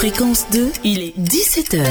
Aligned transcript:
Fréquence 0.00 0.46
2, 0.50 0.72
il 0.82 1.02
est 1.02 1.18
17h. 1.18 1.84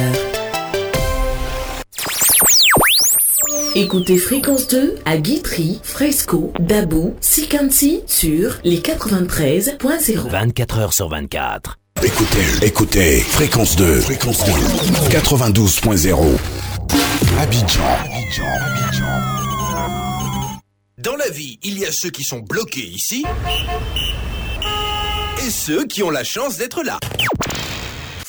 Écoutez 3.75 4.17
Fréquence 4.17 4.67
2 4.67 4.95
à 5.05 5.17
Guitry, 5.17 5.79
Fresco, 5.83 6.51
Dabou, 6.59 7.13
Sikansi 7.21 8.01
sur 8.07 8.57
les 8.63 8.79
93.0. 8.79 10.27
24 10.27 10.79
heures 10.79 10.93
sur 10.93 11.07
24. 11.07 11.77
Écoutez, 12.03 12.65
écoutez, 12.65 13.19
Fréquence 13.19 13.75
2, 13.75 14.01
Fréquence 14.01 14.43
2, 14.43 14.53
92.0. 15.15 16.17
Abidjan, 17.37 17.79
Abidjan, 18.17 18.43
Abidjan. 18.65 19.05
Dans 20.97 21.15
la 21.15 21.29
vie, 21.29 21.59
il 21.61 21.77
y 21.77 21.85
a 21.85 21.91
ceux 21.91 22.09
qui 22.09 22.23
sont 22.23 22.39
bloqués 22.39 22.87
ici 22.87 23.23
et 25.45 25.49
ceux 25.51 25.85
qui 25.85 26.01
ont 26.01 26.09
la 26.09 26.23
chance 26.23 26.57
d'être 26.57 26.81
là. 26.81 26.99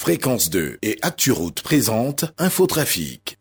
Fréquence 0.03 0.49
2 0.49 0.79
et 0.81 0.97
ActuRoute 1.03 1.63
présente 1.63 2.25
Infotrafic. 2.39 3.37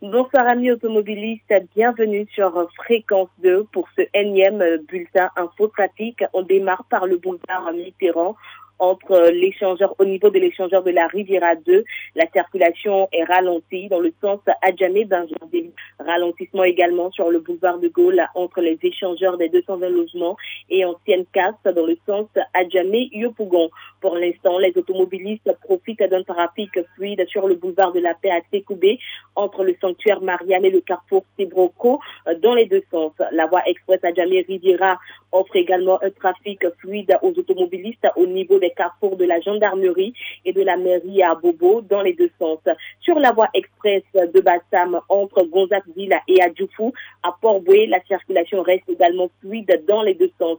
Bonsoir 0.00 0.46
amis 0.48 0.70
automobilistes, 0.70 1.52
bienvenue 1.76 2.26
sur 2.34 2.70
Fréquence 2.74 3.28
2 3.42 3.66
pour 3.70 3.86
ce 3.94 4.00
énième 4.14 4.78
bulletin 4.88 5.28
Infotrafic. 5.36 6.24
On 6.32 6.40
démarre 6.40 6.86
par 6.88 7.04
le 7.04 7.18
boulevard 7.18 7.70
Mitterrand 7.74 8.34
entre 8.78 9.30
l'échangeur, 9.30 9.94
au 9.98 10.04
niveau 10.04 10.30
de 10.30 10.38
l'échangeur 10.38 10.82
de 10.82 10.90
la 10.90 11.06
Riviera 11.06 11.54
2. 11.54 11.84
La 12.16 12.26
circulation 12.32 13.08
est 13.12 13.24
ralentie 13.24 13.88
dans 13.88 14.00
le 14.00 14.12
sens 14.20 14.40
Adjamé-Benjamin. 14.62 15.70
Ralentissement 15.98 16.64
également 16.64 17.10
sur 17.10 17.30
le 17.30 17.40
boulevard 17.40 17.78
de 17.78 17.88
Gaulle 17.88 18.22
entre 18.34 18.60
les 18.60 18.78
échangeurs 18.82 19.38
des 19.38 19.48
220 19.48 19.88
logements 19.88 20.36
et 20.68 20.84
ancienne 20.84 21.24
casse 21.32 21.54
dans 21.64 21.86
le 21.86 21.96
sens 22.06 22.26
Adjamé-Yopougon. 22.54 23.70
Pour 24.00 24.16
l'instant, 24.16 24.58
les 24.58 24.76
automobilistes 24.76 25.50
profitent 25.62 26.02
d'un 26.02 26.24
trafic 26.24 26.70
fluide 26.96 27.24
sur 27.28 27.46
le 27.46 27.54
boulevard 27.54 27.92
de 27.92 28.00
la 28.00 28.14
Paix 28.14 28.30
à 28.30 28.40
Técoubé 28.50 28.98
entre 29.36 29.64
le 29.64 29.76
sanctuaire 29.80 30.20
Marianne 30.20 30.64
et 30.64 30.70
le 30.70 30.80
carrefour 30.80 31.24
Sibroco 31.38 32.00
dans 32.42 32.54
les 32.54 32.66
deux 32.66 32.82
sens. 32.90 33.12
La 33.30 33.46
voie 33.46 33.62
express 33.66 34.02
Adjamé-Riviera 34.02 34.98
offre 35.32 35.56
également 35.56 36.02
un 36.02 36.10
trafic 36.10 36.60
fluide 36.78 37.16
aux 37.22 37.32
automobilistes 37.36 38.06
au 38.16 38.26
niveau 38.26 38.58
des 38.58 38.70
carrefours 38.70 39.16
de 39.16 39.24
la 39.24 39.40
gendarmerie 39.40 40.14
et 40.44 40.52
de 40.52 40.62
la 40.62 40.76
mairie 40.76 41.22
à 41.22 41.34
Bobo 41.34 41.80
dans 41.80 42.02
les 42.02 42.12
deux 42.12 42.30
sens. 42.38 42.60
Sur 43.00 43.18
la 43.18 43.32
voie 43.32 43.48
express 43.54 44.02
de 44.14 44.40
Bassam 44.40 45.00
entre 45.08 45.44
Gonzague-Ville 45.44 46.14
et 46.28 46.42
Adjoufou 46.42 46.92
à 47.22 47.34
Port-Boué, 47.40 47.86
la 47.86 48.02
circulation 48.04 48.62
reste 48.62 48.88
également 48.88 49.30
fluide 49.40 49.84
dans 49.88 50.02
les 50.02 50.14
deux 50.14 50.30
sens. 50.38 50.58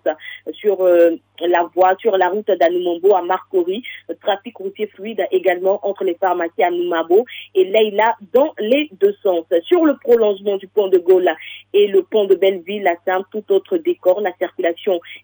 Sur 0.54 0.82
euh, 0.82 1.12
la 1.40 1.70
voie, 1.76 1.96
sur 2.00 2.18
la 2.18 2.30
route 2.30 2.48
d'Anoumombo 2.48 3.16
à 3.16 3.22
Marcory, 3.22 3.84
trafic 4.22 4.58
routier 4.58 4.88
fluide 4.88 5.24
également 5.32 5.80
entre 5.88 6.04
les 6.04 6.16
pharmacies 6.16 6.64
à 6.64 6.72
Noumabo 6.72 7.26
et 7.56 7.66
Leila 7.66 8.16
dans 8.34 8.54
les 8.60 8.90
deux 9.00 9.16
sens. 9.24 9.46
Sur 9.64 9.86
le 9.86 9.96
prolongement 9.98 10.58
du 10.58 10.68
pont 10.68 10.88
de 10.88 10.98
Gaulle 10.98 11.32
et 11.74 11.88
le 11.88 12.04
pont 12.04 12.26
de 12.26 12.36
Belleville, 12.36 12.90
c'est 13.06 13.12
un 13.12 13.24
tout 13.32 13.44
autre 13.50 13.78
décor. 13.78 14.22
La 14.22 14.34
circulation 14.38 14.63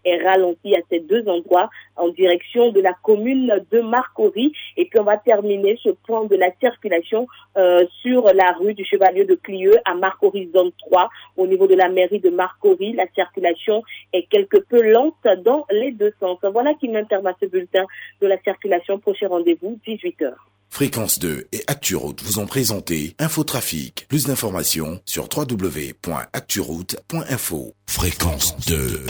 est 0.06 0.24
ralentie 0.24 0.76
à 0.76 0.82
ces 0.90 1.00
deux 1.00 1.28
endroits 1.28 1.70
en 1.96 2.10
direction 2.10 2.72
de 2.72 2.82
la 2.82 2.94
commune 3.04 3.64
de 3.72 3.82
Marcory. 3.82 4.54
Et 4.78 4.86
puis 4.86 5.00
on 5.00 5.04
va 5.04 5.18
terminer 5.18 5.78
ce 5.84 5.90
point 5.90 6.26
de 6.26 6.36
la 6.36 6.52
circulation 6.60 7.28
euh, 7.58 7.86
sur 8.02 8.24
la 8.34 8.52
rue 8.60 8.74
du 8.74 8.86
Chevalier 8.86 9.26
de 9.26 9.36
Clieux 9.36 9.76
à 9.86 9.96
Marcory 9.96 10.50
zone 10.56 10.72
3 10.90 11.10
au 11.38 11.48
niveau 11.48 11.68
de 11.68 11.76
la 11.76 11.90
mairie 11.90 12.20
de 12.20 12.30
Marcory. 12.30 12.94
La 12.94 13.08
circulation 13.16 13.84
est 14.14 14.24
quelque 14.30 14.58
peu 14.58 14.82
lente 14.82 15.16
dans 15.44 15.66
les 15.72 15.92
deux 15.92 16.14
sens. 16.20 16.40
Voilà 16.44 16.74
qui 16.76 16.88
m'interme 16.88 17.28
à 17.28 17.36
ce 17.40 17.46
bulletin 17.46 17.86
de 18.22 18.28
la 18.28 18.40
circulation. 18.42 19.00
Prochain 19.00 19.28
rendez-vous, 19.28 19.80
18h. 19.88 20.34
Fréquence 20.70 21.20
2 21.20 21.48
et 21.52 21.64
ActuRoute 21.68 22.22
vous 22.24 22.40
ont 22.40 22.46
présenté 22.46 23.16
Infotrafic. 23.20 24.06
Plus 24.08 24.26
d'informations 24.28 25.02
sur 25.06 25.28
www.acturoute.info. 25.36 27.74
Fréquence 27.88 28.56
2. 28.68 29.06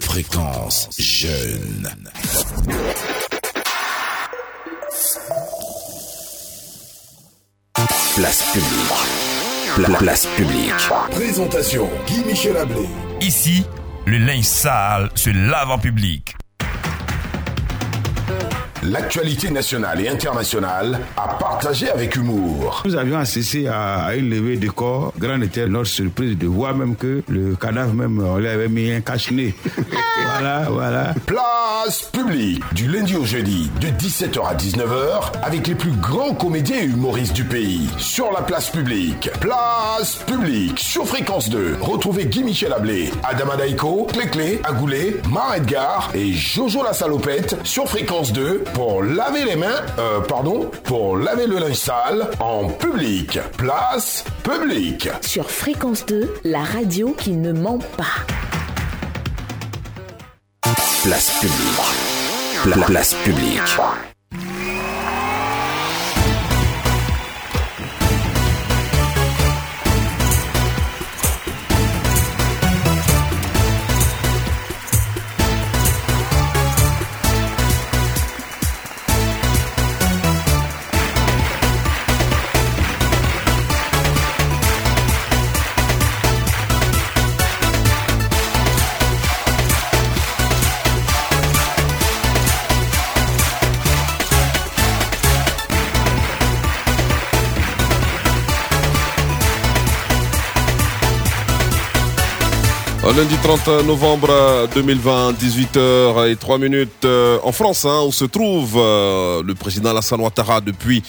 Fréquence 0.00 0.88
jeune. 0.98 1.90
Place 8.16 8.42
publique. 8.52 9.74
Pla- 9.74 9.98
place 9.98 10.26
publique. 10.36 10.72
Présentation 11.10 11.88
Guy 12.06 12.24
Michel 12.24 12.56
Ablé. 12.56 12.86
Ici, 13.20 13.64
le 14.06 14.18
linge 14.18 14.44
sale 14.44 15.10
se 15.14 15.30
lave 15.30 15.70
en 15.70 15.78
public. 15.78 16.34
L'actualité 18.90 19.50
nationale 19.50 20.00
et 20.00 20.08
internationale 20.08 21.00
à 21.16 21.34
partager 21.34 21.90
avec 21.90 22.14
humour. 22.14 22.82
Nous 22.84 22.94
avions 22.94 23.18
assisté 23.18 23.66
à, 23.66 24.14
une 24.14 24.30
levée 24.30 24.56
de 24.56 24.68
corps. 24.68 25.12
Grande 25.18 25.42
était 25.42 25.66
notre 25.66 25.88
surprise 25.88 26.38
de 26.38 26.46
voir 26.46 26.76
même 26.76 26.94
que 26.94 27.22
le 27.28 27.56
cadavre 27.56 27.94
même, 27.94 28.20
on 28.24 28.38
lui 28.38 28.46
avait 28.46 28.68
mis 28.68 28.92
un 28.92 29.00
cache-nez. 29.00 29.54
voilà, 30.30 30.66
voilà. 30.70 31.14
Place 31.26 32.02
publique 32.12 32.62
du 32.74 32.86
lundi 32.86 33.16
au 33.16 33.24
jeudi 33.24 33.70
de 33.80 33.88
17h 33.88 34.46
à 34.46 34.54
19h 34.54 35.32
avec 35.42 35.66
les 35.66 35.74
plus 35.74 35.92
grands 35.92 36.34
comédiens 36.34 36.78
et 36.78 36.84
humoristes 36.84 37.34
du 37.34 37.44
pays 37.44 37.88
sur 37.98 38.30
la 38.32 38.42
place 38.42 38.70
publique. 38.70 39.30
Place 39.40 40.16
publique 40.26 40.78
sur 40.78 41.06
fréquence 41.06 41.48
2. 41.48 41.78
Retrouvez 41.80 42.26
Guy 42.26 42.44
Michel 42.44 42.72
Ablé, 42.72 43.10
Adama 43.24 43.56
Daiko, 43.56 44.06
Clé 44.30 44.60
Agoulé, 44.62 45.20
Mar 45.30 45.54
Edgar 45.54 46.10
et 46.14 46.32
Jojo 46.32 46.84
la 46.84 46.92
salopette 46.92 47.56
sur 47.64 47.88
fréquence 47.88 48.32
2 48.32 48.64
pour 48.76 49.02
laver 49.02 49.44
les 49.46 49.56
mains, 49.56 49.80
euh, 49.98 50.20
pardon, 50.20 50.70
pour 50.84 51.16
laver 51.16 51.46
le 51.46 51.56
linge 51.58 51.76
sale 51.76 52.28
en 52.40 52.68
public. 52.68 53.38
Place 53.56 54.22
publique. 54.42 55.08
Sur 55.22 55.50
Fréquence 55.50 56.04
2, 56.04 56.34
la 56.44 56.62
radio 56.62 57.14
qui 57.18 57.32
ne 57.32 57.52
ment 57.52 57.78
pas. 57.96 58.04
Place 61.04 61.38
publique. 61.40 62.64
Pla- 62.74 62.84
place 62.86 63.14
publique. 63.24 63.60
Lundi 103.16 103.34
30 103.42 103.86
novembre 103.86 104.68
2020, 104.74 105.32
18h 105.32 106.30
et 106.30 106.36
3 106.36 106.58
minutes 106.58 107.06
euh, 107.06 107.38
en 107.44 107.50
France, 107.50 107.86
hein, 107.86 108.02
où 108.06 108.12
se 108.12 108.26
trouve 108.26 108.74
euh, 108.76 109.42
le 109.42 109.54
président 109.54 109.88
Alassane 109.88 110.20
Ouattara 110.20 110.60
depuis 110.60 111.02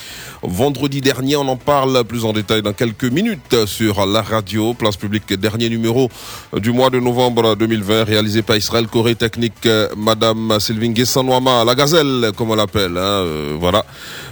vendredi 0.47 1.01
dernier. 1.01 1.35
On 1.35 1.47
en 1.47 1.57
parle 1.57 2.03
plus 2.03 2.25
en 2.25 2.33
détail 2.33 2.61
dans 2.61 2.73
quelques 2.73 3.05
minutes 3.05 3.65
sur 3.65 4.05
la 4.05 4.21
radio, 4.21 4.73
place 4.73 4.97
publique, 4.97 5.33
dernier 5.33 5.69
numéro 5.69 6.09
du 6.55 6.71
mois 6.71 6.89
de 6.89 6.99
novembre 6.99 7.55
2020, 7.55 8.03
réalisé 8.05 8.41
par 8.41 8.55
Israël 8.55 8.87
Corée 8.87 9.15
Technique, 9.15 9.65
euh, 9.65 9.89
Madame 9.95 10.59
Sylvine 10.59 10.93
Guessanouama, 10.93 11.65
la 11.65 11.75
gazelle, 11.75 12.31
comme 12.35 12.51
on 12.51 12.55
l'appelle. 12.55 12.97
Hein, 12.97 13.23
euh, 13.25 13.55
voilà, 13.59 13.85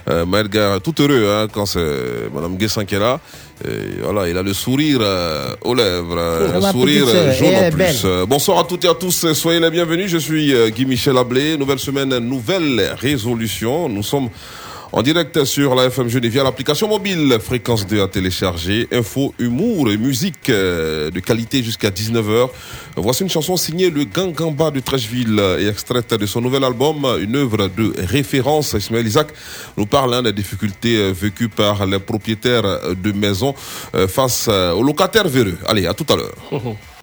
euh, 0.09 0.25
Maël 0.25 0.50
tout 0.83 0.95
heureux 1.00 1.27
hein, 1.29 1.47
quand 1.51 1.65
c'est 1.65 2.29
Madame 2.33 2.57
Guessan 2.57 2.85
qui 2.85 2.95
est 2.95 3.00
là. 3.00 3.19
Et 3.63 4.01
voilà, 4.03 4.27
il 4.27 4.38
a 4.38 4.44
le 4.44 4.53
sourire 4.53 5.00
euh, 5.01 5.56
aux 5.63 5.73
lèvres, 5.73 6.17
euh, 6.17 6.62
un 6.62 6.71
sourire 6.71 7.06
jaune 7.33 7.56
en 7.56 7.71
plus. 7.71 8.01
Euh, 8.03 8.25
bonsoir 8.25 8.59
à 8.59 8.63
toutes 8.65 8.83
et 8.83 8.89
à 8.89 8.94
tous, 8.94 9.31
soyez 9.31 9.62
les 9.62 9.69
bienvenus. 9.69 10.12
Je 10.12 10.17
suis 10.17 10.53
Guy 10.75 10.85
Michel 10.85 11.17
Ablé. 11.17 11.57
Nouvelle 11.57 11.79
semaine, 11.79 12.17
nouvelle 12.17 12.95
résolution. 13.00 13.88
Nous 13.88 14.03
sommes 14.03 14.29
en 14.95 15.01
direct 15.01 15.44
sur 15.44 15.75
la 15.75 15.88
FM 15.88 16.07
Genève 16.07 16.31
via 16.31 16.44
l'application 16.44 16.88
mobile 16.88 17.38
Fréquence 17.42 17.86
2 17.86 18.01
à 18.01 18.07
télécharger. 18.07 18.88
Info, 18.94 19.33
humour 19.38 19.92
et 19.92 19.97
musique 19.97 20.50
euh, 20.50 21.12
de 21.12 21.19
qualité 21.19 21.62
jusqu'à 21.62 21.89
19h. 21.89 22.47
Voici 22.95 23.24
une 23.24 23.30
chanson 23.30 23.57
signée 23.57 23.89
Le 23.89 24.06
Gangamba 24.06 24.71
de 24.71 24.80
Trècheville 24.80 25.38
et 25.59 25.68
extraite 25.68 26.13
de 26.13 26.25
son 26.25 26.39
nouvel 26.39 26.63
album, 26.63 27.06
une 27.19 27.36
œuvre 27.36 27.68
de 27.68 27.94
référence. 28.07 28.71
Ismaël 28.71 29.06
Isaac 29.06 29.27
nous 29.75 29.86
parle 29.86 30.13
hein, 30.13 30.24
des 30.24 30.31
difficultés 30.31 30.95
euh, 30.95 31.12
vécues 31.12 31.50
par 31.50 31.86
les 31.86 32.00
propriétaires 32.00 32.95
de 32.95 33.12
maisons 33.12 33.53
euh, 33.95 34.07
face 34.07 34.48
aux 34.48 34.83
locataires 34.83 35.27
véreux. 35.27 35.57
Allez, 35.68 35.88
à 35.88 35.94
tout 35.94 36.06
à 36.07 36.15
l'heure. 36.15 36.36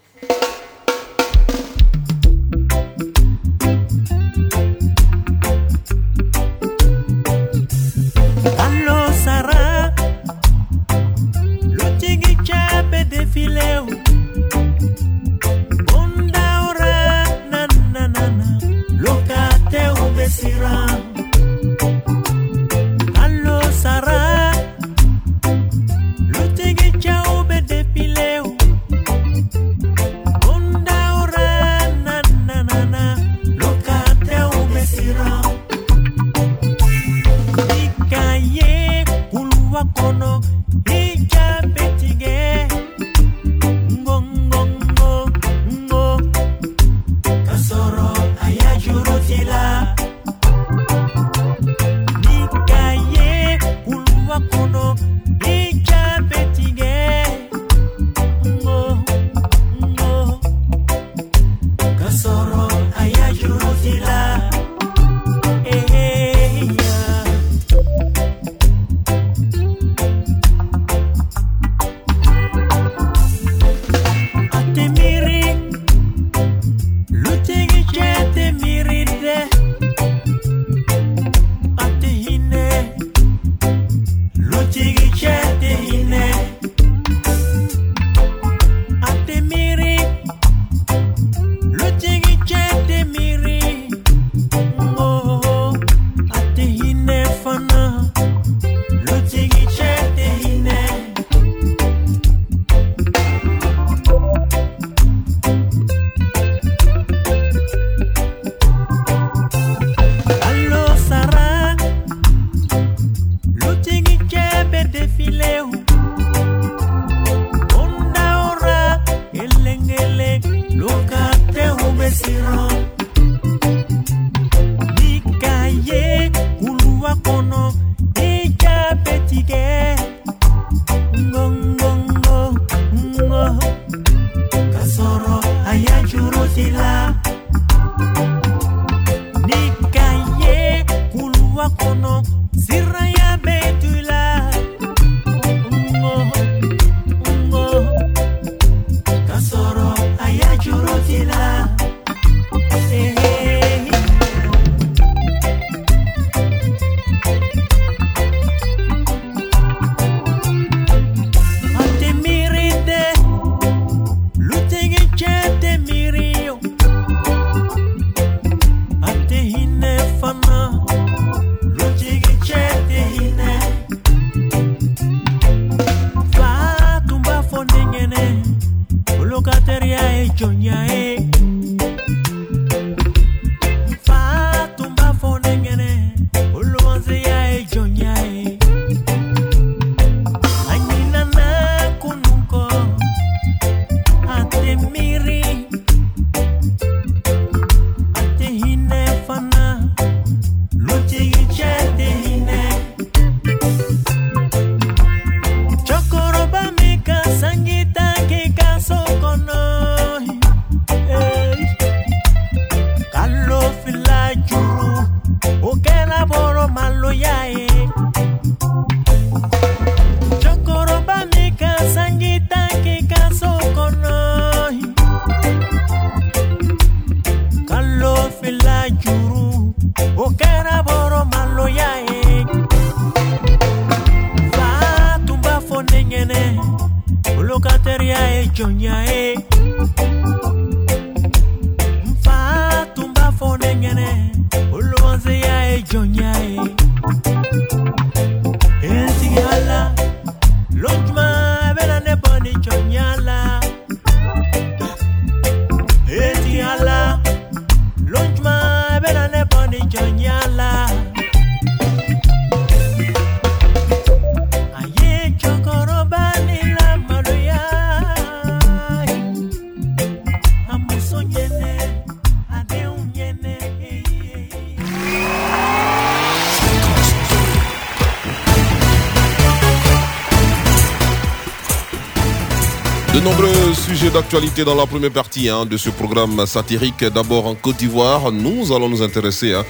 dans 284.32 284.74
la 284.74 284.86
première 284.86 285.10
partie 285.10 285.50
hein, 285.50 285.66
de 285.66 285.76
ce 285.76 285.90
programme 285.90 286.46
satirique. 286.46 287.04
D'abord 287.04 287.46
en 287.46 287.54
Côte 287.54 287.76
d'Ivoire, 287.76 288.32
nous 288.32 288.72
allons 288.72 288.88
nous 288.88 289.02
intéresser 289.02 289.52
hein, 289.52 289.62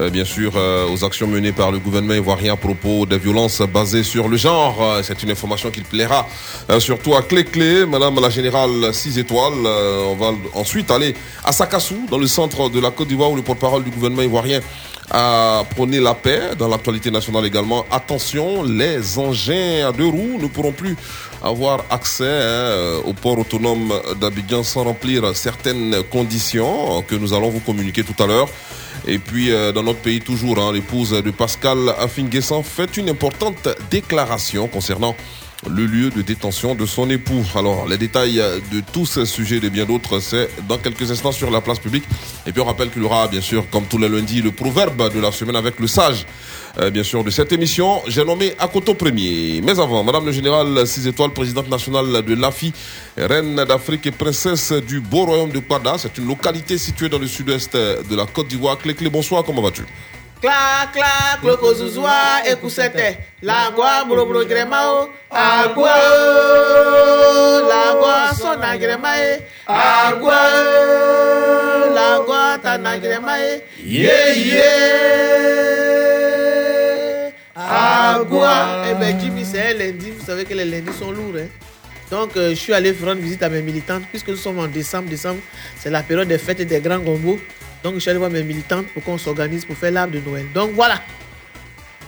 euh, 0.00 0.08
bien 0.08 0.24
sûr 0.24 0.52
euh, 0.56 0.88
aux 0.90 1.04
actions 1.04 1.26
menées 1.26 1.52
par 1.52 1.70
le 1.70 1.78
gouvernement 1.78 2.14
ivoirien 2.14 2.54
à 2.54 2.56
propos 2.56 3.04
des 3.04 3.18
violences 3.18 3.60
basées 3.60 4.02
sur 4.02 4.28
le 4.28 4.38
genre. 4.38 4.78
Euh, 4.80 5.02
c'est 5.02 5.22
une 5.22 5.32
information 5.32 5.70
qui 5.70 5.82
plaira 5.82 6.26
surtout 6.78 7.14
à 7.14 7.20
Clé 7.20 7.44
Clé, 7.44 7.84
Madame 7.84 8.18
la 8.18 8.30
Générale 8.30 8.94
6 8.94 9.18
étoiles. 9.18 9.66
on 9.66 10.16
va 10.16 10.32
ensuite 10.54 10.90
aller 10.90 11.14
à 11.44 11.52
Sakassou, 11.52 12.06
dans 12.10 12.18
le 12.18 12.26
centre 12.26 12.70
de 12.70 12.80
la 12.80 12.92
Côte 12.92 13.08
d'Ivoire, 13.08 13.30
où 13.30 13.36
le 13.36 13.42
porte-parole 13.42 13.84
du 13.84 13.90
gouvernement 13.90 14.22
ivoirien 14.22 14.60
a 15.10 15.64
prôné 15.70 16.00
la 16.00 16.14
paix 16.14 16.54
dans 16.58 16.68
l'actualité 16.68 17.10
nationale 17.10 17.44
également. 17.46 17.84
Attention, 17.90 18.62
les 18.62 19.18
engins 19.18 19.88
à 19.88 19.92
deux 19.92 20.06
roues 20.06 20.38
ne 20.40 20.48
pourront 20.48 20.72
plus 20.72 20.96
avoir 21.46 21.84
accès 21.90 22.24
hein, 22.28 23.00
au 23.04 23.12
port 23.12 23.38
autonome 23.38 23.92
d'Abidjan 24.20 24.62
sans 24.62 24.84
remplir 24.84 25.34
certaines 25.34 26.02
conditions 26.10 27.02
que 27.02 27.14
nous 27.14 27.32
allons 27.32 27.50
vous 27.50 27.60
communiquer 27.60 28.04
tout 28.04 28.20
à 28.22 28.26
l'heure. 28.26 28.48
Et 29.06 29.18
puis, 29.18 29.52
euh, 29.52 29.72
dans 29.72 29.82
notre 29.82 30.00
pays 30.00 30.20
toujours, 30.20 30.58
hein, 30.58 30.72
l'épouse 30.72 31.10
de 31.10 31.30
Pascal 31.30 31.94
Afinguessan 31.98 32.62
fait 32.62 32.96
une 32.96 33.08
importante 33.08 33.68
déclaration 33.90 34.66
concernant 34.68 35.14
le 35.68 35.86
lieu 35.86 36.10
de 36.10 36.22
détention 36.22 36.74
de 36.74 36.86
son 36.86 37.08
époux. 37.10 37.44
Alors, 37.54 37.88
les 37.88 37.98
détails 37.98 38.42
de 38.72 38.82
tous 38.92 39.06
ces 39.06 39.26
sujets 39.26 39.56
et 39.56 39.60
de 39.60 39.68
bien 39.68 39.84
d'autres, 39.84 40.20
c'est 40.20 40.48
dans 40.68 40.78
quelques 40.78 41.10
instants 41.10 41.32
sur 41.32 41.50
la 41.50 41.60
place 41.60 41.78
publique. 41.78 42.04
Et 42.46 42.52
puis, 42.52 42.60
on 42.60 42.64
rappelle 42.64 42.90
qu'il 42.90 43.02
y 43.02 43.04
aura, 43.04 43.28
bien 43.28 43.40
sûr, 43.40 43.68
comme 43.70 43.84
tous 43.84 43.98
les 43.98 44.08
lundis, 44.08 44.42
le 44.42 44.52
proverbe 44.52 45.12
de 45.12 45.20
la 45.20 45.32
semaine 45.32 45.56
avec 45.56 45.80
le 45.80 45.86
sage, 45.86 46.26
euh, 46.78 46.90
bien 46.90 47.02
sûr, 47.02 47.24
de 47.24 47.30
cette 47.30 47.52
émission. 47.52 48.02
J'ai 48.06 48.24
nommé 48.24 48.54
Akoto 48.58 48.94
Premier. 48.94 49.60
Mais 49.62 49.78
avant, 49.78 50.02
Madame 50.04 50.26
le 50.26 50.32
Général 50.32 50.86
6 50.86 51.06
étoiles, 51.08 51.30
présidente 51.30 51.68
nationale 51.68 52.22
de 52.22 52.34
l'AFI, 52.34 52.72
reine 53.16 53.56
d'Afrique 53.64 54.06
et 54.06 54.10
princesse 54.10 54.72
du 54.72 55.00
beau 55.00 55.24
royaume 55.24 55.50
de 55.50 55.60
Kwada. 55.60 55.94
C'est 55.98 56.16
une 56.18 56.28
localité 56.28 56.78
située 56.78 57.08
dans 57.08 57.18
le 57.18 57.26
sud-est 57.26 57.74
de 57.74 58.16
la 58.16 58.26
Côte 58.26 58.48
d'Ivoire. 58.48 58.78
Clé, 58.78 58.94
bonsoir, 59.10 59.42
comment 59.44 59.62
vas-tu? 59.62 59.84
Clac, 60.40 60.92
clac, 60.92 61.40
tana 72.62 72.98
gremae. 72.98 73.62
Yeah, 73.84 74.32
yeah. 74.34 75.85
Agua. 77.68 78.84
Eh 78.90 78.94
ben, 78.94 79.18
Jimmy, 79.20 79.44
c'est 79.44 79.70
un 79.70 79.74
lundi. 79.74 80.10
Vous 80.10 80.24
savez 80.24 80.44
que 80.44 80.54
les 80.54 80.64
lundis 80.64 80.92
sont 80.98 81.10
lourds, 81.10 81.34
hein. 81.36 81.46
Donc, 82.10 82.36
euh, 82.36 82.50
je 82.50 82.54
suis 82.54 82.72
allé 82.72 82.92
rendre 82.92 83.20
visite 83.20 83.42
à 83.42 83.48
mes 83.48 83.62
militantes. 83.62 84.04
Puisque 84.10 84.28
nous 84.28 84.36
sommes 84.36 84.58
en 84.60 84.68
décembre, 84.68 85.08
décembre, 85.08 85.40
c'est 85.78 85.90
la 85.90 86.02
période 86.02 86.28
des 86.28 86.38
fêtes 86.38 86.60
et 86.60 86.64
des 86.64 86.80
grands 86.80 87.00
gombos. 87.00 87.40
Donc, 87.82 87.94
je 87.94 88.00
suis 88.00 88.10
allé 88.10 88.18
voir 88.18 88.30
mes 88.30 88.42
militantes 88.42 88.86
pour 88.94 89.02
qu'on 89.02 89.18
s'organise 89.18 89.64
pour 89.64 89.76
faire 89.76 89.90
l'arbre 89.90 90.12
de 90.14 90.20
Noël. 90.20 90.46
Donc, 90.54 90.70
voilà. 90.74 91.00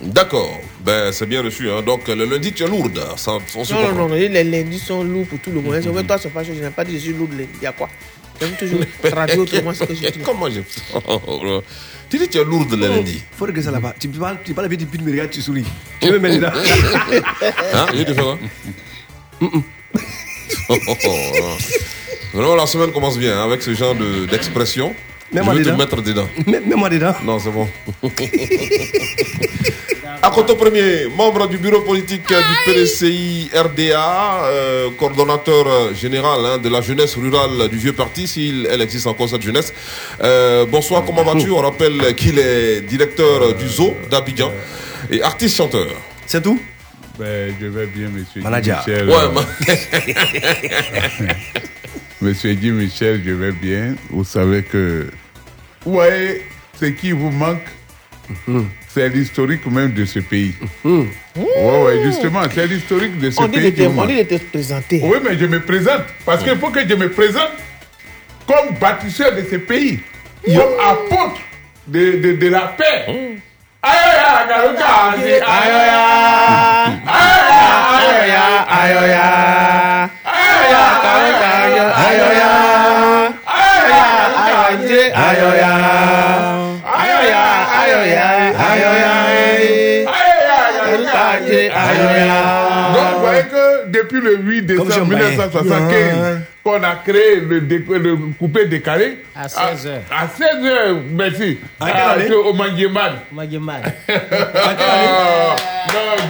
D'accord, 0.00 0.61
ben 0.79 1.11
c'est 1.11 1.27
bien 1.27 1.43
reçu. 1.43 1.69
Hein. 1.69 1.83
Donc 1.83 2.07
le 2.07 2.25
lundi 2.25 2.53
tu 2.53 2.62
es 2.62 2.69
lourde, 2.69 3.00
ça, 3.17 3.33
on 3.33 3.38
Non, 3.38 3.83
non, 3.83 3.93
non, 3.95 4.09
non, 4.09 4.15
les 4.15 4.45
lundis 4.45 4.79
sont 4.79 5.03
lourds 5.03 5.27
pour 5.27 5.41
tout 5.41 5.50
le 5.50 5.61
monde. 5.61 5.75
C'est 5.83 5.88
vrai, 5.88 6.05
toi, 6.05 6.17
c'est 6.19 6.29
pas. 6.29 6.45
Je 6.45 6.53
n'ai 6.53 6.71
pas 6.71 6.85
dit 6.85 6.93
que 6.93 6.99
je 6.99 7.03
suis 7.03 7.12
lourd 7.12 7.27
le 7.33 7.38
lundi. 7.38 7.50
Il 7.61 7.65
y 7.65 7.67
a 7.67 7.73
quoi? 7.73 7.88
J'aime 8.40 8.57
toujours 8.59 8.80
traduire 9.02 9.38
autrement 9.40 9.75
ce 9.75 9.85
que 9.85 9.95
je 9.95 10.00
dis. 10.11 10.18
Comment 10.25 10.49
j'ai 10.50 10.62
Tu 12.11 12.18
dis 12.18 12.28
tu 12.28 12.38
es 12.38 12.45
lourde 12.45 12.73
le 12.75 12.88
lundi. 12.88 13.23
Faut 13.37 13.45
regarder 13.45 13.62
ça 13.62 13.71
là-bas. 13.71 13.95
Tu 13.99 14.09
parles, 14.09 14.38
tu 14.45 14.54
parles 14.54 14.68
vite, 14.68 14.87
tu 14.90 14.99
me 15.02 15.11
regardes, 15.11 15.30
tu 15.30 15.42
souris. 15.42 15.64
Tu 16.00 16.11
me 16.11 16.18
mets 16.18 16.37
dedans. 16.37 16.52
Hein? 17.75 17.87
Je 17.95 18.02
te 18.02 18.14
fais 18.14 18.23
quoi? 18.23 18.38
Vraiment, 22.35 22.54
la 22.57 22.66
semaine 22.66 22.92
commence 22.92 23.18
bien 23.18 23.38
hein, 23.38 23.45
avec 23.45 23.62
ce 23.62 23.75
genre 23.75 23.95
de- 23.95 24.26
d'expression. 24.26 24.95
Je 25.33 25.37
Mets-moi 25.38 25.54
dedans. 25.57 25.76
mettre 25.76 26.00
dedans. 26.02 26.28
Mets- 26.47 26.61
Mets-moi 26.61 26.88
dedans. 26.90 27.14
Non, 27.25 27.38
c'est 27.38 27.50
bon. 27.50 27.68
Akoto 30.28 30.56
Premier, 30.56 31.06
membre 31.16 31.49
du 31.49 31.56
bureau 31.56 31.80
politique 31.80 32.28
du 32.28 32.35
PDCI 32.66 33.50
RDA, 33.54 34.44
euh, 34.44 34.90
coordonnateur 34.99 35.94
général 35.94 36.40
hein, 36.44 36.58
de 36.58 36.68
la 36.68 36.82
jeunesse 36.82 37.14
rurale 37.16 37.68
du 37.70 37.78
vieux 37.78 37.94
parti, 37.94 38.28
s'il 38.28 38.66
elle 38.70 38.82
existe 38.82 39.06
encore 39.06 39.30
cette 39.30 39.40
jeunesse. 39.40 39.73
Euh, 40.23 40.66
bonsoir, 40.66 41.02
comment 41.06 41.25
vas-tu? 41.25 41.50
On 41.50 41.62
rappelle 41.62 42.14
qu'il 42.14 42.38
est 42.38 42.82
directeur 42.82 43.54
du 43.54 43.66
zoo 43.68 43.94
d'Abidjan 44.11 44.52
et 45.11 45.23
artiste 45.23 45.56
chanteur. 45.56 45.87
C'est 46.26 46.42
tout? 46.42 46.61
Ben, 47.18 47.54
je 47.58 47.66
vais 47.66 47.87
bien, 47.87 48.08
monsieur 48.11 48.42
Manager. 48.42 48.85
Michel. 48.87 49.08
Ouais, 49.08 49.28
ma- 49.32 49.47
Monsieur 52.20 52.52
Guy 52.52 52.70
Michel, 52.73 53.23
je 53.25 53.30
vais 53.32 53.52
bien. 53.52 53.94
Vous 54.11 54.25
savez 54.25 54.62
que. 54.62 55.06
Vous 55.87 55.92
voyez, 55.92 56.42
ce 56.78 56.85
qui 56.87 57.12
vous 57.12 57.30
manque, 57.30 57.62
c'est 58.88 59.08
l'historique 59.08 59.66
même 59.66 59.92
de 59.92 60.04
ce 60.04 60.18
pays. 60.20 60.54
Ouais, 60.85 61.06
ouais, 61.37 62.02
justement, 62.04 62.42
c'est 62.52 62.66
l'historique 62.66 63.18
de 63.18 63.30
ce 63.30 63.40
On 63.40 63.47
dit 63.49 63.58
pays 63.61 63.73
de 63.73 63.76
te, 63.85 63.88
on 63.88 64.06
dit 64.06 64.16
de 64.16 64.23
te 64.23 64.44
présenter. 64.44 65.00
Oui, 65.04 65.18
mais 65.23 65.38
je 65.38 65.47
me 65.47 65.61
présente. 65.61 66.02
Parce 66.25 66.42
qu'il 66.42 66.56
faut 66.58 66.70
que 66.70 66.80
je 66.88 66.94
me 66.94 67.11
présente 67.11 67.52
comme 68.47 68.75
bâtisseur 68.80 69.35
de 69.35 69.42
ce 69.50 69.56
pays, 69.56 70.00
comme 70.47 70.75
apôtre 70.80 71.40
de, 71.87 72.18
de, 72.23 72.32
de 72.37 72.49
la 72.49 72.75
paix. 72.76 73.38
Aïe, 73.82 74.08
depuis 94.02 94.21
le 94.21 94.37
8 94.38 94.62
décembre 94.62 94.88
Comme 94.90 94.99
Jean-Marie. 95.11 95.25
1975, 95.37 96.38
qu'on 96.64 96.83
a 96.83 96.95
créé 96.97 97.37
le, 97.40 97.61
dé- 97.62 97.85
le 97.88 98.17
coupé 98.38 98.67
décalé. 98.67 99.19
À 99.35 99.49
16 99.49 99.87
heures. 99.87 100.00
À 100.11 100.28
16 100.28 100.64
heures, 100.67 100.97
merci. 101.12 101.59
À 101.81 101.87
quelle 102.17 102.33
Ah, 102.33 102.37
au 102.49 102.52
Manguieman. 102.52 103.12
Magiman. 103.33 103.81
Ah, 104.71 105.57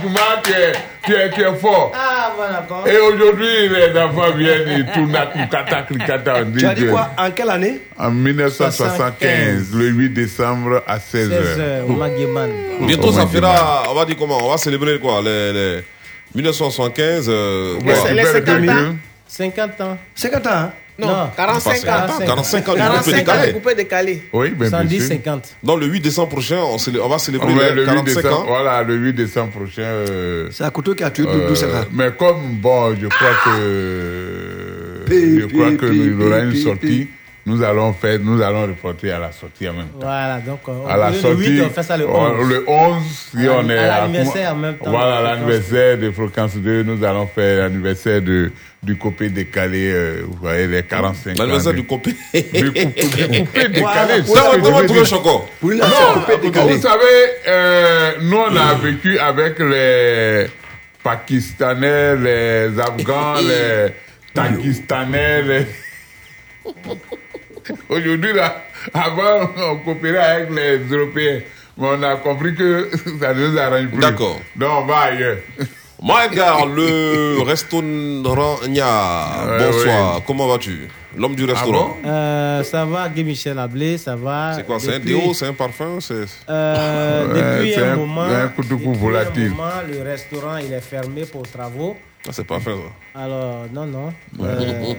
non, 0.05 0.11
tu 0.45 0.51
es, 0.53 0.73
tu, 1.05 1.13
es, 1.15 1.31
tu 1.31 1.41
es 1.41 1.55
fort. 1.57 1.93
Ah, 1.95 2.33
voilà, 2.37 2.53
d'accord. 2.61 2.85
Et 2.87 2.97
aujourd'hui, 2.99 3.69
les 3.69 3.99
enfants 3.99 4.31
viennent 4.37 4.69
et 4.69 4.93
tournent 4.93 5.17
à 5.17 5.27
Kukata, 5.27 5.83
Krikata. 5.83 6.35
Tu 6.57 6.67
as 6.67 6.75
dit 6.75 6.87
quoi? 6.87 7.11
En 7.19 7.31
quelle 7.31 7.51
année? 7.51 7.81
En 7.99 8.11
1975, 8.11 9.75
le 9.75 9.87
8 9.89 10.11
décembre 10.11 10.83
à 10.87 11.01
16 11.01 11.29
16 11.29 11.33
heures. 11.33 11.67
heures, 11.67 11.91
au 11.91 11.93
Magiman. 11.95 12.49
Bientôt, 12.83 13.13
ça 13.13 13.27
fera, 13.27 13.83
on 13.91 13.95
va 13.95 14.05
dire 14.05 14.17
comment? 14.19 14.39
On 14.43 14.51
va 14.51 14.57
célébrer 14.59 14.99
quoi? 14.99 15.21
Les, 15.23 15.53
les 15.53 15.85
1975. 16.35 17.27
euh, 17.29 17.75
Ouais, 17.77 17.83
quoi? 17.85 17.95
c'est 18.07 18.15
les 18.15 18.25
super 18.25 18.43
50 18.47 18.61
bien. 18.63 18.89
ans. 18.91 18.97
50 19.29 19.81
ans. 19.81 19.99
50 20.15 20.47
ans. 20.47 20.51
hein? 20.53 20.73
Non, 21.01 21.07
Non. 21.09 21.31
45 21.37 21.77
ans. 21.89 22.07
45 22.27 22.69
ans 22.69 22.73
du 22.75 22.81
coupé 22.81 23.23
45 23.25 23.29
ans 23.29 23.53
coupé 23.53 23.75
décalé. 23.77 24.23
Oui, 24.33 24.51
bien, 24.51 24.69
bien 24.69 24.79
110, 24.81 24.99
sûr. 24.99 25.09
50. 25.09 25.55
Non, 25.63 25.77
le 25.77 25.87
8 25.87 26.01
décembre 26.01 26.29
prochain, 26.31 26.59
on, 26.59 26.77
célé- 26.79 26.99
on 26.99 27.09
va 27.09 27.19
célébrer 27.21 27.55
Ouais, 27.55 27.73
le 27.73 27.83
8 27.83 27.87
45 27.87 28.15
décembre, 28.23 28.41
ans. 28.41 28.45
voilà, 28.49 28.83
le 28.83 28.97
8 28.97 29.13
décembre 29.13 29.53
prochain. 29.53 29.83
euh, 29.83 30.49
C'est 30.51 30.65
à 30.65 30.71
Couteau 30.71 30.97
qui 30.97 31.05
a 31.05 31.11
tué 31.11 31.25
euh, 31.29 31.33
Doudou 31.33 31.55
Sera. 31.55 31.85
mais 31.93 32.11
comme, 32.19 32.57
bon, 32.61 32.97
je 33.01 33.07
crois 33.07 33.29
que. 33.45 35.05
Pi, 35.09 35.41
je 35.41 35.47
crois 35.47 35.71
pi, 35.71 35.77
que 35.77 35.87
pi, 35.87 35.99
nous 35.99 36.27
aura 36.27 36.39
une 36.41 36.51
pi, 36.51 36.63
sortie. 36.63 37.09
Nous 37.49 37.63
allons 37.63 37.95
faire, 37.95 38.19
nous 38.21 38.43
allons 38.43 38.67
reporter 38.67 39.11
à 39.11 39.19
la 39.19 39.33
sortie 39.33 39.67
en 39.67 39.73
même 39.73 39.87
temps. 39.89 40.01
Voilà, 40.03 40.39
donc 40.41 40.61
euh, 40.69 40.87
À 40.87 40.99
la 40.99 41.09
au 41.09 41.13
lieu 41.13 41.19
sortie, 41.19 41.45
de 41.47 41.51
8, 41.53 41.63
on 41.63 41.71
fait 41.71 41.83
ça 41.83 41.97
le 41.97 42.05
euh, 42.05 42.09
11. 42.09 42.49
le 42.51 42.65
11, 42.69 43.03
si 43.31 43.49
À 43.49 43.53
on 43.53 43.71
est 43.71 43.79
à 43.79 43.87
l'anniversaire 44.03 44.53
en 44.53 44.57
même 44.57 44.77
temps 44.77 44.91
Voilà, 44.91 45.21
de 45.21 45.25
l'anniversaire 45.25 45.97
de 45.97 46.11
Fréquence 46.11 46.57
2, 46.57 46.83
nous 46.83 47.03
allons 47.03 47.27
faire 47.27 47.63
l'anniversaire 47.63 48.21
de, 48.21 48.53
du 48.83 48.97
coupé 48.99 49.31
décalé, 49.31 49.91
euh, 49.95 50.25
vous 50.29 50.37
voyez, 50.43 50.67
les 50.67 50.83
45 50.83 51.31
ans. 51.31 51.35
L'anniversaire 51.39 51.73
du 51.81 51.85
coupé. 51.85 52.15
du 52.35 52.71
coupé 52.71 53.69
décalé. 53.71 54.23
Ça, 54.27 54.51
on 54.55 54.71
va 54.71 54.85
trouver 54.85 55.05
choco. 55.07 55.47
Non, 55.63 55.71
c'est 55.81 56.21
coupé 56.21 56.37
décalé. 56.43 56.75
vous 56.75 56.83
savez, 56.83 57.05
euh, 57.47 58.13
nous 58.21 58.37
on 58.37 58.57
a 58.57 58.75
vécu 58.75 59.19
avec 59.19 59.59
les 59.59 60.49
Pakistanais, 61.03 62.15
les 62.17 62.79
Afghans, 62.79 63.37
les 63.41 63.95
Takistanais, 64.35 65.43
les... 65.43 65.67
Aujourd'hui, 67.89 68.33
là, 68.33 68.63
avant, 68.95 69.51
on 69.57 69.77
coopérait 69.79 70.19
avec 70.19 70.51
les 70.51 70.79
Européens. 70.97 71.41
Mais 71.77 71.87
on 71.93 72.03
a 72.03 72.17
compris 72.17 72.55
que 72.55 72.91
ça 73.21 73.33
ne 73.35 73.47
nous 73.49 73.59
arrange 73.59 73.89
plus. 73.89 74.01
D'accord. 74.01 74.41
Donc, 74.57 74.71
on 74.83 74.87
va 74.87 74.99
ailleurs. 75.01 75.39
Maëgar, 76.03 76.67
le 76.67 77.43
restaurant 77.43 78.61
Nya. 78.69 78.87
Ouais, 79.47 79.59
Bonsoir, 79.59 80.17
ouais. 80.17 80.23
comment 80.27 80.47
vas-tu? 80.47 80.89
L'homme 81.17 81.35
du 81.35 81.45
restaurant. 81.45 81.97
bon? 82.03 82.09
Euh, 82.09 82.63
ça 82.63 82.85
va, 82.85 83.09
Guy 83.09 83.25
Michel 83.25 83.59
Ablé, 83.59 83.99
ça 83.99 84.15
va. 84.15 84.53
c'est 84.55 84.65
quoi 84.65 84.79
C'est 84.79 84.95
un 84.95 84.99
déo 85.01 85.35
C'est 85.35 85.47
un 85.47 85.55
parfum 85.55 85.99
c'est... 86.01 86.25
Euh, 86.49 87.27
Ouais, 87.27 87.35
depuis 87.67 87.83
un, 87.83 87.93
un- 87.95 87.97
moment, 87.97 88.23
un 88.23 88.47
coup 88.49 88.63
de 88.63 88.69
cou 88.69 88.77
depuis 88.93 88.99
volatile. 88.99 89.47
un 89.47 89.49
moment, 89.57 89.71
le 89.91 90.03
restaurant 90.09 90.57
il 90.59 90.73
est 90.73 90.81
fermé 90.81 91.23
pour 91.25 91.43
travaux. 91.51 91.97
C'est 92.31 92.47
parfum, 92.47 92.77
ça. 93.15 93.21
Alors, 93.23 93.67
non, 93.73 93.87
non. 93.87 94.13
Euh, 94.41 94.95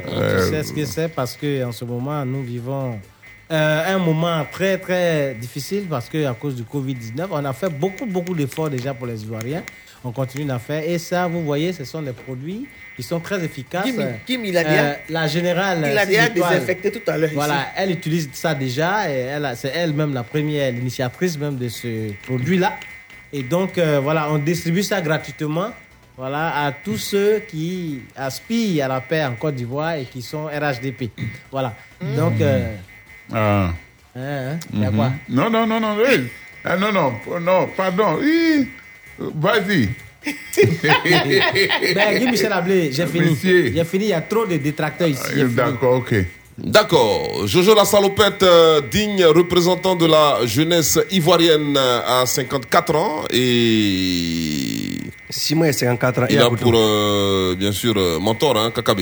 tu 0.45 0.49
sais 0.51 0.63
ce 0.69 0.73
que 0.73 0.85
c'est 0.85 1.09
parce 1.09 1.35
que 1.37 1.63
en 1.63 1.71
ce 1.71 1.85
moment, 1.85 2.25
nous 2.25 2.43
vivons 2.43 2.99
euh, 3.51 3.95
un 3.95 3.99
moment 3.99 4.45
très, 4.51 4.77
très 4.77 5.35
difficile 5.35 5.85
parce 5.89 6.09
que 6.09 6.25
à 6.25 6.33
cause 6.33 6.55
du 6.55 6.63
Covid-19, 6.63 7.27
on 7.31 7.45
a 7.45 7.53
fait 7.53 7.69
beaucoup, 7.69 8.05
beaucoup 8.05 8.33
d'efforts 8.33 8.69
déjà 8.69 8.93
pour 8.93 9.07
les 9.07 9.23
Ivoiriens. 9.23 9.63
On 10.03 10.11
continue 10.11 10.45
d'en 10.45 10.59
faire. 10.59 10.81
Et 10.87 10.97
ça, 10.97 11.27
vous 11.27 11.43
voyez, 11.43 11.73
ce 11.73 11.83
sont 11.83 12.01
des 12.01 12.13
produits 12.13 12.67
qui 12.95 13.03
sont 13.03 13.19
très 13.19 13.43
efficaces. 13.43 13.83
Kim, 13.83 14.01
Kim, 14.25 14.45
il 14.45 14.57
a 14.57 14.63
dit, 14.63 14.69
Euh, 14.71 14.93
la 15.09 15.27
générale. 15.27 15.85
il 15.91 15.97
a 15.97 16.05
déjà 16.05 16.29
désinfecté 16.29 16.89
tout 16.91 17.11
à 17.11 17.17
l'heure. 17.17 17.31
Voilà, 17.33 17.55
ici. 17.55 17.65
elle 17.75 17.91
utilise 17.91 18.29
ça 18.31 18.55
déjà 18.55 19.11
et 19.11 19.15
elle, 19.17 19.51
c'est 19.55 19.73
elle-même 19.75 20.13
la 20.13 20.23
première, 20.23 20.71
l'initiatrice 20.71 21.37
même 21.37 21.57
de 21.57 21.67
ce 21.67 22.11
produit-là. 22.25 22.77
Et 23.33 23.43
donc, 23.43 23.77
euh, 23.77 23.99
voilà, 23.99 24.31
on 24.31 24.37
distribue 24.37 24.83
ça 24.83 25.01
gratuitement 25.01 25.71
voilà, 26.19 26.65
à 26.65 26.71
tous 26.73 26.97
ceux 26.97 27.39
qui 27.47 28.01
aspirent 28.13 28.83
à 28.83 28.87
la 28.89 28.99
paix 28.99 29.23
en 29.23 29.35
Côte 29.35 29.55
d'Ivoire 29.55 29.93
et 29.95 30.03
qui 30.03 30.21
sont 30.21 30.47
RHDP. 30.47 31.11
Voilà. 31.49 31.73
Donc, 32.17 32.41
euh, 32.41 32.75
Ah. 33.33 33.69
hein, 34.13 34.19
hein, 34.19 34.57
il 34.73 34.81
y 34.81 34.85
a 34.85 34.91
quoi? 34.91 35.11
Non, 35.29 35.49
non, 35.49 35.65
non, 35.65 35.79
non, 35.79 35.95
oui. 35.97 36.27
Ah, 36.65 36.75
non, 36.75 36.91
non, 36.91 37.13
non, 37.39 37.69
pardon. 37.75 38.17
Oui. 38.19 38.67
Vas-y. 39.17 39.87
Ben, 41.95 42.19
Guy 42.19 42.25
Michel 42.29 42.51
Ablé, 42.51 42.91
j'ai 42.91 43.07
fini. 43.07 43.37
J'ai 43.41 43.85
fini, 43.85 44.05
il 44.05 44.09
y 44.09 44.13
a 44.13 44.19
trop 44.19 44.45
de 44.45 44.57
détracteurs 44.57 45.07
ici. 45.07 45.41
D'accord, 45.55 45.99
ok. 45.99 46.15
D'accord. 46.57 47.47
Jojo 47.47 47.73
la 47.73 47.85
salopette, 47.85 48.43
euh, 48.43 48.81
digne 48.91 49.23
représentant 49.23 49.95
de 49.95 50.05
la 50.05 50.45
jeunesse 50.45 50.99
ivoirienne 51.11 51.77
euh, 51.77 52.21
à 52.21 52.25
54 52.25 52.95
ans 52.95 53.23
et 53.31 54.97
Simon 55.29 55.65
a 55.65 55.73
54 55.73 56.23
ans. 56.23 56.25
et 56.29 56.33
il 56.33 56.39
a 56.39 56.49
pour 56.49 56.73
euh, 56.75 57.55
bien 57.55 57.71
sûr 57.71 57.95
euh, 57.97 58.19
mentor 58.19 58.57
hein, 58.57 58.71
Kakabe. 58.71 59.01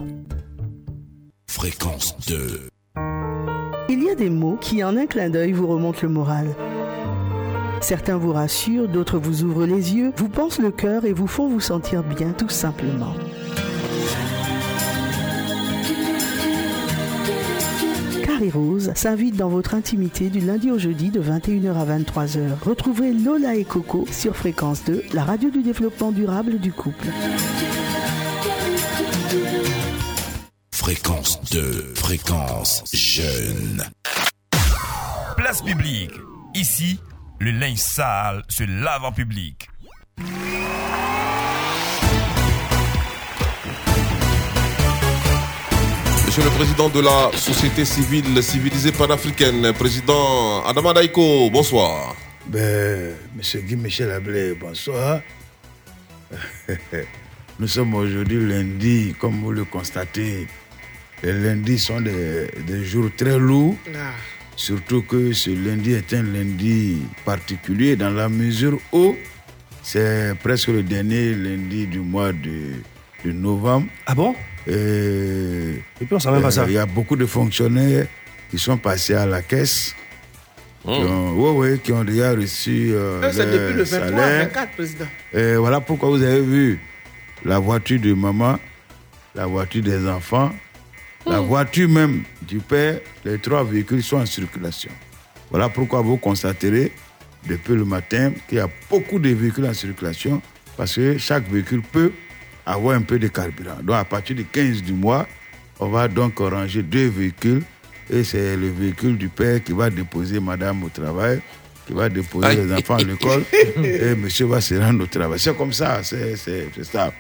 Fréquence 1.47 2.15
2. 2.27 2.69
Il 3.91 4.03
y 4.05 4.11
a 4.11 4.15
des 4.15 4.29
mots 4.31 4.57
qui, 4.61 4.85
en 4.85 4.97
un 4.97 5.07
clin 5.07 5.31
d'œil, 5.31 5.53
vous 5.53 5.67
remontent 5.67 6.01
le 6.03 6.09
moral. 6.11 6.55
Certains 7.81 8.17
vous 8.17 8.33
rassurent, 8.33 8.89
d'autres 8.89 9.19
vous 9.19 9.45
ouvrent 9.45 9.67
les 9.67 9.95
yeux, 9.95 10.13
vous 10.17 10.29
pensent 10.29 10.59
le 10.59 10.71
cœur 10.71 11.05
et 11.05 11.13
vous 11.13 11.27
font 11.27 11.49
vous 11.49 11.61
sentir 11.61 12.03
bien, 12.03 12.33
tout 12.33 12.49
simplement. 12.49 13.15
Carré 18.25 18.51
Rose 18.51 18.93
s'invite 18.95 19.37
dans 19.37 19.49
votre 19.49 19.75
intimité 19.75 20.29
du 20.29 20.41
lundi 20.41 20.71
au 20.71 20.79
jeudi 20.79 21.11
de 21.11 21.21
21h 21.21 21.75
à 21.75 21.99
23h. 21.99 22.41
Retrouvez 22.65 23.13
Lola 23.13 23.55
et 23.55 23.65
Coco 23.65 24.07
sur 24.11 24.37
Fréquence 24.37 24.85
2, 24.85 25.05
la 25.13 25.25
radio 25.25 25.51
du 25.51 25.63
développement 25.63 26.13
durable 26.13 26.59
du 26.59 26.73
couple. 26.73 27.07
Fréquence 30.73 31.41
2. 31.51 31.93
Fréquence 31.95 32.85
jeune. 32.95 33.85
Place 35.37 35.61
publique. 35.63 36.13
Ici, 36.55 36.99
le 37.41 37.51
linge 37.53 37.79
sale 37.79 38.43
se 38.49 38.65
lave 38.65 39.05
en 39.05 39.13
public. 39.13 39.69
Monsieur 46.27 46.43
le 46.45 46.51
président 46.51 46.89
de 46.89 47.01
la 47.01 47.31
société 47.37 47.85
civile 47.85 48.43
civilisée 48.43 48.93
panafricaine, 48.93 49.73
président 49.73 50.65
Adama 50.65 50.93
Daiko, 50.93 51.51
bonsoir. 51.51 52.17
Ben, 52.47 53.15
Monsieur 53.37 53.61
Guy 53.61 53.77
Michel 53.77 54.11
Ablé, 54.11 54.55
bonsoir. 54.55 55.21
Nous 57.61 57.67
sommes 57.69 57.95
aujourd'hui 57.95 58.47
lundi, 58.47 59.15
comme 59.19 59.41
vous 59.43 59.53
le 59.53 59.65
constatez. 59.65 60.47
Les 61.23 61.33
lundis 61.33 61.79
sont 61.79 62.01
des, 62.01 62.49
des 62.67 62.85
jours 62.85 63.11
très 63.17 63.39
lourds. 63.39 63.75
Ah. 63.95 64.13
Surtout 64.59 65.03
que 65.03 65.33
ce 65.33 65.51
lundi 65.51 65.93
est 65.93 66.13
un 66.15 66.23
lundi 66.25 66.99
particulier 67.25 67.95
dans 67.95 68.11
la 68.11 68.29
mesure 68.29 68.81
où 68.93 69.15
c'est 69.85 70.35
presque 70.43 70.67
le 70.69 70.83
dernier 70.83 71.33
lundi 71.33 71.87
du 71.87 72.01
mois 72.01 72.33
de, 72.33 72.83
de 73.25 73.31
novembre. 73.31 73.87
Ah 74.05 74.17
bon? 74.17 74.35
Et, 74.67 75.75
Et 76.01 76.05
puis 76.05 76.09
on 76.13 76.19
savait 76.19 76.39
même 76.39 76.43
pas 76.43 76.51
ça. 76.51 76.65
Il 76.67 76.73
y 76.75 76.79
a 76.79 76.87
beaucoup 76.87 77.15
de 77.15 77.25
fonctionnaires 77.25 78.09
qui 78.51 78.59
sont 78.59 78.77
passés 78.79 79.15
à 79.15 79.27
la 79.27 79.43
caisse. 79.43 79.95
Qui 80.83 80.91
ont, 80.91 81.35
ouais, 81.39 81.53
ouais, 81.71 81.79
qui 81.79 81.93
ont 81.93 82.03
déjà 82.05 82.33
reçu 82.33 82.91
euh, 82.93 83.21
Euh, 83.23 83.31
C'est 83.33 83.47
depuis 83.47 83.75
le 83.77 83.85
23 83.85 83.99
à 83.99 84.11
salaire. 84.11 84.47
24, 84.49 84.71
président. 84.73 85.07
Et 85.35 85.55
voilà 85.55 85.81
pourquoi 85.81 86.09
vous 86.11 86.23
avez 86.23 86.41
vu 86.41 86.81
la 87.45 87.61
voiture 87.61 88.01
de 88.01 88.13
maman, 88.13 88.59
la 89.37 89.47
voiture 89.47 89.83
des 89.85 90.05
enfants, 90.09 90.51
la 91.27 91.41
voiture 91.41 91.89
même 91.89 92.23
du 92.43 92.59
père, 92.59 93.01
les 93.25 93.39
trois 93.39 93.65
véhicules 93.65 94.03
sont 94.03 94.17
en 94.19 94.27
circulation. 94.27 94.91
Voilà 95.51 95.69
pourquoi 95.69 96.01
vous 96.03 96.17
constaterez 96.17 96.93
depuis 97.47 97.75
le 97.75 97.85
matin 97.85 98.33
qu'il 98.49 98.59
y 98.59 98.61
a 98.61 98.69
beaucoup 98.91 99.19
de 99.19 99.31
véhicules 99.31 99.67
en 99.67 99.75
circulation 99.75 100.41
parce 100.77 100.95
que 100.95 101.19
chaque 101.19 101.49
véhicule 101.51 101.83
peut 101.83 102.13
avoir 102.65 102.97
un 102.97 103.03
peu 103.03 103.19
de 103.19 103.29
carburant. 103.29 103.79
Donc 103.83 103.97
à 103.97 104.05
partir 104.05 104.37
du 104.37 104.45
15 104.45 104.83
du 104.83 104.93
mois, 104.93 105.27
on 105.81 105.89
va 105.89 106.09
donc 106.09 106.39
ranger 106.39 106.83
deux 106.83 107.09
véhicules 107.09 107.63
et 108.11 108.25
c'est 108.25 108.57
le 108.57 108.69
véhicule 108.69 109.17
du 109.17 109.29
père 109.29 109.63
qui 109.63 109.73
va 109.73 109.91
déposer 109.91 110.41
madame 110.41 110.83
au 110.85 110.89
travail, 110.89 111.41
qui 111.87 111.93
va 111.95 112.09
déposer 112.09 112.49
Aïe. 112.49 112.57
les 112.57 112.73
enfants 112.73 112.97
à 112.97 113.03
l'école 113.03 113.43
et 113.83 114.15
monsieur 114.15 114.47
va 114.47 114.61
se 114.61 114.75
rendre 114.75 115.05
au 115.05 115.07
travail. 115.07 115.39
C'est 115.39 115.57
comme 115.57 115.73
ça, 115.73 116.03
c'est 116.03 116.37
ça. 116.85 117.13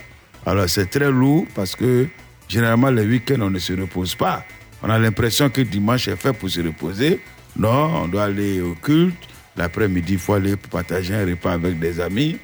Alors 0.47 0.69
c'est 0.69 0.89
très 0.89 1.11
lourd 1.11 1.47
parce 1.55 1.75
que 1.77 2.07
généralement 2.49 2.91
les 2.91 3.07
week-ends 3.07 3.41
on 3.41 3.51
ne 3.51 3.59
se 3.59 3.73
repose 3.73 4.15
pas. 4.15 4.45
On 4.83 4.91
a 4.91 4.99
l'impression 4.99 5.51
que 5.51 5.61
dimanche 5.61 6.09
est 6.09 6.17
fait 6.17 6.33
pour 6.33 6.49
se 6.51 6.61
reposer. 6.61 7.21
Non, 7.57 8.03
on 8.05 8.09
doit 8.09 8.25
aller 8.25 8.61
au 8.61 8.75
culte. 8.75 9.17
L'après-midi, 9.57 10.15
il 10.15 10.19
faut 10.19 10.35
aller 10.35 10.57
partager 10.57 11.15
un 11.15 11.27
repas 11.27 11.53
avec 11.53 11.79
des 11.79 12.01
amis. 12.01 12.39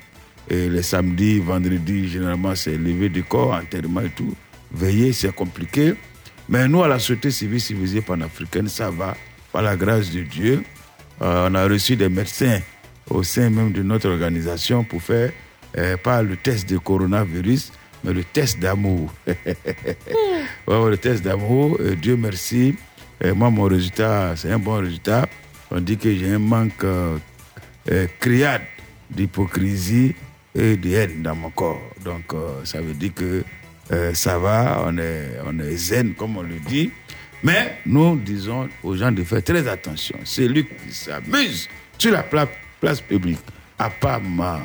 Et 0.51 0.69
les 0.69 0.83
samedis, 0.83 1.39
vendredis, 1.39 2.09
généralement, 2.09 2.55
c'est 2.55 2.77
lever 2.77 3.09
du 3.09 3.23
corps, 3.23 3.53
enterrement 3.53 4.01
et 4.01 4.11
tout. 4.11 4.35
Veiller, 4.73 5.13
c'est 5.13 5.33
compliqué. 5.35 5.95
Mais 6.49 6.67
nous, 6.69 6.83
à 6.83 6.89
la 6.89 6.99
Société 6.99 7.31
civile 7.31 7.61
civilisée 7.61 8.01
panafricaine, 8.03 8.69
ça 8.69 8.91
va. 8.91 9.17
Par 9.53 9.63
la 9.63 9.77
grâce 9.77 10.11
de 10.11 10.23
Dieu, 10.23 10.63
Euh, 11.23 11.49
on 11.49 11.55
a 11.55 11.65
reçu 11.69 11.95
des 11.95 12.09
médecins 12.09 12.59
au 13.09 13.23
sein 13.23 13.49
même 13.49 13.71
de 13.71 13.85
notre 13.85 14.09
organisation 14.11 14.83
pour 14.83 15.01
faire 15.01 15.31
euh, 15.79 15.97
pas 15.97 16.23
le 16.25 16.37
test 16.37 16.69
de 16.69 16.77
coronavirus, 16.77 17.71
mais 18.05 18.13
le 18.13 18.23
test 18.25 18.59
d'amour. 18.61 19.13
Ouais, 20.67 20.91
le 20.91 20.97
test 20.97 21.23
d'amour, 21.23 21.77
euh, 21.81 21.95
Dieu 21.95 22.17
merci. 22.17 22.75
Et 23.23 23.33
moi, 23.33 23.51
mon 23.51 23.65
résultat, 23.65 24.35
c'est 24.37 24.51
un 24.51 24.59
bon 24.59 24.79
résultat. 24.81 25.27
On 25.71 25.81
dit 25.81 25.97
que 25.97 26.15
j'ai 26.15 26.33
un 26.33 26.39
manque 26.39 26.85
euh, 26.85 27.17
euh, 27.91 28.07
criade 28.21 28.63
d'hypocrisie 29.11 30.15
et 30.55 30.77
de 30.77 30.91
haine 30.91 31.23
dans 31.23 31.35
mon 31.35 31.51
corps. 31.51 31.81
Donc, 32.05 32.33
euh, 32.33 32.65
ça 32.65 32.81
veut 32.81 32.95
dire 32.95 33.13
que 33.15 33.43
euh, 33.93 34.15
ça 34.15 34.39
va, 34.39 34.85
on 34.87 34.97
est, 34.99 35.77
zen, 35.77 36.15
comme 36.15 36.37
on 36.37 36.43
le 36.43 36.59
dit. 36.69 36.91
Mais 37.43 37.79
nous 37.85 38.17
disons 38.17 38.69
aux 38.83 38.97
gens 38.97 39.13
de 39.13 39.23
faire 39.23 39.43
très 39.43 39.67
attention. 39.69 40.19
Celui 40.25 40.65
qui 40.65 40.93
s'amuse 40.93 41.69
sur 41.99 42.13
la 42.13 42.23
pla- 42.23 42.49
place 42.81 43.01
publique, 43.03 43.39
à 43.79 43.91
part 43.91 44.21
ma 44.23 44.61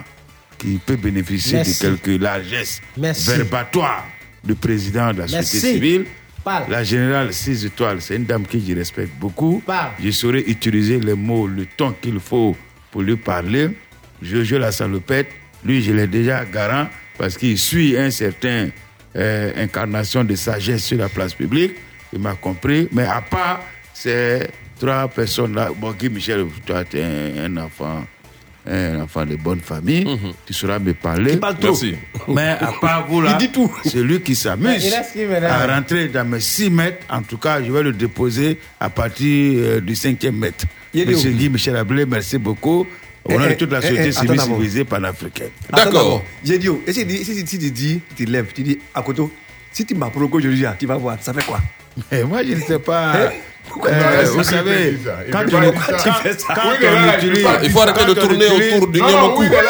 qui 0.60 0.80
peut 0.86 0.95
bénéficier 0.98 1.58
Merci. 1.58 1.84
de 1.84 1.95
quelques 1.95 2.22
largesses 2.22 2.82
verbatoires 2.98 4.06
du 4.43 4.54
président 4.56 5.12
de 5.13 5.19
la 5.19 5.26
Merci. 5.28 5.56
société 5.60 5.74
civile. 5.76 6.06
Parle. 6.43 6.65
La 6.69 6.84
générale 6.84 7.34
6 7.34 7.65
étoiles, 7.65 8.02
c'est 8.02 8.15
une 8.15 8.26
dame 8.26 8.45
que 8.45 8.58
je 8.60 8.74
respecte 8.74 9.13
beaucoup. 9.19 9.62
Parle. 9.65 9.91
Je 10.04 10.12
saurais 10.12 10.41
utiliser 10.41 11.00
les 11.00 11.13
mots, 11.13 11.48
le 11.48 11.65
ton 11.65 11.91
qu'il 12.02 12.19
faut 12.19 12.56
pour 12.91 13.02
lui 13.02 13.17
parler. 13.17 13.69
Jojo 14.22 14.58
la 14.58 14.72
salopette, 14.72 15.28
lui, 15.65 15.82
je 15.82 15.91
l'ai 15.91 16.08
déjà 16.08 16.45
garant 16.45 16.88
parce 17.17 17.38
qu'il 17.38 17.58
suit 17.58 17.98
un 17.98 18.10
certain 18.12 18.69
euh, 19.15 19.52
incarnation 19.63 20.24
de 20.24 20.36
sagesse 20.36 20.86
sur 20.86 20.98
la 20.98 21.10
place 21.10 21.34
publique. 21.34 21.74
Il 22.13 22.19
m'a 22.19 22.36
compris. 22.36 22.88
Mais 22.91 23.04
à 23.06 23.22
part 23.22 23.62
ces 23.93 24.48
trois 24.80 25.08
personnes-là, 25.10 25.72
bon, 25.76 25.91
Guy 25.91 26.10
Michel, 26.10 26.45
toi, 26.65 26.86
tu 26.86 26.98
es 26.98 27.04
un, 27.04 27.54
un 27.54 27.58
enfant. 27.58 28.06
Un 28.71 29.01
enfant 29.01 29.25
de 29.25 29.36
bonne 29.36 29.62
famille, 29.62 30.05
tu 30.45 30.53
sauras 30.53 30.77
me 30.77 30.93
parler. 30.93 31.34
Il 31.34 31.39
parle 31.39 31.58
trop. 31.58 31.69
Merci. 31.69 31.95
Mais 32.27 32.49
à 32.49 32.71
part 32.79 33.08
vous 33.08 33.19
là, 33.21 33.32
Il 33.32 33.38
dit 33.47 33.51
tout. 33.51 33.71
c'est 33.84 34.03
lui 34.03 34.21
qui 34.21 34.36
s'amuse 34.36 34.93
à 35.43 35.65
rentrer 35.75 36.08
dans 36.08 36.23
mes 36.25 36.39
6 36.39 36.69
mètres. 36.69 37.05
En 37.10 37.23
tout 37.23 37.38
cas, 37.38 37.63
je 37.63 37.71
vais 37.71 37.82
le 37.82 37.93
déposer 37.93 38.60
à 38.79 38.89
partir 38.91 39.25
euh, 39.58 39.79
du 39.82 39.93
5e 39.93 40.32
mètre. 40.32 40.65
Monsieur 40.93 41.32
Guy 41.32 41.49
Michel 41.49 41.75
Ablé, 41.77 42.05
merci 42.05 42.38
beaucoup. 42.38 42.86
Au 43.25 43.32
Eh, 43.32 43.38
nom 43.38 43.45
de 43.45 43.49
eh, 43.51 43.58
toute 43.58 43.71
la 43.71 43.79
eh, 43.79 43.82
société 43.82 44.08
eh, 44.08 44.12
civile 44.12 44.39
civilisée 44.39 44.86
panafricaine. 44.86 45.49
D'accord. 45.71 46.23
J'ai 46.43 46.58
dit, 46.60 46.69
oh, 46.69 46.82
et 46.88 46.93
si, 46.93 47.01
si, 47.10 47.25
si, 47.25 47.45
si 47.47 47.60
tu 47.60 47.71
dis, 47.71 48.01
tu 48.15 48.25
lèves, 48.25 48.53
tu 48.53 48.63
dis, 48.63 48.79
à 48.93 49.01
côté, 49.01 49.23
si 49.71 49.86
tu 49.86 49.93
m'as 49.95 50.10
provoqué 50.10 50.38
aujourd'hui, 50.38 50.65
tu 50.79 50.86
vas 50.86 50.95
voir, 50.97 51.17
ça 51.21 51.34
fait 51.34 51.43
quoi? 51.45 51.60
Mais 52.12 52.23
moi, 52.23 52.43
je 52.43 52.53
ne 52.53 52.62
sais 52.62 52.79
pas. 52.79 53.32
Euh, 53.86 54.25
vous 54.34 54.43
savez, 54.43 54.97
quand. 55.32 55.45
Tu 55.45 56.12
fais 56.23 56.38
ça. 56.38 56.53
il 57.63 57.69
faut 57.69 57.82
arrêter 57.82 58.05
de 58.05 58.13
tourner 58.13 58.45
autour 58.47 58.88
du 58.88 58.99
là, 58.99 59.08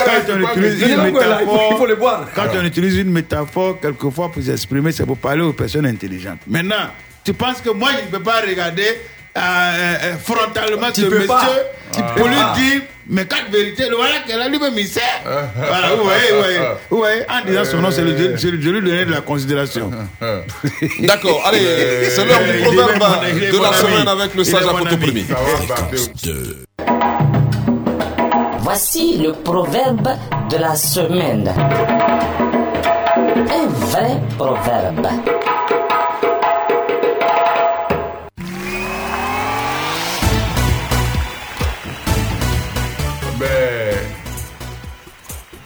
Quand 0.05 0.33
on 0.33 0.39
utilise 0.41 0.81
une 0.81 1.03
métaphore, 1.03 1.69
il 1.71 1.77
faut 1.77 1.85
le 1.85 1.95
boire. 1.95 2.27
quand 2.35 2.47
on 2.55 2.65
utilise 2.65 2.97
une 2.97 3.11
métaphore, 3.11 3.79
quelquefois 3.79 4.31
pour 4.31 4.43
s'exprimer, 4.43 4.91
c'est 4.91 5.05
pour 5.05 5.17
parler 5.17 5.41
aux 5.41 5.53
personnes 5.53 5.85
intelligentes. 5.85 6.39
Maintenant, 6.47 6.89
tu 7.23 7.33
penses 7.33 7.61
que 7.61 7.69
moi, 7.71 7.89
je 7.99 8.05
ne 8.05 8.11
peux 8.11 8.23
pas 8.23 8.41
regarder 8.41 8.99
euh, 9.37 9.39
euh, 9.41 9.95
euh, 10.03 10.13
frontalement 10.23 10.91
Tu 10.93 11.01
ce 11.01 11.05
peux 11.07 11.15
monsieur 11.15 11.27
pas. 11.27 11.47
Tu 11.93 12.01
pour 12.01 12.13
peux 12.15 12.29
lui 12.29 12.35
dire 12.55 12.81
mes 13.11 13.25
quatre 13.25 13.49
vérités, 13.51 13.89
le 13.89 13.95
voilà 13.95 14.19
qu'elle 14.27 14.39
a 14.41 14.47
lui-même 14.47 14.73
il 14.77 14.87
sait. 14.87 15.01
Voilà, 15.25 15.95
vous 15.95 16.03
voyez, 16.03 16.31
vous 16.31 16.37
voyez, 16.41 16.59
vous 16.91 16.97
voyez, 16.97 17.21
en 17.29 17.45
disant 17.45 17.65
son 17.65 17.77
nom, 17.77 17.89
c'est 17.91 18.01
le- 18.03 18.37
c'est 18.37 18.51
le- 18.51 18.61
je 18.61 18.69
lui 18.69 18.81
donner 18.81 19.05
de 19.05 19.11
la 19.11 19.21
considération. 19.21 19.89
D'accord, 21.01 21.41
allez, 21.47 22.09
c'est 22.11 22.25
l'heure 22.25 22.39
du 22.43 22.61
proverbe 22.63 22.93
de 22.95 23.57
la 23.59 23.67
ami. 23.69 23.77
semaine 23.77 24.07
avec 24.07 24.35
le 24.35 24.43
sage 24.43 24.63
mon 24.65 24.69
Apoto. 24.85 24.97
Premier. 24.97 25.25
Voici 28.59 29.17
le 29.17 29.33
proverbe 29.33 30.09
de 30.51 30.57
la 30.57 30.75
semaine. 30.75 31.51
Un 33.51 33.67
vrai 33.67 34.21
proverbe. 34.37 35.07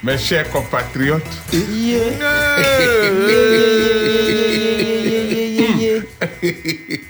Mes 0.04 0.18
chers 0.18 0.50
compatriotes, 0.50 1.24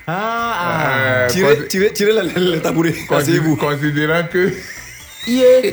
Ah, 0.08 0.14
ah. 0.16 0.98
euh, 0.98 1.30
Tirez, 1.30 1.68
tirez, 1.68 1.94
tirez 1.94 2.12
le, 2.14 2.52
le 2.56 2.62
tabouret. 2.62 2.94
considérant 3.08 4.24
que. 4.32 4.52
Yeah. 5.26 5.72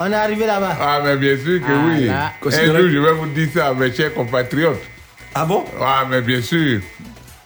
On 0.00 0.10
est 0.10 0.14
arrivé 0.16 0.46
là-bas. 0.46 0.76
Ah, 0.80 1.00
mais 1.04 1.16
bien 1.16 1.36
sûr 1.36 1.60
que 1.60 1.66
Ah, 1.68 1.84
oui. 1.86 2.06
là. 2.06 2.26
Un 2.26 2.32
Considérant 2.40 2.78
jour, 2.78 2.86
que- 2.88 2.90
je 2.92 2.98
vais 2.98 3.12
vous 3.12 3.26
dire 3.26 3.48
ça, 3.54 3.72
mes 3.74 3.92
chers 3.94 4.12
compatriotes. 4.12 4.82
Ah 5.34 5.44
bon 5.44 5.64
Ah, 5.80 6.04
mais 6.10 6.20
bien 6.22 6.40
sûr. 6.42 6.80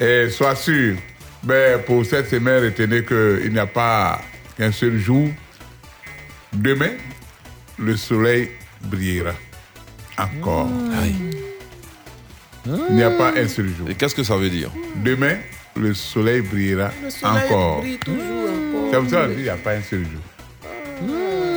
Et 0.01 0.29
sois 0.31 0.55
sûr. 0.57 0.95
Ben, 1.43 1.81
pour 1.83 2.05
cette 2.07 2.31
semaine, 2.31 2.65
retenez 2.65 3.05
qu'il 3.05 3.53
n'y 3.53 3.59
a 3.59 3.67
pas 3.67 4.23
qu'un 4.57 4.73
seul 4.73 4.97
jour. 4.99 5.29
Demain, 6.53 6.93
le 7.79 7.95
soleil 7.97 8.51
brillera. 8.83 9.33
Encore. 10.19 10.69
Il 12.67 12.95
n'y 12.97 13.03
a 13.03 13.11
pas 13.11 13.33
un 13.37 13.49
seul 13.49 13.69
jour. 13.77 13.89
Et 13.89 13.95
qu'est-ce 13.95 14.15
que 14.15 14.23
ça 14.25 14.37
veut 14.37 14.51
dire? 14.51 14.71
Demain, 14.97 15.37
le 15.77 15.95
soleil 15.95 16.41
brillera 16.43 16.91
Le 17.03 17.11
soleil 17.11 17.45
encore. 17.47 17.81
brille 17.81 17.99
toujours 17.99 18.21
encore. 18.21 18.91
C'est 18.93 18.99
pour 19.01 19.11
ça 19.11 19.17
qu'on 19.23 19.29
dit 19.29 19.35
qu'il 19.35 19.43
n'y 19.45 19.49
a 19.49 19.57
pas 19.57 19.73
un 19.73 19.83
seul 19.83 20.01
jour. 20.05 20.21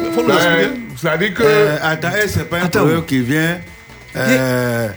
Il 0.03 0.11
faut 0.13 0.27
Ça, 0.29 0.39
ça 0.97 1.17
dit 1.17 1.33
que. 1.33 1.43
Euh, 1.43 1.77
attends, 1.81 2.11
eh, 2.23 2.27
c'est 2.27 2.49
pas 2.49 2.59
un 2.59 2.63
Attends. 2.65 2.79
proverbe 2.81 3.05
qui 3.05 3.19
vient 3.21 3.59
euh, 4.15 4.89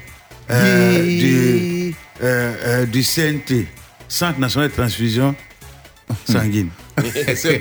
euh, 0.50 1.02
du, 1.04 1.94
euh, 2.22 2.54
euh, 2.64 2.86
du 2.86 3.02
CNT, 3.02 3.66
Centre 4.08 4.38
national 4.38 4.68
de 4.70 4.74
transfusion 4.74 5.34
sanguine. 6.28 6.68
C'est. 7.34 7.60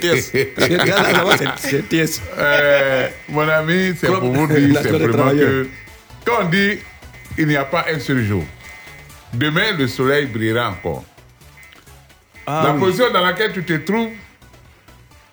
Euh, 2.37 3.07
mon 3.29 3.47
ami, 3.47 3.93
c'est 3.99 4.07
pour 4.07 4.31
vous 4.31 4.47
dire 4.47 4.81
simplement 4.81 5.29
que 5.31 5.67
quand 6.25 6.43
on 6.45 6.49
dit 6.49 6.77
il 7.37 7.47
n'y 7.47 7.55
a 7.55 7.65
pas 7.65 7.85
un 7.91 7.99
seul 7.99 8.23
jour, 8.23 8.43
demain 9.33 9.71
le 9.77 9.87
soleil 9.87 10.27
brillera 10.27 10.69
encore. 10.69 11.03
Ah 12.45 12.61
La 12.65 12.73
oui. 12.73 12.79
position 12.79 13.11
dans 13.11 13.21
laquelle 13.23 13.53
tu 13.53 13.63
te 13.63 13.73
trouves, 13.73 14.11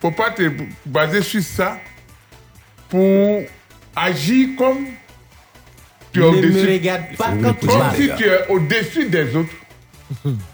faut 0.01 0.13
pas 0.13 0.31
te 0.31 0.51
baser 0.87 1.23
sur 1.23 1.43
ça 1.43 1.79
pour 2.89 3.43
agir 3.95 4.49
comme 4.57 4.87
tu 6.13 6.23
es 6.23 6.27
Ne 6.27 6.31
me 6.31 6.39
au-dessus. 6.39 6.67
regarde 6.73 7.03
pas 7.19 7.33
quand 7.43 7.55
tu 7.55 7.67
Comme 7.67 7.95
si 7.97 8.11
tu 8.17 8.25
es 8.25 8.47
au-dessus 8.49 9.09
des 9.09 9.37
autres. 9.37 9.53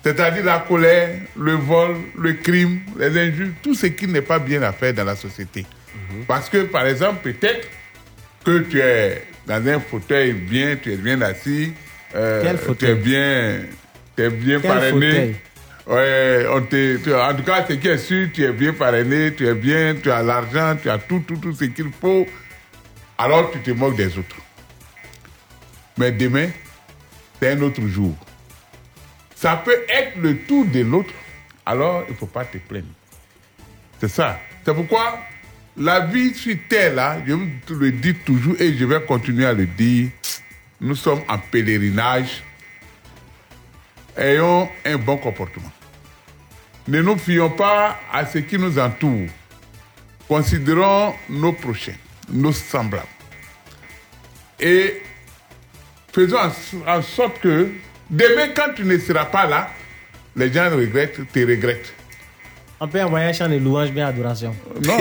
C'est-à-dire 0.03 0.45
la 0.45 0.59
colère, 0.61 1.19
le 1.37 1.53
vol, 1.55 1.97
le 2.19 2.35
crime, 2.35 2.81
les 2.99 3.19
injures, 3.19 3.49
tout 3.63 3.75
ce 3.75 3.87
qui 3.87 4.07
n'est 4.07 4.21
pas 4.23 4.39
bien 4.39 4.63
à 4.63 4.73
faire 4.73 4.93
dans 4.95 5.05
la 5.05 5.17
société. 5.17 5.65
Parce 6.27 6.49
que, 6.51 6.59
par 6.65 6.87
exemple, 6.87 7.33
peut-être 7.33 7.67
que 8.45 8.59
tu 8.59 8.81
es 8.81 9.23
dans 9.47 9.67
un 9.67 9.81
fauteuil 9.81 10.33
bien, 10.35 10.77
tu 10.81 10.93
es 10.93 10.97
bien 10.97 11.21
assis, 11.23 11.73
euh, 12.15 12.43
Quel 12.43 12.77
tu 12.77 12.87
es 12.87 12.95
bien, 12.95 13.61
tu 14.17 14.23
es 14.23 14.31
bien 14.31 14.61
Quel 14.61 14.71
parrainé. 14.71 15.11
fauteuil? 15.11 15.37
Ouais, 15.89 16.47
on 16.51 16.63
te, 16.63 16.97
tu- 16.97 17.15
en 17.15 17.35
tout 17.35 17.45
cas, 17.45 17.65
ce 17.69 17.75
qui 17.75 17.87
est 17.89 17.99
sûr, 17.99 18.29
tu 18.35 18.43
es 18.45 18.53
bien 18.53 18.73
parrainé, 18.73 19.33
tu 19.35 19.47
es 19.47 19.55
bien, 19.55 19.95
tu 20.03 20.11
as 20.11 20.23
l'argent, 20.23 20.77
tu 20.81 20.91
as 20.91 20.99
tout, 20.99 21.21
tout, 21.27 21.37
tout 21.37 21.53
ce 21.55 21.65
qu'il 21.67 21.91
faut. 22.01 22.27
Alors 23.19 23.51
tu 23.53 23.61
te 23.61 23.71
moques 23.71 23.97
des 23.97 24.19
autres. 24.19 24.37
Mais 25.97 26.11
demain, 26.13 26.49
c'est 27.41 27.53
un 27.53 27.63
autre 27.63 27.81
jour. 27.87 28.15
Ça 29.37 29.63
peut 29.63 29.85
être 29.89 30.17
le 30.17 30.39
tour 30.39 30.65
de 30.65 30.81
l'autre, 30.81 31.13
alors 31.67 32.05
il 32.09 32.13
ne 32.13 32.17
faut 32.17 32.27
pas 32.27 32.47
te 32.47 32.57
plaindre. 32.57 32.87
C'est 34.01 34.09
ça. 34.09 34.41
C'est 34.65 34.75
pourquoi 34.75 35.21
la 35.77 36.01
vie 36.01 36.35
sur 36.35 36.57
Terre, 36.71 36.95
là, 36.95 37.19
je 37.27 37.75
le 37.75 37.93
dis 37.93 38.15
toujours 38.15 38.55
et 38.59 38.75
je 38.75 38.85
vais 38.87 39.03
continuer 39.05 39.45
à 39.45 39.53
le 39.53 39.67
dire, 39.67 40.09
nous 40.81 40.95
sommes 40.95 41.21
en 41.29 41.37
pèlerinage. 41.37 42.43
Ayons 44.17 44.71
un 44.87 44.97
bon 44.97 45.19
comportement. 45.19 45.71
Ne 46.89 47.03
nous 47.03 47.19
fions 47.19 47.51
pas 47.51 48.01
à 48.11 48.25
ce 48.25 48.39
qui 48.39 48.59
nous 48.59 48.79
entoure. 48.79 49.29
Considérons 50.27 51.15
nos 51.29 51.53
prochains, 51.53 51.97
nos 52.31 52.53
semblables. 52.53 53.07
Et 54.59 55.03
faisons 56.11 56.39
en 56.87 57.03
sorte 57.03 57.39
que 57.41 57.71
demain, 58.11 58.49
quand 58.55 58.75
tu 58.75 58.85
ne 58.85 58.99
seras 58.99 59.27
pas 59.27 59.47
là, 59.47 59.69
les 60.37 60.53
gens 60.53 60.69
regrettent, 60.71 61.21
te 61.33 61.39
regrettent. 61.41 61.93
On 62.79 62.87
peut 62.89 63.03
envoyer 63.03 63.27
un 63.29 63.33
chant 63.33 63.49
de 63.49 63.57
louange 63.57 63.89
bien 63.91 64.09
adoration. 64.09 64.55
Non, 64.85 64.99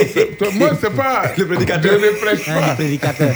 moi, 0.53 0.69
c'est 0.79 0.95
pas. 0.95 1.23
Le 1.37 1.45
prédicateur. 1.45 1.99
Je 1.99 2.05
ne 2.05 2.11
prêche 2.11 2.47
Hein, 2.47 2.53
pas. 2.61 2.69
le 2.69 2.75
prédicateur. 2.75 3.35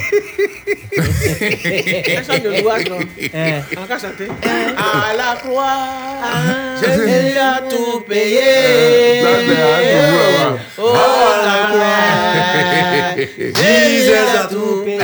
Un 1.00 2.22
chant 2.24 2.38
de 2.42 2.48
louange, 2.62 2.84
non? 2.88 2.98
Hein. 3.34 3.60
On 3.76 3.84
va 3.84 3.98
chanter. 3.98 4.28
À 4.78 5.14
la 5.14 5.36
croix, 5.36 5.76
Ah. 6.22 6.74
Jésus 6.82 7.36
a 7.38 7.60
tout 7.68 8.00
payé. 8.08 9.22
Oh, 10.78 10.94
la 11.44 11.56
croix, 11.68 13.14
Jésus 13.36 14.14
a 14.14 14.46
tout 14.46 14.82
payé. 14.86 14.98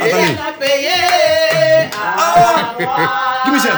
Il 0.00 0.38
a 0.38 0.52
payé. 0.60 0.98
À 1.96 2.76
la 2.78 2.84
croix, 2.84 3.33
Jésus. 3.50 3.68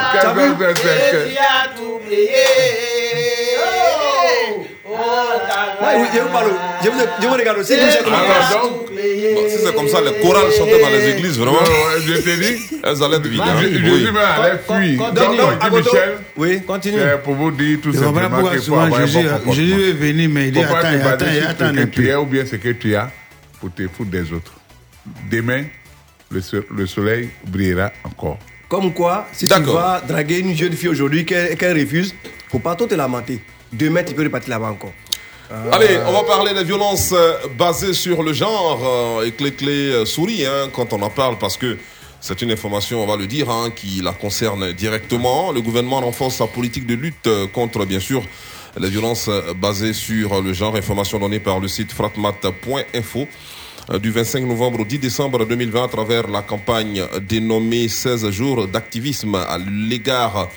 Oh, 4.88 4.92
la 5.48 5.74
croix, 5.74 5.88
Ouais, 5.88 6.00
oui, 6.00 6.06
je 6.14 6.20
vous. 6.20 6.28
Je 6.84 6.90
vous, 6.90 6.98
je 7.20 7.26
vous 7.26 7.34
regarde 7.34 7.58
aussi. 7.58 7.74
Bon, 7.76 9.42
si 9.48 9.58
c'est 9.64 9.74
comme 9.74 9.88
ça, 9.88 10.00
les 10.00 10.20
chorales 10.20 10.52
chantaient 10.56 10.80
dans 10.80 10.88
les 10.90 11.08
églises, 11.10 11.38
vraiment, 11.38 11.58
je 12.00 12.12
te 12.14 12.40
dis, 12.40 12.80
elles 12.82 13.02
allaient 13.02 13.20
suis 13.96 14.04
même 14.04 14.16
allé 14.16 14.58
Con- 14.66 14.74
fuir. 14.80 14.98
continue. 14.98 15.76
Michel, 15.76 16.18
Oui. 16.36 16.62
Continue. 16.66 16.98
c'est 17.00 17.22
pour 17.22 17.34
vous 17.34 17.50
dire 17.50 17.78
tout 17.82 17.92
simplement 17.92 18.48
qu'il 18.48 18.60
faut 18.60 18.74
avoir 18.78 19.00
un 19.00 19.06
Jésus, 19.06 19.28
bon. 19.44 19.52
Jésus 19.52 19.88
est 19.90 19.92
venu, 19.92 20.28
mais 20.28 20.46
il 20.48 20.52
dit 20.52 20.62
attends, 20.62 20.80
te 20.80 20.86
attends, 21.08 21.24
attends 21.48 21.74
ce 21.74 21.80
que 21.80 21.84
tu 21.86 22.08
es 22.08 22.14
ou 22.14 22.24
bien 22.26 22.46
ce 22.46 22.56
que 22.56 22.68
tu 22.70 22.94
as 22.96 23.10
pour 23.60 23.72
te 23.74 23.82
foutre 23.88 24.10
des 24.10 24.32
autres. 24.32 24.52
Demain, 25.30 25.64
le 26.30 26.86
soleil 26.86 27.30
brillera 27.46 27.90
encore. 28.04 28.38
Comme 28.68 28.92
quoi, 28.92 29.26
si 29.32 29.46
tu 29.46 29.60
vas 29.62 30.00
draguer 30.06 30.38
une 30.40 30.54
jeune 30.56 30.72
fille 30.72 30.88
aujourd'hui 30.88 31.24
qu'elle 31.24 31.56
qu'elle 31.56 31.78
refuse, 31.78 32.14
faut 32.50 32.58
pas 32.58 32.74
trop 32.74 32.86
te 32.86 32.94
lamenter. 32.94 33.40
Demain, 33.72 34.02
tu 34.02 34.14
peux 34.14 34.24
repartir 34.24 34.50
là-bas 34.50 34.70
encore. 34.70 34.92
Allez, 35.72 35.98
on 36.06 36.12
va 36.12 36.24
parler 36.24 36.52
des 36.54 36.64
violences 36.64 37.12
euh, 37.12 37.34
basées 37.56 37.94
sur 37.94 38.24
le 38.24 38.32
genre. 38.32 38.80
euh, 38.84 39.24
et 39.26 39.30
Clé 39.30 39.52
Clé 39.52 39.90
euh, 39.92 40.04
sourit 40.04 40.44
hein, 40.44 40.70
quand 40.72 40.92
on 40.92 41.00
en 41.02 41.10
parle 41.10 41.38
parce 41.38 41.56
que 41.56 41.78
c'est 42.20 42.42
une 42.42 42.50
information, 42.50 43.00
on 43.04 43.06
va 43.06 43.16
le 43.16 43.28
dire, 43.28 43.48
hein, 43.50 43.70
qui 43.70 44.00
la 44.02 44.10
concerne 44.12 44.72
directement. 44.72 45.52
Le 45.52 45.60
gouvernement 45.60 46.00
renforce 46.00 46.34
sa 46.36 46.48
politique 46.48 46.86
de 46.86 46.94
lutte 46.94 47.28
euh, 47.28 47.46
contre, 47.46 47.84
bien 47.84 48.00
sûr, 48.00 48.24
les 48.76 48.88
violences 48.88 49.28
euh, 49.28 49.54
basées 49.54 49.92
sur 49.92 50.42
le 50.42 50.52
genre. 50.52 50.74
Information 50.74 51.20
donnée 51.20 51.38
par 51.38 51.60
le 51.60 51.68
site 51.68 51.92
fratmat.info 51.92 53.20
euh, 53.20 53.24
du 54.00 54.10
25 54.10 54.44
novembre 54.44 54.80
au 54.80 54.84
10 54.84 54.98
décembre 54.98 55.46
2020 55.46 55.84
à 55.84 55.88
travers 55.88 56.28
la 56.28 56.42
campagne 56.42 57.04
dénommée 57.28 57.88
16 57.88 58.30
jours 58.30 58.66
d'activisme 58.66 59.36
à 59.36 59.58
l'égard 59.58 60.48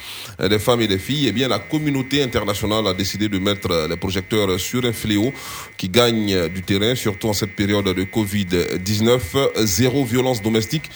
euh, 0.41 0.47
des 0.49 0.57
femmes 0.57 0.81
et 0.81 0.87
des 0.87 0.97
filles, 0.97 1.27
eh 1.27 1.31
bien 1.31 1.47
la 1.47 1.59
communauté 1.59 2.23
internationale 2.23 2.87
a 2.87 2.93
décidé 2.93 3.29
de 3.29 3.37
mettre 3.37 3.69
euh, 3.71 3.87
les 3.87 3.97
projecteurs 3.97 4.59
sur 4.59 4.83
un 4.83 4.93
fléau 4.93 5.31
qui 5.77 5.89
gagne 5.89 6.33
euh, 6.33 6.49
du 6.49 6.63
terrain, 6.63 6.95
surtout 6.95 7.29
en 7.29 7.33
cette 7.33 7.55
période 7.55 7.85
de 7.85 8.03
Covid-19. 8.03 9.19
Zéro 9.65 10.03
violence 10.05 10.41
domestique. 10.41 10.89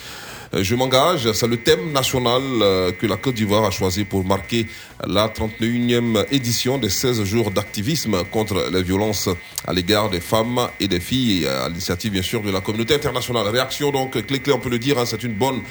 Euh, 0.54 0.63
Je 0.63 0.76
m'engage, 0.76 1.32
c'est 1.32 1.48
le 1.48 1.58
thème 1.58 1.92
national 1.92 2.42
euh, 2.62 2.92
que 2.92 3.08
la 3.08 3.18
Côte 3.18 3.36
d'Ivoire 3.36 3.63
a 3.66 3.72
choisi 3.72 4.04
pour 4.04 4.24
marquer 4.26 4.68
la 5.06 5.28
31e 5.28 6.26
édition 6.32 6.78
des 6.78 6.89
16 6.89 7.24
jours 7.24 7.52
d'activisme 7.52 8.24
contre 8.32 8.70
les 8.72 8.84
violences 8.84 9.30
à 9.66 9.74
l'égard 9.74 10.10
des 10.10 10.20
femmes 10.20 10.68
et 10.80 10.88
des 10.88 11.00
filles, 11.00 11.48
à 11.48 11.68
l'initiative 11.70 12.12
bien 12.12 12.22
sûr 12.22 12.42
de 12.42 12.52
la 12.52 12.62
communauté 12.62 12.94
internationale. 12.96 13.48
Réaction 13.48 13.92
donc 13.92 14.12
clé 14.26 14.39
clé, 14.39 14.54
on 14.54 14.60
peut 14.60 14.70
le 14.70 14.80
dire, 14.80 14.98
hein, 15.00 15.06
c'est 15.06 15.24
une 15.24 15.34
bonne 15.34 15.62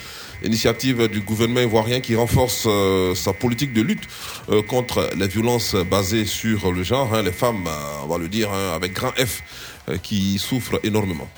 initiative 0.45 1.07
du 1.09 1.21
gouvernement 1.21 1.61
ivoirien 1.61 2.01
qui 2.01 2.17
renforce 2.17 2.65
euh, 2.67 3.15
sa 3.15 3.33
politique 3.33 3.73
de 3.73 3.83
lutte 3.83 4.09
contre 4.67 5.09
les 5.17 5.29
violences 5.29 5.77
basées 5.77 6.25
sur 6.25 6.73
le 6.73 6.83
genre. 6.83 7.15
hein. 7.15 7.23
les 7.23 7.33
femmes, 7.33 7.69
on 8.05 8.09
va 8.09 8.19
le 8.19 8.29
dire, 8.29 8.51
hein, 8.53 8.73
avec 8.75 8.93
grand 8.93 9.13
F, 9.17 9.43
qui 10.03 10.39
souffrent 10.39 10.81
énormément. 10.83 11.29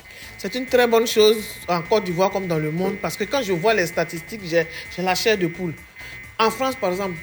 C'est 0.45 0.59
une 0.59 0.67
très 0.67 0.85
bonne 0.85 1.07
chose 1.07 1.43
en 1.67 1.81
Côte 1.81 2.03
d'Ivoire 2.03 2.29
comme 2.29 2.45
dans 2.45 2.59
le 2.59 2.69
monde 2.69 2.97
parce 3.01 3.17
que 3.17 3.23
quand 3.23 3.41
je 3.41 3.51
vois 3.51 3.73
les 3.73 3.87
statistiques, 3.87 4.41
j'ai 4.45 4.67
la 4.99 5.15
chair 5.15 5.39
de 5.39 5.47
poule. 5.47 5.73
En 6.37 6.51
France, 6.51 6.75
par 6.75 6.91
exemple, 6.91 7.15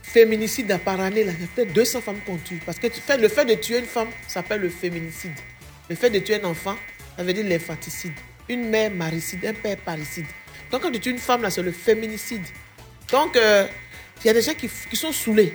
féminicide 0.00 0.78
par 0.84 1.00
année, 1.00 1.22
il 1.22 1.26
y 1.26 1.30
a 1.30 1.34
peut-être 1.56 1.72
200 1.72 2.00
femmes 2.02 2.20
qu'on 2.24 2.36
tue. 2.36 2.62
Parce 2.64 2.78
que 2.78 2.86
le 3.20 3.28
fait 3.28 3.44
de 3.46 3.54
tuer 3.54 3.80
une 3.80 3.84
femme 3.84 4.06
s'appelle 4.28 4.60
le 4.60 4.68
féminicide. 4.68 5.32
Le 5.90 5.96
fait 5.96 6.08
de 6.08 6.20
tuer 6.20 6.40
un 6.40 6.44
enfant, 6.44 6.76
ça 7.16 7.24
veut 7.24 7.32
dire 7.32 7.44
l'infanticide. 7.44 8.12
Une 8.48 8.68
mère 8.68 8.92
maricide, 8.92 9.44
un 9.44 9.54
père 9.54 9.78
parricide. 9.78 10.26
Donc 10.70 10.82
quand 10.82 10.92
tu 10.92 11.00
tues 11.00 11.10
une 11.10 11.18
femme, 11.18 11.42
là, 11.42 11.50
c'est 11.50 11.62
le 11.62 11.72
féminicide. 11.72 12.46
Donc, 13.10 13.36
euh, 13.36 13.66
il 14.22 14.28
y 14.28 14.30
a 14.30 14.34
des 14.34 14.42
gens 14.42 14.54
qui, 14.54 14.70
qui 14.88 14.94
sont 14.94 15.10
saoulés. 15.10 15.52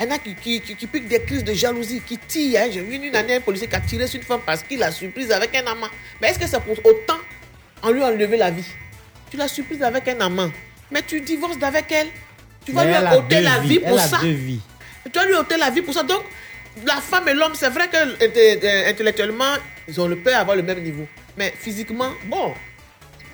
Il 0.00 0.04
y 0.06 0.08
en 0.08 0.14
a 0.14 0.18
qui, 0.18 0.34
qui, 0.36 0.60
qui, 0.60 0.76
qui 0.76 0.86
piquent 0.86 1.08
des 1.08 1.22
crises 1.22 1.42
de 1.44 1.52
jalousie, 1.52 2.00
qui 2.00 2.18
tirent. 2.18 2.60
hein. 2.62 2.68
J'ai 2.72 2.80
vu 2.82 2.94
une 2.96 3.14
année 3.16 3.34
un 3.36 3.40
policier 3.40 3.66
qui 3.68 3.74
a 3.76 3.80
tiré 3.80 4.06
sur 4.06 4.20
une 4.20 4.26
femme 4.26 4.40
parce 4.46 4.62
qu'il 4.62 4.78
l'a 4.78 4.92
surprise 4.92 5.30
avec 5.32 5.54
un 5.56 5.66
amant. 5.66 5.88
Mais 6.20 6.28
est-ce 6.28 6.38
que 6.38 6.46
c'est 6.46 6.60
pour 6.60 6.78
autant 6.86 7.18
en 7.82 7.90
lui 7.90 8.02
enlever 8.02 8.36
la 8.36 8.50
vie? 8.50 8.64
Tu 9.30 9.36
l'as 9.36 9.48
surprise 9.48 9.82
avec 9.82 10.06
un 10.08 10.20
amant. 10.20 10.50
Mais 10.90 11.02
tu 11.02 11.20
divorces 11.20 11.58
d'avec 11.58 11.90
elle. 11.90 12.08
Tu 12.64 12.72
vas 12.72 12.84
Mais 12.84 12.98
lui 13.00 13.16
ôter 13.16 13.40
la 13.40 13.58
vie 13.58 13.78
pour 13.80 13.88
elle 13.88 13.98
a 13.98 14.02
ça. 14.08 14.18
deux 14.22 14.30
vies. 14.30 14.60
Tu 15.04 15.18
vas 15.18 15.26
lui 15.26 15.34
ôter 15.34 15.56
la 15.56 15.70
vie 15.70 15.82
pour 15.82 15.92
ça. 15.94 16.02
Donc, 16.02 16.22
la 16.86 16.96
femme 17.00 17.26
et 17.28 17.34
l'homme, 17.34 17.54
c'est 17.54 17.70
vrai 17.70 17.88
que 17.88 17.96
inté- 18.24 18.60
euh, 18.62 18.90
intellectuellement, 18.90 19.54
ils 19.88 20.00
ont 20.00 20.06
le 20.06 20.16
peur 20.16 20.38
avoir 20.38 20.56
le 20.56 20.62
même 20.62 20.80
niveau. 20.80 21.06
Mais 21.36 21.52
physiquement, 21.58 22.12
bon, 22.26 22.54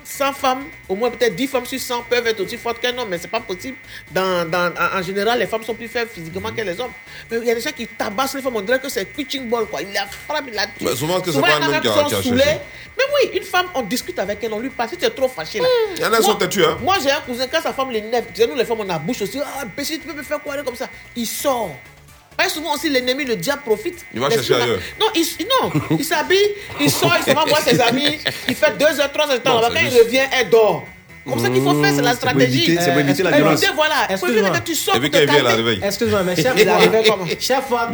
100 0.07 0.33
femmes, 0.33 0.63
au 0.87 0.95
moins 0.95 1.09
peut-être 1.09 1.35
10 1.35 1.47
femmes 1.47 1.65
sur 1.65 1.79
100 1.79 2.03
peuvent 2.03 2.27
être 2.27 2.39
aussi 2.39 2.57
fortes 2.57 2.79
qu'un 2.79 2.97
homme, 2.97 3.09
mais 3.09 3.17
c'est 3.17 3.27
pas 3.27 3.39
possible. 3.39 3.75
Dans, 4.11 4.47
dans- 4.49 4.71
en 4.93 5.01
général, 5.01 5.39
les 5.39 5.47
femmes 5.47 5.63
sont 5.63 5.73
plus 5.73 5.87
faibles 5.87 6.09
physiquement 6.13 6.51
que 6.51 6.61
les 6.61 6.79
hommes. 6.79 6.91
Mais 7.31 7.37
il 7.39 7.45
y 7.47 7.51
a 7.51 7.55
des 7.55 7.61
gens 7.61 7.71
qui 7.71 7.87
tabassent 7.87 8.35
les 8.35 8.41
femmes, 8.41 8.55
on 8.55 8.61
dirait 8.61 8.79
que 8.79 8.87
c'est 8.89 9.05
pitching 9.05 9.49
ball, 9.49 9.65
quoi. 9.65 9.81
Il 9.81 9.91
la 9.93 10.05
frappe, 10.05 10.45
il 10.47 10.53
la 10.53 10.67
tue. 10.67 10.83
Mais 10.85 10.95
souvent 10.95 11.19
que 11.19 11.31
c'est 11.31 11.41
pas 11.41 11.47
un 11.55 11.61
homme 11.67 11.81
qui 11.81 11.87
a- 11.87 12.21
saoulés. 12.21 12.43
Mais 12.97 13.03
oui, 13.13 13.37
une 13.37 13.43
femme, 13.43 13.65
on 13.73 13.81
discute 13.81 14.17
avec 14.19 14.41
elle, 14.43 14.53
on 14.53 14.59
lui 14.59 14.69
parle. 14.69 14.89
Si 14.89 14.97
tu 14.97 15.03
es 15.05 15.09
trop 15.09 15.27
fâché, 15.27 15.59
là. 15.59 15.65
Il 15.97 16.01
y 16.01 16.05
en 16.05 16.13
a 16.13 16.17
qui 16.17 16.23
sont 16.23 16.35
têtus, 16.35 16.63
hein. 16.63 16.77
Moi, 16.81 16.95
j'ai 17.03 17.11
un 17.11 17.19
cousin, 17.21 17.45
quand 17.51 17.61
sa 17.61 17.73
femme 17.73 17.91
l'énerve, 17.91 18.25
nous 18.47 18.55
les 18.55 18.63
femmes, 18.63 18.79
on 18.79 18.89
a 18.89 18.99
bouche 18.99 19.21
aussi. 19.23 19.39
Ah, 19.43 19.63
péché, 19.75 19.99
tu 19.99 20.07
peux 20.07 20.13
me 20.13 20.23
faire 20.23 20.39
quoi 20.39 20.55
comme 20.63 20.75
ça 20.75 20.87
Il 21.15 21.25
sort. 21.27 21.75
Parce 22.37 22.49
que 22.49 22.55
souvent 22.55 22.73
aussi, 22.75 22.89
l'ennemi, 22.89 23.23
le 23.25 23.35
diable 23.35 23.61
profite. 23.65 24.05
Il 24.13 24.19
va 24.19 24.29
chercher 24.29 24.55
ailleurs. 24.55 24.79
Non, 24.99 25.07
il, 25.15 25.25
non, 25.45 25.95
il 25.97 26.03
s'habille, 26.03 26.37
il 26.81 26.89
sort, 26.91 27.15
il 27.19 27.23
s'en 27.23 27.33
va 27.39 27.45
voir 27.45 27.61
ses 27.61 27.79
amis, 27.81 28.17
il 28.47 28.55
fait 28.55 28.77
2 28.77 28.85
heures, 28.99 29.11
3 29.11 29.27
heures 29.27 29.33
de 29.33 29.37
temps 29.43 29.61
Quand 29.61 29.69
il 29.81 29.97
revient, 29.99 30.21
elle 30.31 30.49
dort. 30.49 30.85
Comme 31.27 31.39
ça 31.39 31.49
qu'il 31.49 31.63
faut 31.63 31.81
faire, 31.81 31.91
c'est 31.95 32.01
la 32.03 32.11
C'est 32.13 32.19
pour 32.19 32.29
stratégie. 32.29 32.63
éviter- 32.65 32.81
c'est 32.81 32.91
pour 32.91 32.99
éviter 32.99 33.23
la 33.23 33.31
violence. 33.31 33.59
éviter, 33.63 33.73
voilà. 33.75 33.95
Excuse-moi. 34.11 34.49
que 34.51 34.59
tu 34.63 34.75
sors 34.75 34.95
Et 34.95 34.99
puis 34.99 35.09
pour 35.09 35.19
te 35.19 35.25
calmer. 35.25 35.53
réveille. 35.53 35.79
Excuse-moi, 35.83 36.21
mais 36.23 36.35
chaque 36.35 36.53
Il 36.59 36.69
réveille 36.69 37.03
comment 37.09 37.25
chaque 37.39 37.67
fois, 37.67 37.89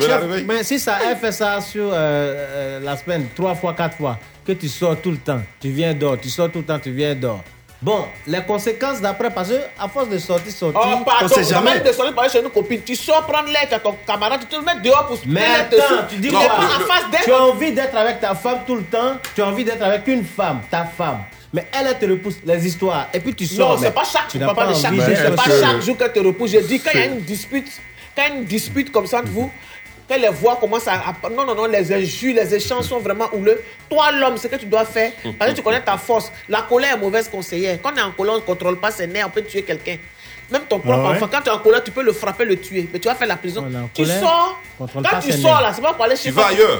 Mais 0.46 0.64
si 0.66 0.78
ça, 0.80 0.98
elle 1.10 1.16
fait 1.18 1.32
ça 1.32 1.62
sur 1.62 1.86
euh, 1.86 1.94
euh, 1.96 2.80
la 2.82 2.98
semaine, 2.98 3.28
trois 3.34 3.56
fois, 3.56 3.74
quatre 3.74 3.96
fois, 3.96 4.20
que 4.46 4.52
tu 4.52 4.68
sors 4.68 5.00
tout 5.00 5.12
le 5.12 5.18
temps, 5.18 5.42
tu 5.62 5.70
viens 5.70 5.94
dehors, 5.94 6.20
tu 6.20 6.30
sors 6.30 6.52
tout 6.52 6.60
le 6.60 6.66
temps, 6.66 6.80
tu 6.80 6.92
viens 6.92 7.16
dehors. 7.16 7.42
Bon, 7.82 8.06
les 8.28 8.42
conséquences 8.44 9.02
d'après, 9.02 9.32
parce 9.32 9.50
que 9.50 9.56
à 9.80 9.88
force 9.90 10.08
de 10.08 10.20
sortir, 10.20 10.52
sortir, 10.52 10.80
Oh, 10.84 11.04
pardon, 11.04 11.26
on 11.26 11.28
sait 11.28 11.44
jamais. 11.52 11.80
de 11.80 11.92
sortir 11.92 12.14
parler 12.14 12.30
chez. 12.30 12.44
Tu 12.86 12.96
sors 12.96 13.26
prendre 13.26 13.48
l'air, 13.50 13.68
as 13.72 13.80
ton 13.80 13.96
camarade, 14.06 14.42
tu 14.42 14.46
te 14.46 14.56
le 14.56 14.62
mets 14.62 14.80
dehors 14.84 15.08
pour 15.08 15.18
Mais 15.26 15.40
mettre 15.42 15.70
dessus. 15.72 15.82
attends, 15.84 16.08
tu 16.08 16.18
dis 16.18 16.28
quoi? 16.30 16.42
Tu 17.24 17.32
as 17.32 17.42
envie 17.44 17.72
d'être 17.72 17.96
avec 17.98 18.20
ta 18.20 18.36
femme 18.36 18.60
tout 18.68 18.76
le 18.76 18.84
temps, 18.84 19.16
tu 19.34 19.42
as 19.42 19.48
envie 19.48 19.64
d'être 19.64 19.82
avec 19.82 20.08
une 20.08 20.24
femme, 20.24 20.62
ta 20.70 20.86
femme. 20.86 21.22
Mais 21.54 21.66
elle, 21.74 21.88
elle 21.88 21.98
te 22.00 22.06
repousse 22.06 22.36
les 22.46 22.68
histoires. 22.68 23.08
Et 23.14 23.20
puis 23.20 23.34
tu 23.34 23.48
sors. 23.48 23.72
Non, 23.72 23.78
c'est 23.78 23.86
mais 23.86 23.92
pas 23.92 24.04
chaque 24.04 24.32
jour, 24.32 24.54
pas 24.54 24.74
chaque 24.74 24.94
jour. 24.94 25.04
C'est 25.08 25.36
pas 25.36 25.44
chaque 25.60 25.82
jour 25.82 25.98
qu'elle 25.98 26.14
te 26.14 26.20
repousse. 26.20 26.52
Je 26.52 26.60
dis, 26.60 26.80
quand 26.80 26.92
il 26.94 27.00
y 27.00 27.04
a 27.04 27.06
une 27.08 27.22
dispute, 27.22 27.68
quand 28.16 28.22
il 28.28 28.30
y 28.30 28.32
a 28.32 28.36
une 28.38 28.46
dispute 28.46 28.92
comme 28.92 29.08
ça 29.08 29.20
entre 29.20 29.30
vous, 29.32 29.52
que 30.16 30.22
les 30.22 30.30
voix 30.30 30.56
commencent 30.58 30.88
à, 30.88 31.02
Non, 31.36 31.46
non, 31.46 31.56
non, 31.56 31.66
les 31.66 31.92
injures, 31.94 32.36
les 32.36 32.56
échanges 32.56 32.86
sont 32.86 33.00
vraiment 33.00 33.30
houleux. 33.34 33.62
Toi, 33.90 34.12
l'homme, 34.12 34.38
ce 34.38 34.48
que 34.48 34.56
tu 34.56 34.66
dois 34.66 34.86
faire, 34.86 35.12
parce 35.40 35.52
que 35.52 35.56
tu 35.58 35.62
connais 35.64 35.82
ta 35.82 35.98
force. 35.98 36.32
La 36.50 36.62
colère 36.64 36.96
est 36.96 37.00
mauvaise 37.00 37.28
conseillère. 37.30 37.78
Quand 37.82 37.92
on 37.94 37.98
est 37.98 38.02
en 38.02 38.12
colère, 38.12 38.34
on 38.34 38.38
ne 38.38 38.42
contrôle 38.42 38.78
pas 38.80 38.92
ses 38.92 39.08
nerfs, 39.08 39.28
on 39.28 39.32
peut 39.32 39.44
tuer 39.44 39.64
quelqu'un. 39.64 39.98
Même 40.52 40.64
ton 40.68 40.80
propre 40.80 41.00
Ah 41.06 41.10
ouais? 41.12 41.16
enfant, 41.16 41.30
quand 41.32 41.40
tu 41.42 41.48
es 41.48 41.52
en 41.54 41.60
colère, 41.60 41.82
tu 41.82 41.92
peux 41.92 42.04
le 42.04 42.12
frapper, 42.12 42.44
le 42.44 42.58
tuer. 42.60 42.90
Mais 42.92 43.00
tu 43.00 43.08
vas 43.08 43.16
faire 43.16 43.28
la 43.30 43.38
prison. 43.38 43.66
Tu 43.94 44.02
colère, 44.04 44.20
sors. 44.22 44.60
Quand 44.78 45.20
tu 45.22 45.32
sors 45.32 45.52
nerfs. 45.54 45.62
là, 45.62 45.72
c'est 45.74 45.82
pas 45.82 45.94
pour 45.94 46.04
aller 46.04 46.18
chez 46.18 46.24
Tu 46.24 46.32
vas 46.32 46.48
ailleurs. 46.48 46.80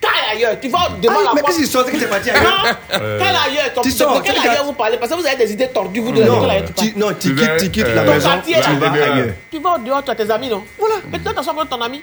T'ailles 0.00 0.10
ailleurs. 0.32 0.58
Tu 0.60 0.68
vas 0.68 0.88
devant 1.00 1.14
Ah, 1.20 1.24
la 1.26 1.34
mais 1.34 1.40
porte. 1.42 1.52
qu'est-ce 1.52 1.58
qui 1.64 1.66
sort 1.70 1.84
que 1.84 1.96
t'es 1.96 2.08
parti 2.08 2.30
Non, 2.30 2.34
ailleurs 2.36 2.76
quel 2.90 3.36
ailleurs 3.36 3.72
ton- 3.72 3.82
Tu 3.82 3.90
de 3.90 3.94
sors, 3.94 4.20
quel 4.20 4.34
tu 4.34 4.48
ailleurs 4.48 4.64
vous 4.64 4.72
parlez 4.72 4.96
Parce 4.98 5.12
que 5.12 5.16
vous 5.16 5.24
avez 5.28 5.36
des 5.36 5.52
idées 5.52 5.68
tordues, 5.68 6.00
vous, 6.00 6.10
de 6.10 6.24
Non, 6.24 6.40
quel 6.40 6.50
ailleurs 6.50 6.64
tu 6.66 6.72
parles 6.72 6.88
tu, 6.92 6.98
non, 6.98 7.08
tu 7.10 7.14
Tu 7.28 7.34
quittes, 7.36 7.48
vas, 7.48 7.56
tu 7.56 7.70
quittes 7.70 7.86
euh, 7.86 7.94
la 7.94 8.04
Ton 8.04 8.12
maison, 8.14 8.30
tu 8.44 8.52
vas 8.52 8.62
général. 8.62 9.12
ailleurs. 9.12 9.34
Tu 9.48 9.58
vas 9.60 9.74
au 9.76 9.78
dehors, 9.78 10.02
tu 10.04 10.10
as 10.10 10.14
tes 10.16 10.30
amis, 10.32 10.48
non? 10.48 10.64
Voilà. 10.76 10.94
Mais 11.12 11.18
toi, 11.20 11.32
t'as 11.36 11.42
prendre 11.44 11.68
ton 11.68 11.80
ami. 11.82 12.02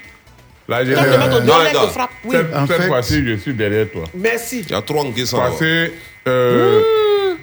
Générale, 0.85 1.29
dehors, 1.43 1.57
Non, 1.59 1.63
les 1.63 1.69
te 1.69 1.73
gars. 1.75 1.87
frappe. 1.89 2.11
Oui. 2.23 2.35
cette, 2.37 2.53
En 2.55 2.67
fois-ci, 2.87 3.25
je 3.27 3.35
suis 3.37 3.53
derrière 3.53 3.89
toi. 3.91 4.03
Merci. 4.13 4.61
Il 4.61 4.71
y 4.71 4.73
a 4.75 4.81
trois 4.81 5.03
Nguessan. 5.03 5.37
Parce 5.39 5.59
que 5.59 5.91
euh, 6.27 6.81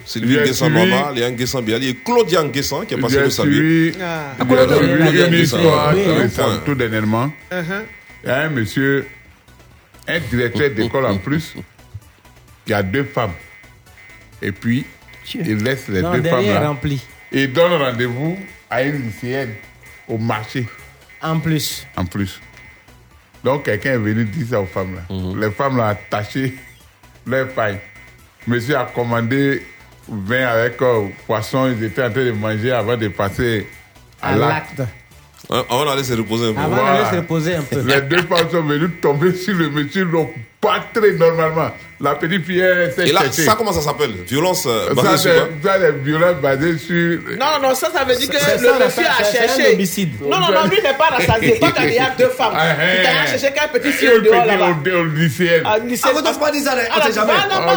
Sylvie 0.05 0.33
J'ai 0.33 0.39
Nguessan 0.41 0.69
suivi- 0.71 0.89
Mama, 0.89 1.11
Léa 1.13 1.29
Nguessan 1.31 1.61
Biali 1.61 1.89
et 1.89 1.95
Claudia 1.95 2.43
Nguessan 2.43 2.85
qui 2.85 2.93
est 2.93 2.97
passé 2.97 3.19
le 3.19 3.29
suivi, 3.29 3.93
Ah. 4.01 4.33
j'ai 5.11 5.27
une 5.27 5.33
histoire 5.33 5.93
Oui, 5.93 6.03
tout 6.03 6.09
oui. 6.11 6.17
récemment, 6.17 6.57
tout 6.65 6.75
dernièrement. 6.75 7.31
Uh-huh. 7.51 7.83
Il 8.23 8.27
y 8.29 8.31
a 8.31 8.37
un 8.41 8.49
monsieur, 8.49 9.05
un 10.07 10.19
directeur 10.19 10.69
d'école 10.71 11.05
en 11.05 11.17
plus, 11.17 11.53
il 12.67 12.71
y 12.71 12.73
a 12.73 12.81
deux 12.83 13.03
femmes. 13.03 13.33
Et 14.41 14.51
puis, 14.51 14.85
il 15.35 15.57
laisse 15.63 15.87
les 15.89 16.01
Non, 16.01 16.13
deux 16.13 16.23
femmes 16.23 16.45
là. 16.45 16.67
rempli. 16.67 17.01
Et 17.31 17.43
il 17.43 17.53
donne 17.53 17.73
rendez-vous 17.73 18.37
à 18.69 18.81
une 18.83 19.03
lycéenne 19.07 19.53
au 20.07 20.17
marché, 20.17 20.65
En 21.21 21.39
plus. 21.39 21.85
en 21.95 22.05
plus. 22.05 22.39
Donc, 23.43 23.63
quelqu'un 23.63 23.93
est 23.93 23.97
venu 23.97 24.25
dire 24.25 24.45
ça 24.49 24.61
aux 24.61 24.65
femmes 24.65 24.95
là. 24.95 25.15
Les 25.39 25.51
femmes 25.51 25.77
l'ont 25.77 25.83
attaché 25.83 26.55
leur 27.25 27.47
paille. 27.49 27.79
Monsieur 28.47 28.77
a 28.77 28.85
commandé 28.85 29.63
vin 30.07 30.45
avec 30.47 30.81
euh, 30.81 31.07
poisson. 31.27 31.67
Ils 31.67 31.83
étaient 31.83 32.03
en 32.03 32.09
train 32.11 32.25
de 32.25 32.31
manger 32.31 32.71
avant 32.71 32.97
de 32.97 33.07
passer 33.09 33.67
à 34.21 34.29
À 34.29 34.35
l'acte. 34.35 34.81
On 35.49 35.83
va 35.85 35.95
laisser 35.95 36.13
se 36.13 36.17
reposer 36.17 36.49
un 36.49 36.53
peu. 36.53 36.59
Avant 36.59 36.75
Voilà. 36.75 36.93
d'aller 37.03 37.09
se 37.09 37.15
reposer 37.21 37.55
un 37.55 37.61
peu. 37.63 37.81
Les 37.81 38.01
deux 38.01 38.21
femmes 38.23 38.49
sont 38.51 38.61
venues 38.63 38.89
tomber 39.01 39.33
sur 39.33 39.55
le 39.55 39.69
monsieur, 39.69 40.07
l'ont 40.63 40.69
battu 40.71 41.15
normalement. 41.17 41.71
La 42.01 42.15
petite 42.15 42.45
fille, 42.45 42.59
elle 42.61 42.93
s'est 42.93 43.09
Et 43.09 43.11
là, 43.11 43.23
cherchée. 43.23 43.41
ça, 43.43 43.55
comment 43.57 43.73
ça 43.73 43.81
s'appelle? 43.81 44.11
Violence 44.25 44.65
euh, 44.65 44.87
Ça, 44.87 44.93
basée 44.93 45.17
sur 45.17 45.31
c'est 45.33 45.61
quoi? 45.61 45.73
ça, 45.73 45.77
les 45.79 45.91
violences 45.91 46.35
basées 46.41 46.77
sur. 46.77 47.19
Non, 47.37 47.59
non, 47.61 47.75
ça, 47.75 47.89
ça 47.93 48.05
veut 48.05 48.15
dire 48.15 48.29
que 48.29 48.37
C'est 48.39 48.53
le 48.61 48.67
ça, 48.69 48.73
monsieur 48.75 49.03
c'est- 49.03 49.03
a 49.03 49.25
c'est 49.25 49.39
un 49.39 49.47
cherché. 49.57 49.73
homicide. 49.73 50.13
Non, 50.21 50.39
non, 50.39 50.47
non, 50.53 50.63
lui 50.69 50.77
n'est 50.81 50.93
pas 50.93 51.07
rassasié. 51.11 51.59
Toi, 51.59 51.71
quand 51.75 51.83
il 51.83 51.93
y 51.95 51.99
a 51.99 52.11
deux 52.17 52.29
femmes, 52.29 52.53
Ah, 52.55 52.67
tu 52.71 53.03
t'as 53.03 53.09
hein. 53.09 53.25
cherché 53.37 53.51
qu'un 53.53 53.67
petit 53.67 53.91
fille 53.91 54.07
Une 54.07 54.19
au 54.19 54.21
dehors 54.21 54.45
là-bas. 54.45 54.77
au 54.97 55.03
lycéenne. 55.13 55.63
Ah, 55.65 55.77
lycée. 55.79 56.03
Ah, 56.07 56.11
vous 56.13 56.21
ne 56.21 56.39
pas 56.39 56.51
dire 56.51 56.63
ça, 56.63 56.73
on 56.73 57.01
Ah, 57.01 57.05
sait 57.05 57.13
jamais. 57.13 57.33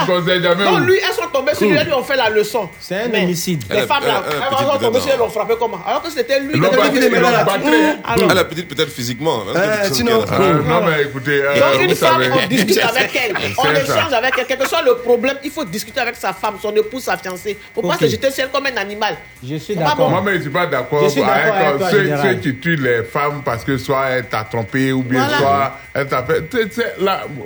On 0.09 0.25
sait 0.25 0.41
jamais 0.41 0.65
Non, 0.67 0.79
lui, 0.79 0.99
elles 0.99 1.15
sont 1.17 1.29
tombées 1.33 1.55
sur 1.57 1.67
lui, 1.69 1.77
elles 1.77 1.87
lui 1.87 1.93
ont 1.95 2.05
fait 2.05 2.17
la 2.17 2.31
leçon. 2.31 2.69
C'est 2.79 2.95
un 3.01 3.09
Mais 3.09 3.25
homicide. 3.25 3.65
Les 3.71 3.79
Elle- 3.79 3.87
femmes 3.89 4.05
là, 4.07 4.23
elle- 4.25 4.35
elle- 4.37 4.43
elles 4.53 4.67
sont 4.73 4.79
tombées 4.79 5.01
sur 5.01 5.11
elle, 5.11 5.19
non. 5.19 5.25
l'ont 5.25 5.31
frappé 5.33 5.55
comment 5.59 5.81
Alors 5.85 6.01
que 6.01 6.11
c'était 6.13 6.39
lui. 6.39 6.53
Elle 6.55 8.39
est 8.39 8.45
petite 8.45 8.69
peut-être 8.69 8.91
physiquement. 8.93 9.41
hein, 9.49 9.53
Euh, 9.57 9.59
a- 9.59 10.25
Ah, 10.31 10.39
non, 10.39 10.87
mais 10.87 11.03
écoutez, 11.03 11.43
euh, 11.43 11.55
Donc, 11.59 11.83
une 11.83 11.97
femme, 11.97 12.23
on 12.33 12.72
discute 12.73 12.91
avec 12.91 13.17
elle. 13.17 13.37
On 13.59 13.71
échange 13.73 14.13
avec 14.13 14.35
elle. 14.39 14.47
Quel 14.47 14.59
que 14.59 14.69
soit 14.69 14.83
le 14.83 14.97
problème, 14.97 15.37
il 15.45 15.51
faut 15.51 15.65
discuter 15.65 16.01
avec 16.01 16.17
sa 16.17 16.33
femme, 16.33 16.55
son 16.61 16.75
épouse, 16.75 17.05
sa 17.05 17.17
fiancée. 17.17 17.59
Faut 17.75 17.83
pas 17.83 17.97
se 17.99 18.07
jeter 18.07 18.29
elle 18.39 18.51
comme 18.51 18.67
un 18.67 18.77
animal. 18.77 19.17
Je 19.45 19.57
suis 19.57 19.75
d'accord. 19.75 20.11
Moi, 20.11 20.23
mais 20.25 20.37
je 20.37 20.43
suis 20.43 20.51
pas 20.51 20.67
d'accord 20.67 21.05
avec, 21.05 22.21
ceux, 22.23 22.35
qui 22.35 22.57
tuent 22.57 22.77
les 22.77 23.03
femmes 23.05 23.43
parce 23.45 23.65
que 23.65 23.79
soit 23.79 24.07
elle 24.11 24.27
t'a 24.27 24.45
trompé 24.45 24.93
ou 24.93 25.03
bien 25.03 25.29
soit 25.29 25.77
elle 25.95 26.07
t'a 26.07 26.25
fait. 26.25 26.43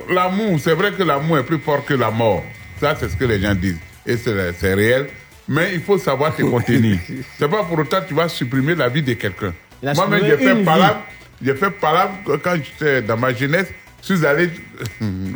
L'amour, 0.09 0.59
c'est 0.59 0.73
vrai 0.73 0.91
que 0.91 1.03
l'amour 1.03 1.37
est 1.37 1.43
plus 1.43 1.59
fort 1.59 1.83
que 1.85 1.93
la 1.93 2.11
mort. 2.11 2.43
Ça, 2.79 2.95
c'est 2.99 3.09
ce 3.09 3.15
que 3.15 3.25
les 3.25 3.39
gens 3.41 3.55
disent. 3.55 3.79
Et 4.05 4.17
c'est 4.17 4.73
réel. 4.73 5.07
Mais 5.47 5.73
il 5.73 5.81
faut 5.81 5.97
savoir 5.97 6.35
te 6.35 6.41
contenir. 6.41 6.99
c'est 7.39 7.47
pas 7.47 7.63
pour 7.63 7.79
autant 7.79 8.01
que 8.01 8.07
tu 8.07 8.13
vas 8.13 8.27
supprimer 8.27 8.75
la 8.75 8.89
vie 8.89 9.01
de 9.01 9.13
quelqu'un. 9.13 9.53
Moi-même, 9.81 10.25
j'ai 10.25 10.37
fait 10.37 10.63
palabre. 10.63 11.03
J'ai 11.41 11.55
fait 11.55 11.69
palabre 11.69 12.17
quand 12.43 12.55
j'étais 12.55 13.01
dans 13.01 13.17
ma 13.17 13.33
jeunesse. 13.33 13.67
Je 14.01 14.15
suis 14.15 14.25
allé. 14.25 14.49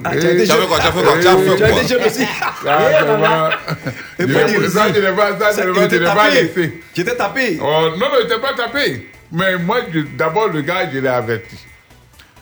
Ah, 0.04 0.12
tu 0.12 0.18
as 0.28 0.46
Tu 0.46 0.52
as 0.52 0.56
fait 0.56 0.68
quoi 0.68 0.80
Tu 0.80 0.88
as 0.88 0.92
fait 0.92 1.04
quoi 1.04 1.18
Tu 1.20 1.28
as 1.28 1.38
fait 1.38 1.56
Tu 1.58 1.64
as 1.64 1.70
quoi? 1.70 1.84
jeune 1.84 2.04
aussi. 2.04 2.28
Ah. 2.68 3.50
Je 4.20 4.26
l'ai- 4.26 4.58
aussi. 4.58 4.70
Ça, 4.72 4.94
je 4.94 5.00
l'ai 5.00 5.12
pas, 5.12 5.38
ça, 5.52 5.64
je 5.64 5.68
il 5.68 5.74
pas, 5.74 5.80
je 5.82 5.86
était 5.86 6.00
l'ai 6.00 6.06
pas 6.06 6.16
tapé. 6.16 6.32
laissé. 6.42 6.82
J'étais 6.96 7.16
tapé. 7.16 7.60
Oh, 7.62 7.66
non, 7.66 7.98
non, 7.98 8.08
il 8.20 8.24
n'était 8.28 8.40
pas 8.40 8.54
tapé. 8.54 9.10
Mais 9.32 9.58
moi, 9.58 9.80
je- 9.94 10.00
d'abord, 10.18 10.48
le 10.50 10.62
gars, 10.62 10.90
je 10.94 11.00
l'ai 11.00 11.08
averti. 11.08 11.58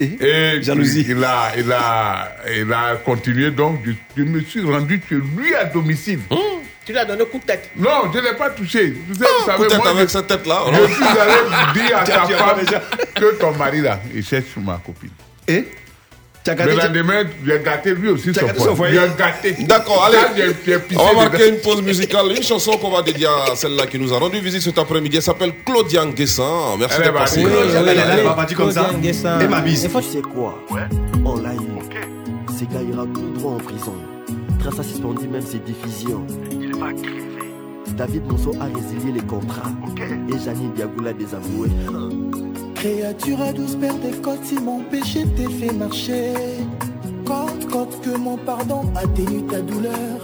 Et 0.02 0.62
Jalousie. 0.62 1.02
Il, 1.10 1.18
il 1.18 1.24
a, 1.24 1.52
il, 1.58 1.72
a, 1.72 2.32
il 2.56 2.72
a 2.74 2.96
continué, 3.04 3.52
donc 3.52 3.80
je, 3.86 3.92
je 4.16 4.24
me 4.24 4.40
suis 4.42 4.62
rendu 4.64 5.02
chez 5.10 5.16
lui 5.16 5.54
à 5.56 5.66
domicile. 5.66 6.20
Tu 6.86 6.94
lui 6.94 7.00
as 7.00 7.06
donné 7.06 7.22
un 7.24 7.26
coup 7.26 7.40
de 7.40 7.44
tête. 7.44 7.70
Non, 7.76 8.10
je 8.14 8.18
ne 8.20 8.24
l'ai 8.24 8.34
pas 8.34 8.50
touché. 8.52 8.94
Vous 9.08 9.14
savez, 9.16 9.30
vous 9.40 9.46
savez, 9.70 9.76
moi, 9.78 9.90
avec 9.90 10.08
je, 10.08 10.14
cette 10.14 10.28
tête-là. 10.28 10.64
je 10.72 10.94
suis 10.94 11.04
allé 11.04 11.88
dire 11.88 11.98
à 11.98 12.04
Tu 12.04 12.12
tu 12.28 12.34
as 12.34 12.38
femme 12.38 12.60
déjà- 12.66 12.82
que 13.16 13.36
ton 13.40 13.52
mari, 13.54 13.82
là, 13.82 14.00
il 14.16 14.26
cherche 14.26 14.56
ma 14.58 14.82
copine. 14.86 15.10
Et? 15.48 15.64
Tu 15.64 15.68
Le 16.56 16.76
lendemain, 16.76 17.24
j'ai 17.46 17.60
gâté 17.60 17.94
lui 17.94 18.10
aussi 18.10 18.34
son 18.34 18.76
foyer. 18.76 19.00
Gâté. 19.18 19.56
D'accord, 19.64 20.06
allez. 20.06 20.54
On 20.98 21.06
va 21.06 21.14
marquer 21.30 21.50
une 21.50 21.58
pause 21.60 21.82
musicale, 21.82 22.26
une 22.36 22.44
chanson 22.44 22.72
qu'on 22.78 22.92
va 22.92 23.02
dédier 23.02 23.28
à 23.28 23.56
celle-là 23.56 23.86
qui 23.88 24.00
nous 24.00 24.14
a 24.14 24.20
rendu 24.20 24.40
visite 24.40 24.62
cet 24.62 24.78
après-midi. 24.78 25.18
Elle 25.18 25.24
s'appelle 25.24 25.54
Claudia 25.66 26.06
Nguessan. 26.06 26.78
Merci 26.80 27.00
partie. 27.14 27.46
Oui, 27.46 27.52
elle 27.76 28.20
est 28.20 28.24
pas 28.24 28.34
partie 28.34 28.56
comme 28.56 28.72
ça. 28.72 28.90
Et 29.42 29.48
ma 29.48 29.62
bise. 29.62 29.84
Il 29.84 29.90
faut- 29.90 30.02
Tu 30.02 30.08
sais 30.10 30.22
quoi 30.22 30.64
On 31.26 31.36
l'a 31.38 31.54
eu. 31.54 31.58
Ces 32.58 32.66
gars 32.66 32.82
ira 32.82 33.04
tout 33.14 33.30
droit 33.38 33.54
en 33.54 33.58
prison. 33.58 33.94
Trace 34.60 34.80
a 34.80 34.84
suspendu 34.84 35.28
même 35.30 35.42
ses 35.42 35.60
diffusions. 35.60 36.26
Il 36.52 36.76
va 36.78 36.92
crever. 36.92 37.24
David 37.96 38.26
Monceau 38.30 38.54
a 38.60 38.66
résilié 38.66 39.14
les 39.14 39.22
contrats. 39.26 39.72
Et 39.98 40.40
Janine 40.44 40.74
Diagoula 40.74 41.14
désavoué. 41.14 41.70
Créature 42.80 43.42
à 43.42 43.52
douce 43.52 43.76
paire 43.76 43.96
des 43.96 44.18
côtes, 44.22 44.46
si 44.46 44.56
mon 44.56 44.80
péché 44.80 45.26
t'est 45.36 45.50
fait 45.50 45.74
marcher. 45.74 46.32
Côte, 47.26 47.70
côte, 47.70 48.00
que 48.02 48.18
mon 48.18 48.38
pardon 48.38 48.84
atténue 48.96 49.44
ta 49.48 49.60
douleur. 49.60 50.18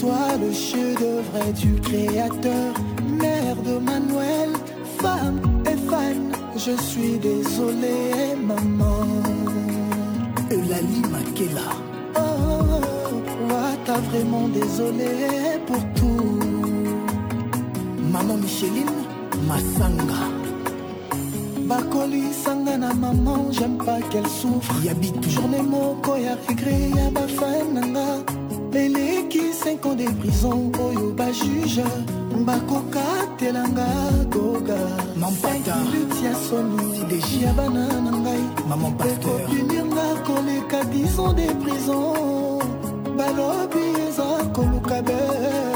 Toi, 0.00 0.18
le 0.40 0.52
chef-d'œuvre 0.52 1.52
du 1.54 1.80
créateur. 1.80 2.74
Mère 3.06 3.54
de 3.54 3.78
Manuel, 3.78 4.50
femme 4.98 5.40
et 5.64 5.76
fan. 5.88 6.32
Je 6.56 6.72
suis 6.82 7.18
désolé, 7.18 8.34
maman. 8.36 9.06
Eulalie 10.50 11.04
Makela. 11.08 11.70
Oh, 12.16 12.20
oh, 12.20 13.22
oh, 13.48 13.54
t'as 13.84 14.00
vraiment 14.10 14.48
désolé 14.48 15.60
pour 15.68 15.84
tout. 15.94 16.40
Maman 18.10 18.38
Micheline 18.38 18.90
Massanga. 19.46 20.41
Bakolisanga 21.72 22.76
na 22.76 22.92
maman 22.92 23.50
j'aime 23.50 23.78
pas 23.78 24.00
qu'elle 24.10 24.26
souffre. 24.26 24.74
Yabi 24.84 25.12
journée 25.28 25.62
moko 25.62 26.16
ya 26.16 26.34
regret 26.48 26.90
ya 26.96 27.10
bafan 27.10 27.72
nanga. 27.74 28.08
Eleki 28.74 29.52
5 29.52 29.86
ans 29.86 29.94
de 29.94 30.08
prison 30.20 30.72
oyo 30.86 31.12
bajuge 31.18 31.84
bakokatelanga 32.46 33.88
goga 34.30 34.80
mampataluti 35.16 36.24
ya 36.24 36.34
soni 36.46 37.04
deji 37.08 37.44
ya 37.44 37.52
bana 37.52 37.86
na 38.04 38.10
ngai. 38.22 38.44
Ekopunirnga 39.12 40.06
koleka 40.26 40.80
10 40.84 41.20
ans 41.20 41.32
de 41.34 41.46
prison. 41.62 42.58
Balobi 43.16 43.84
eza 44.08 44.28
koluka 44.54 45.02
Tu 45.06 45.71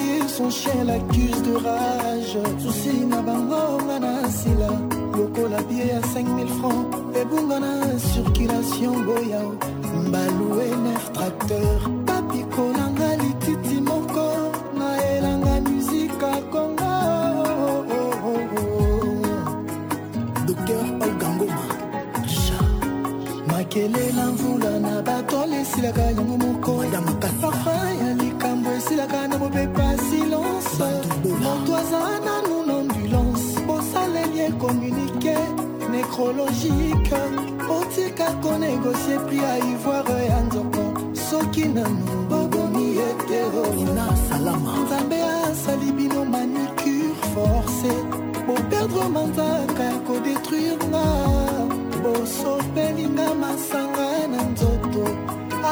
eu 0.00 0.28
son 0.28 0.50
chien 0.50 0.84
l'accuse 0.84 1.42
de 1.42 1.54
rage. 1.66 2.38
Susi 2.62 3.04
na 3.06 3.20
bango 3.22 3.62
nga 3.84 3.98
na 3.98 4.12
nsila 4.28 4.70
lokola 5.16 5.60
bie 5.68 5.86
ya 5.92 6.00
5000 6.00 6.48
francs. 6.58 6.86
Ebunga 7.20 7.58
na 7.60 7.72
circulation 7.98 8.94
boya 9.06 9.42
mbalue 10.06 10.68
nef 10.84 11.04
tracteur 11.12 11.78
bapikolanga 12.06 13.10
lititi 13.20 13.80
moko. 13.88 14.26
Naelanga 14.78 15.54
musika 15.66 16.32
konga 16.52 16.94
docteur 20.46 20.86
olgangoma 21.04 21.64
makelela 23.50 24.24
mvula 24.32 24.72
na 24.84 25.02
bato 25.02 25.46
lesilaka 25.46 26.02
yango 26.02 26.36
moko. 26.44 26.72
Ya 26.92 27.00
makasa 27.00 27.72
ya 28.00 28.10
likambo 28.90 29.20
esilaka 29.20 29.28
na 29.28 29.38
mopepa 29.38 29.96
silence. 29.98 30.78
Moto 31.42 31.76
aza 31.76 32.20
nanu 32.24 32.66
na 32.66 32.74
ambulance. 32.80 33.60
Bosaleli 33.66 34.40
ekommunike 34.40 35.36
nécrologique 35.90 37.20
otika 37.68 38.32
konegocie 38.42 39.18
pri 39.26 39.38
ya 39.38 39.58
ivoire 39.58 40.26
ya 40.26 40.40
nzoko 40.40 40.94
soki 41.30 41.68
nanu 41.68 42.26
bobomi 42.28 42.98
eterorina 42.98 44.06
salama. 44.28 44.72
Nzambe 44.84 45.22
asali 45.22 45.92
bino 45.92 46.24
manicure 46.24 47.14
forcé. 47.34 47.94
Boperdre 48.46 49.08
manzaka 49.08 49.84
ya 49.84 49.98
kodétruire 50.06 50.76
nga. 50.88 51.04
Bosopelinga 52.02 53.34
masanga 53.34 54.28
na 54.28 54.42
nzoto 54.42 54.69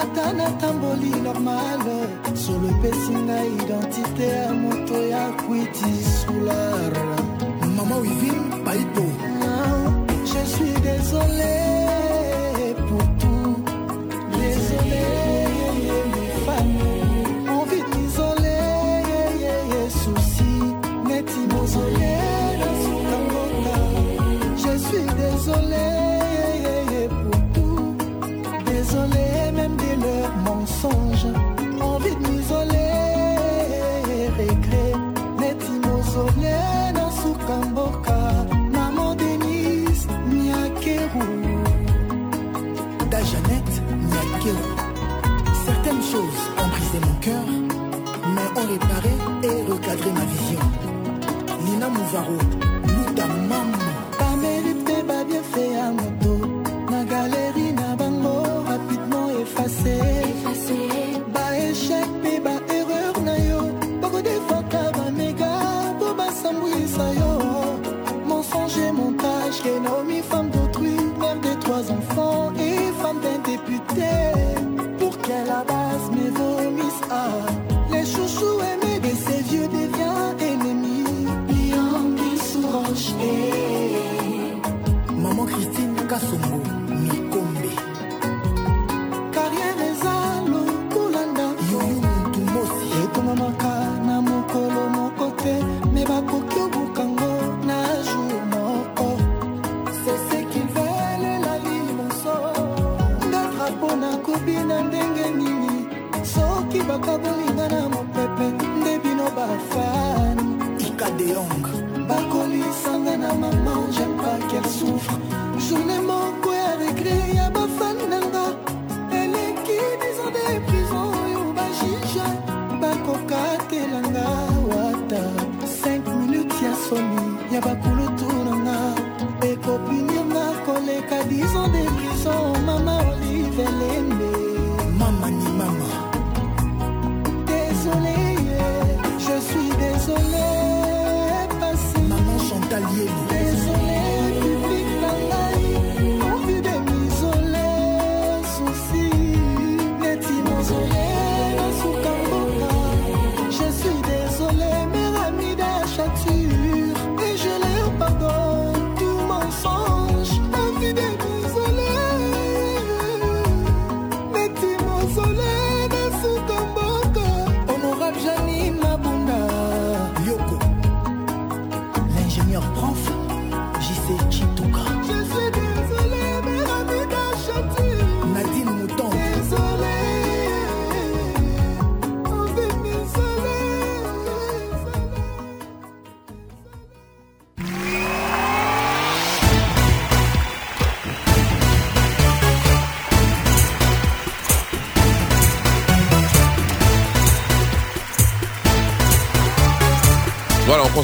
ata 0.00 0.32
natamboli 0.32 1.10
normal 1.26 1.82
solo 2.34 2.68
epesi 2.74 3.12
ngai 3.26 3.50
identité 3.62 4.26
ya 4.28 4.52
moto 4.52 4.77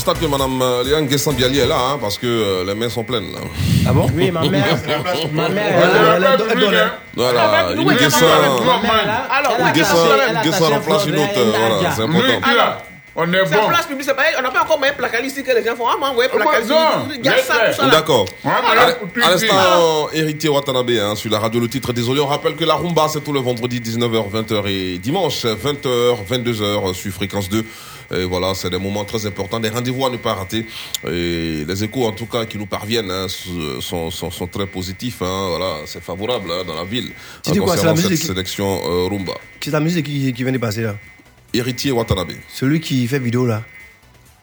constate 0.04 0.20
que 0.22 0.26
Madame 0.30 0.60
euh, 0.60 0.84
Léane 0.84 1.06
Guessan 1.06 1.32
Bialy 1.34 1.60
est 1.60 1.66
là, 1.66 1.78
hein, 1.92 1.98
parce 2.00 2.18
que 2.18 2.26
euh, 2.26 2.64
les 2.66 2.74
mains 2.74 2.90
sont 2.90 3.04
pleines. 3.04 3.32
Là. 3.32 3.38
Ah 3.88 3.92
bon 3.92 4.06
Oui, 4.14 4.30
ma 4.30 4.42
mère. 4.42 4.64
ma 5.32 5.48
mère, 5.48 5.64
elle, 5.66 6.24
elle, 6.24 6.38
c'est 6.38 6.46
la 6.46 6.52
elle, 6.52 6.62
elle, 6.62 6.76
hein. 6.76 6.92
Voilà, 7.16 7.40
une 7.72 7.80
Alors, 7.80 9.52
attaché 9.66 10.74
remplace 10.74 11.06
une 11.06 11.16
autre. 11.16 11.38
euh, 11.38 11.52
Voilà, 11.58 11.94
c'est 11.94 12.02
important. 12.02 12.48
on 13.16 13.32
est 13.32 13.44
bon. 13.44 13.68
place 13.68 13.86
publique, 13.86 14.04
c'est 14.04 14.14
pareil. 14.14 14.34
On 14.38 14.42
n'a 14.42 14.50
pas 14.50 14.62
encore 14.62 14.78
moyen 14.78 14.92
placal 14.92 15.24
ici 15.24 15.42
que 15.42 15.52
les 15.52 15.64
gens 15.64 15.76
font. 15.76 15.86
Ah, 15.88 15.96
moi, 15.98 16.12
ouais, 16.14 16.28
placal 16.28 16.64
ici. 16.64 17.80
D'accord. 17.90 18.26
À- 18.44 19.30
l'instant, 19.30 20.08
héritier 20.12 20.50
Watanabe 20.50 20.90
hein, 20.90 21.14
sur 21.14 21.30
la 21.30 21.38
radio 21.38 21.60
Le 21.60 21.68
Titre. 21.68 21.92
Désolé, 21.92 22.20
on 22.20 22.26
rappelle 22.26 22.56
que 22.56 22.64
la 22.64 22.74
rumba, 22.74 23.06
c'est 23.08 23.22
tout 23.22 23.32
le 23.32 23.40
vendredi 23.40 23.80
19h, 23.80 24.30
20h 24.30 24.66
et 24.66 24.98
dimanche 24.98 25.44
20h, 25.46 26.16
22h 26.28 26.92
sur 26.94 27.12
Fréquence 27.12 27.48
2. 27.48 27.64
Et 28.14 28.24
voilà, 28.24 28.54
c'est 28.54 28.70
des 28.70 28.78
moments 28.78 29.04
très 29.04 29.26
importants, 29.26 29.60
des 29.60 29.68
rendez-vous 29.68 30.06
à 30.06 30.10
ne 30.10 30.16
pas 30.16 30.34
rater. 30.34 30.66
Et 31.06 31.64
les 31.66 31.84
échos, 31.84 32.06
en 32.06 32.12
tout 32.12 32.26
cas, 32.26 32.44
qui 32.46 32.58
nous 32.58 32.66
parviennent, 32.66 33.10
hein, 33.10 33.26
sont, 33.80 34.10
sont, 34.10 34.30
sont 34.30 34.46
très 34.46 34.66
positifs. 34.66 35.22
Hein, 35.22 35.46
voilà, 35.50 35.78
c'est 35.86 36.02
favorable 36.02 36.50
hein, 36.50 36.64
dans 36.66 36.74
la 36.74 36.84
ville. 36.84 37.10
Tu 37.42 37.52
dis 37.52 37.58
quoi, 37.58 37.76
c'est 37.76 37.86
la 37.86 37.94
musique 37.94 38.16
cette 38.18 38.28
sélection 38.28 38.80
euh, 38.84 39.08
rumba. 39.08 39.34
C'est 39.60 39.70
la 39.70 39.80
musique 39.80 40.06
qui, 40.06 40.32
qui 40.32 40.42
vient 40.44 40.52
de 40.52 40.58
passer 40.58 40.82
là. 40.82 40.96
Héritier 41.52 41.92
Watanabe. 41.92 42.32
Celui 42.48 42.80
qui 42.80 43.06
fait 43.06 43.18
vidéo 43.18 43.46
là. 43.46 43.62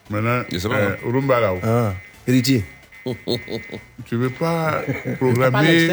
Maintenant, 0.10 0.44
Je 0.52 0.58
sais 0.58 0.68
pas, 0.68 0.76
euh, 0.76 0.96
Rumba 1.06 1.40
là. 1.40 1.54
Ah, 1.64 1.94
héritier. 2.28 2.66
Tu 4.06 4.16
veux 4.16 4.30
pas 4.30 4.84
Pas 5.06 5.12
programmer 5.18 5.90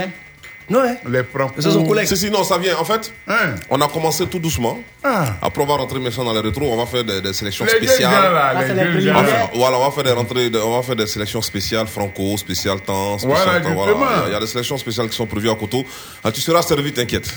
hein 0.71 0.97
les 1.09 1.25
francs 1.25 1.53
C'est 1.59 1.71
son 1.71 1.85
collègue. 1.85 2.07
Si, 2.07 2.17
si, 2.17 2.31
non, 2.31 2.45
ça 2.45 2.59
vient. 2.59 2.77
En 2.79 2.85
fait, 2.85 3.13
Hein 3.27 3.55
on 3.71 3.81
a 3.81 3.89
commencé 3.89 4.27
tout 4.27 4.39
doucement. 4.39 4.79
Ah. 5.03 5.25
Après, 5.41 5.63
on 5.63 5.67
va 5.67 5.75
rentrer 5.77 5.99
maintenant 5.99 6.25
dans 6.25 6.33
les 6.35 6.41
rétros. 6.41 6.67
On 6.71 6.77
va 6.77 6.87
faire 6.87 7.05
des, 7.05 7.21
des 7.21 7.33
sélections 7.33 7.65
Les 7.65 7.71
spéciales. 7.87 8.11
là, 8.33 8.53
Ah, 8.57 8.63
les 8.63 8.75
faire- 8.75 9.51
voilà, 9.55 9.79
on 9.79 9.85
va 9.85 9.91
faire 9.91 10.05
des 10.05 10.13
rentrées, 10.13 10.51
de- 10.51 10.59
on 10.59 10.77
va 10.77 10.83
faire 10.83 10.97
des 10.97 11.07
sélections 11.07 11.41
spéciales 11.43 11.87
franco, 11.87 12.37
spéciales 12.37 12.81
temps, 12.81 13.19
spéciales 13.19 13.45
Voilà, 13.45 13.61
temps. 13.61 13.85
justement. 13.87 14.07
Il 14.27 14.33
y 14.33 14.37
a- 14.37 14.41
des 14.41 14.47
sélections 14.47 14.77
spéciales 14.79 15.09
qui 15.09 15.17
sont 15.17 15.27
prévues 15.27 15.51
à 15.51 15.55
Koto. 15.55 15.85
Ah, 16.23 16.31
tu 16.33 16.41
seras 16.41 16.63
servi, 16.63 16.93
t'inquiète. 16.93 17.33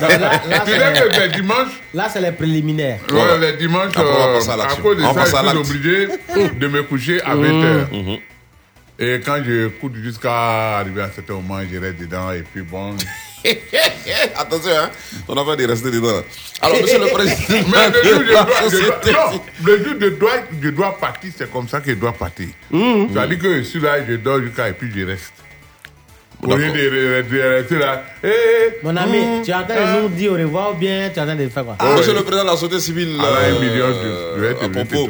Là, 0.00 1.28
dimanches, 1.32 1.80
là, 1.94 2.08
c'est 2.12 2.20
les 2.20 2.32
préliminaires. 2.32 3.00
Voilà. 3.08 3.34
ouais, 3.38 3.52
les 3.52 3.56
dimanches, 3.58 3.88
Après, 3.96 4.02
on 4.04 4.18
va 4.18 4.24
euh, 4.26 4.34
passer 4.34 4.50
à 4.50 4.52
à 4.54 4.56
l'action. 4.56 4.82
cause 4.82 4.96
de 4.96 5.02
On 5.02 5.12
va 5.12 5.24
ça, 5.26 5.30
passer 5.32 5.36
à 5.36 5.42
je 5.54 5.62
suis 5.64 5.76
obligé 5.76 6.08
de 6.58 6.66
me 6.68 6.82
coucher 6.82 7.22
à 7.22 7.34
20h. 7.34 8.20
Et 9.02 9.18
quand 9.24 9.42
je 9.42 9.68
cours 9.68 9.90
jusqu'à 9.94 10.78
arriver 10.78 11.00
à 11.02 11.10
certain 11.10 11.34
moment, 11.34 11.60
je 11.70 11.78
reste 11.78 11.96
dedans 11.98 12.30
et 12.32 12.42
puis 12.42 12.60
bon. 12.62 12.94
Attention, 14.36 14.70
hein. 14.76 14.90
On 15.26 15.34
a 15.34 15.44
fait 15.50 15.56
des 15.56 15.64
rester 15.66 15.90
dedans. 15.90 16.20
Alors, 16.60 16.76
monsieur 16.82 16.98
le 16.98 17.06
président. 17.14 17.66
Mais 17.72 17.88
le 17.88 18.02
jour 18.04 18.20
je 18.20 18.26
de 18.26 18.32
dois, 18.32 18.46
je 18.60 18.68
société 18.68 19.12
dois- 19.12 19.32
non, 19.32 19.42
le 19.64 19.78
jour 19.84 19.94
je 20.00 20.06
dois, 20.08 20.32
je 20.62 20.68
dois 20.68 20.98
partir, 20.98 21.32
c'est 21.34 21.50
comme 21.50 21.66
ça 21.66 21.80
que 21.80 21.90
je 21.90 21.96
dois 21.96 22.12
partir. 22.12 22.48
C'est-à-dire 22.70 23.38
que 23.38 23.56
je 23.58 23.62
suis 23.62 23.80
là, 23.80 24.04
je 24.06 24.16
dors 24.16 24.40
jusqu'à 24.42 24.68
et 24.68 24.74
puis 24.74 24.90
je 24.94 25.06
reste. 25.06 25.32
Au 26.42 26.56
lieu 26.56 26.68
de, 26.72 27.22
de- 27.22 27.28
de 27.36 27.38
rester 27.42 27.78
là, 27.78 28.02
eh, 28.24 28.30
Mon 28.82 28.96
ami, 28.96 29.18
mm, 29.18 29.42
tu 29.44 29.50
es 29.50 29.54
en 29.54 29.64
train 29.64 29.74
ah. 29.76 29.96
de 29.96 30.02
nous 30.02 30.08
dire 30.08 30.32
au 30.32 30.36
revoir 30.36 30.72
ou 30.72 30.78
bien 30.78 31.10
tu 31.10 31.18
es 31.18 31.22
en 31.22 31.26
train 31.26 31.36
de 31.36 31.48
faire 31.48 31.64
quoi? 31.64 31.76
Ah, 31.78 31.96
Monsieur 31.98 32.14
le 32.14 32.22
président 32.22 32.44
de 32.44 32.48
la 32.48 32.56
société 32.56 32.80
civile, 32.80 33.16
Ah, 33.18 33.22
là, 33.22 33.54
un 33.56 33.60
million, 33.60 33.84
euh, 33.86 34.54
à 34.62 34.68
propos, 34.70 35.08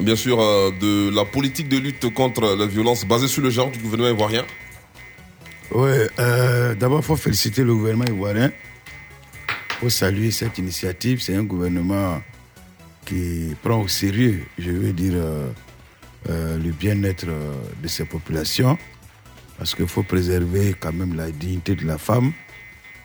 bien 0.00 0.16
sûr, 0.16 0.40
euh, 0.40 0.70
de 0.80 1.14
la 1.14 1.24
politique 1.26 1.68
de 1.68 1.76
lutte 1.78 2.12
contre 2.14 2.56
la 2.56 2.66
violence 2.66 3.04
basée 3.04 3.28
sur 3.28 3.42
le 3.42 3.50
genre 3.50 3.70
du 3.70 3.78
gouvernement 3.80 4.10
ivoirien. 4.14 4.44
Oui, 5.74 5.90
euh, 6.18 6.74
d'abord, 6.74 7.00
il 7.00 7.04
faut 7.04 7.16
féliciter 7.16 7.64
le 7.64 7.74
gouvernement 7.74 8.06
ivoirien. 8.06 8.50
Il 9.48 9.74
faut 9.80 9.90
saluer 9.90 10.30
cette 10.30 10.56
initiative. 10.58 11.20
C'est 11.20 11.34
un 11.36 11.42
gouvernement 11.44 12.22
qui 13.04 13.54
prend 13.62 13.80
au 13.82 13.88
sérieux, 13.88 14.40
je 14.58 14.70
veux 14.70 14.92
dire, 14.92 15.14
euh, 15.16 15.46
euh, 16.30 16.56
le 16.56 16.70
bien-être 16.72 17.26
de 17.26 17.88
ses 17.88 18.04
populations. 18.04 18.78
Parce 19.62 19.76
qu'il 19.76 19.86
faut 19.86 20.02
préserver 20.02 20.74
quand 20.80 20.92
même 20.92 21.14
la 21.14 21.30
dignité 21.30 21.76
de 21.76 21.86
la 21.86 21.96
femme. 21.96 22.32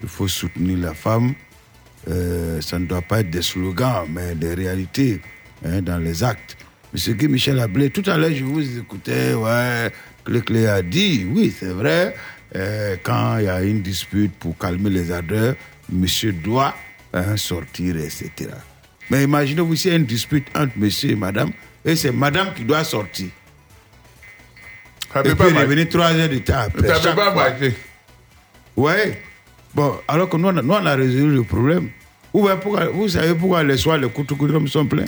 Il 0.02 0.08
faut 0.08 0.28
soutenir 0.28 0.80
la 0.80 0.96
femme. 0.96 1.36
Euh, 2.10 2.60
ça 2.62 2.80
ne 2.80 2.88
doit 2.88 3.04
pas 3.04 3.20
être 3.20 3.30
des 3.30 3.44
slogans, 3.44 4.08
mais 4.10 4.34
des 4.34 4.56
réalités 4.56 5.22
hein, 5.64 5.84
dans 5.84 6.00
les 6.00 6.24
actes. 6.24 6.58
Monsieur 6.92 7.14
Guy 7.14 7.28
Michel 7.28 7.60
Ablé, 7.60 7.92
tout 7.92 8.02
à 8.08 8.18
l'heure, 8.18 8.34
je 8.34 8.44
vous 8.44 8.80
écoutais, 8.80 9.36
ouais, 9.36 9.92
Clé 10.24 10.66
a 10.66 10.82
dit, 10.82 11.28
oui, 11.32 11.54
c'est 11.56 11.68
vrai, 11.68 12.16
euh, 12.56 12.96
quand 13.04 13.38
il 13.38 13.46
y 13.46 13.50
a 13.50 13.62
une 13.62 13.84
dispute 13.84 14.34
pour 14.40 14.58
calmer 14.58 14.90
les 14.90 15.12
ardeurs, 15.12 15.54
monsieur 15.92 16.32
doit 16.32 16.74
hein, 17.14 17.38
sortir, 17.38 17.98
etc. 17.98 18.32
Mais 19.12 19.26
imaginez-vous 19.26 19.76
s'il 19.76 19.92
y 19.92 19.94
a 19.94 19.98
une 19.98 20.06
dispute 20.06 20.48
entre 20.56 20.74
monsieur 20.76 21.12
et 21.12 21.16
madame, 21.16 21.52
et 21.86 21.96
c'est 21.96 22.12
madame 22.12 22.56
qui 22.56 22.64
doit 22.64 22.84
sortir. 22.84 23.28
Ça 25.14 25.20
et 25.22 25.24
peut 25.24 25.30
puis 25.30 25.36
pas 25.38 25.44
marcher. 25.46 25.60
revenir 25.66 25.90
trois 25.90 26.12
heures 26.14 26.30
de 26.30 26.38
temps 26.40 26.60
après. 26.60 26.88
Ça 26.88 27.10
peut 27.12 27.16
pas 27.16 27.34
marcher. 27.34 27.74
Ouais. 28.76 29.22
Bon, 29.74 29.96
alors 30.08 30.30
que 30.30 30.38
nous, 30.38 30.48
on 30.48 30.58
a, 30.58 30.62
nous, 30.62 30.74
on 30.74 30.86
a 30.86 30.96
résolu 30.96 31.36
le 31.36 31.44
problème. 31.44 31.90
Vous, 32.34 32.42
voyez 32.42 32.58
pourquoi- 32.60 32.88
vous 32.88 33.08
savez 33.10 33.34
pourquoi 33.34 33.64
les 33.64 33.78
soirs, 33.78 33.98
les 33.98 34.10
couteaux 34.10 34.38
sont 34.68 34.86
pleins? 34.86 35.06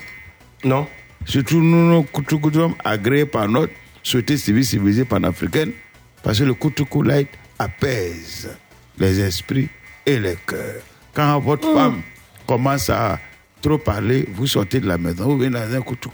Non. 0.64 0.88
Surtout 1.26 1.62
nous, 1.62 1.90
nos 1.90 2.04
couteaux 2.04 2.76
agréés 2.84 3.26
par 3.26 3.48
notre 3.48 3.74
société 4.04 4.38
civile 4.38 4.66
civilisée 4.66 5.06
panafricaine. 5.06 5.72
Parce 6.24 6.40
que 6.40 6.44
le 6.44 6.54
couteau 6.54 6.86
light 7.04 7.30
apaise 7.58 8.50
les 8.98 9.20
esprits 9.20 9.70
et 10.06 10.20
les 10.20 10.36
cœurs. 10.48 10.82
Quand 11.14 11.40
votre 11.40 11.72
femme 11.74 12.02
commence 12.48 12.90
à 12.90 13.20
trop 13.62 13.78
parler, 13.78 14.28
vous 14.34 14.48
sortez 14.48 14.80
de 14.80 14.88
la 14.88 14.98
maison, 14.98 15.26
vous 15.26 15.38
venez 15.38 15.52
dans 15.52 15.76
un 15.76 15.82
couteau 15.82 16.10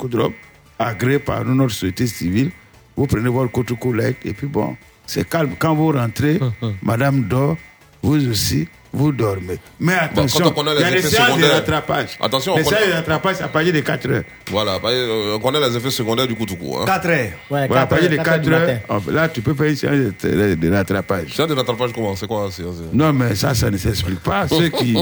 agréé 0.78 1.20
par 1.20 1.44
notre 1.46 1.74
société 1.74 2.08
civile, 2.08 2.52
vous 2.96 3.08
prenez 3.08 3.30
votre 3.30 3.52
couteau 3.52 3.94
light 3.94 4.18
et 4.26 4.34
puis 4.34 4.48
bon, 4.48 4.76
c'est 5.06 5.28
calme. 5.28 5.52
Quand 5.60 5.76
vous 5.76 5.92
rentrez, 5.92 6.40
madame 6.82 7.24
dort, 7.24 7.58
vous 8.02 8.28
aussi, 8.30 8.68
vous 8.96 9.12
dormez. 9.12 9.58
Mais 9.80 9.94
attention, 9.94 10.46
quand 10.46 10.50
on 10.52 10.54
connaît 10.64 10.72
il 10.76 10.82
y 10.82 10.84
a 10.84 10.90
les 10.90 11.02
des 11.02 11.08
effets 11.08 11.16
séances 11.18 11.28
de 11.28 11.34
secondaires- 11.34 11.54
rattrapage. 11.56 12.10
Attention, 12.22 12.54
on 12.54 12.58
les 12.58 12.64
connaît- 12.64 12.78
séances 12.78 12.90
de 12.90 12.96
rattrapage, 12.96 13.42
à 13.42 13.48
partir 13.48 13.74
de 13.74 13.80
4 13.82 14.10
heures. 14.10 14.24
Voilà, 14.52 14.80
bah, 14.80 14.90
euh, 14.90 15.36
on 15.36 15.40
connaît 15.40 15.60
les 15.60 15.76
effets 15.78 15.90
secondaires 15.92 16.28
du 16.28 16.36
coup 16.36 16.46
tout 16.46 16.56
coup. 16.56 16.78
Hein. 16.80 16.86
4 16.86 17.08
heures. 17.10 17.16
Ouais, 17.50 17.68
Ouais, 17.70 17.78
à 17.78 17.86
partir 17.86 18.10
de 18.10 18.18
heures, 18.18 18.24
4 18.24 18.42
du 18.42 18.54
heures, 18.54 18.60
matin. 18.62 19.12
là, 19.12 19.28
tu 19.30 19.42
peux 19.42 19.54
faire 19.54 19.68
une 19.68 19.76
séance 19.76 19.96
de, 20.24 20.56
de 20.56 20.72
rattrapage. 20.74 21.28
C'est 21.36 21.48
de 21.48 21.54
rattrapage 21.54 21.92
comment? 21.94 22.16
C'est 22.16 22.28
quoi 22.28 22.50
Non, 22.94 23.14
mais 23.14 23.36
ça, 23.36 23.54
ça 23.54 23.70
ne 23.70 23.78
s'explique 23.78 24.20
pas. 24.22 24.48
Ceux 24.50 24.70
qui 24.70 24.96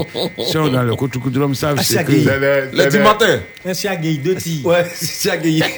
sont 0.50 0.68
dans 0.68 0.82
le 0.82 0.94
Koutoukoudoum 0.96 1.54
savent 1.54 1.76
Ah, 1.78 1.82
ce 1.82 1.94
c'est 1.94 2.04
que... 2.04 2.10
les- 2.12 2.18
Les 2.72 2.82
c'est 2.84 2.88
10 2.90 2.96
les- 2.98 3.02
matins. 3.04 3.40
Un 3.66 3.74
siagui, 3.74 4.18
deux 4.18 4.34
tirs. 4.34 4.66
Ouais, 4.66 4.84
agréé. 5.30 5.62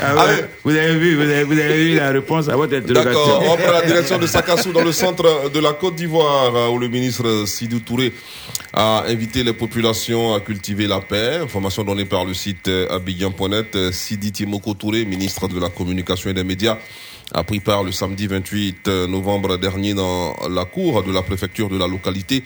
Ah 0.00 0.26
vous, 0.64 0.70
avez 0.70 0.94
vu, 0.96 1.16
vous, 1.16 1.22
avez, 1.22 1.44
vous 1.44 1.52
avez 1.52 1.74
vu 1.84 1.96
la 1.96 2.10
réponse 2.10 2.48
à 2.48 2.56
votre 2.56 2.72
D'accord, 2.78 3.02
interrogation. 3.02 3.52
on 3.52 3.56
prend 3.56 3.72
la 3.72 3.82
direction 3.86 4.18
de 4.18 4.26
Sakassou 4.26 4.72
dans 4.72 4.84
le 4.84 4.92
centre 4.92 5.50
de 5.52 5.60
la 5.60 5.72
Côte 5.72 5.96
d'Ivoire 5.96 6.54
euh, 6.54 6.68
où 6.68 6.78
le 6.82 6.88
ministre 6.88 7.44
Sidou 7.46 7.78
Touré 7.78 8.12
a 8.72 9.04
invité 9.06 9.44
les 9.44 9.52
populations 9.52 10.34
à 10.34 10.40
cultiver 10.40 10.88
la 10.88 11.00
paix. 11.00 11.36
Information 11.36 11.84
donnée 11.84 12.04
par 12.06 12.24
le 12.24 12.34
site 12.34 12.66
euh, 12.66 12.88
abidjan.net. 12.90 13.76
Euh, 13.76 13.92
Sidi 13.92 14.32
Timoko 14.32 14.74
Touré, 14.74 15.04
ministre 15.04 15.46
de 15.46 15.60
la 15.60 15.68
Communication 15.68 16.30
et 16.30 16.34
des 16.34 16.42
Médias, 16.42 16.78
a 17.32 17.44
pris 17.44 17.60
part 17.60 17.84
le 17.84 17.92
samedi 17.92 18.26
28 18.26 18.88
novembre 19.08 19.58
dernier 19.58 19.94
dans 19.94 20.34
la 20.50 20.64
cour 20.64 21.04
de 21.04 21.12
la 21.12 21.22
préfecture 21.22 21.68
de 21.68 21.78
la 21.78 21.86
localité 21.86 22.42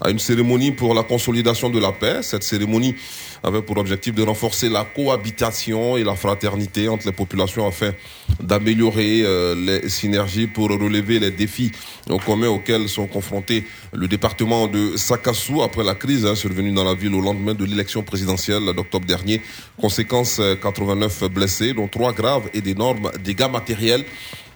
à 0.00 0.10
une 0.10 0.18
cérémonie 0.20 0.70
pour 0.70 0.94
la 0.94 1.02
consolidation 1.02 1.68
de 1.68 1.78
la 1.78 1.92
paix. 1.92 2.20
Cette 2.22 2.44
cérémonie 2.44 2.94
avait 3.42 3.62
pour 3.62 3.78
objectif 3.78 4.14
de 4.14 4.22
renforcer 4.22 4.68
la 4.68 4.84
cohabitation 4.84 5.96
et 5.96 6.04
la 6.04 6.14
fraternité 6.14 6.88
entre 6.88 7.06
les 7.06 7.12
populations 7.12 7.66
afin 7.66 7.92
d'améliorer 8.40 9.22
euh, 9.22 9.54
les 9.54 9.88
synergies 9.88 10.46
pour 10.46 10.68
relever 10.68 11.18
les 11.18 11.30
défis 11.30 11.72
euh, 12.10 12.18
communs 12.18 12.48
auxquels 12.48 12.88
sont 12.88 13.06
confrontés 13.06 13.64
le 13.92 14.08
département 14.08 14.66
de 14.66 14.96
Sakassou 14.96 15.62
après 15.62 15.84
la 15.84 15.94
crise 15.94 16.26
hein, 16.26 16.34
survenue 16.34 16.72
dans 16.72 16.84
la 16.84 16.94
ville 16.94 17.14
au 17.14 17.20
lendemain 17.20 17.54
de 17.54 17.64
l'élection 17.64 18.02
présidentielle 18.02 18.64
d'octobre 18.74 19.06
dernier. 19.06 19.42
Conséquence, 19.80 20.38
euh, 20.40 20.54
89 20.56 21.24
blessés, 21.24 21.72
dont 21.72 21.88
trois 21.88 22.12
graves 22.12 22.48
et 22.54 22.60
d'énormes 22.60 23.10
dégâts 23.22 23.50
matériels. 23.50 24.04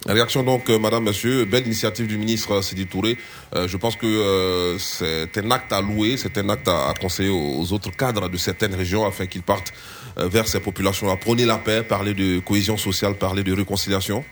Réaction 0.06 0.42
donc, 0.42 0.68
euh, 0.68 0.78
Madame, 0.78 1.04
Monsieur, 1.04 1.46
belle 1.46 1.66
initiative 1.66 2.06
du 2.06 2.18
ministre 2.18 2.52
euh, 2.52 2.62
Sidi 2.62 2.86
Touré. 2.86 3.16
Euh, 3.54 3.66
je 3.66 3.76
pense 3.78 3.96
que 3.96 4.06
euh, 4.06 4.78
c'est 4.78 5.38
un 5.38 5.50
acte 5.50 5.72
à 5.72 5.80
louer, 5.80 6.16
c'est 6.18 6.36
un 6.36 6.48
acte 6.50 6.68
à, 6.68 6.90
à 6.90 6.94
conseiller 6.94 7.30
aux, 7.30 7.60
aux 7.60 7.72
autres 7.72 7.90
cadres 7.90 8.28
de 8.28 8.36
certaines 8.36 8.74
régions 8.74 9.06
afin 9.06 9.24
qu'ils 9.26 9.42
partent 9.42 9.72
euh, 10.18 10.28
vers 10.28 10.46
ces 10.46 10.60
populations-là. 10.60 11.16
Prenez 11.16 11.46
la 11.46 11.56
paix, 11.56 11.82
parler 11.82 12.12
de 12.12 12.38
cohésion 12.40 12.76
sociale, 12.76 13.14
parler 13.14 13.42
de 13.42 13.52
réconciliation. 13.54 14.24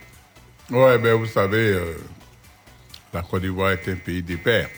Ouais, 0.71 0.99
ben 0.99 1.15
vous 1.15 1.27
savez, 1.27 1.71
euh, 1.71 1.97
la 3.13 3.23
Côte 3.23 3.43
d'Ivoire 3.43 3.73
est 3.73 3.89
un 3.89 3.97
pays 3.97 4.23
des 4.23 4.37
pères. 4.37 4.69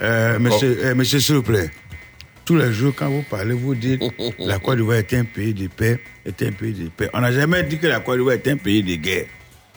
Euh, 0.00 0.38
monsieur, 0.38 0.78
euh, 0.84 0.94
monsieur, 0.94 1.20
s'il 1.20 1.36
vous 1.36 1.42
plaît, 1.42 1.70
tous 2.44 2.56
les 2.56 2.72
jours, 2.72 2.92
quand 2.96 3.08
vous 3.08 3.22
parlez, 3.22 3.54
vous 3.54 3.74
dites 3.74 4.02
la 4.38 4.58
Côte 4.58 4.76
d'Ivoire 4.78 4.96
est 4.98 5.12
un 5.14 5.24
pays 5.24 5.52
de 5.54 5.68
paix, 5.68 6.00
est 6.24 6.42
un 6.42 6.52
pays 6.52 6.72
de 6.72 6.88
paix. 6.88 7.08
On 7.12 7.20
n'a 7.20 7.32
jamais 7.32 7.62
dit 7.64 7.78
que 7.78 7.86
la 7.86 8.00
Côte 8.00 8.16
d'Ivoire 8.16 8.34
est 8.34 8.48
un 8.48 8.56
pays 8.56 8.82
de 8.82 8.94
guerre. 8.96 9.26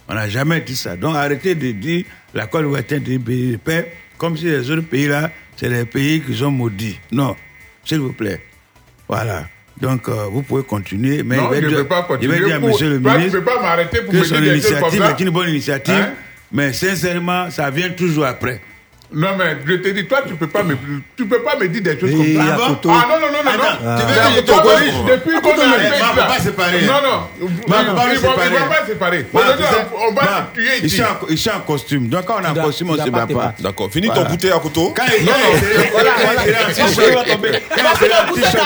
On 0.08 0.14
n'a 0.14 0.30
jamais 0.30 0.62
dit 0.62 0.76
ça. 0.76 0.95
Donc 0.95 1.16
arrêtez 1.16 1.56
de 1.56 1.72
dire 1.72 2.06
la 2.34 2.47
Côte 2.47 2.62
d'Ivoire 2.64 2.80
est 2.80 2.93
un 2.93 2.99
pays 2.99 3.18
de 3.53 3.58
paix, 3.58 3.91
comme 4.18 4.38
si 4.38 4.45
les 4.45 4.70
autres 4.70 4.82
pays-là, 4.88 5.32
c'est 5.56 5.70
les 5.70 5.86
pays 5.86 6.22
qui 6.22 6.36
sont 6.36 6.51
maudits. 6.51 6.99
Non, 7.12 7.36
s'il 7.84 7.99
vous 7.99 8.14
plaît. 8.14 8.41
Voilà. 9.08 9.47
Donc, 9.80 10.08
euh, 10.08 10.26
vous 10.32 10.41
pouvez 10.41 10.64
continuer. 10.64 11.22
Mais 11.22 11.36
Non, 11.38 11.49
il 11.53 11.62
va 11.64 11.70
je 11.70 11.76
ne 11.76 11.82
peux 11.82 11.88
pas 11.88 12.03
continuer. 12.03 12.38
dire 12.45 12.56
à 12.56 12.60
Pour- 12.60 12.70
monsieur 12.70 12.89
le 12.89 12.99
ministre 12.99 13.39
peux 13.39 13.43
pas 13.43 13.62
m'arrêter 13.62 14.01
pour 14.01 14.14
que 14.14 14.24
son 14.24 14.36
initiative 14.41 15.01
est 15.03 15.20
une 15.22 15.30
bonne 15.32 15.49
initiative. 15.49 15.93
Hein? 15.93 16.14
Mais 16.51 16.72
sincèrement, 16.72 17.49
ça 17.51 17.70
vient 17.72 17.89
toujours 17.89 18.26
après. 18.26 18.62
Non, 19.14 19.30
mais 19.38 19.58
je 19.66 19.74
te 19.76 19.89
dis, 19.89 20.06
toi, 20.08 20.20
tu 20.28 20.34
peux 20.36 20.47
pas 20.47 20.64
me, 20.64 20.76
tu 21.16 21.26
peux 21.28 21.41
pas 21.41 21.56
me 21.56 21.68
dire 21.68 21.84
des 21.84 21.99
choses 21.99 22.10
Et 22.10 22.16
comme 22.16 22.26
il 22.26 22.39
a 22.41 22.45
ça. 22.45 22.58
Ah, 22.64 22.68
photo. 22.70 22.89
non, 22.89 22.95
non, 22.95 23.20
non, 23.20 23.43
non, 23.45 23.51
Attends, 23.51 23.84
non. 23.84 23.95
tu 23.97 24.01
veux 24.01 24.14
Mais 24.16 24.30
que 24.30 24.36
je 24.36 24.41
te 24.41 24.62
corrige 24.62 24.93
Depuis 25.08 25.41
qu'on 25.41 25.51
a 25.51 25.80
fait 25.80 26.01
on 26.01 26.16
peut 26.16 26.20
ça. 26.22 26.26
pas 26.26 26.39
séparer. 26.39 26.82
Non, 26.82 26.93
non. 26.93 27.28
Mais 27.39 27.45
on 27.45 27.45
peut 27.45 28.01
Ils 28.16 28.20
pas 28.22 28.30
vont 28.30 28.68
pas 28.68 28.86
séparer. 28.88 29.26
C'est- 29.32 29.38
on 29.95 30.14
va 30.14 30.22
bah, 30.22 30.49
tuer 30.53 30.70
il 30.80 30.86
ici. 30.86 31.01
est 31.01 31.03
en- 31.03 31.28
Il 31.30 31.34
est 31.36 31.51
en 31.53 31.60
costume. 31.62 32.08
Donc, 32.10 32.26
quand 32.26 32.36
on 32.39 32.43
est 32.43 32.47
en 32.47 32.53
dois- 32.53 32.64
costume, 32.66 32.88
tu 32.88 32.93
on 32.93 32.95
dois 32.95 33.06
se 33.06 33.10
bat 33.12 33.28
pas. 33.28 33.53
D'accord. 33.60 33.89
Finis 33.91 34.08
Voilà. 34.08 34.24
ton 34.24 34.30
bouteille 34.30 34.51
à 34.51 34.60
couteau. 34.60 34.93
Quand 34.97 35.03
il 35.06 35.26
quand 35.26 35.32
il- 35.32 35.91
Voilà, 35.91 36.10
quand 36.12 36.20
il 36.20 36.26
voilà. 36.26 36.47
est 36.47 36.64
en 36.64 36.68
t-shirt, 36.68 36.76
Voici 36.78 36.99
le 36.99 37.16
quand 37.16 37.22
il 37.22 37.45
est 37.45 38.26
le 38.26 38.28
bouteille 38.28 38.58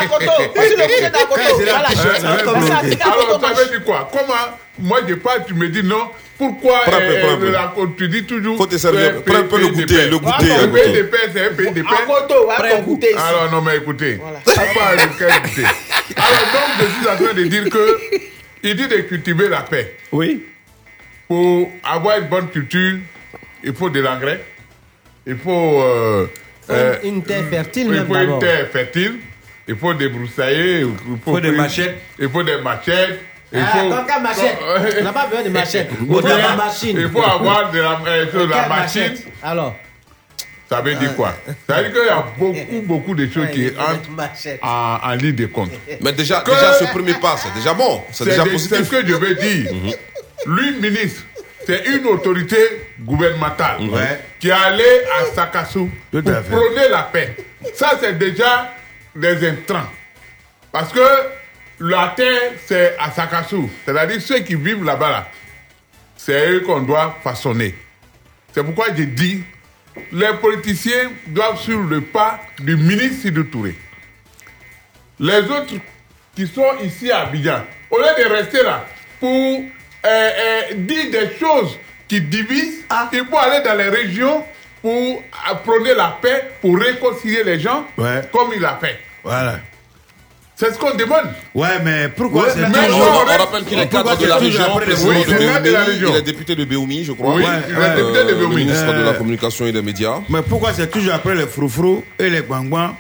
d'Akoto. 1.12 1.36
Quand 1.36 1.42
il 1.60 1.68
est 1.68 1.72
Voilà. 1.72 1.90
ça 1.90 1.96
va 1.96 2.20
ça, 2.20 2.20
bloquer. 2.20 2.90
c'est 2.90 3.02
Akoto, 3.02 3.36
Alors, 3.36 3.42
ça 3.42 3.54
veut 3.64 3.70
dire 3.70 3.84
quoi? 3.86 4.10
Comment 4.12 4.34
Moi, 4.82 5.00
je 5.08 5.14
parle, 5.16 5.44
tu 5.46 5.54
me 5.54 5.68
dis 5.68 5.84
non. 5.84 6.10
Pourquoi 6.40 6.80
Prends 6.86 6.94
euh, 7.00 7.20
prends 7.22 7.38
peu. 7.38 7.52
la- 7.52 7.74
tu 7.98 8.08
dis 8.08 8.24
toujours. 8.24 8.58
Faut 8.58 8.66
te 8.66 8.78
servir. 8.78 9.02
euh, 9.02 9.20
Prends 9.26 9.36
un 9.40 9.44
peu 9.44 9.58
le 9.60 9.72
pays 9.72 9.76
de 9.76 9.82
goûter, 9.82 9.96
paix. 9.96 10.08
le 10.10 10.18
goûter, 10.20 10.52
à 10.54 10.62
Le 10.66 10.72
pays 10.72 10.84
goûter. 10.88 10.98
de 10.98 11.04
paix, 11.04 11.18
c'est 11.34 11.46
un 11.50 11.54
pays 11.54 11.72
de 11.72 11.82
paix. 11.82 11.96
Prends 12.06 12.82
goûter. 12.82 13.14
Alors, 13.16 13.52
non, 13.52 13.62
mais 13.62 13.78
écoutez. 13.78 14.16
Faut 14.46 14.54
pas 14.56 14.96
le 14.96 15.02
quel 15.20 15.42
goûter? 15.42 15.66
Alors, 16.16 16.46
donc, 16.54 16.70
je 16.80 16.86
suis 16.86 17.08
en 17.10 17.16
train 17.24 17.34
de 17.36 17.44
dire 17.44 17.70
que. 17.70 18.00
Il 18.64 18.76
dit 18.76 18.88
de 18.90 18.96
cultiver 18.98 19.48
la 19.48 19.62
paix. 19.62 19.96
Oui. 20.12 20.44
Pour 21.30 21.72
avoir 21.84 22.18
une 22.20 22.28
bonne 22.28 22.50
culture, 22.50 22.98
il 23.64 23.74
faut 23.74 23.90
de 23.90 24.00
l'engrais. 24.02 24.44
Il 25.28 25.38
faut. 25.38 25.82
euh, 25.82 26.26
euh, 26.70 26.96
Une- 27.04 27.16
Une 27.16 27.24
terre 27.24 27.46
fertile, 27.50 27.86
il 27.88 27.92
même 27.92 28.08
faut 28.08 28.16
une 28.16 28.40
terre 28.40 28.68
fertile. 28.72 29.16
Il 29.68 29.76
faut 29.78 29.94
des 29.94 30.10
broussailles. 30.10 30.82
Il 30.82 31.18
faut, 31.24 31.32
faut 31.34 31.40
des 31.40 31.52
machettes. 31.52 31.98
Il 32.18 32.30
faut 32.30 32.44
des 32.44 32.58
machettes. 32.58 33.20
Il 33.52 33.60
Ah, 33.60 33.66
faut. 33.78 33.90
quand 33.90 34.04
quelle 34.06 34.22
machette 34.24 34.58
On 35.00 35.04
n'a 35.04 35.14
pas 35.14 35.26
besoin 35.28 35.44
de 35.44 35.50
machette. 35.50 35.90
Il 36.00 36.08
faut, 36.08 36.22
la 36.22 36.56
machine. 36.56 36.98
il 37.00 37.10
faut 37.10 37.24
avoir 37.24 37.72
de 37.72 37.80
la, 37.80 38.00
euh, 38.08 38.26
de 38.32 38.40
la 38.50 38.68
machine. 38.68 39.02
machette 39.02 39.26
Alors 39.42 39.76
Ça 40.70 40.82
veut 40.82 40.94
dire 40.94 41.16
quoi? 41.16 41.34
Ça 41.68 41.82
veut 41.82 41.90
dire 41.90 41.94
qu'il 42.00 42.06
y 42.06 42.10
a 42.10 42.26
beaucoup, 42.38 42.82
beaucoup 42.84 43.16
de 43.16 43.28
choses 43.28 43.48
qui 43.52 43.70
entrent 43.70 44.62
en, 44.62 45.00
en 45.04 45.14
ligne 45.16 45.34
de 45.36 45.48
compte. 45.48 45.72
Mais 46.02 46.12
déjà, 46.12 46.42
Que- 46.42 46.52
déjà 46.52 46.74
ce 46.74 46.84
premier 46.86 47.16
pas, 47.16 47.38
c'est 47.38 47.52
déjà 47.56 47.74
bon. 47.74 48.04
C'est 48.12 48.26
déjà 48.26 48.44
de- 48.44 48.50
positif. 48.52 48.78
Mhm. 48.78 48.84
c'est 48.86 48.96
ce 48.98 49.02
que 49.02 49.08
je 49.08 49.14
veux 49.16 49.34
dire. 49.36 49.72
Lui, 50.46 50.80
ministre, 50.80 51.24
c'est 51.66 51.86
une 51.88 52.06
autorité 52.06 52.58
gouvernementale 53.00 53.78
qui 54.40 54.50
est 54.50 54.52
allée 54.52 55.02
à 55.20 55.26
Sakassou 55.34 55.90
Tout 56.12 56.22
pour 56.22 56.34
prôner 56.44 56.88
la 56.92 57.02
paix. 57.04 57.36
Ça, 57.74 57.94
c'est 58.00 58.16
déjà 58.18 58.72
des 59.16 59.50
intrants. 59.50 59.88
Parce 60.72 60.94
que 60.94 61.00
la 61.80 62.14
terre, 62.16 62.52
c'est 62.66 62.96
à 63.00 63.12
Sakassou. 63.12 63.70
C'est-à-dire 63.86 64.22
ceux 64.22 64.40
qui 64.40 64.56
vivent 64.56 64.84
là-bas, 64.84 65.10
là, 65.10 65.28
c'est 66.18 66.50
eux 66.52 66.60
qu'on 66.62 66.82
doit 66.82 67.18
façonner. 67.24 67.76
C'est 68.54 68.64
pourquoi 68.64 68.88
j'ai 68.96 69.06
dit, 69.06 69.44
les 70.12 70.34
politiciens 70.42 71.12
doivent 71.28 71.60
suivre 71.60 71.88
le 71.90 72.02
pas 72.02 72.40
du 72.60 72.76
ministre 72.76 73.22
Sidou 73.24 73.44
Touré. 73.44 73.76
Les 75.20 75.40
autres 75.40 75.74
qui 76.36 76.48
sont 76.48 76.78
ici 76.84 77.12
à 77.12 77.22
Abidjan, 77.22 77.64
au 77.92 77.98
lieu 77.98 78.24
de 78.24 78.30
rester 78.30 78.64
là 78.64 78.86
pour 79.20 79.30
euh, 79.30 79.64
euh, 80.06 80.62
dire 80.76 81.12
des 81.12 81.38
choses 81.38 81.78
qui 82.08 82.22
divisent, 82.22 82.86
il 83.14 83.26
faut 83.30 83.38
aller 83.38 83.62
dans 83.64 83.76
les 83.76 83.90
régions 83.90 84.44
pour 84.82 85.22
prôner 85.66 85.94
la 85.94 86.18
paix, 86.22 86.52
pour 86.62 86.78
réconcilier 86.80 87.44
les 87.44 87.60
gens, 87.60 87.86
Ouais. 87.98 88.22
comme 88.32 88.52
il 88.56 88.64
a 88.64 88.78
fait. 88.78 88.98
Voilà. 89.24 89.60
C'est 90.60 90.74
ce 90.74 90.78
qu'on 90.78 90.94
demande. 90.94 91.28
Ouais, 91.56 91.80
mais 91.86 92.10
pourquoi 92.10 92.44
Ouais, 92.44 92.50
c'est 92.54 92.60
mais 92.68 92.68
toujours- 92.86 93.00
non, 93.00 93.22
On, 93.24 93.26
rappelle 93.26 93.64
qu'il 93.64 93.80
est 93.80 93.88
cadre 93.88 94.18
de 94.18 94.26
la 94.26 94.36
région, 94.36 94.76
président 94.76 95.10
Oui, 95.10 95.16
de 95.24 95.30
c'est 95.30 95.38
cadre 95.38 95.40
de 95.40 95.48
la 95.48 95.60
Béoumi. 95.86 95.86
région. 95.86 96.10
Il 96.10 96.16
est 96.18 96.22
député 96.22 96.56
de 96.58 96.66
Béoumi, 96.66 97.04
je 97.06 97.14
crois. 97.14 97.36
Oui, 97.36 97.44
Ouais, 97.44 97.50
il 97.70 97.74
est 97.74 97.78
ouais. 97.78 97.96
député 97.96 98.26
de 98.26 98.34
Béoumi. 98.38 98.56
ministre 98.58 98.88
de 98.94 99.02
la 99.02 99.12
Euh, 99.12 99.14
communication 99.14 99.66
et 99.68 99.72
des 99.72 99.82
médias. 99.82 100.16
Mais 100.28 100.42
pourquoi 100.42 100.74
c'est 100.74 100.92
toujours 100.92 101.14
après 101.14 101.34
les 101.34 101.48
froufrous 101.48 102.04
et 102.20 102.30
les 102.30 102.42
gbangban 102.42 102.94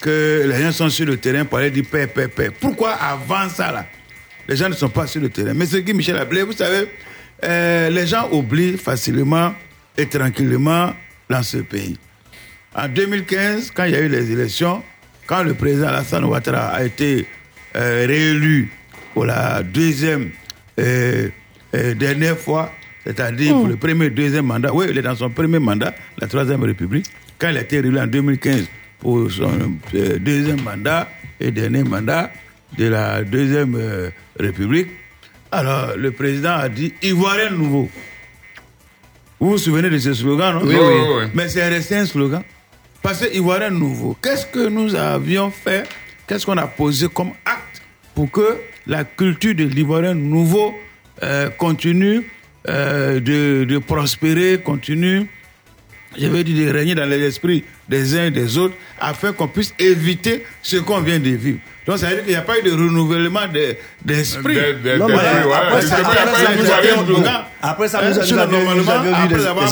que 0.00 0.44
les 0.48 0.62
gens 0.62 0.70
sont 0.70 0.88
sur 0.88 1.06
le 1.06 1.16
terrain 1.16 1.44
pour 1.44 1.58
aller 1.58 1.72
dire 1.72 1.82
paix, 1.90 2.06
paix, 2.06 2.28
paix? 2.28 2.50
Pourquoi 2.60 2.92
avant 2.92 3.48
ça, 3.48 3.72
là, 3.72 3.84
les 4.46 4.54
gens 4.54 4.68
ne 4.68 4.74
sont 4.74 4.88
pas 4.88 5.08
sur 5.08 5.20
le 5.20 5.30
terrain? 5.30 5.54
Mais 5.54 5.66
ce 5.66 5.78
qui, 5.78 5.92
Michel 5.92 6.16
Ablé, 6.16 6.44
vous 6.44 6.52
savez, 6.52 6.88
euh, 7.44 7.90
les 7.90 8.06
gens 8.06 8.28
oublient 8.30 8.78
facilement 8.78 9.52
et 9.96 10.06
tranquillement 10.06 10.92
dans 11.28 11.42
ce 11.42 11.56
pays. 11.56 11.98
En 12.72 12.86
2015, 12.86 13.72
quand 13.74 13.82
il 13.82 13.94
y 13.94 13.96
a 13.96 14.00
eu 14.00 14.08
les 14.08 14.30
élections, 14.30 14.80
quand 15.28 15.42
le 15.44 15.54
président 15.54 15.88
Alassane 15.88 16.24
Ouattara 16.24 16.68
a 16.68 16.84
été 16.84 17.26
euh, 17.76 18.06
réélu 18.08 18.70
pour 19.12 19.26
la 19.26 19.62
deuxième 19.62 20.30
euh, 20.80 21.28
euh, 21.74 21.94
dernière 21.94 22.38
fois, 22.38 22.72
c'est-à-dire 23.04 23.52
pour 23.54 23.68
le 23.68 23.76
premier 23.76 24.06
et 24.06 24.10
deuxième 24.10 24.46
mandat, 24.46 24.72
oui, 24.74 24.86
il 24.90 24.96
est 24.98 25.02
dans 25.02 25.14
son 25.14 25.28
premier 25.28 25.58
mandat, 25.58 25.94
la 26.18 26.26
troisième 26.26 26.64
république, 26.64 27.06
quand 27.38 27.50
il 27.50 27.58
a 27.58 27.60
été 27.60 27.78
réélu 27.80 28.00
en 28.00 28.06
2015 28.06 28.66
pour 29.00 29.30
son 29.30 29.50
euh, 29.94 30.18
deuxième 30.18 30.62
mandat 30.62 31.08
et 31.38 31.50
dernier 31.50 31.84
mandat 31.84 32.30
de 32.78 32.86
la 32.86 33.22
deuxième 33.22 33.74
euh, 33.76 34.08
république, 34.40 34.88
alors 35.52 35.94
le 35.96 36.10
président 36.10 36.54
a 36.56 36.68
dit 36.70 36.94
Ivoirien 37.02 37.50
nouveau. 37.50 37.90
Vous 39.40 39.50
vous 39.50 39.58
souvenez 39.58 39.90
de 39.90 39.98
ce 39.98 40.14
slogan, 40.14 40.54
non? 40.54 40.62
Oui, 40.66 40.74
oui, 40.74 40.94
oui. 41.18 41.24
Mais 41.34 41.48
c'est 41.48 41.68
resté 41.68 41.96
un 41.96 42.06
slogan. 42.06 42.42
Parce 43.02 43.20
que 43.20 43.34
Ivoirien 43.34 43.70
nouveau, 43.70 44.16
qu'est-ce 44.22 44.46
que 44.46 44.68
nous 44.68 44.94
avions 44.94 45.50
fait? 45.50 45.84
Qu'est-ce 46.26 46.44
qu'on 46.44 46.56
a 46.58 46.66
posé 46.66 47.08
comme 47.08 47.30
acte 47.44 47.82
pour 48.14 48.30
que 48.30 48.58
la 48.86 49.04
culture 49.04 49.54
de 49.54 49.64
l'Ivoirien 49.64 50.14
nouveau 50.14 50.74
euh, 51.22 51.48
continue 51.50 52.22
euh, 52.68 53.20
de, 53.20 53.64
de 53.64 53.78
prospérer, 53.78 54.60
continue, 54.62 55.26
je 56.18 56.26
veux 56.26 56.42
dire, 56.44 56.66
de 56.66 56.72
régner 56.72 56.94
dans 56.94 57.08
les 57.08 57.20
esprits 57.22 57.64
des 57.88 58.16
uns 58.16 58.26
et 58.26 58.30
des 58.30 58.58
autres, 58.58 58.74
afin 59.00 59.32
qu'on 59.32 59.48
puisse 59.48 59.72
éviter 59.78 60.44
ce 60.62 60.76
qu'on 60.76 61.00
vient 61.00 61.18
de 61.18 61.30
vivre. 61.30 61.58
Donc, 61.86 61.98
ça 61.98 62.08
veut 62.08 62.14
dire 62.16 62.24
qu'il 62.24 62.32
n'y 62.32 62.38
a 62.38 62.42
pas 62.42 62.58
eu 62.58 62.62
de 62.62 62.72
renouvellement 62.72 63.46
de- 63.52 63.76
d'esprit. 64.04 64.54
De- 64.56 64.72
de- 64.82 64.98
après 65.62 65.80
ça- 65.82 65.96
a 65.96 66.56
nous 66.56 66.64
ça, 66.66 68.02
Hein, 68.02 68.46
normalement, 68.64 68.82
après 69.24 69.46
avoir 69.46 69.66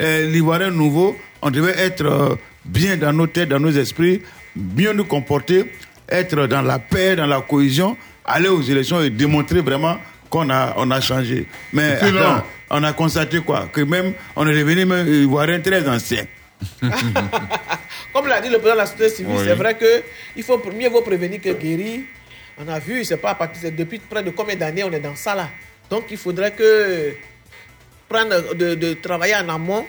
euh, 0.00 0.30
l'Ivoirien 0.30 0.70
nouveau, 0.70 1.16
on 1.42 1.50
devait 1.50 1.78
être 1.78 2.04
euh, 2.04 2.34
bien 2.64 2.96
dans 2.96 3.12
nos 3.12 3.26
têtes, 3.26 3.48
dans 3.48 3.60
nos 3.60 3.70
esprits, 3.72 4.22
bien 4.54 4.92
nous 4.92 5.04
comporter, 5.04 5.72
être 6.08 6.46
dans 6.46 6.62
la 6.62 6.78
paix, 6.78 7.16
dans 7.16 7.26
la 7.26 7.40
cohésion, 7.40 7.96
aller 8.24 8.48
aux 8.48 8.62
élections 8.62 9.00
et 9.00 9.10
démontrer 9.10 9.60
vraiment 9.60 9.96
qu'on 10.28 10.48
a, 10.50 10.74
on 10.76 10.90
a 10.90 11.00
changé. 11.00 11.46
Mais 11.72 11.92
attends, 12.00 12.44
on 12.70 12.82
a 12.84 12.92
constaté 12.92 13.40
quoi? 13.40 13.68
Que 13.72 13.80
même, 13.82 14.12
on 14.36 14.46
est 14.46 14.54
devenu 14.56 14.84
même 14.84 15.06
Ivoirien 15.08 15.60
très 15.60 15.88
ancien. 15.88 16.24
Comme 18.12 18.26
l'a 18.26 18.40
dit 18.40 18.48
le 18.48 18.58
président 18.58 18.74
de 18.74 18.78
la 18.80 18.86
société 18.86 19.08
civile, 19.08 19.34
Oui. 19.38 19.44
c'est 19.46 19.54
vrai 19.54 19.74
que 19.76 20.02
il 20.36 20.42
faut 20.42 20.60
mieux 20.76 20.88
vaut 20.90 21.00
prévenir 21.00 21.40
que 21.40 21.50
guérir. 21.50 22.00
On 22.58 22.68
a 22.68 22.78
vu, 22.78 23.04
c'est 23.04 23.16
pas 23.16 23.30
à 23.30 23.34
partir 23.34 23.62
c'est 23.62 23.74
depuis 23.74 23.98
près 23.98 24.22
de 24.22 24.30
combien 24.30 24.56
d'années 24.56 24.84
on 24.84 24.92
est 24.92 25.00
dans 25.00 25.16
ça 25.16 25.34
là? 25.34 25.48
Donc 25.88 26.04
il 26.10 26.18
faudrait 26.18 26.50
que 26.52 27.14
prendre 28.08 28.54
de, 28.54 28.74
de 28.74 28.92
travailler 28.94 29.36
en 29.36 29.48
amont. 29.48 29.86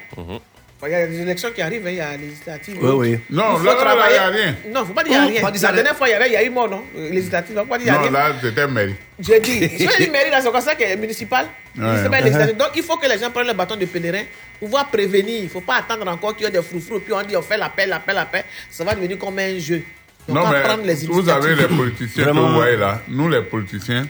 Il 0.84 0.91
y 0.91 0.95
a 0.95 1.05
des 1.05 1.21
élections 1.21 1.49
qui 1.51 1.61
arrivent, 1.61 1.86
hein, 1.86 1.91
il 1.91 1.97
y 1.97 2.01
a 2.01 2.11
les 2.17 2.25
législatives. 2.25 2.77
Oui, 2.82 2.89
oui. 3.11 3.19
Il 3.29 3.36
Non, 3.36 3.55
faut 3.57 3.65
là, 3.65 4.07
il 4.09 4.13
y 4.15 4.17
a 4.17 4.27
rien. 4.27 4.55
Non, 4.73 4.84
faut 4.86 4.93
pas 4.93 5.03
dire 5.03 5.13
qu'il 5.13 5.32
n'y 5.32 5.38
a 5.39 5.41
rien. 5.47 5.51
La 5.61 5.71
dernière 5.73 5.95
fois, 5.95 6.07
il 6.07 6.11
y 6.11 6.13
avait, 6.15 6.27
il 6.27 6.34
y 6.34 6.36
a 6.38 6.43
eu 6.43 6.49
mort, 6.49 6.69
non? 6.69 6.84
Législative, 6.95 7.55
faut 7.55 7.65
pas 7.65 7.77
dire 7.77 7.86
qu'il 7.86 7.93
y 7.93 8.07
a 8.07 8.11
Non, 8.11 8.17
rien. 8.17 8.29
là, 8.29 8.36
c'était 8.41 8.67
mairie. 8.67 8.95
J'ai 9.19 9.39
dit, 9.39 9.69
il 9.79 9.88
a 9.88 10.01
une 10.03 10.11
mairie 10.11 10.32
là, 10.32 10.41
c'est 10.41 10.51
comme 10.51 10.61
ça 10.61 10.73
qu'elle 10.75 10.91
est 10.91 10.97
municipale. 10.97 11.45
Donc 11.75 12.69
il 12.75 12.84
faut 12.84 12.97
que 12.97 13.07
les 13.07 13.17
gens 13.19 13.29
prennent 13.29 13.47
le 13.47 13.53
bâton 13.53 13.75
de 13.75 13.86
pèlerin 13.86 14.23
pour 14.59 14.67
pouvoir 14.69 14.88
prévenir. 14.89 15.38
Il 15.39 15.43
ne 15.43 15.49
faut 15.49 15.61
pas 15.61 15.75
attendre 15.77 16.07
encore 16.09 16.36
qu'il 16.36 16.45
y 16.45 16.49
ait 16.49 16.51
des 16.51 16.61
froufrous. 16.61 16.99
Puis 16.99 17.13
on 17.13 17.21
dit 17.21 17.38
on 17.38 17.41
fait 17.41 17.57
la 17.57 17.69
paix, 17.69 17.86
la 17.86 17.99
paix, 17.99 18.13
la 18.13 18.25
paix. 18.25 18.45
Ça 18.69 18.84
va 18.84 18.95
devenir 18.95 19.17
comme 19.19 19.38
un 19.39 19.57
jeu. 19.59 19.84
Donc, 20.27 20.36
Non, 20.38 20.41
on 20.41 20.49
va 20.49 20.57
mais 20.57 20.63
prendre 20.63 20.84
les 20.84 20.95
vous 21.07 21.29
avez 21.29 21.55
les 21.55 21.67
politiciens 21.67 22.25
que 22.25 22.32
vous 22.32 22.53
voyez 22.53 22.77
là. 22.77 23.01
Nous, 23.07 23.29
les 23.29 23.41
politiciens. 23.41 24.07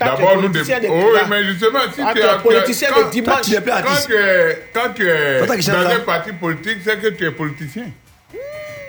D'abord, 0.00 0.36
nous. 0.36 0.42
politicien 0.50 0.78
dé- 0.80 0.86
de- 0.86 0.92
Oh, 0.92 1.10
oui, 1.12 1.20
mais 1.28 1.44
justement, 1.44 1.80
si 1.92 2.02
tu 2.12 2.18
es 2.20 2.22
as- 2.22 2.34
politicien 2.38 2.88
quand- 2.94 3.06
de 3.06 3.10
dimanche. 3.10 3.28
Quand 3.66 3.72
artiste. 3.72 4.06
tu 4.06 4.14
es, 4.16 4.62
quand 4.72 4.92
tu 4.94 5.08
es 5.08 5.40
dans 5.72 5.90
un 5.90 5.98
parti 6.00 6.32
politique, 6.32 6.78
c'est 6.84 7.00
que 7.00 7.08
tu 7.08 7.24
es 7.26 7.30
politicien. 7.32 7.84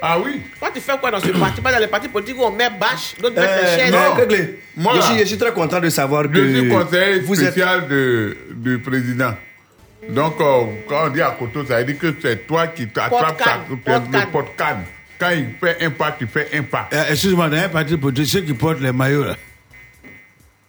Ah 0.01 0.17
oui. 0.23 0.41
Toi, 0.59 0.69
tu 0.73 0.79
fais 0.79 0.97
quoi 0.97 1.11
dans 1.11 1.19
ce 1.19 1.27
parti? 1.29 1.59
Pas 1.61 1.71
dans 1.73 1.79
les 1.79 1.87
partis 1.87 2.07
politiques 2.07 2.37
où 2.39 2.43
on 2.43 2.51
met 2.51 2.69
bâche, 2.69 3.15
d'autres 3.21 3.35
mettent 3.35 3.61
les 3.61 3.67
Euh, 3.67 3.77
chaises. 3.77 3.91
non, 3.91 4.15
Kegley, 4.15 4.59
Moi, 4.77 4.93
je, 4.93 4.99
là, 4.99 5.05
suis, 5.07 5.19
je 5.19 5.25
suis 5.25 5.37
très 5.37 5.51
content 5.51 5.79
de 5.81 5.89
savoir 5.89 6.23
que 6.31 6.35
Je 6.35 6.57
suis 6.59 6.69
conseiller 6.69 7.19
vous 7.19 7.41
êtes 7.43 7.51
spécial 7.51 7.87
de, 7.87 8.37
du 8.51 8.79
président. 8.79 9.33
Donc, 10.07 10.39
euh, 10.39 10.61
quand 10.87 11.07
on 11.07 11.09
dit 11.09 11.21
à 11.21 11.31
Koto, 11.31 11.65
ça 11.65 11.79
veut 11.79 11.83
dire 11.85 11.97
que 11.99 12.15
c'est 12.21 12.47
toi 12.47 12.67
qui 12.67 12.87
t'attrapes 12.87 13.35
le 13.69 13.75
porte-canne. 13.75 14.27
porte-canne. 14.31 14.83
Quand 15.19 15.31
il 15.31 15.47
fait 15.59 15.83
un 15.83 15.89
pas, 15.89 16.15
tu 16.17 16.25
fais 16.27 16.47
un 16.53 16.63
pas. 16.63 16.87
Euh, 16.93 17.03
Excuse-moi, 17.09 17.49
dans 17.49 17.57
un 17.57 17.67
parti 17.67 17.97
politique, 17.97 18.27
ceux 18.27 18.39
qui 18.41 18.53
portent 18.53 18.79
les 18.79 18.93
maillots, 18.93 19.25
là, 19.25 19.35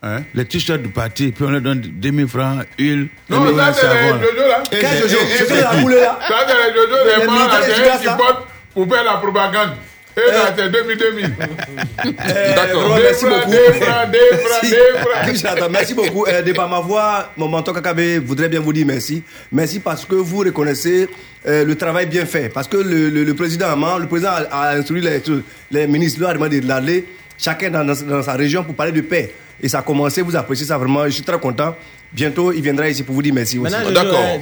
Hein? 0.02 0.22
les 0.32 0.46
t-shirts 0.46 0.80
du 0.80 0.88
parti, 0.88 1.30
puis 1.30 1.44
on 1.44 1.50
leur 1.50 1.60
donne 1.60 1.80
2000 1.80 2.26
francs, 2.26 2.64
huile, 2.78 3.08
Non, 3.28 3.54
ça, 3.54 3.72
c'est 3.74 3.86
les 3.86 4.08
jojo, 4.08 4.48
là. 4.48 4.62
Quel 4.70 4.80
et- 4.80 5.46
C'est? 5.46 5.60
la 5.60 5.74
boule 5.74 5.92
là 5.94 6.18
Ça, 6.26 6.34
c'est 6.48 6.54
les 6.54 6.74
jojo, 6.74 7.20
Les 7.20 7.26
morts, 7.26 7.36
là, 7.48 7.60
c'est 7.62 7.70
eux 7.82 7.98
qui 8.00 8.06
là. 8.06 8.12
portent 8.14 8.46
pour 8.72 8.88
faire 8.88 9.04
la 9.04 9.16
propagande. 9.18 9.70
Et 10.16 10.30
là, 10.32 10.54
c'est 10.56 10.68
2000-2000. 10.70 11.30
D'accord. 12.56 12.96
Des 12.96 13.02
merci 13.02 13.24
francs, 13.26 13.40
beaucoup. 13.44 13.50
des 13.50 13.72
francs, 13.80 14.10
des 14.10 14.36
francs, 14.38 14.62
des 14.62 14.98
francs. 15.00 15.24
Richard, 15.26 15.70
merci 15.70 15.94
beaucoup. 15.94 16.24
De 16.26 16.52
par 16.52 16.68
ma 16.68 16.80
voix, 16.80 17.30
mon 17.36 17.48
mentor 17.48 17.74
Kakabe 17.74 18.00
voudrait 18.24 18.48
bien 18.48 18.60
vous 18.60 18.72
dire 18.72 18.86
merci. 18.86 19.22
Merci 19.52 19.80
parce 19.80 20.04
que 20.06 20.14
vous 20.14 20.38
reconnaissez 20.38 21.08
euh, 21.46 21.64
le 21.64 21.74
travail 21.76 22.06
bien 22.06 22.24
fait. 22.26 22.48
Parce 22.48 22.68
que 22.68 22.76
le, 22.78 23.08
le- 23.10 23.24
le 23.24 23.34
président 23.34 23.76
le 23.98 24.06
président 24.06 24.30
a, 24.50 24.70
a 24.70 24.76
instruit 24.76 25.00
les, 25.02 25.22
les 25.70 25.86
ministres, 25.86 26.20
leur 26.20 26.30
a 26.30 26.34
demandé 26.34 26.60
d'aller 26.60 27.06
chacun 27.38 27.70
dans, 27.70 27.84
dans- 27.84 28.02
dans 28.06 28.22
sa 28.22 28.32
région 28.32 28.64
pour 28.64 28.74
parler 28.74 28.92
de 28.92 29.02
paix. 29.02 29.32
Et 29.62 29.68
ça 29.68 29.80
a 29.80 29.82
commencé, 29.82 30.22
vous 30.22 30.36
appréciez 30.36 30.66
ça 30.66 30.78
vraiment. 30.78 31.04
Je 31.06 31.10
suis 31.10 31.22
très 31.22 31.38
content. 31.38 31.74
Bientôt, 32.12 32.52
il 32.52 32.62
viendra 32.62 32.88
ici 32.88 33.02
pour 33.02 33.14
vous 33.14 33.22
dire 33.22 33.34
merci 33.34 33.58
aussi. 33.58 33.72
Maintenant, 33.72 33.92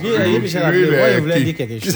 je- 0.03 0.07
euh, 0.09 1.19
voulais 1.21 1.41
dire 1.43 1.55
quelque 1.57 1.85
chose. 1.85 1.95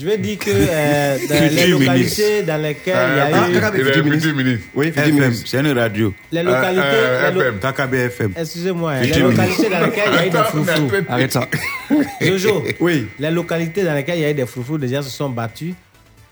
Je 0.00 0.04
vais 0.04 0.16
dire 0.16 0.38
que 0.38 0.50
euh, 0.50 1.18
dans 1.28 1.54
les 1.54 1.66
localités 1.66 2.42
dans 2.44 2.62
lesquelles 2.62 2.96
il 3.12 3.16
y 3.16 3.20
a 3.20 3.24
Ah, 3.32 3.48
eu... 3.74 4.60
Oui, 4.74 4.92
c'est 4.94 5.58
une 5.60 5.78
radio. 5.78 6.14
Les 6.30 6.42
localités... 6.44 6.82
Euh, 6.86 7.30
lo- 7.32 7.40
FM. 7.42 7.58
KKB 7.58 7.94
FM. 7.94 8.32
Excusez-moi, 8.36 8.92
hein, 8.92 9.00
les 9.02 9.18
localités 9.18 9.68
dans 9.68 9.80
lesquelles 9.86 10.08
il 10.12 10.14
y 10.14 10.18
a 10.18 10.26
eu 10.26 10.30
des 10.30 10.38
froufrous. 10.38 10.90
Arrête 11.08 11.32
ça. 11.32 11.48
Jojo, 12.20 12.64
Oui. 12.80 13.06
les 13.18 13.30
localités 13.32 13.82
dans 13.82 13.94
lesquelles 13.94 14.18
il 14.18 14.22
y 14.22 14.24
a 14.26 14.30
eu 14.30 14.34
des 14.34 14.46
froufrous, 14.46 14.78
déjà 14.78 15.02
se 15.02 15.10
sont 15.10 15.30
battus. 15.30 15.74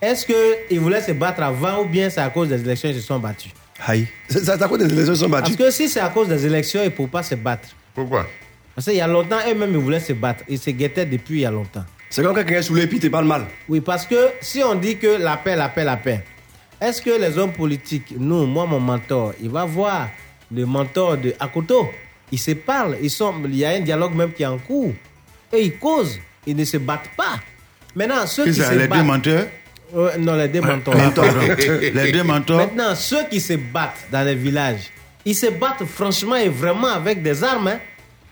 Est-ce 0.01 0.25
qu'ils 0.25 0.79
voulaient 0.79 1.01
se 1.01 1.11
battre 1.11 1.41
avant 1.43 1.81
ou 1.81 1.85
bien 1.85 2.09
c'est 2.09 2.21
à 2.21 2.29
cause 2.29 2.47
des 2.49 2.61
élections 2.61 2.89
qu'ils 2.89 3.01
se 3.01 3.07
sont 3.07 3.19
battus 3.19 3.51
Aïe. 3.85 4.07
C'est 4.27 4.49
à 4.49 4.67
cause 4.67 4.79
des 4.79 4.91
élections 4.93 5.15
sont 5.15 5.29
Parce 5.29 5.43
battues. 5.49 5.57
que 5.57 5.71
si 5.71 5.87
c'est 5.87 5.99
à 5.99 6.09
cause 6.09 6.27
des 6.27 6.45
élections, 6.45 6.81
ils 6.81 6.85
ne 6.85 6.89
peuvent 6.89 7.07
pas 7.07 7.23
se 7.23 7.35
battre. 7.35 7.69
Pourquoi? 7.93 8.25
Parce 8.75 8.85
qu'il 8.87 8.95
y 8.97 9.01
a 9.01 9.07
longtemps, 9.07 9.37
eux-mêmes, 9.49 9.71
ils 9.71 9.77
voulaient 9.77 9.99
se 9.99 10.13
battre. 10.13 10.43
Ils 10.47 10.59
se 10.59 10.69
guettaient 10.71 11.05
depuis 11.05 11.35
il 11.39 11.41
y 11.41 11.45
a 11.45 11.51
longtemps. 11.51 11.85
C'est 12.09 12.21
comme 12.23 12.33
quand 12.33 12.43
quelqu'un 12.43 12.59
est 12.59 12.63
sous 12.63 12.75
les 12.75 12.87
pieds, 12.87 12.99
tu 12.99 13.09
parles 13.09 13.25
mal. 13.25 13.45
Oui, 13.67 13.81
parce 13.81 14.05
que 14.05 14.15
si 14.41 14.63
on 14.63 14.75
dit 14.75 14.97
que 14.97 15.21
la 15.21 15.37
paix, 15.37 15.55
la 15.55 15.69
paix, 15.69 15.83
la 15.83 15.97
paix, 15.97 16.23
est-ce 16.79 17.01
que 17.01 17.09
les 17.19 17.37
hommes 17.37 17.53
politiques, 17.53 18.13
nous, 18.17 18.45
moi, 18.45 18.65
mon 18.65 18.79
mentor, 18.79 19.33
il 19.41 19.49
va 19.49 19.65
voir 19.65 20.09
le 20.51 20.65
mentor 20.65 21.17
de 21.17 21.33
Akoto? 21.39 21.89
Ils 22.31 22.39
se 22.39 22.51
parlent, 22.51 22.97
ils 23.01 23.09
sont, 23.09 23.33
il 23.45 23.55
y 23.57 23.65
a 23.65 23.69
un 23.69 23.79
dialogue 23.79 24.13
même 24.13 24.31
qui 24.31 24.43
est 24.43 24.47
en 24.47 24.57
cours. 24.57 24.93
Et 25.51 25.61
ils 25.63 25.77
causent, 25.77 26.19
ils 26.45 26.55
ne 26.55 26.63
se 26.65 26.77
battent 26.77 27.09
pas. 27.17 27.39
Maintenant, 27.95 28.27
ceux 28.27 28.43
Qui 28.45 28.53
se 28.53 28.73
les 28.73 28.87
battent... 28.87 28.99
deux 28.99 29.05
menteurs? 29.05 29.47
Non, 30.19 30.35
les 30.35 30.47
deux 30.49 30.61
mentors. 30.61 30.93
Les 31.93 32.11
deux 32.11 32.23
mentors 32.23 32.57
Maintenant, 32.57 32.93
ceux 32.95 33.23
qui 33.29 33.39
se 33.39 33.53
battent 33.53 34.07
dans 34.11 34.25
les 34.25 34.35
villages, 34.35 34.89
ils 35.25 35.35
se 35.35 35.47
battent 35.47 35.85
franchement 35.85 36.35
et 36.35 36.49
vraiment 36.49 36.87
avec 36.87 37.21
des 37.23 37.43
armes. 37.43 37.67
hein. 37.67 37.79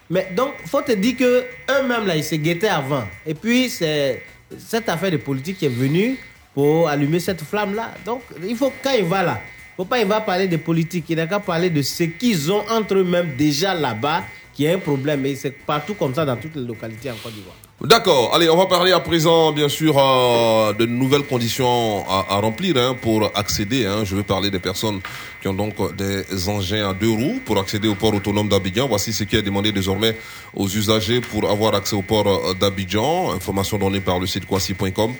Mais 0.09 0.27
donc, 0.35 0.53
faut 0.67 0.81
te 0.81 0.91
dire 0.91 1.15
que 1.17 1.43
eux-mêmes 1.71 2.05
là, 2.05 2.15
ils 2.15 2.23
se 2.23 2.35
guettaient 2.35 2.67
avant. 2.67 3.05
Et 3.25 3.33
puis, 3.33 3.69
c'est 3.69 4.21
cette 4.59 4.87
affaire 4.89 5.11
de 5.11 5.17
politique 5.17 5.57
qui 5.57 5.65
est 5.65 5.69
venue 5.69 6.17
pour 6.53 6.87
allumer 6.87 7.19
cette 7.19 7.41
flamme-là. 7.41 7.91
Donc, 8.05 8.21
il 8.47 8.55
faut 8.55 8.71
quand 8.83 8.91
il 8.91 9.05
va 9.05 9.23
là, 9.23 9.41
faut 9.75 9.85
pas 9.85 9.99
il 9.99 10.07
va 10.07 10.21
parler 10.21 10.47
de 10.47 10.57
politique. 10.57 11.05
Il 11.09 11.15
n'a 11.17 11.25
qu'à 11.27 11.39
parler 11.39 11.69
de 11.69 11.81
ce 11.81 12.03
qu'ils 12.03 12.51
ont 12.51 12.63
entre 12.69 12.95
eux-mêmes 12.95 13.35
déjà 13.35 13.73
là-bas, 13.73 14.23
qui 14.53 14.65
est 14.65 14.73
un 14.73 14.79
problème. 14.79 15.25
Et 15.25 15.35
c'est 15.35 15.51
partout 15.51 15.95
comme 15.95 16.13
ça 16.13 16.23
dans 16.23 16.37
toutes 16.37 16.55
les 16.55 16.63
localités 16.65 17.09
en 17.11 17.15
Côte 17.15 17.33
d'Ivoire. 17.33 17.55
D'accord, 17.81 18.33
allez, 18.33 18.49
on 18.49 18.55
va 18.55 18.67
parler 18.67 18.93
à 18.93 19.01
présent, 19.01 19.51
bien 19.51 19.67
sûr, 19.67 19.97
euh, 19.99 20.71
de 20.71 20.85
nouvelles 20.85 21.25
conditions 21.25 22.05
à, 22.07 22.39
remplir 22.39 22.77
hein, 22.77 22.95
pour 22.99 23.29
accéder. 23.35 23.85
Hein, 23.85 24.05
je 24.05 24.15
vais 24.15 24.23
parler 24.23 24.49
des 24.49 24.59
personnes 24.59 25.01
qui 25.41 25.49
ont 25.49 25.53
donc 25.53 25.75
des 25.97 26.23
engins 26.47 26.89
à 26.89 26.93
deux 26.93 27.09
roues 27.09 27.41
pour 27.43 27.59
accéder 27.59 27.89
au 27.89 27.95
port 27.95 28.13
autonome 28.13 28.47
d'Abidjan. 28.47 28.87
Voici 28.87 29.11
ce 29.11 29.25
qui 29.25 29.35
est 29.35 29.41
demandé 29.41 29.73
désormais 29.73 30.15
aux 30.55 30.69
usagers 30.69 31.19
pour 31.19 31.49
avoir 31.51 31.75
accès 31.75 31.97
au 31.97 32.01
port 32.01 32.27
euh, 32.27 32.53
d'Abidjan. 32.53 33.33
Information 33.33 33.77
donnée 33.77 33.99
par 33.99 34.19
le 34.19 34.25
site 34.25 34.45
quasi.com. 34.45 35.13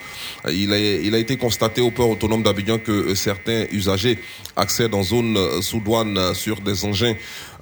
Il 0.49 0.72
a, 0.72 0.80
il 0.80 1.14
a 1.14 1.18
été 1.18 1.36
constaté 1.36 1.82
au 1.82 1.91
port 1.91 2.10
autonome 2.10 2.41
d'Abidjan 2.41 2.78
que 2.78 2.91
euh, 2.91 3.16
certains 3.16 3.66
usagers 3.74 4.18
accèdent 4.56 4.95
en 4.95 5.03
zone 5.03 5.62
sous 5.62 5.82
douane 5.82 6.34
sur 6.34 6.62
des 6.62 6.86
engins 6.86 7.16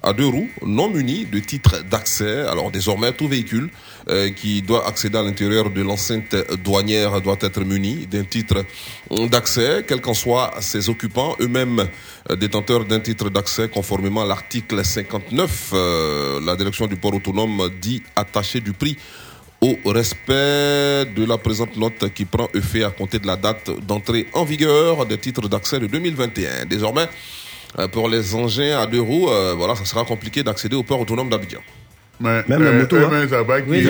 à 0.04 0.12
deux 0.12 0.26
roues 0.26 0.50
non 0.64 0.90
munis 0.90 1.24
de 1.24 1.38
titre 1.40 1.82
d'accès. 1.90 2.42
Alors 2.42 2.70
désormais, 2.70 3.12
tout 3.12 3.26
véhicule 3.26 3.70
euh, 4.10 4.30
qui 4.30 4.62
doit 4.62 4.86
accéder 4.86 5.18
à 5.18 5.22
l'intérieur 5.22 5.70
de 5.70 5.82
l'enceinte 5.82 6.36
douanière 6.62 7.20
doit 7.22 7.38
être 7.40 7.60
muni 7.60 8.06
d'un 8.06 8.24
titre 8.24 8.64
d'accès, 9.10 9.84
quels 9.88 10.02
qu'en 10.02 10.14
soient 10.14 10.52
ses 10.60 10.88
occupants, 10.90 11.34
eux-mêmes 11.40 11.88
euh, 12.30 12.36
détenteurs 12.36 12.84
d'un 12.84 13.00
titre 13.00 13.30
d'accès 13.30 13.68
conformément 13.68 14.22
à 14.22 14.26
l'article 14.26 14.84
59. 14.84 15.70
euh, 15.72 16.40
la 16.44 16.54
direction 16.54 16.86
du 16.86 16.96
port 16.96 17.14
autonome 17.14 17.70
dit 17.80 18.02
attaché 18.14 18.60
du 18.60 18.74
prix 18.74 18.96
au 19.62 19.78
respect 19.86 21.06
de 21.16 21.24
la 21.26 21.38
présente 21.38 21.76
note 21.78 22.12
qui 22.12 22.26
prend 22.26 22.48
effet 22.52 22.84
à 22.84 22.90
compter 22.90 23.18
de 23.18 23.26
la 23.26 23.36
date 23.36 23.70
d'entrée 23.86 24.26
en 24.34 24.44
vigueur 24.44 25.06
des 25.06 25.16
titres 25.16 25.48
d'accès 25.48 25.80
de 25.80 25.86
2021. 25.86 26.66
Désormais, 26.66 27.08
euh, 27.08 27.43
pour 27.92 28.08
les 28.08 28.34
engins 28.34 28.78
à 28.78 28.86
deux 28.86 29.00
roues, 29.00 29.28
euh, 29.30 29.54
voilà, 29.56 29.74
ça 29.74 29.84
sera 29.84 30.04
compliqué 30.04 30.42
d'accéder 30.42 30.76
au 30.76 30.82
port 30.82 31.00
autonome 31.00 31.28
d'Abidjan. 31.28 31.60
Mais, 32.20 32.44
Même 32.46 32.62
la 32.62 32.70
moto, 32.70 32.94
hein. 32.96 33.08
mais 33.10 33.26
ça 33.26 33.42
va 33.42 33.60
qui, 33.60 33.68
Oui, 33.70 33.78
les 33.78 33.82
les 33.82 33.88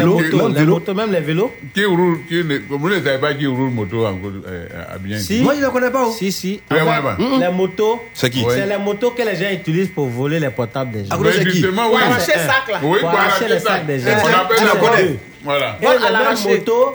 même 0.94 1.12
les 1.12 1.20
vélos. 1.20 1.52
qui 1.74 1.84
roule, 1.84 2.20
qui 2.26 2.36
ne, 2.42 2.58
vous 2.70 2.88
ne 2.88 2.94
savez 2.94 3.18
pas 3.18 3.34
qui 3.34 3.46
roule 3.46 3.68
moto 3.68 4.06
en 4.06 4.14
Côte- 4.16 4.42
euh, 4.48 4.66
à 4.94 4.96
bien. 4.96 5.18
Si. 5.18 5.42
Moi, 5.42 5.54
je 5.60 5.60
ne 5.66 5.68
connais 5.68 5.90
pas. 5.90 6.06
oh. 6.06 6.10
Si, 6.10 6.32
si. 6.32 6.58
Enfin, 6.70 6.84
ouais. 7.18 7.38
Les 7.38 7.52
motos, 7.52 8.00
C'est 8.14 8.30
qui? 8.30 8.42
Ouais. 8.42 8.54
c'est 8.54 8.66
les 8.66 8.78
motos 8.78 9.10
que 9.10 9.22
les 9.22 9.36
gens 9.36 9.50
utilisent 9.52 9.90
pour 9.90 10.06
voler 10.08 10.40
les 10.40 10.48
portables 10.48 10.92
des 10.92 11.00
gens. 11.04 11.10
Ah, 11.12 11.18
Mais 11.20 11.32
c'est 11.32 11.44
qui? 11.44 11.50
justement, 11.58 11.84
Pour 11.88 11.96
oui. 11.96 12.02
arracher 12.02 12.32
le 12.34 12.38
sac 12.40 12.62
là. 12.72 12.80
Oui, 12.82 12.98
Pour 12.98 12.98
pour 13.00 13.08
arracher 13.10 13.28
arracher 13.44 13.48
les 13.54 13.60
sacs 13.60 13.86
des 13.86 13.98
gens. 13.98 14.06
On 14.08 14.26
appelle 14.26 15.18
Ah. 15.18 15.20
Voilà. 15.44 15.78
Et 15.82 15.84
les 16.06 16.10
l'arraché. 16.12 16.48
motos 16.48 16.94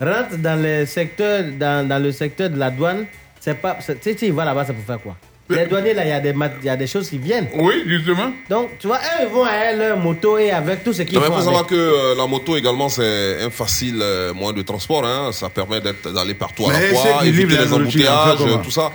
rentrent 0.00 0.36
dans 0.38 0.60
le 0.60 0.86
secteur, 0.86 1.44
dans, 1.56 1.88
dans 1.88 2.02
le 2.02 2.10
secteur 2.10 2.50
de 2.50 2.58
la 2.58 2.70
douane. 2.70 3.06
C'est 3.38 3.54
pas, 3.60 3.78
tu 4.02 4.16
sais, 4.18 4.30
vas 4.30 4.44
là-bas, 4.44 4.64
c'est 4.66 4.72
pour 4.72 4.84
faire 4.84 4.98
quoi? 5.00 5.16
Les 5.50 5.66
douaniers, 5.66 5.92
là, 5.92 6.04
il 6.04 6.08
y, 6.08 6.12
a 6.12 6.20
des 6.20 6.32
mat- 6.32 6.54
il 6.62 6.66
y 6.66 6.70
a 6.70 6.76
des 6.76 6.86
choses 6.86 7.10
qui 7.10 7.18
viennent. 7.18 7.48
Oui, 7.56 7.82
justement. 7.86 8.32
Donc, 8.48 8.78
tu 8.78 8.86
vois, 8.86 8.96
eux, 8.96 9.26
ils 9.26 9.28
vont 9.28 9.44
à 9.44 9.72
leur 9.74 9.98
moto 9.98 10.38
et 10.38 10.50
avec 10.50 10.82
tout 10.82 10.94
ce 10.94 11.02
qu'ils 11.02 11.16
Non, 11.16 11.20
mais 11.20 11.26
font. 11.26 11.32
il 11.34 11.38
faut 11.38 11.44
savoir 11.44 11.60
avec. 11.66 11.70
que 11.70 11.74
euh, 11.76 12.14
la 12.16 12.26
moto 12.26 12.56
également 12.56 12.88
c'est 12.88 13.42
un 13.42 13.50
facile 13.50 13.98
euh, 14.00 14.32
moyen 14.32 14.54
de 14.54 14.62
transport. 14.62 15.04
Hein. 15.04 15.32
Ça 15.32 15.50
permet 15.50 15.82
d'être 15.82 16.10
d'aller 16.12 16.32
partout 16.32 16.64
à 16.64 16.72
Mais 16.72 16.80
la 16.80 16.88
ceux 16.88 16.94
fois, 16.94 17.26
éviter 17.26 17.56
la 17.56 17.64
les 17.64 17.68
nourriture, 17.68 18.00
en 18.10 18.24
fait 18.24 18.30
embouteillages, 18.30 18.38
comment 18.38 18.62
tout 18.64 18.70
ça. 18.70 18.92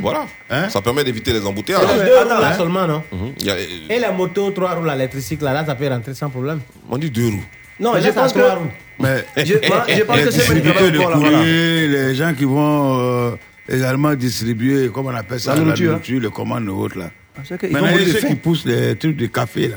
Voilà. 0.00 0.24
Hein? 0.48 0.68
Ça 0.70 0.80
permet 0.80 1.04
d'éviter 1.04 1.32
les 1.34 1.44
embouteillages. 1.46 1.82
C'est 1.86 1.98
les 2.04 2.08
deux 2.10 2.18
roues 2.22 2.40
là 2.40 2.56
seulement, 2.56 2.86
non? 2.86 3.02
Mhm. 3.12 3.32
Il 3.40 3.46
y 3.46 3.50
a- 3.50 3.58
Et 3.60 3.98
les 4.00 4.12
motos, 4.16 4.50
trois 4.52 4.74
roues, 4.74 4.84
là, 4.84 4.96
les 4.96 5.08
tricycles, 5.08 5.44
là, 5.44 5.52
là, 5.52 5.66
ça 5.66 5.74
peut 5.74 5.88
rentrer 5.88 6.14
sans 6.14 6.30
problème. 6.30 6.60
on 6.90 6.96
dit 6.96 7.10
deux 7.10 7.26
roues. 7.26 7.44
Non, 7.80 7.92
Mais 7.92 8.00
je 8.00 8.06
là, 8.06 8.12
pense 8.14 8.32
que. 8.32 8.38
trois 8.38 8.54
roues. 8.54 8.70
Mais 8.98 9.24
Je, 9.44 9.54
moi, 9.68 9.84
je 9.88 10.02
pense 10.04 10.16
les 10.16 10.24
que 10.24 10.30
c'est 10.30 10.38
distributeurs 10.38 10.90
de 10.90 10.96
voilà. 10.98 11.16
courrier, 11.16 11.88
les 11.88 12.14
gens 12.14 12.32
qui 12.34 12.44
vont 12.44 12.98
euh, 12.98 13.30
également 13.68 14.14
distribuer, 14.14 14.90
comment 14.92 15.10
on 15.10 15.14
appelle 15.14 15.40
ça, 15.40 15.54
La 15.54 15.60
nourriture, 15.60 15.94
hein. 15.94 16.00
les 16.20 16.30
commandes 16.30 16.68
ou 16.68 16.80
autres 16.82 16.98
là. 16.98 17.10
Ah, 17.36 17.40
c'est 17.44 17.58
qu'ils 17.58 17.72
Maintenant, 17.72 17.88
il 17.98 18.08
y 18.08 18.10
a 18.16 18.20
ceux 18.20 18.26
qui 18.28 18.34
poussent 18.34 18.64
les 18.66 18.94
trucs 18.96 19.16
de 19.16 19.26
café 19.26 19.68
là. 19.68 19.76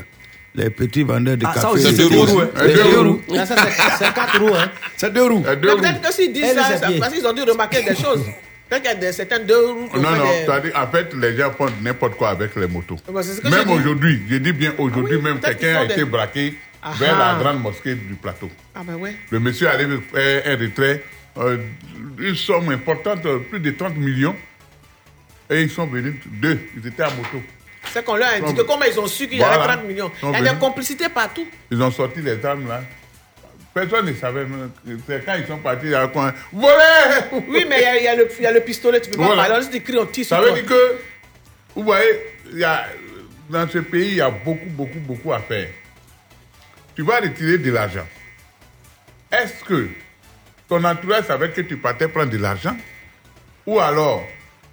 Les 0.54 0.70
petits 0.70 1.02
vendeurs 1.02 1.36
de 1.36 1.44
Ah, 1.46 1.52
ça 1.54 1.60
café. 1.60 1.72
aussi, 1.74 1.82
C'est 1.84 1.92
deux 1.96 2.08
deux 2.10 2.20
roues. 2.20 2.40
hein. 2.40 2.48
C'est 2.56 2.66
deux 2.74 2.82
deux 2.90 3.00
roues. 3.00 3.20
c'est 3.98 4.14
quatre 4.14 4.40
roues, 4.40 4.54
hein. 4.54 4.70
C'est 4.96 5.12
deux 5.12 5.22
roues. 5.24 5.40
Peut-être 5.42 6.00
que 6.00 6.12
s'ils 6.12 6.32
disent 6.32 6.44
Et 6.44 6.54
ça, 6.54 6.64
c'est 6.88 6.98
parce 6.98 7.12
qu'ils 7.12 7.26
ont 7.26 7.32
dû 7.32 7.42
remarquer 7.42 7.82
des 7.82 7.94
choses. 7.94 8.24
Quand 8.68 8.78
il 8.82 8.84
y 8.84 8.88
a 8.88 8.94
des, 8.94 9.12
certains 9.12 9.38
deux 9.40 9.66
roues 9.66 9.88
Non, 9.94 10.10
non, 10.10 10.24
des- 10.60 10.72
en 10.74 10.86
fait, 10.88 11.14
les 11.14 11.36
gens 11.36 11.52
font 11.56 11.66
n'importe 11.82 12.16
quoi 12.16 12.30
avec 12.30 12.56
les 12.56 12.66
motos. 12.66 12.96
Bah, 13.12 13.20
que 13.22 13.48
Même 13.48 13.70
aujourd'hui, 13.70 14.22
je 14.28 14.36
dis 14.38 14.52
bien 14.52 14.72
aujourd'hui, 14.78 15.16
Ah 15.16 15.22
oui, 15.22 15.24
même 15.30 15.38
peut-être 15.40 15.58
quelqu'un 15.58 15.80
a 15.80 15.84
été 15.84 16.04
braqué 16.04 16.54
vers 16.98 17.18
la 17.18 17.38
grande 17.38 17.62
mosquée 17.62 17.94
du 17.94 18.14
plateau. 18.14 18.50
Ah 18.74 18.80
ben 18.84 18.94
ouais. 18.96 19.14
Le 19.30 19.38
monsieur 19.40 19.68
arrive 19.68 20.00
faire 20.12 20.42
un 20.46 20.56
retrait, 20.60 21.02
euh, 21.38 21.58
une 22.18 22.34
somme 22.34 22.70
importante, 22.70 23.26
plus 23.50 23.60
de 23.60 23.70
30 23.70 23.96
millions. 23.96 24.36
Et 25.50 25.62
ils 25.62 25.70
sont 25.70 25.86
venus, 25.86 26.16
deux, 26.26 26.58
ils 26.76 26.86
étaient 26.86 27.02
à 27.04 27.10
moto. 27.10 27.40
C'est 27.92 28.04
qu'on 28.04 28.16
leur 28.16 28.28
a 28.28 28.32
indiqué 28.32 28.62
comment 28.66 28.84
ils 28.84 28.98
ont 28.98 29.06
su 29.06 29.28
qu'il 29.28 29.36
y 29.36 29.38
voilà. 29.40 29.62
avait 29.62 29.74
30 29.74 29.84
millions. 29.86 30.10
Il 30.22 30.30
y 30.44 30.48
a 30.48 30.52
des 30.54 30.58
complicités 30.58 31.08
partout. 31.08 31.46
Ils 31.70 31.80
ont 31.82 31.90
sorti 31.92 32.20
les 32.20 32.44
armes 32.44 32.66
là. 32.68 32.82
Personne 33.72 34.06
ne 34.06 34.14
savait. 34.14 34.46
C'est 35.06 35.24
quand 35.24 35.34
ils 35.38 35.46
sont 35.46 35.58
partis 35.58 35.90
dans 35.90 36.00
le 36.02 36.08
coin. 36.08 36.32
Volez 36.52 37.44
Oui, 37.48 37.64
mais 37.68 37.78
il 37.78 37.82
y 37.82 37.86
a- 37.86 37.96
il 37.98 38.04
y, 38.04 38.08
a 38.08 38.16
le- 38.16 38.28
il 38.38 38.42
y 38.42 38.46
a 38.46 38.52
le 38.52 38.60
pistolet, 38.60 39.00
tu 39.00 39.10
peux 39.10 39.18
pas 39.18 39.26
Voilà. 39.26 39.46
parler. 39.48 39.66
On 39.66 39.70
dit 39.70 39.82
crie, 39.82 39.98
on 39.98 40.06
tire 40.06 40.24
Ça 40.26 40.40
veut 40.40 40.52
dire 40.52 40.64
que, 40.66 40.98
vous 41.76 41.84
voyez, 41.84 42.08
il 42.52 42.58
y 42.58 42.64
a, 42.64 42.86
dans 43.50 43.68
ce 43.68 43.78
pays, 43.78 44.08
il 44.08 44.14
y 44.16 44.20
a 44.22 44.30
beaucoup, 44.30 44.68
beaucoup, 44.70 44.98
beaucoup 45.00 45.32
à 45.32 45.38
faire. 45.40 45.68
Tu 46.96 47.02
vas 47.02 47.20
retirer 47.20 47.58
de 47.58 47.70
l'argent. 47.70 48.06
Est-ce 49.30 49.62
que 49.62 49.88
ton 50.68 50.82
entourage 50.84 51.24
savait 51.24 51.50
que 51.50 51.60
tu 51.62 51.76
partais 51.76 52.08
prendre 52.08 52.30
de 52.30 52.38
l'argent 52.38 52.76
Ou 53.66 53.78
alors, 53.80 54.24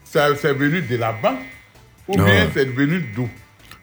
ça 0.04 0.28
c'est 0.40 0.54
venu 0.54 0.82
de 0.82 0.98
la 0.98 1.12
banque 1.12 1.40
Ou 2.08 2.18
Non. 2.18 2.26
bien 2.26 2.48
c'est 2.54 2.66
venu 2.70 3.04
d'où? 3.16 3.30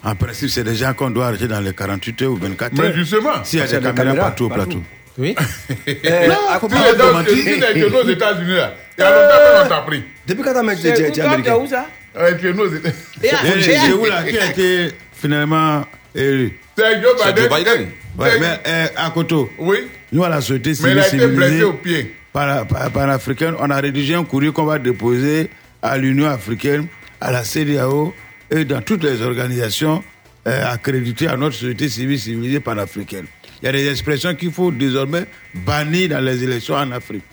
En 0.03 0.15
principe, 0.15 0.49
c'est 0.49 0.65
des 0.65 0.75
gens 0.77 0.95
qu'on 0.95 1.11
doit 1.11 1.27
arrêter 1.27 1.47
dans 1.47 1.61
les 1.61 1.75
48 1.75 2.23
heures 2.23 2.31
ou 2.33 2.37
24 2.37 2.73
heures. 2.81 2.87
Mais 2.89 2.95
justement. 2.95 3.45
S'il 3.45 3.59
y 3.59 3.63
a 3.63 3.67
des 3.67 3.73
caméras 3.73 3.93
caméras 3.93 4.17
partout 4.29 4.45
au 4.47 4.49
plateau. 4.49 4.83
Oui. 5.19 5.35
Euh, 5.89 6.27
Non, 6.29 6.35
à 6.49 6.59
gens, 6.59 7.07
romantique. 7.07 7.37
si 7.37 7.61
les 7.61 7.81
genoux 7.81 7.97
aux 7.99 8.09
États-Unis, 8.09 8.55
là, 8.55 8.75
il 8.97 9.01
y 9.03 9.05
a 9.05 9.11
longtemps 9.11 9.63
qu'on 9.63 9.69
t'a 9.69 9.81
pris. 9.83 10.05
Depuis 10.27 10.43
quand 10.43 10.55
t'as 10.55 10.63
mec, 10.63 10.79
tu 10.81 10.87
es 10.87 10.97
C'est 10.97 11.13
tu 11.13 11.21
es 11.21 11.23
américain 11.23 11.57
où 11.57 11.67
ça? 11.67 11.87
Euh, 12.17 12.31
Les 12.31 12.39
genoux 12.49 12.63
aux 12.63 12.73
États-Unis. 12.75 12.97
Et 13.23 13.31
à- 13.31 13.45
Et 13.45 13.49
et 13.71 13.77
à- 13.77 13.81
C'est 13.83 13.93
où 13.93 14.05
là? 14.07 14.23
Qui 14.23 14.39
a 14.39 14.47
été 14.51 14.95
finalement 15.13 15.85
élu 16.15 16.59
C'est 16.79 17.03
Joe 17.03 17.11
C'est 17.23 17.35
Biden. 17.49 17.89
Ouais, 18.19 18.39
mais 18.41 18.61
euh, 18.67 18.87
à 18.97 19.11
Koto, 19.11 19.51
Oui, 19.59 19.79
nous 20.13 20.23
à 20.25 20.29
la 20.29 20.41
société 20.41 20.71
mais 20.71 20.75
il 20.75 20.77
civile 20.77 20.99
a 21.01 21.07
été 21.09 21.27
blessé 21.29 21.63
au 21.65 21.73
pied. 21.75 22.15
par, 22.33 22.67
par, 22.67 22.91
par 22.91 23.07
l'africaine, 23.07 23.55
on 23.59 23.71
a 23.71 23.77
rédigé 23.81 24.15
un 24.15 24.25
courrier 24.25 24.53
qu'on 24.53 24.65
va 24.65 24.79
déposer 24.79 25.49
à 25.83 25.97
l'Union 25.97 26.27
africaine, 26.29 26.87
à 27.21 27.31
la 27.33 27.45
CDAO 27.45 28.13
et 28.51 28.65
dans 28.65 28.83
toutes 28.83 29.05
les 29.05 29.23
organisations 29.23 30.03
euh, 30.47 30.73
accréditées 30.73 31.29
à 31.29 31.37
notre 31.37 31.55
société 31.55 31.89
civile 31.89 32.19
civilisée 32.19 32.61
panafricaine. 32.61 33.27
Il 33.63 33.67
y 33.67 33.69
a 33.69 33.73
des 33.73 33.89
expressions 33.89 34.35
qu'il 34.35 34.51
faut 34.53 34.71
désormais 34.73 35.27
bannir 35.55 36.09
dans 36.11 36.21
les 36.25 36.43
élections 36.43 36.75
en 36.75 36.91
Afrique. 36.93 37.25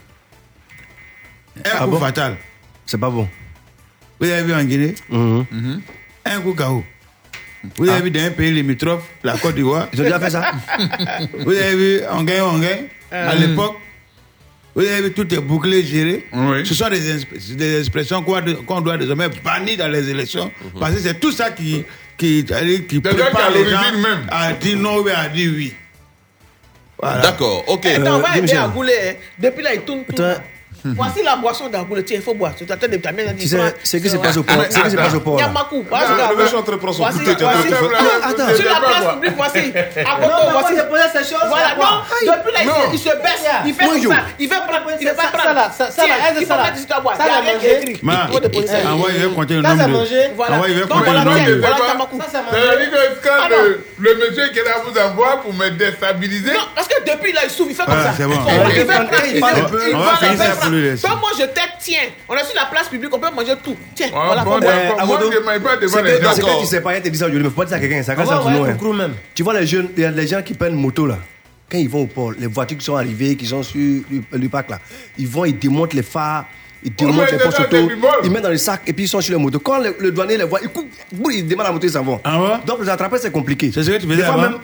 Un 1.57 1.61
Ah 1.79 1.83
coup 1.85 1.91
bon? 1.91 1.99
fatal. 1.99 2.37
C'est 2.85 2.99
pas 2.99 3.09
bon. 3.09 3.27
Vous 4.19 4.29
avez 4.29 4.43
vu 4.43 4.53
en 4.53 4.63
Guinée? 4.63 4.93
Un 5.11 6.41
coup 6.41 6.53
KO. 6.53 6.83
Vous 7.75 7.89
avez 7.89 8.01
vu 8.01 8.11
dans 8.11 8.21
un 8.23 8.31
pays 8.31 8.51
limitrophe, 8.51 9.03
la 9.23 9.37
Côte 9.37 9.55
d'Ivoire 9.55 9.87
Ils 9.93 10.01
ont 10.01 10.03
déjà 10.03 10.19
fait 10.19 10.29
ça 10.29 10.51
Vous 11.39 11.51
avez 11.51 11.75
vu 11.75 12.01
on 12.11 12.23
gagne 12.23 12.85
À 13.11 13.15
Euh. 13.31 13.35
l'époque, 13.35 13.75
vous 14.75 14.81
avez 14.85 15.01
vu 15.03 15.11
tout 15.13 15.33
est 15.33 15.39
bouclé, 15.39 15.83
géré. 15.83 16.27
Ce 16.63 16.73
sont 16.75 16.89
des, 16.89 17.79
expressions 17.79 18.21
qu'on 18.23 18.81
doit, 18.81 18.97
désormais 18.97 19.29
bannir 19.43 19.77
dans 19.77 19.87
les 19.87 20.09
élections. 20.09 20.51
Parce 20.79 20.93
que 20.95 20.99
c'est 21.01 21.19
tout 21.19 21.31
ça 21.31 21.49
qui, 21.51 21.83
qui, 22.17 22.45
qui, 22.87 22.99
prépare 22.99 23.51
les 23.51 23.65
gens 23.69 23.91
même. 24.01 24.27
à 24.29 24.53
dire 24.53 24.77
non 24.77 24.97
ou 24.99 25.07
à 25.07 25.27
dire 25.29 25.51
oui. 25.55 25.73
Voilà. 27.01 27.21
D'accord, 27.21 27.63
ok. 27.67 27.85
Eh, 27.85 27.97
non, 27.99 28.15
on 28.15 28.19
va 28.19 28.37
aider 28.37 28.53
à 28.53 28.67
Goulé. 28.67 28.93
hein. 28.93 29.13
Depuis 29.39 29.63
là, 29.63 29.73
il 29.75 29.81
tourne 29.81 30.03
tout. 30.03 30.23
Voici 30.95 31.23
la 31.23 31.35
boisson 31.35 31.67
d'Agoulé. 31.69 32.03
Tiens, 32.03 32.17
il 32.17 32.23
faut 32.23 32.33
boire. 32.33 32.53
Tu 32.55 32.65
t'attends 32.65 32.87
de 32.87 32.97
ta 32.97 33.11
main. 33.11 33.23
Tu 33.37 33.47
sais, 33.47 33.57
c'est 33.83 33.99
que 34.01 34.09
c'est 34.09 34.17
pas 34.21 34.37
au 34.37 34.43
port. 34.43 34.55
C'est 34.69 34.81
que 34.81 34.89
c'est 34.89 34.95
pas 34.97 35.15
au 35.15 35.19
port. 35.19 35.39
Yamakou. 35.39 35.85
Ah, 35.91 35.99
prendre 36.05 36.33
Voici, 36.97 37.19
voici. 37.19 37.73
Ah. 37.73 38.55
Sur 38.55 38.65
la 38.65 38.79
place 38.79 39.13
publique, 39.13 39.33
voici. 39.35 39.59
À 39.77 40.15
Coco, 40.15 40.51
voici. 40.51 40.73
Voilà, 41.47 41.75
non. 41.75 41.83
Depuis 42.21 42.53
là, 42.53 42.59
il 42.93 42.99
se- 42.99 43.03
baisse. 43.09 43.45
Il 43.65 43.73
fait 43.73 43.85
ça. 43.85 44.15
Il 44.39 44.47
veut 44.47 44.55
prendre. 44.67 44.87
Il 44.99 45.07
pas 45.07 45.13
Ça, 45.23 45.27
prendre. 45.29 45.43
ça, 45.43 45.53
là, 45.53 45.71
ça, 45.77 45.91
ça, 45.91 46.07
là, 46.07 46.13
ça, 46.17 46.41
faut 46.41 46.49
là. 46.57 46.63
mettre 46.63 46.77
sur 46.77 46.87
ta 46.87 46.99
boîte. 46.99 47.17
Ça, 47.17 47.25
là, 47.27 47.41
manger. 47.41 47.99
Ma, 48.01 48.13
ça. 48.13 48.19
va 48.19 49.35
compter 49.35 49.53
le 49.55 49.63
Ça, 49.63 49.69
nombre 49.69 49.81
c'est 49.81 49.87
de. 49.87 49.93
manger. 49.93 50.31
Voilà. 50.35 50.55
Envoie, 50.55 50.69
il 50.69 50.75
va 50.79 50.85
Donc, 50.85 51.03
voilà, 51.05 51.21
voilà, 51.23 51.77
Ça, 51.77 51.85
Tamakou. 51.87 52.17
Ça, 52.19 52.25
c'est 52.27 52.37
Ça 52.37 52.41
veut 52.75 52.77
dire 52.77 52.91
que 52.91 53.27
quand 53.27 53.35
Ah, 53.41 53.47
le, 53.49 54.15
monsieur 54.15 54.47
qui 54.51 54.59
est 54.59 54.63
là 54.63 54.71
vous 54.85 54.99
envoie 54.99 55.37
pour 55.41 55.53
me 55.53 55.69
déstabiliser. 55.69 56.53
Non, 56.53 56.59
parce 56.75 56.87
que 56.87 56.95
depuis 57.09 57.31
là, 57.33 57.41
il 57.43 57.49
souffle, 57.49 57.71
il 57.71 57.75
fait 57.75 57.85
comme 57.85 57.93
ça. 58.01 58.13
c'est 58.17 58.23
bon. 58.25 58.33
Il 58.33 58.53
Ouais, 58.57 58.63
va- 58.63 58.69
il 58.73 58.85
prendre, 58.85 59.09
Donc 61.01 61.19
moi 61.19 61.29
je 61.37 61.43
t'aide, 61.43 61.71
tiens. 61.79 61.99
On 62.29 62.35
est 62.35 62.43
sur 62.43 62.55
la 62.55 62.65
place 62.65 62.87
publique, 62.87 63.09
on 63.13 63.19
peut 63.19 63.27
manger 63.35 63.53
tout. 63.63 63.75
Tiens, 63.95 64.07
Ah, 64.15 64.23
voilà. 64.27 64.43
bon, 64.43 64.59
d'accord. 64.59 64.99
Eh, 65.01 65.05
Moi, 65.05 65.19
je 65.21 65.37
ne 65.37 65.43
mange 65.43 65.59
pas 65.59 65.77
devant 65.77 65.93
c'est 65.97 66.03
les 66.03 66.17
que- 66.19 66.23
gens. 66.23 66.31
c'est 66.33 66.41
que 66.41 66.59
tu 66.61 66.65
sais 66.65 66.81
pas, 66.81 66.95
il 66.97 67.01
te 67.01 67.09
dit 67.09 67.17
ça 67.17 67.25
aujourd'hui, 67.25 67.43
mais 67.43 67.49
faut 67.49 67.55
pas 67.61 67.65
dire 67.65 67.69
ça 67.71 67.75
à 67.75 67.79
quelqu'un, 67.79 68.03
ça 68.03 68.13
hein. 68.17 68.75
coucou 68.77 68.93
même. 68.93 69.13
Tu 69.35 69.43
vois, 69.43 69.59
les 69.59 69.67
jeunes, 69.67 69.89
il 69.95 70.03
y 70.03 70.05
a 70.05 70.11
des 70.11 70.27
gens 70.27 70.41
qui 70.41 70.53
prennent 70.53 70.75
moto 70.75 71.05
là. 71.05 71.17
Quand 71.69 71.77
ils 71.77 71.89
vont 71.89 72.03
au 72.03 72.07
port, 72.07 72.31
les 72.39 72.47
voitures 72.47 72.77
qui 72.77 72.85
sont 72.85 72.95
arrivées, 72.95 73.35
qui 73.35 73.45
sont 73.45 73.61
sur 73.61 73.77
le, 73.79 74.03
le 74.31 74.49
parc 74.49 74.69
là, 74.69 74.79
ils 75.17 75.27
vont, 75.27 75.43
ils 75.43 75.57
démontent 75.59 75.93
les 75.93 76.01
phares, 76.03 76.45
ils 76.81 76.93
démontent 76.95 77.29
les 77.29 77.37
postes 77.39 77.59
auto, 77.59 77.89
ils 78.23 78.31
mettent 78.31 78.43
dans 78.43 78.49
les 78.49 78.57
sacs 78.57 78.83
et 78.87 78.93
puis 78.93 79.03
ils 79.03 79.07
sont 79.09 79.19
sur 79.19 79.37
les 79.37 79.43
motos. 79.43 79.59
Quand 79.59 79.79
le, 79.79 79.93
le 79.99 80.11
douanier 80.11 80.37
les 80.37 80.45
voit, 80.45 80.59
ils 80.63 80.69
coupent, 80.69 80.87
boum, 81.11 81.31
ils 81.33 81.45
démarrent 81.45 81.67
la 81.67 81.73
moto, 81.73 81.85
ils 81.85 81.91
s'en 81.91 82.03
vont. 82.03 82.21
Ah 82.23 82.41
ouais? 82.41 82.49
Donc 82.65 82.79
les 82.81 82.87
attraper, 82.89 83.17
c'est 83.21 83.31
compliqué. 83.31 83.69
C'est 83.73 83.83
ce 83.83 83.91
que 83.91 83.97
tu 83.97 84.07
faisais 84.07 84.23
avant? 84.23 84.41
même. 84.41 84.57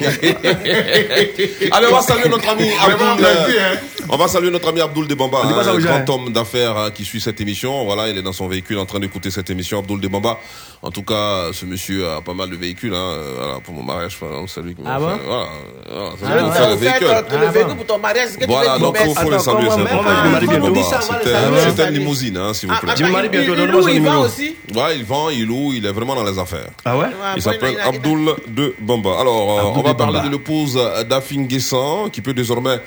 Allez, 1.72 1.86
on 1.90 1.94
va 1.94 2.02
saluer 2.02 2.28
notre 2.28 2.48
ami 2.48 2.68
Abdoul. 2.80 3.24
euh, 3.24 3.74
hein. 3.74 3.78
On 4.08 4.16
va 4.16 4.28
saluer 4.28 4.50
notre 4.50 4.68
ami 4.68 4.80
Abdoul 4.80 5.06
Debamba, 5.06 5.42
gens, 5.64 5.78
grand 5.78 6.10
homme 6.10 6.32
d'affaires 6.32 6.76
hein, 6.76 6.90
qui 6.90 7.04
suit 7.04 7.20
cette 7.20 7.40
émission. 7.40 7.84
Voilà, 7.84 8.08
il 8.08 8.18
est 8.18 8.22
dans 8.22 8.32
son 8.32 8.48
véhicule 8.48 8.78
en 8.78 8.86
train 8.86 8.98
d'écouter 9.00 9.30
cette 9.30 9.50
émission. 9.50 9.78
Abdoul 9.78 10.00
Debamba. 10.00 10.40
En 10.82 10.90
tout 10.90 11.02
cas, 11.02 11.52
ce 11.52 11.66
monsieur 11.66 12.08
a 12.08 12.22
pas 12.22 12.32
mal 12.32 12.48
de 12.48 12.56
véhicules. 12.56 12.94
Hein. 12.94 13.12
euh, 13.12 13.34
Voilà, 13.36 13.60
pour 13.60 13.74
mon 13.74 13.82
mariage, 13.82 14.16
enfin, 14.18 14.44
c'est 14.48 14.62
lui 14.62 14.74
qui 14.74 14.80
m'a 14.80 14.94
Ah 14.94 14.98
fait- 14.98 15.04
bon 15.04 15.18
Voilà, 15.26 15.46
voilà, 15.90 16.10
c'est 16.18 16.24
Ah, 16.24 16.34
lui 16.36 16.44
qui 16.44 16.50
tu 16.50 16.56
fait 16.56 16.62
as 16.62 16.68
le 16.70 16.74
véhicule. 16.76 17.06
le 17.08 17.14
Ah, 17.46 17.50
véhicule 17.50 17.76
pour 17.76 17.86
ton 17.86 17.98
mariage. 17.98 18.28
Est-ce 18.28 18.38
que 18.38 18.44
tu 18.44 18.50
Voilà, 18.50 18.72
veux 18.74 18.80
donc 18.80 18.96
qu'il 18.96 19.14
faut, 19.14 19.30
les 19.30 19.38
saluer. 19.38 19.68
c'est 19.70 21.70
C'était 21.70 21.88
une 21.88 21.94
limousine, 21.98 22.36
hein, 22.38 22.54
s'il 22.54 22.68
vous 22.70 22.74
Ah, 22.76 22.80
plaît. 22.80 22.90
ah, 22.92 22.96
Tu 22.96 23.04
me 23.04 23.10
maries 23.10 23.26
il- 23.26 23.30
bientôt, 23.30 23.52
il- 23.52 23.56
donne-moi 23.58 23.68
il 23.68 23.72
loue, 23.76 23.82
son 23.82 23.88
il 23.88 24.00
vend 24.00 24.10
numéro. 24.10 24.24
aussi. 24.24 24.56
Ouais, 24.74 24.96
il 24.96 25.04
vend, 25.04 25.28
il 25.28 25.46
loue, 25.46 25.72
il 25.74 25.84
est 25.84 25.92
vraiment 25.92 26.14
dans 26.14 26.24
les 26.24 26.38
affaires. 26.38 26.70
Ah 26.86 26.96
ouais 26.96 27.06
Il 27.36 27.42
s'appelle 27.42 27.74
il 27.74 27.78
il 27.84 27.96
Abdoul 27.96 28.34
de 28.48 28.74
Bamba. 28.80 29.20
Alors, 29.20 29.58
euh, 29.58 29.62
on 29.78 29.82
va 29.82 29.92
parler 29.94 30.20
de 30.20 30.30
l'épouse 30.30 30.80
d'Afin 31.08 31.42
Guessan, 31.42 32.08
qui 32.10 32.22
peut 32.22 32.32
désormais 32.32 32.80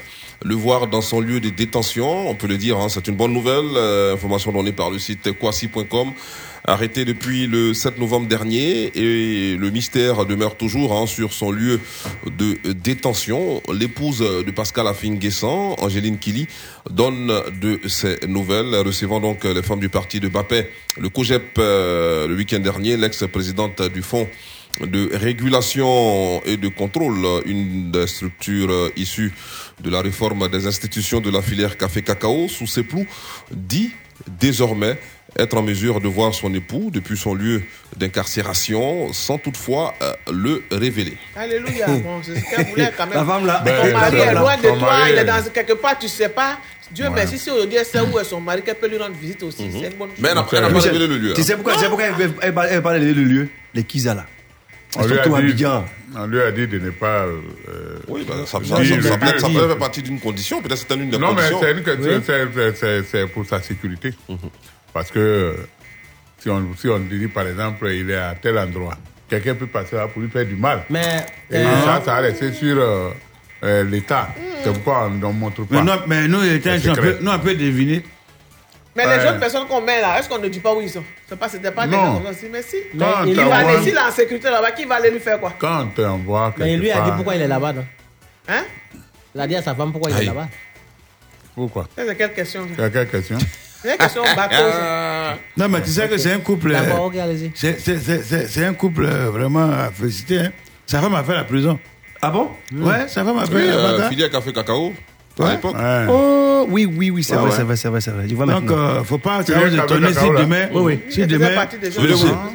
le 0.43 0.55
voir 0.55 0.87
dans 0.87 1.01
son 1.01 1.21
lieu 1.21 1.39
de 1.39 1.49
détention. 1.49 2.27
On 2.27 2.33
peut 2.35 2.47
le 2.47 2.57
dire, 2.57 2.77
hein, 2.77 2.87
c'est 2.89 3.07
une 3.07 3.15
bonne 3.15 3.31
nouvelle. 3.33 3.65
Euh, 3.75 4.15
information 4.15 4.51
donnée 4.51 4.73
par 4.73 4.89
le 4.89 4.97
site 4.99 5.31
kwasi.com. 5.37 6.11
Arrêté 6.65 7.03
depuis 7.03 7.45
le 7.45 7.73
7 7.73 7.99
novembre 7.99 8.29
dernier 8.29 8.89
et 8.95 9.57
le 9.57 9.69
mystère 9.69 10.25
demeure 10.25 10.55
toujours 10.55 10.97
hein, 10.97 11.07
sur 11.07 11.33
son 11.33 11.51
lieu 11.51 11.81
de 12.25 12.71
détention. 12.71 13.61
L'épouse 13.73 14.19
de 14.19 14.49
Pascal 14.51 14.87
Afin 14.87 15.15
Guessan, 15.15 15.75
Angéline 15.79 16.17
Kili, 16.17 16.47
donne 16.89 17.33
de 17.61 17.81
ces 17.89 18.17
nouvelles, 18.29 18.75
recevant 18.75 19.19
donc 19.19 19.43
les 19.43 19.61
femmes 19.61 19.81
du 19.81 19.89
parti 19.89 20.21
de 20.21 20.29
Bapé, 20.29 20.69
le 20.97 21.09
COGEP 21.09 21.57
euh, 21.57 22.27
le 22.29 22.35
week-end 22.35 22.59
dernier, 22.59 22.95
l'ex-présidente 22.95 23.81
du 23.93 24.01
Fonds 24.01 24.29
de 24.79 25.09
régulation 25.17 26.41
et 26.45 26.55
de 26.55 26.69
contrôle, 26.69 27.43
une 27.45 27.91
des 27.91 28.07
structures 28.07 28.89
issues 28.95 29.33
de 29.81 29.89
la 29.89 30.01
réforme 30.01 30.47
des 30.47 30.65
institutions 30.65 31.19
de 31.19 31.29
la 31.29 31.41
filière 31.41 31.77
café-cacao, 31.77 32.47
sous 32.47 32.67
ses 32.67 32.83
ploux, 32.83 33.05
dit 33.51 33.91
désormais 34.39 34.97
être 35.37 35.57
en 35.57 35.61
mesure 35.63 35.99
de 36.01 36.07
voir 36.07 36.33
son 36.33 36.53
époux 36.53 36.89
depuis 36.93 37.17
son 37.17 37.33
lieu 37.33 37.63
d'incarcération 37.97 39.11
sans 39.13 39.37
toutefois 39.37 39.93
euh, 40.01 40.13
le 40.31 40.63
révéler. 40.71 41.17
Alléluia. 41.35 41.87
Bon, 42.03 42.21
c'est 42.23 42.35
ce 42.39 42.55
qu'elle 42.55 42.65
voulait 42.67 42.91
quand 42.95 43.05
même. 43.07 43.15
La 43.15 43.25
femme 43.25 43.45
là. 43.45 43.61
Mais 43.65 43.77
ton 43.77 43.83
Ben, 43.85 43.93
mari 43.93 44.17
est 44.17 44.33
loin 44.33 44.57
de 44.57 44.79
toi, 44.79 44.93
il 45.09 45.17
est 45.17 45.25
dans 45.25 45.43
quelque 45.53 45.73
part, 45.73 45.97
tu 45.99 46.07
sais 46.07 46.29
pas. 46.29 46.57
Dieu 46.91 47.05
merci, 47.13 47.39
si 47.39 47.49
aujourd'hui 47.49 47.77
elle 47.77 47.85
sait 47.85 47.99
où 48.01 48.19
est 48.19 48.23
son 48.23 48.39
mari, 48.41 48.61
qu'elle 48.61 48.75
peut 48.75 48.87
lui 48.87 48.97
rendre 48.97 49.15
visite 49.15 49.41
aussi. 49.43 49.69
C'est 49.71 49.87
une 49.87 49.97
bonne 49.97 50.09
chose. 50.09 50.19
Mais 50.19 50.29
elle 50.29 50.35
n'a 50.35 50.45
elle 50.51 50.61
n'a 50.61 50.69
pas 50.69 50.79
révélé 50.79 51.07
le 51.07 51.17
lieu. 51.17 51.33
Tu 51.33 51.41
hein. 51.41 51.43
sais 51.43 51.55
pourquoi, 51.55 51.73
tu 51.73 51.79
sais 51.79 51.87
pourquoi 51.87 52.05
elle, 52.41 52.53
parle- 52.53 52.67
elle 52.69 52.81
parle 52.83 52.99
du 52.99 53.13
lieu? 53.25 53.49
Les 53.73 53.83
Kiza 53.83 54.13
là. 54.13 54.25
On 54.95 55.07
lui, 55.07 55.17
a 55.17 55.23
dit, 55.27 55.33
Abidjan. 55.33 55.85
on 56.15 56.27
lui 56.27 56.39
a 56.39 56.51
dit 56.51 56.67
de 56.67 56.77
ne 56.77 56.91
pas. 56.91 57.23
euh, 57.25 57.97
Oui, 58.07 58.23
bah, 58.27 58.35
ça, 58.45 58.59
ça, 58.63 58.75
Oui, 58.77 58.87
ça, 58.87 58.95
le 58.95 59.01
ça, 59.01 59.17
peut- 59.17 59.67
faire 59.67 59.77
partie 59.79 60.03
d'une 60.03 60.19
condition, 60.19 60.61
peut-être 60.61 60.85
c'est 60.87 60.93
une 60.93 61.09
des 61.09 61.17
Non, 61.17 61.33
mais 61.33 61.49
conditions. 61.49 62.13
c'est 62.75 63.03
c'est 63.09 63.27
pour 63.27 63.43
sa 63.43 63.59
sécurité. 63.59 64.13
Parce 64.93 65.09
que 65.11 65.55
si 66.39 66.49
on, 66.49 66.75
si 66.75 66.87
on 66.89 66.99
dit 66.99 67.27
par 67.27 67.47
exemple, 67.47 67.87
il 67.87 68.09
est 68.11 68.15
à 68.17 68.35
tel 68.39 68.57
endroit, 68.57 68.97
quelqu'un 69.29 69.55
peut 69.55 69.67
passer 69.67 69.95
là 69.95 70.07
pour 70.07 70.21
lui 70.21 70.29
faire 70.29 70.45
du 70.45 70.55
mal. 70.55 70.83
Mais. 70.89 71.25
Et 71.49 71.57
euh, 71.57 71.81
ça, 71.83 72.01
ça 72.05 72.15
a 72.15 72.19
resté 72.19 72.51
sur 72.53 72.77
euh, 72.77 73.09
euh, 73.63 73.83
l'État. 73.83 74.29
C'est 74.63 74.71
pourquoi 74.73 75.05
on 75.05 75.09
ne 75.11 75.25
montre 75.33 75.63
pas. 75.63 75.75
Mais, 75.75 75.81
non, 75.83 75.99
mais 76.07 76.27
nous, 76.27 76.41
les 76.41 76.61
C'est 76.61 76.79
gens, 76.79 76.91
on 76.91 76.95
peut, 76.95 77.17
nous, 77.21 77.31
on 77.31 77.39
peut 77.39 77.55
deviner. 77.55 78.03
Mais 78.95 79.07
Ouais. 79.07 79.17
les 79.17 79.27
autres 79.27 79.39
personnes 79.39 79.67
qu'on 79.67 79.81
met 79.81 79.99
là, 80.01 80.19
est-ce 80.19 80.29
qu'on 80.29 80.37
ne 80.37 80.47
dit 80.49 80.59
pas 80.59 80.71
où 80.75 80.79
ils 80.79 80.87
sont 80.89 81.03
C'est 81.27 81.37
pas, 81.39 81.49
c'était 81.49 81.71
pas 81.71 81.87
des 81.87 81.95
Non. 81.95 82.17
gens 82.17 82.23
ça 82.25 82.29
aussi, 82.29 82.45
mais 82.51 82.61
si. 82.61 82.75
Mais 82.93 82.99
Quand 83.03 83.23
il 83.25 83.35
va 83.35 83.55
aller, 83.55 83.81
s'il 83.81 83.95
est 83.95 83.99
en 83.99 84.11
sécurité 84.11 84.51
là-bas, 84.51 84.71
qui 84.73 84.85
va 84.85 84.95
aller 84.95 85.09
lui 85.09 85.19
faire 85.19 85.39
quoi? 85.39 85.51
Quand 85.57 85.87
on 85.97 86.17
voit 86.19 86.53
mais 86.59 86.77
lui 86.77 86.91
a 86.91 87.01
dit 87.01 87.09
pourquoi 87.15 87.33
il 87.35 87.41
est 87.41 87.47
là-bas, 87.47 87.73
non? 87.73 87.85
Hein? 88.47 88.63
Il 89.33 89.41
a 89.41 89.47
dit 89.47 89.55
à 89.55 89.63
sa 89.63 89.73
femme 89.73 89.91
pourquoi 89.91 90.11
il 90.11 90.21
est 90.21 90.25
là-bas. 90.25 90.47
Pourquoi? 91.55 91.87
C'est 91.97 92.15
quelle 92.15 92.33
question? 92.33 92.67
A 92.77 92.89
quelle 92.91 93.07
question? 93.09 93.37
C'est 93.83 93.91
une 93.91 93.97
question 93.97 94.23
bateau. 94.35 94.55
ça. 94.71 95.37
Non, 95.57 95.67
mais 95.69 95.81
tu 95.81 95.89
sais 95.89 96.07
que 96.07 96.17
c'est 96.17 96.31
un 96.31 96.39
couple. 96.39 96.71
euh, 96.71 96.79
D'accord, 96.81 97.05
ok, 97.05 97.15
allez-y. 97.17 97.51
C'est 97.53 97.79
c'est- 97.79 97.99
c'est- 97.99 98.23
c'est- 98.23 98.47
c'est 98.47 98.65
un 98.65 98.73
couple 98.73 99.05
euh, 99.05 99.29
vraiment 99.29 99.69
à 99.69 99.91
féliciter. 99.91 100.39
hein. 100.39 100.51
Sa 100.85 101.01
femme 101.01 101.15
a 101.15 101.23
fait 101.23 101.33
la 101.35 101.43
prison. 101.43 101.77
Ah 102.21 102.29
bon? 102.31 102.49
Ouais, 102.73 103.07
sa 103.07 103.23
femme 103.25 103.37
a 103.37 103.45
fait 103.45 103.55
Oui, 103.55 103.67
la 103.67 103.73
euh, 103.75 103.93
prison. 103.95 104.09
filière 104.09 104.29
café 104.31 104.53
cacao, 104.53 104.93
à 105.39 105.51
l'époque. 105.51 105.75
Ouais. 105.75 106.05
Oh, 106.09 106.65
oui, 106.69 106.85
oui, 106.85 107.09
oui, 107.09 107.23
c'est 107.23 107.35
Ouais, 107.35 107.41
vrai, 107.41 107.51
c'est 107.51 107.63
vrai, 107.63 107.75
c'est 107.75 107.89
vrai, 107.89 107.99
c'est 108.01 108.11
vrai. 108.11 108.23
Je 108.29 108.35
vois 108.35 108.45
Donc, 108.45 108.71
euh, 108.71 109.03
faut 109.03 109.17
pas 109.17 109.43
de 109.43 109.51
étonner 109.51 110.13
si 110.13 110.29
demain, 110.29 110.67
Oui, 110.73 110.81
oui. 110.81 110.99
si 111.09 111.27
demain, 111.27 111.67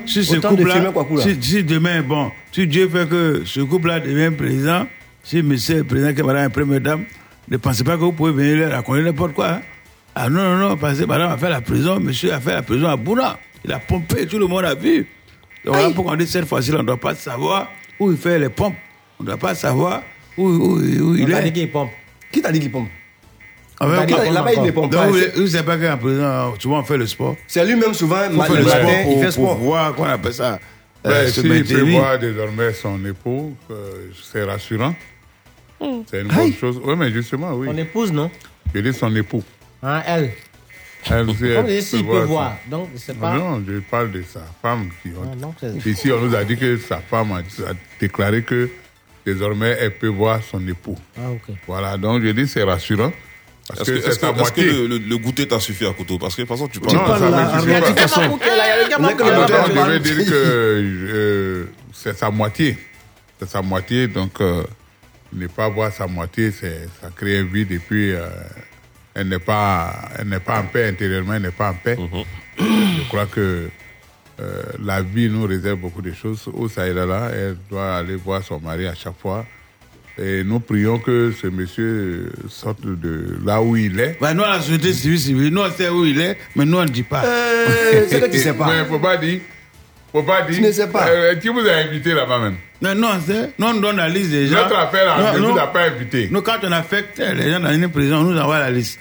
si, 0.06 0.24
ce 0.24 0.36
couple-là, 0.36 0.74
si, 1.20 1.36
si 1.42 1.62
demain, 1.64 2.00
bon, 2.00 2.30
si 2.52 2.66
Dieu 2.66 2.88
fait 2.88 3.06
que 3.08 3.42
ce 3.44 3.60
couple-là 3.60 4.00
devient 4.00 4.34
président, 4.34 4.86
si 5.22 5.42
monsieur 5.42 5.78
est 5.80 5.84
président, 5.84 6.14
que 6.14 6.22
madame 6.22 6.46
est 6.46 6.48
première 6.48 6.80
dame, 6.80 7.04
ne 7.50 7.56
pensez 7.58 7.84
pas 7.84 7.96
que 7.96 8.00
vous 8.00 8.12
pouvez 8.12 8.32
venir 8.32 8.56
leur 8.68 8.72
raconter 8.72 9.02
n'importe 9.02 9.34
quoi. 9.34 9.60
Ah 10.20 10.28
non, 10.28 10.42
non, 10.42 10.56
non, 10.70 10.76
parce 10.76 10.98
que 10.98 11.04
madame 11.04 11.30
a 11.30 11.38
fait 11.38 11.48
la 11.48 11.60
prison, 11.60 12.00
monsieur 12.00 12.32
a 12.32 12.40
fait 12.40 12.52
la 12.54 12.62
prison 12.62 12.88
à 12.88 12.96
Bouna. 12.96 13.38
Il 13.64 13.72
a 13.72 13.78
pompé, 13.78 14.26
tout 14.26 14.38
le 14.38 14.46
monde 14.48 14.64
a 14.64 14.74
vu. 14.74 15.06
Donc 15.64 15.74
voilà 15.76 15.90
pourquoi 15.90 16.14
on 16.14 16.16
dit 16.16 16.26
cette 16.26 16.46
fois-ci, 16.46 16.72
on 16.74 16.78
ne 16.78 16.82
doit 16.82 16.96
pas 16.96 17.14
savoir 17.14 17.68
où 18.00 18.10
il 18.10 18.16
fait 18.16 18.36
les 18.38 18.48
pompes. 18.48 18.74
On 19.20 19.22
ne 19.22 19.28
doit 19.28 19.36
pas 19.36 19.54
savoir 19.54 20.02
où, 20.36 20.44
où, 20.48 20.76
où 20.78 21.12
On 21.12 21.14
il 21.14 21.28
t'a 21.30 21.42
dit 21.42 21.48
est. 21.48 21.52
qu'il 21.52 21.70
pompe. 21.70 21.90
Qui 22.32 22.42
t'a 22.42 22.50
dit 22.50 22.58
qu'il 22.58 22.70
pompe? 22.72 22.88
Dit 23.80 23.86
Là-bas, 24.32 24.52
il 24.54 24.62
ne 24.62 24.70
pompe? 24.72 24.90
Donc, 24.90 25.00
pas. 25.02 25.06
vous, 25.06 25.18
C'est- 25.18 25.36
vous 25.36 25.46
savez 25.46 25.64
pas 25.64 25.76
qu'en 25.78 25.98
prison, 25.98 26.54
souvent 26.58 26.80
on 26.80 26.84
fait 26.84 26.96
le 26.96 27.06
sport. 27.06 27.36
C'est 27.46 27.64
lui-même 27.64 27.94
souvent, 27.94 28.28
ma- 28.30 28.44
faire 28.46 28.56
le 28.56 28.64
matin, 28.64 28.78
sport 28.80 28.90
il 28.98 29.04
pour, 29.04 29.18
fait 29.20 29.24
pour 29.26 29.32
sport. 29.32 29.56
voir, 29.58 29.94
qu'on 29.94 30.04
appelle 30.04 30.34
ça, 30.34 30.58
euh, 31.06 31.26
Ben, 31.26 31.32
peut 31.32 31.48
maintenir. 31.48 32.00
voir 32.00 32.18
désormais 32.18 32.72
son 32.72 33.04
époux, 33.04 33.56
euh, 33.70 34.08
c'est 34.32 34.42
rassurant. 34.42 34.96
C'est 36.10 36.22
une 36.22 36.26
bonne 36.28 36.38
Aïe. 36.40 36.54
chose. 36.60 36.80
Oui, 36.84 36.94
mais 36.98 37.12
justement, 37.12 37.52
oui. 37.52 37.68
Son 37.68 37.78
épouse, 37.78 38.12
non? 38.12 38.30
Je 38.74 38.80
dis 38.80 38.92
son 38.92 39.14
époux. 39.14 39.44
Hein, 39.82 40.02
elle. 40.06 40.30
Elle 41.10 41.28
aussi, 41.30 41.38
Comme 41.38 41.48
elle 41.48 41.66
je 41.68 41.74
dis, 41.76 41.82
s'il 41.82 42.06
peut 42.06 42.24
voir. 42.24 42.56
Donc, 42.68 42.88
c'est 42.96 43.16
pas. 43.18 43.34
Non, 43.34 43.62
je 43.66 43.78
parle 43.80 44.10
de 44.12 44.22
sa 44.22 44.40
femme. 44.60 44.90
Qui 45.02 45.10
ont... 45.10 45.30
Ah, 45.32 45.36
non, 45.36 45.54
Ici, 45.86 46.10
on 46.12 46.20
nous 46.20 46.34
a 46.34 46.44
dit 46.44 46.56
que 46.56 46.76
sa 46.76 46.98
femme 46.98 47.32
a, 47.32 47.38
a 47.38 47.72
déclaré 48.00 48.42
que 48.42 48.68
désormais, 49.24 49.76
elle 49.80 49.96
peut 49.96 50.08
voir 50.08 50.40
son 50.42 50.66
époux. 50.66 50.96
Ah, 51.16 51.30
ok. 51.30 51.54
Voilà, 51.66 51.96
donc 51.96 52.22
je 52.22 52.28
dis 52.30 52.48
c'est 52.48 52.62
rassurant. 52.64 53.12
Parce 53.68 53.80
Est-ce 53.82 53.90
que 53.90 53.96
que, 53.96 54.02
c'est 54.02 54.08
est-ce 54.10 54.18
que- 54.18 54.60
est-ce 54.60 54.78
le, 54.80 54.86
le- 54.86 54.98
le 54.98 55.18
goûter 55.18 55.46
t'a 55.46 55.60
suffi 55.60 55.84
à 55.86 55.92
couteau 55.92 56.18
Parce 56.18 56.34
que 56.34 56.42
de 56.42 56.46
toute 56.46 56.56
façon, 56.56 56.68
tu 56.68 56.80
parles. 56.80 56.96
Non, 56.96 57.06
ça 57.06 57.60
suffit 57.60 57.94
pas. 57.94 58.28
Vous 58.28 58.38
Alors, 59.22 59.66
je 59.68 59.90
vais 59.90 60.00
dire 60.00 60.24
que 60.24 60.32
euh, 60.34 61.64
c'est 61.92 62.16
sa 62.16 62.30
moitié. 62.30 62.76
C'est 63.38 63.48
sa 63.48 63.62
moitié, 63.62 64.08
donc 64.08 64.40
euh, 64.40 64.62
ne 65.32 65.46
pas 65.46 65.68
voir 65.68 65.92
sa 65.92 66.06
moitié, 66.06 66.50
c'est- 66.50 66.88
ça 67.00 67.10
crée 67.14 67.38
un 67.38 67.44
vide 67.44 67.70
et 67.72 67.78
puis 67.78 68.12
euh, 68.12 68.26
elle 69.18 69.28
n'est 69.28 69.38
pas, 69.40 70.10
elle 70.16 70.28
n'est 70.28 70.38
pas 70.38 70.60
en 70.60 70.64
paix 70.64 70.88
intérieurement, 70.88 71.34
elle 71.34 71.42
n'est 71.42 71.50
pas 71.50 71.70
en 71.70 71.74
paix. 71.74 71.98
Je 72.58 73.08
crois 73.08 73.26
que 73.26 73.68
euh, 74.40 74.62
la 74.84 75.02
vie 75.02 75.28
nous 75.28 75.44
réserve 75.44 75.78
beaucoup 75.78 76.02
de 76.02 76.12
choses. 76.12 76.48
Au 76.52 76.68
Sahel, 76.68 76.94
là, 76.96 77.30
elle 77.34 77.56
doit 77.68 77.96
aller 77.96 78.14
voir 78.14 78.44
son 78.44 78.60
mari 78.60 78.86
à 78.86 78.94
chaque 78.94 79.18
fois. 79.20 79.44
Et 80.20 80.42
nous 80.44 80.60
prions 80.60 80.98
que 80.98 81.32
ce 81.32 81.48
monsieur 81.48 82.30
sorte 82.48 82.84
de 82.84 83.38
là 83.44 83.60
où 83.60 83.76
il 83.76 83.98
est. 83.98 84.16
Bah, 84.20 84.34
nous, 84.34 84.44
à 84.44 84.50
la 84.50 84.60
société 84.60 84.92
civile, 84.92 85.18
civile, 85.18 85.52
nous, 85.52 85.62
on 85.62 85.70
sait 85.70 85.88
où 85.88 86.04
il 86.04 86.20
est, 86.20 86.38
mais 86.54 86.64
nous, 86.64 86.78
on 86.78 86.84
ne 86.84 86.88
dit 86.88 87.02
pas. 87.02 87.22
c'est 88.08 88.20
que 88.20 88.30
tu 88.30 88.38
sais 88.38 88.52
pas. 88.52 88.66
Mais 88.68 88.84
faut 88.84 88.98
pas 89.00 89.16
dire. 89.16 89.40
Faut 90.12 90.22
pas 90.22 90.42
dire. 90.42 90.56
Tu 90.56 90.62
ne 90.62 90.70
sais 90.72 90.88
pas. 90.88 91.08
Euh, 91.08 91.34
qui 91.36 91.48
vous 91.48 91.60
a 91.60 91.72
invité 91.72 92.14
là-bas 92.14 92.38
même? 92.38 92.56
Non, 92.80 93.08
on 93.16 93.20
sait. 93.20 93.50
Nous, 93.58 93.66
on 93.66 93.74
donne 93.80 93.96
la 93.96 94.08
liste 94.08 94.30
des 94.30 94.46
gens. 94.46 94.62
Notre 94.62 94.76
affaire, 94.76 95.06
là, 95.06 95.32
ne 95.32 95.38
Non, 95.38 95.48
vous 95.48 95.54
non. 95.56 95.60
a 95.60 95.66
pas 95.66 95.86
invité. 95.86 96.28
Nous, 96.30 96.42
quand 96.42 96.58
on 96.62 96.70
affecte 96.72 97.18
les 97.18 97.50
gens 97.50 97.58
dans 97.60 97.72
une 97.72 97.88
prison, 97.88 98.18
on 98.18 98.22
nous 98.24 98.38
envoie 98.38 98.60
la 98.60 98.70
liste. 98.70 99.00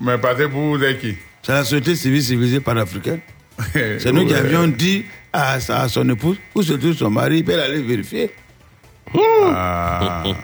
Mais 0.00 0.18
parce 0.18 0.38
que 0.38 0.44
vous, 0.44 0.78
qui? 1.00 1.16
C'est 1.42 1.52
la 1.52 1.64
société 1.64 1.94
civile 1.94 2.22
civilisée 2.22 2.60
panafricaine. 2.60 3.20
C'est 3.72 4.12
nous 4.12 4.26
qui 4.26 4.34
avions 4.34 4.66
dit 4.66 5.04
à, 5.32 5.54
à 5.54 5.88
son 5.88 6.08
épouse 6.08 6.38
où 6.54 6.62
se 6.62 6.72
trouve 6.72 6.94
son 6.94 7.10
mari, 7.10 7.42
puis 7.42 7.52
elle 7.54 7.60
allait 7.60 7.82
vérifier. 7.82 8.30
Ah. 9.14 10.24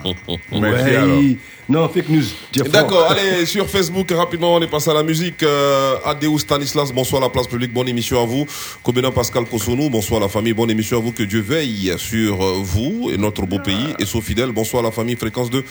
Ouais, 0.52 1.36
Non, 1.68 1.88
fake 1.88 2.08
news. 2.08 2.24
D'accord, 2.70 3.10
allez, 3.10 3.44
sur 3.46 3.68
Facebook, 3.68 4.10
rapidement, 4.12 4.54
on 4.54 4.62
est 4.62 4.68
passé 4.68 4.90
à 4.90 4.94
la 4.94 5.02
musique. 5.02 5.42
Euh, 5.42 5.96
Stanislas, 6.38 6.92
bonsoir 6.92 7.20
la 7.20 7.28
place 7.28 7.46
publique, 7.46 7.72
bonne 7.72 7.88
émission 7.88 8.22
à 8.22 8.26
vous. 8.26 8.46
Kobena 8.82 9.10
Pascal 9.10 9.44
Kosonou, 9.46 9.90
bonsoir 9.90 10.20
la 10.20 10.28
famille, 10.28 10.52
bonne 10.52 10.70
émission 10.70 10.98
à 10.98 11.00
vous. 11.00 11.12
Que 11.12 11.22
Dieu 11.24 11.40
veille 11.40 11.92
sur 11.98 12.42
euh, 12.42 12.58
vous 12.62 13.10
et 13.12 13.16
notre 13.16 13.46
beau 13.46 13.58
pays. 13.58 13.94
Et 13.98 14.06
sauf 14.06 14.24
fidèle, 14.24 14.52
bonsoir 14.52 14.82
la 14.82 14.90
famille, 14.90 15.16
fréquence 15.16 15.50
2. 15.50 15.64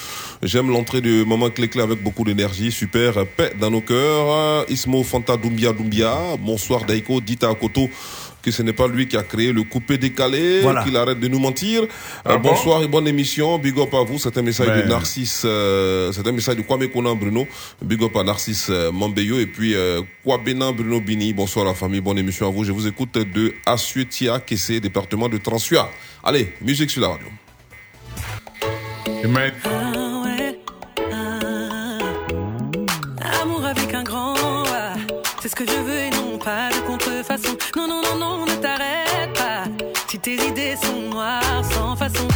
J'aime 0.43 0.69
l'entrée 0.69 1.01
de 1.01 1.23
Maman 1.23 1.49
Clé-Clé 1.49 1.81
avec 1.81 2.01
beaucoup 2.03 2.23
d'énergie, 2.23 2.71
super, 2.71 3.25
paix 3.25 3.53
dans 3.59 3.71
nos 3.71 3.81
cœurs. 3.81 4.65
Ismo 4.69 5.03
Fanta 5.03 5.37
Doumbia 5.37 5.71
Doumbia, 5.73 6.17
bonsoir 6.39 6.83
Daiko, 6.85 7.21
dites 7.21 7.43
à 7.43 7.49
Akoto 7.49 7.89
que 8.45 8.51
ce 8.51 8.61
n'est 8.61 8.73
pas 8.73 8.87
lui 8.87 9.07
qui 9.07 9.17
a 9.17 9.23
créé 9.23 9.51
le 9.51 9.63
coupé 9.63 9.97
décalé, 9.97 10.61
Voilà. 10.61 10.83
qu'il 10.83 10.95
arrête 10.95 11.19
de 11.19 11.27
nous 11.27 11.39
mentir. 11.39 11.81
Euh, 11.83 11.87
Ah 12.25 12.37
bon 12.37 12.49
bonsoir 12.49 12.83
et 12.83 12.87
bonne 12.87 13.07
émission, 13.07 13.57
big 13.57 13.77
up 13.79 13.91
à 13.93 14.03
vous, 14.03 14.19
c'est 14.19 14.37
un 14.37 14.41
message 14.43 14.67
de. 14.83 14.87
Narcisse, 14.87 15.41
euh, 15.45 16.11
c'est 16.11 16.25
un 16.27 16.31
message 16.31 16.57
de 16.57 16.61
Kwame 16.61 16.87
Konan 16.89 17.15
Bruno, 17.15 17.47
big 17.81 18.03
up 18.03 18.15
à 18.15 18.23
Narcisse 18.23 18.67
euh, 18.69 18.91
Mambeyo 18.91 19.39
et 19.39 19.47
puis 19.47 19.73
euh, 19.73 20.01
Kwabena 20.23 20.71
Bruno 20.71 21.01
Bini, 21.01 21.33
bonsoir 21.33 21.65
la 21.65 21.73
famille, 21.73 22.01
bonne 22.01 22.19
émission 22.19 22.47
à 22.47 22.51
vous, 22.51 22.63
je 22.63 22.71
vous 22.71 22.85
écoute 22.87 23.13
de 23.17 23.53
Asuetia 23.65 24.39
Kessé, 24.41 24.79
département 24.79 25.27
de 25.27 25.37
Transua. 25.39 25.89
Allez, 26.23 26.53
musique 26.61 26.91
sur 26.91 27.01
la 27.01 27.09
radio. 27.09 27.27
Amour 33.41 33.65
avec 33.65 33.93
un 33.93 34.03
grand. 34.03 34.35
C'est 35.41 35.49
ce 35.49 35.55
que 35.55 35.65
je 35.65 35.77
veux 35.77 35.99
et 35.99 36.09
non 36.09 36.37
pas 36.39 36.69
Non, 37.27 37.87
non, 37.87 38.01
non, 38.03 38.19
non, 38.19 38.45
ne 38.45 38.55
t'arrête 38.61 39.33
pas. 39.33 39.63
Si 40.07 40.19
tes 40.19 40.35
idées 40.35 40.75
sont 40.75 41.09
noires, 41.09 41.41
sans 41.71 41.95
façon. 41.95 42.27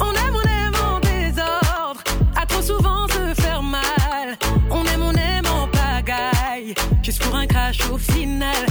On 0.00 0.12
aime, 0.12 0.36
on 0.36 0.48
aime 0.48 0.74
en 0.80 1.00
désordre. 1.00 2.00
À 2.36 2.46
trop 2.46 2.62
souvent 2.62 3.08
se 3.08 3.40
faire 3.42 3.62
mal. 3.62 4.38
On 4.70 4.84
aime, 4.84 5.02
on 5.02 5.12
aime 5.12 5.46
en 5.46 5.66
pagaille. 5.66 6.74
Juste 7.02 7.22
pour 7.24 7.34
un 7.34 7.46
crash 7.46 7.80
au 7.90 7.98
final. 7.98 8.66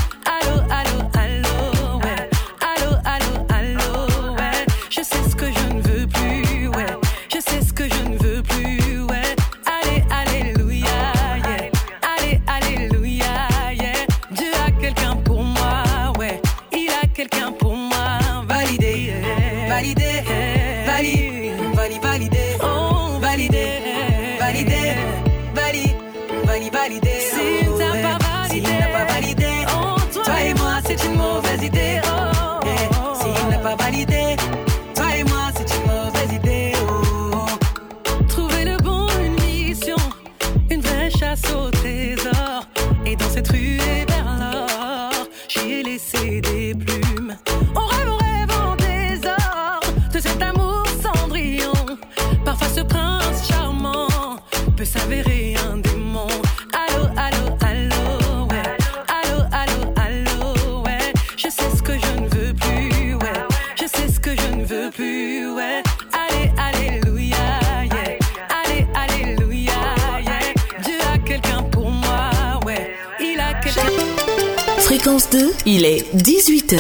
Fréquence 75.12 75.30
2, 75.32 75.52
il 75.66 75.84
est 75.84 76.06
18h. 76.16 76.80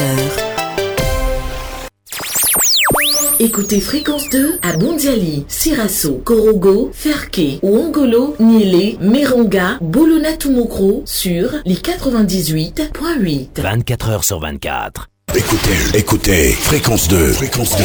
Écoutez 3.41 3.81
Fréquence 3.81 4.29
2 4.29 4.57
à 4.61 4.77
Bondiali, 4.77 5.43
Sirasso, 5.49 6.21
Korogo, 6.23 6.91
Ferke, 6.93 7.59
Ouangolo, 7.61 8.37
Niélé, 8.39 8.97
Meronga, 9.01 9.79
Bolona 9.81 10.31
Tumokro 10.37 11.03
sur 11.05 11.49
les 11.65 11.75
98.8. 11.75 13.59
24 13.61 14.09
heures 14.09 14.23
sur 14.23 14.39
24. 14.39 15.09
Écoutez, 15.35 15.97
écoutez, 15.97 16.51
fréquence 16.53 17.09
2, 17.09 17.33
fréquence 17.33 17.75
2, 17.75 17.83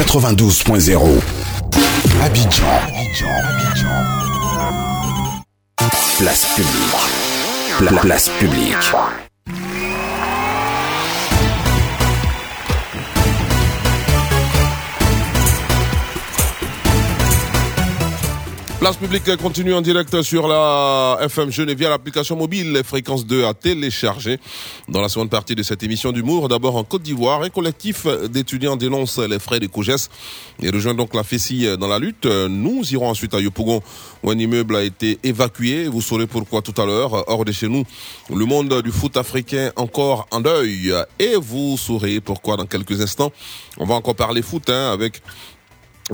92.0. 0.00 1.00
Abidjan, 2.22 2.62
Abidjan, 2.86 3.26
Place 6.18 6.46
publique. 6.54 7.78
Pla- 7.78 8.00
place 8.00 8.28
publique. 8.38 8.76
you 9.46 9.81
Place 18.82 18.96
publique 18.96 19.36
continue 19.36 19.74
en 19.74 19.80
direct 19.80 20.22
sur 20.22 20.48
la 20.48 21.16
FM 21.20 21.52
Geneviève, 21.52 21.90
l'application 21.90 22.34
mobile 22.34 22.80
Fréquence 22.84 23.24
2 23.24 23.44
à 23.44 23.54
télécharger. 23.54 24.40
Dans 24.88 25.00
la 25.00 25.08
seconde 25.08 25.30
partie 25.30 25.54
de 25.54 25.62
cette 25.62 25.84
émission 25.84 26.10
d'humour, 26.10 26.48
d'abord 26.48 26.74
en 26.74 26.82
Côte 26.82 27.02
d'Ivoire, 27.02 27.42
un 27.42 27.48
collectif 27.48 28.08
d'étudiants 28.28 28.74
dénonce 28.74 29.20
les 29.20 29.38
frais 29.38 29.60
des 29.60 29.68
COGES 29.68 30.08
et 30.60 30.70
rejoint 30.70 30.94
donc 30.94 31.14
la 31.14 31.22
FECI 31.22 31.76
dans 31.78 31.86
la 31.86 32.00
lutte. 32.00 32.26
Nous 32.26 32.82
irons 32.92 33.08
ensuite 33.08 33.34
à 33.34 33.40
Yopougon 33.40 33.82
où 34.24 34.32
un 34.32 34.36
immeuble 34.36 34.74
a 34.74 34.82
été 34.82 35.16
évacué. 35.22 35.86
Vous 35.86 36.02
saurez 36.02 36.26
pourquoi 36.26 36.60
tout 36.60 36.74
à 36.82 36.84
l'heure. 36.84 37.22
Hors 37.30 37.44
de 37.44 37.52
chez 37.52 37.68
nous, 37.68 37.84
le 38.34 38.44
monde 38.46 38.82
du 38.82 38.90
foot 38.90 39.16
africain 39.16 39.70
encore 39.76 40.26
en 40.32 40.40
deuil 40.40 40.92
et 41.20 41.36
vous 41.36 41.76
saurez 41.78 42.20
pourquoi 42.20 42.56
dans 42.56 42.66
quelques 42.66 43.00
instants. 43.00 43.30
On 43.78 43.84
va 43.84 43.94
encore 43.94 44.16
parler 44.16 44.42
foot 44.42 44.68
hein, 44.70 44.90
avec 44.92 45.22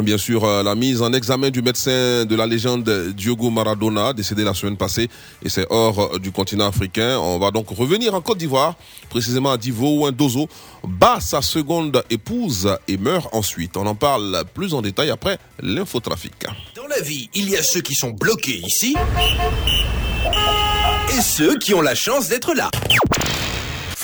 Bien 0.03 0.19
sûr, 0.19 0.45
euh, 0.45 0.63
la 0.63 0.77
mise 0.77 1.03
en 1.03 1.13
examen 1.13 1.51
du 1.51 1.61
médecin 1.61 2.25
de 2.25 2.37
la 2.37 2.47
légende 2.47 2.89
Diogo 3.17 3.51
Maradona, 3.51 4.13
décédé 4.13 4.45
la 4.45 4.55
semaine 4.55 4.77
passée, 4.77 5.09
et 5.43 5.49
c'est 5.49 5.67
hors 5.71 6.15
euh, 6.15 6.19
du 6.21 6.31
continent 6.31 6.69
africain. 6.69 7.19
On 7.19 7.41
va 7.41 7.51
donc 7.51 7.69
revenir 7.71 8.15
en 8.15 8.21
Côte 8.21 8.39
d'Ivoire, 8.39 8.77
précisément 9.11 9.51
à 9.51 9.57
Divo, 9.57 9.99
où 9.99 10.07
un 10.07 10.13
Dozo 10.13 10.49
bat 10.87 11.19
sa 11.21 11.43
seconde 11.43 12.05
épouse 12.11 12.77
et 12.87 12.97
meurt 12.97 13.29
ensuite. 13.35 13.77
On 13.77 13.87
en 13.87 13.97
parle 13.97 14.45
plus 14.55 14.73
en 14.73 14.83
détail 14.83 15.11
après 15.11 15.39
l'infotrafic. 15.61 16.47
Dans 16.77 16.87
la 16.87 17.01
vie, 17.01 17.29
il 17.35 17.51
y 17.51 17.57
a 17.57 17.63
ceux 17.65 17.81
qui 17.81 17.97
sont 17.97 18.11
bloqués 18.11 18.63
ici 18.65 18.95
et 21.11 21.21
ceux 21.21 21.59
qui 21.59 21.75
ont 21.75 21.83
la 21.83 21.97
chance 21.97 22.29
d'être 22.29 22.55
là. 22.55 22.71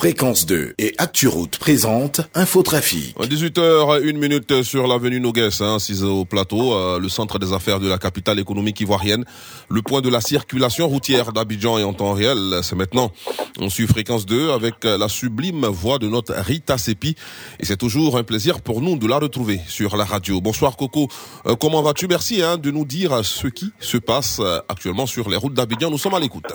Fréquence 0.05 0.45
2 0.45 0.75
et 0.77 0.93
ActuRoute 0.99 1.57
présente 1.57 2.21
Infotrafic. 2.35 3.17
18h, 3.19 4.03
une 4.03 4.19
minute 4.19 4.63
sur 4.63 4.87
l'avenue 4.87 5.19
Noguès, 5.19 5.63
hein, 5.63 5.79
6 5.79 6.03
au 6.05 6.27
plateau, 6.27 6.75
euh, 6.75 6.99
le 6.99 7.09
centre 7.09 7.39
des 7.39 7.55
affaires 7.55 7.81
de 7.81 7.89
la 7.89 7.97
capitale 7.97 8.39
économique 8.39 8.79
ivoirienne. 8.83 9.25
Le 9.71 9.81
point 9.81 10.03
de 10.03 10.11
la 10.11 10.21
circulation 10.21 10.89
routière 10.89 11.33
d'Abidjan 11.33 11.79
est 11.79 11.85
en 11.85 11.95
temps 11.95 12.13
réel. 12.13 12.61
C'est 12.63 12.77
maintenant. 12.77 13.13
On 13.59 13.71
suit 13.71 13.87
Fréquence 13.87 14.27
2 14.27 14.51
avec 14.51 14.85
la 14.85 15.09
sublime 15.09 15.65
voix 15.65 15.99
de 15.99 16.07
notre 16.07 16.35
Rita 16.35 16.77
Sepi. 16.77 17.17
Et 17.59 17.65
c'est 17.65 17.79
toujours 17.79 18.19
un 18.19 18.25
plaisir 18.25 18.61
pour 18.61 18.83
nous 18.83 18.99
de 18.99 19.07
la 19.07 19.19
retrouver 19.19 19.59
sur 19.69 19.97
la 19.97 20.05
radio. 20.05 20.43
Bonsoir 20.43 20.77
Coco. 20.77 21.09
Euh, 21.47 21.57
comment 21.57 21.81
vas-tu? 21.81 22.09
Merci 22.09 22.43
hein, 22.43 22.59
de 22.59 22.71
nous 22.71 22.85
dire 22.85 23.25
ce 23.25 23.47
qui 23.47 23.73
se 23.81 23.97
passe 23.97 24.39
euh, 24.41 24.61
actuellement 24.69 25.07
sur 25.07 25.31
les 25.31 25.39
routes 25.39 25.55
d'Abidjan. 25.55 25.91
Nous 25.91 25.97
sommes 25.97 26.13
à 26.13 26.21
l'écoute. 26.21 26.53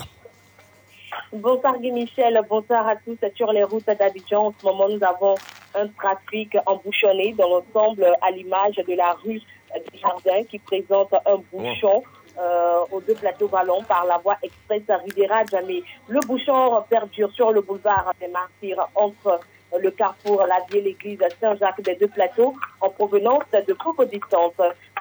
Bonsoir 1.31 1.77
Guy 1.77 1.91
Michel, 1.91 2.41
bonsoir 2.49 2.87
à 2.87 2.95
tous 2.95 3.19
sur 3.35 3.53
les 3.53 3.63
routes 3.63 3.85
d'Abidjan. 3.85 4.47
En 4.47 4.53
ce 4.59 4.65
moment, 4.65 4.89
nous 4.89 5.03
avons 5.03 5.35
un 5.75 5.87
trafic 5.89 6.57
embouchonné 6.65 7.35
dans 7.37 7.47
l'ensemble 7.47 8.03
à 8.19 8.31
l'image 8.31 8.77
de 8.77 8.95
la 8.95 9.13
rue 9.13 9.39
des 9.75 9.99
Jardins 9.99 10.43
qui 10.49 10.57
présente 10.57 11.13
un 11.13 11.37
bouchon. 11.53 12.03
Euh, 12.39 12.79
aux 12.91 13.01
deux 13.01 13.15
plateaux 13.15 13.47
ballons 13.47 13.83
par 13.83 14.05
la 14.05 14.17
voie 14.17 14.37
express 14.41 14.81
Riviera 15.05 15.43
Jamais. 15.51 15.83
Le 16.07 16.19
bouchon 16.21 16.81
perdure 16.89 17.31
sur 17.33 17.51
le 17.51 17.61
boulevard 17.61 18.11
des 18.19 18.29
Martyrs 18.29 18.87
entre 18.95 19.39
le 19.77 19.91
carrefour 19.91 20.45
La 20.47 20.59
Vie 20.71 20.81
l'église 20.81 21.19
Saint-Jacques 21.39 21.81
des 21.81 21.95
deux 21.95 22.07
plateaux 22.07 22.55
en 22.81 22.89
provenance 22.89 23.43
de 23.51 23.73
courte 23.73 24.09
distance 24.09 24.53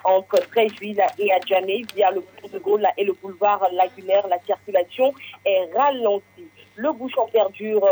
entre 0.03 0.39
Tréjuil 0.49 1.01
et 1.17 1.31
Adjamé 1.31 1.83
via 1.95 2.11
le 2.11 2.21
pont 2.21 2.47
de 2.51 2.59
Gaulle 2.59 2.87
et 2.97 3.03
le 3.03 3.13
boulevard 3.13 3.67
lagunaire. 3.73 4.27
La 4.27 4.39
circulation 4.39 5.13
est 5.45 5.69
ralentie. 5.75 6.47
Le 6.75 6.91
bouchon 6.93 7.27
perdure 7.31 7.85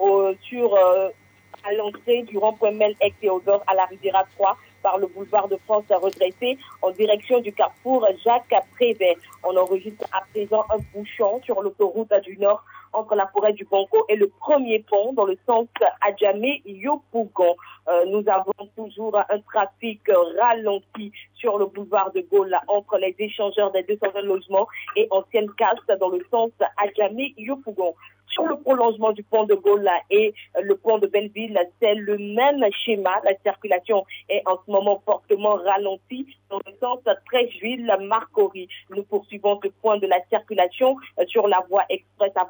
euh, 0.00 0.34
sur 0.42 0.74
euh, 0.74 1.10
à 1.64 1.72
l'entrée 1.74 2.22
du 2.22 2.38
rond-point 2.38 2.72
Mel 2.72 2.94
et 3.00 3.12
Théodore 3.20 3.62
à 3.66 3.74
la 3.74 3.84
Riviera 3.84 4.24
3 4.36 4.56
par 4.82 4.98
le 4.98 5.06
boulevard 5.06 5.46
de 5.48 5.56
France 5.64 5.84
redressé 5.90 6.58
en 6.80 6.90
direction 6.90 7.40
du 7.40 7.52
carrefour 7.52 8.06
Jacques 8.24 8.54
Prévert. 8.74 9.14
On 9.44 9.56
enregistre 9.56 10.04
à 10.12 10.22
présent 10.32 10.64
un 10.70 10.78
bouchon 10.92 11.40
sur 11.44 11.62
l'autoroute 11.62 12.12
du 12.24 12.36
Nord 12.38 12.64
entre 12.92 13.14
la 13.14 13.26
forêt 13.28 13.52
du 13.52 13.64
Bongo 13.64 14.04
et 14.08 14.16
le 14.16 14.28
premier 14.28 14.80
pont 14.80 15.12
dans 15.12 15.24
le 15.24 15.38
sens 15.46 15.66
Adjamé-Yopougon. 16.00 17.56
Euh, 17.88 18.04
nous 18.06 18.24
avons 18.28 18.52
toujours 18.76 19.16
un 19.16 19.40
trafic 19.40 20.00
ralenti 20.38 21.12
sur 21.34 21.58
le 21.58 21.66
boulevard 21.66 22.12
de 22.12 22.20
Gaulle 22.20 22.56
entre 22.68 22.98
les 22.98 23.14
échangeurs 23.18 23.72
des 23.72 23.82
220 23.82 24.22
logements 24.22 24.68
et 24.96 25.08
ancienne 25.10 25.50
caste 25.56 25.90
dans 26.00 26.08
le 26.08 26.24
sens 26.30 26.50
Adjamé-Yopougon. 26.76 27.94
Sur 28.32 28.44
le 28.46 28.56
prolongement 28.56 29.12
du 29.12 29.22
pont 29.22 29.44
de 29.44 29.54
Gaulle 29.54 29.88
et 30.10 30.32
le 30.62 30.74
pont 30.76 30.98
de 30.98 31.06
Belleville, 31.06 31.58
c'est 31.80 31.94
le 31.94 32.16
même 32.16 32.64
schéma. 32.84 33.20
La 33.24 33.36
circulation 33.42 34.06
est 34.30 34.42
en 34.46 34.58
ce 34.64 34.70
moment 34.70 35.02
fortement 35.04 35.56
ralentie 35.56 36.26
dans 36.48 36.60
le 36.66 36.72
sens 36.80 37.00
Tréjuil-Marcory. 37.26 38.68
Nous 38.90 39.02
poursuivons 39.02 39.60
ce 39.62 39.68
point 39.68 39.98
de 39.98 40.06
la 40.06 40.18
circulation 40.30 40.96
sur 41.26 41.46
la 41.46 41.62
voie 41.68 41.84
express 41.90 42.32
à 42.36 42.44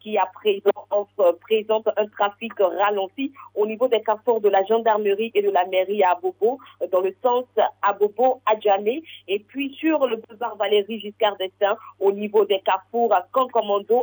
Qui 0.00 0.16
à 0.18 0.26
présent 0.26 0.70
offre- 0.90 1.38
présente 1.40 1.88
un 1.96 2.06
trafic 2.06 2.52
ralenti 2.58 3.32
au 3.54 3.66
niveau 3.66 3.88
des 3.88 4.00
carrefours 4.02 4.40
de 4.40 4.48
la 4.48 4.64
gendarmerie 4.64 5.30
et 5.34 5.42
de 5.42 5.50
la 5.50 5.64
mairie 5.66 6.02
à 6.02 6.14
Bobo 6.20 6.58
euh, 6.82 6.86
dans 6.90 7.00
le 7.00 7.14
sens 7.22 7.44
à 7.82 7.92
Bobo-Adjamé 7.92 9.02
et 9.28 9.38
puis 9.38 9.74
sur 9.74 10.06
le 10.06 10.16
boulevard 10.16 10.56
Valérie 10.56 11.00
Giscard 11.00 11.36
d'Estaing 11.36 11.76
au 12.00 12.12
niveau 12.12 12.44
des 12.44 12.60
carrefours 12.60 13.12
à 13.14 13.26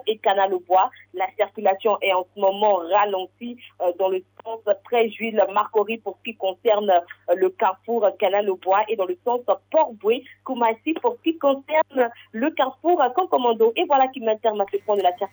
et 0.07 0.17
Canal 0.17 0.53
au 0.53 0.59
Bois. 0.59 0.89
La 1.13 1.27
circulation 1.35 1.97
est 2.01 2.13
en 2.13 2.25
ce 2.33 2.39
moment 2.39 2.75
ralentie 2.75 3.57
euh, 3.81 3.91
dans 3.99 4.09
le 4.09 4.23
sens 4.43 4.59
Tréjuil 4.85 5.39
Marcory 5.53 5.97
pour 5.97 6.17
ce 6.17 6.23
qui 6.31 6.35
concerne 6.35 6.89
euh, 6.89 7.35
le 7.35 7.49
carrefour 7.49 8.07
Canal 8.19 8.49
au 8.49 8.55
Bois 8.57 8.83
et 8.87 8.95
dans 8.95 9.05
le 9.05 9.17
sens 9.25 9.41
Port-Boué 9.71 10.23
Koumassi 10.43 10.93
pour 11.01 11.15
ce 11.17 11.21
qui 11.23 11.37
concerne 11.37 12.09
le 12.31 12.51
carrefour 12.51 13.01
Cancommando. 13.15 13.73
Et 13.75 13.85
voilà 13.85 14.07
qui 14.09 14.21
met 14.21 14.37
terme 14.37 14.61
à 14.61 14.65
ce 14.71 14.77
point 14.77 14.95
de 14.97 15.01
la 15.01 15.09
circulation. 15.09 15.24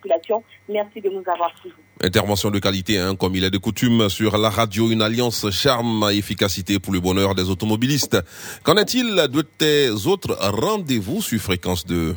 Merci 0.69 1.01
de 1.01 1.09
nous 1.09 1.23
avoir 1.27 1.51
suivis. 1.61 1.75
Intervention 2.03 2.51
de 2.51 2.59
qualité, 2.59 2.99
hein, 2.99 3.15
comme 3.15 3.35
il 3.37 3.45
est 3.45 3.51
de 3.51 3.59
coutume 3.59 4.09
sur 4.09 4.37
la 4.37 4.51
radio, 4.51 4.91
une 4.91 5.03
alliance 5.03 5.51
charme 5.51 6.09
et 6.13 6.17
efficacité 6.17 6.79
pour 6.79 6.93
le 6.93 7.01
bonheur 7.01 7.35
des 7.35 7.49
automobilistes. 7.51 8.19
Qu'en 8.63 8.77
est-il 8.77 9.15
de 9.15 9.43
tes 9.43 9.91
autres 10.07 10.37
rendez-vous 10.41 11.23
sur 11.23 11.41
Fréquence 11.41 11.85
2 11.87 12.17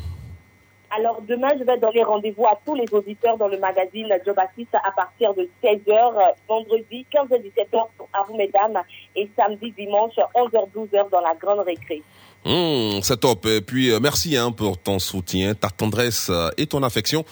Alors 0.96 1.20
demain, 1.28 1.48
je 1.58 1.64
vais 1.64 1.78
donner 1.78 2.02
rendez-vous 2.02 2.46
à 2.46 2.58
tous 2.64 2.74
les 2.74 2.86
auditeurs 2.92 3.36
dans 3.38 3.48
le 3.48 3.58
magazine 3.58 4.08
Job 4.24 4.36
Assist 4.38 4.74
à 4.74 4.90
partir 4.90 5.34
de 5.34 5.48
16h, 5.62 6.34
vendredi 6.48 7.06
15h 7.12 7.40
17h 7.42 7.78
à 8.12 8.24
vous 8.28 8.36
mesdames 8.36 8.82
et 9.14 9.28
samedi 9.36 9.72
dimanche 9.76 10.14
11h 10.34 10.68
12h 10.74 11.10
dans 11.10 11.20
la 11.20 11.34
grande 11.34 11.60
récré. 11.66 12.02
Hum, 12.46 13.00
C'est 13.02 13.18
top. 13.18 13.44
Et 13.46 13.60
puis, 13.60 13.90
euh, 13.90 13.98
merci 14.00 14.36
hein, 14.36 14.52
pour 14.52 14.78
ton 14.78 15.00
soutien, 15.00 15.54
ta 15.54 15.68
tendresse 15.68 16.28
euh, 16.30 16.48
et 16.56 16.66
ton 16.66 16.82
affection 16.84 17.24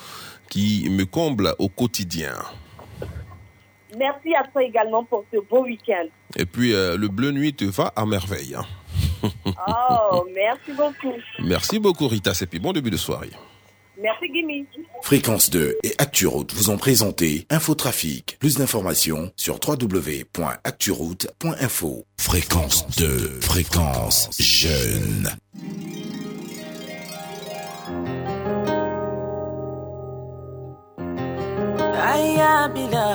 qui 0.50 0.88
me 0.90 1.04
comble 1.04 1.54
au 1.58 1.68
quotidien. 1.68 2.34
Merci 3.98 4.34
à 4.34 4.42
toi 4.52 4.62
également 4.64 5.04
pour 5.04 5.24
ce 5.32 5.38
beau 5.48 5.62
week-end. 5.64 6.06
Et 6.36 6.46
puis, 6.46 6.74
euh, 6.74 6.96
le 6.96 7.06
bleu 7.08 7.30
nuit 7.30 7.54
te 7.54 7.64
va 7.64 7.92
à 7.94 8.04
merveille. 8.06 8.56
hein. 8.56 8.64
Oh, 9.66 10.26
merci 10.34 10.72
beaucoup. 10.76 11.14
Merci 11.38 11.78
beaucoup, 11.78 12.08
Rita 12.08 12.34
Sepi. 12.34 12.58
Bon 12.58 12.72
début 12.72 12.90
de 12.90 12.96
soirée. 12.96 13.30
Merci 14.02 14.26
Gimme. 14.34 14.66
Fréquence 15.02 15.48
2 15.50 15.76
et 15.84 15.94
ActuRoute 15.98 16.52
vous 16.52 16.68
ont 16.70 16.76
présenté 16.76 17.46
Infotrafic. 17.48 18.36
Plus 18.40 18.56
d'informations 18.56 19.30
sur 19.36 19.58
www.acturoute.info. 19.66 22.04
Fréquence 22.18 22.86
2, 22.98 23.40
fréquence 23.40 24.28
jeune. 24.38 25.30
Aya 32.04 32.68
bila 32.74 33.06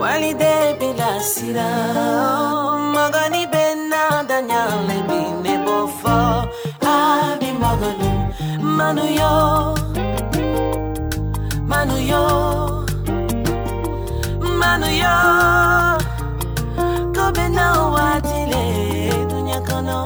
walide 0.00 0.74
bila 0.80 1.10
sira. 1.22 1.70
Oh, 1.94 2.78
magani 2.94 3.46
benna 3.52 4.22
danyale 4.28 4.98
bine 5.08 5.54
bofo. 5.64 6.18
Abi 6.82 7.50
maganu 7.62 8.10
manu 8.76 9.04
yo 9.20 9.32
manu 11.70 11.96
yo 12.10 12.24
manu 14.60 14.88
yo. 15.02 15.16
Kobe 17.14 17.46
na 17.56 17.66
watile 17.94 18.64
dunya 19.30 19.60
kono 19.68 19.98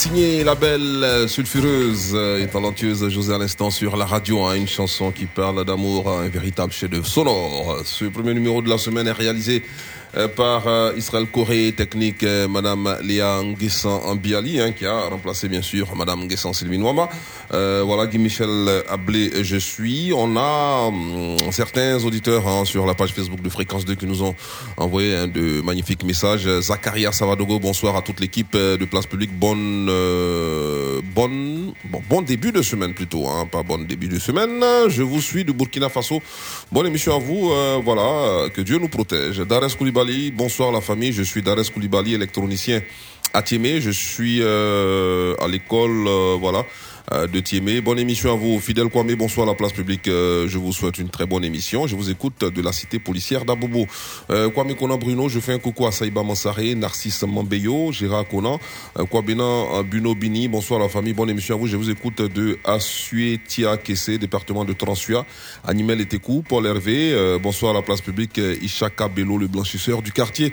signé 0.00 0.44
la 0.44 0.54
belle 0.54 1.04
euh, 1.04 1.28
sulfureuse 1.28 2.12
euh, 2.14 2.42
et 2.42 2.46
talentueuse 2.46 3.06
José 3.10 3.34
à 3.34 3.38
l'instant 3.38 3.70
sur 3.70 3.98
la 3.98 4.06
radio, 4.06 4.44
hein, 4.44 4.54
une 4.54 4.66
chanson 4.66 5.10
qui 5.10 5.26
parle 5.26 5.62
d'amour, 5.66 6.08
un 6.08 6.26
véritable 6.26 6.72
chef-d'œuvre 6.72 7.06
sonore. 7.06 7.82
Ce 7.84 8.06
premier 8.06 8.32
numéro 8.32 8.62
de 8.62 8.70
la 8.70 8.78
semaine 8.78 9.08
est 9.08 9.12
réalisé 9.12 9.62
euh, 10.16 10.26
par 10.26 10.62
Israël 10.96 11.26
Corée 11.26 11.72
Technique, 11.76 12.24
Madame 12.48 12.96
Léa 13.02 13.42
Nguessan 13.42 14.00
Ambiali, 14.06 14.58
hein, 14.58 14.72
qui 14.72 14.86
a 14.86 15.02
remplacé 15.02 15.50
bien 15.50 15.60
sûr 15.60 15.94
Madame 15.94 16.24
Nguessan 16.24 16.54
Sylvine 16.54 16.82
Wama. 16.82 17.10
Euh, 17.52 17.82
voilà, 17.84 18.06
Guy 18.06 18.18
Michel 18.18 18.48
Ablé, 18.88 19.44
je 19.44 19.56
suis. 19.56 20.12
On 20.14 20.36
a 20.36 20.86
hum, 20.86 21.36
certains 21.50 22.02
auditeurs 22.04 22.48
hein, 22.48 22.64
sur 22.64 22.86
la 22.86 22.94
page 22.94 23.12
Facebook 23.12 23.42
de 23.42 23.48
Fréquence 23.50 23.84
2 23.84 23.96
qui 23.96 24.06
nous 24.06 24.22
ont 24.22 24.34
envoyé 24.80 25.14
hein, 25.14 25.28
de 25.28 25.60
magnifiques 25.60 26.04
messages. 26.04 26.48
Zacharia 26.60 27.12
Savadogo, 27.12 27.58
bonsoir 27.58 27.96
à 27.96 28.02
toute 28.02 28.20
l'équipe 28.20 28.54
euh, 28.54 28.76
de 28.76 28.84
Place 28.84 29.06
Publique. 29.06 29.32
Bonne, 29.32 29.86
euh, 29.88 31.00
bonne, 31.14 31.72
bon, 31.84 32.02
bon 32.08 32.22
début 32.22 32.52
de 32.52 32.62
semaine 32.62 32.94
plutôt, 32.94 33.28
hein, 33.28 33.46
pas 33.50 33.62
bon 33.62 33.84
début 33.86 34.08
de 34.08 34.18
semaine. 34.18 34.64
Je 34.88 35.02
vous 35.02 35.20
suis 35.20 35.44
du 35.44 35.52
Burkina 35.52 35.88
Faso. 35.88 36.20
Bonne 36.72 36.86
émission 36.86 37.14
à 37.14 37.18
vous. 37.18 37.50
euh, 37.52 37.80
voilà, 37.84 38.02
euh, 38.02 38.48
que 38.48 38.60
Dieu 38.60 38.78
nous 38.78 38.88
protège. 38.88 39.38
Dares 39.38 39.76
Koulibaly, 39.76 40.30
bonsoir 40.30 40.72
la 40.72 40.80
famille. 40.80 41.12
Je 41.12 41.22
suis 41.22 41.42
Dares 41.42 41.70
Koulibaly, 41.72 42.14
électronicien 42.14 42.80
à 43.32 43.42
Tiémé. 43.42 43.80
Je 43.80 43.90
suis 43.90 44.38
euh, 44.40 45.34
à 45.40 45.48
l'école, 45.48 46.06
euh, 46.08 46.36
voilà, 46.40 46.60
euh, 46.60 46.62
de 47.10 47.40
Tiémé. 47.40 47.80
Bonne 47.80 47.98
émission 47.98 48.32
à 48.32 48.36
vous, 48.36 48.60
fidèle 48.60 48.88
Kwame. 48.88 49.14
Bonsoir 49.16 49.46
la 49.46 49.54
place 49.54 49.72
publique. 49.72 50.06
Euh, 50.08 50.46
je 50.48 50.58
vous 50.58 50.72
souhaite 50.72 50.98
une 50.98 51.08
très 51.08 51.26
bonne 51.26 51.44
émission. 51.44 51.86
Je 51.86 51.96
vous 51.96 52.10
écoute 52.10 52.44
de 52.44 52.62
la 52.62 52.72
cité 52.72 52.98
policière 52.98 53.44
d'Abobo. 53.44 53.86
Euh, 54.30 54.48
Kwame 54.50 54.74
Konan 54.74 54.96
Bruno, 54.96 55.28
je 55.28 55.40
fais 55.40 55.52
un 55.54 55.58
coucou 55.58 55.86
à 55.86 55.92
Saïba 55.92 56.22
Mansaré, 56.22 56.74
Narcisse 56.74 57.22
Mambeyo, 57.24 57.90
Gérard 57.90 58.28
Konan, 58.28 58.60
euh, 58.98 59.04
Kwabena 59.04 59.42
euh, 59.42 59.82
Buno 59.82 60.14
Bini. 60.14 60.46
Bonsoir 60.48 60.78
la 60.78 60.88
famille. 60.88 61.12
Bonne 61.12 61.30
émission 61.30 61.56
à 61.56 61.58
vous. 61.58 61.66
Je 61.66 61.76
vous 61.76 61.90
écoute 61.90 62.22
de 62.22 62.58
Asuetia 62.64 63.76
Kessé, 63.76 64.18
département 64.18 64.64
de 64.64 64.72
Transua, 64.72 65.26
Animel 65.66 66.00
Etekou, 66.00 66.44
Paul 66.48 66.66
Hervé. 66.66 67.12
Euh, 67.12 67.38
bonsoir 67.38 67.74
la 67.74 67.82
place 67.82 68.00
publique, 68.00 68.38
euh, 68.38 68.56
Ishaka 68.62 69.08
Bello, 69.08 69.36
le 69.36 69.48
blanchisseur 69.48 70.02
du 70.02 70.12
quartier. 70.12 70.52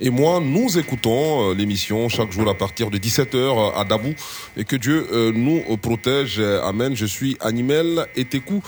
Et 0.00 0.10
moi, 0.10 0.38
nous 0.40 0.78
écoutons 0.78 1.50
euh, 1.50 1.54
l'émission 1.54 2.08
chaque 2.08 2.30
jour 2.30 2.48
à 2.48 2.54
partir 2.54 2.88
de 2.88 2.98
17h 2.98 3.74
à 3.74 3.84
Dabou. 3.84 4.14
Et 4.56 4.64
que 4.64 4.76
Dieu 4.76 5.08
euh, 5.12 5.32
nous 5.34 5.60
protège. 5.76 6.36
Euh, 6.38 6.62
Amen. 6.62 6.94
Je 6.94 7.04
suis 7.04 7.36
Animel. 7.40 8.06
Euh, 8.16 8.60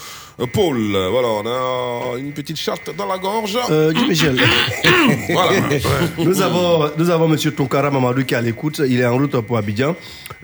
Paul, 0.47 0.79
euh, 0.95 1.09
voilà, 1.11 1.29
on 1.29 2.15
a 2.15 2.19
une 2.19 2.33
petite 2.33 2.59
chatte 2.59 2.91
dans 2.97 3.07
la 3.07 3.19
gorge. 3.19 3.59
Euh, 3.71 3.93
Guy 3.93 4.09
Michel. 4.09 4.37
voilà. 5.31 5.61
nous 6.19 6.41
avons, 6.41 6.91
nous 6.97 7.11
avons 7.11 7.29
Monsieur 7.29 7.53
Tonkara 7.53 7.91
Mamadou 7.91 8.25
qui 8.25 8.35
est 8.35 8.37
à 8.37 8.41
l'écoute. 8.41 8.81
Il 8.89 9.01
est 9.01 9.07
en 9.07 9.17
route 9.19 9.39
pour 9.43 9.59
Abidjan. 9.59 9.95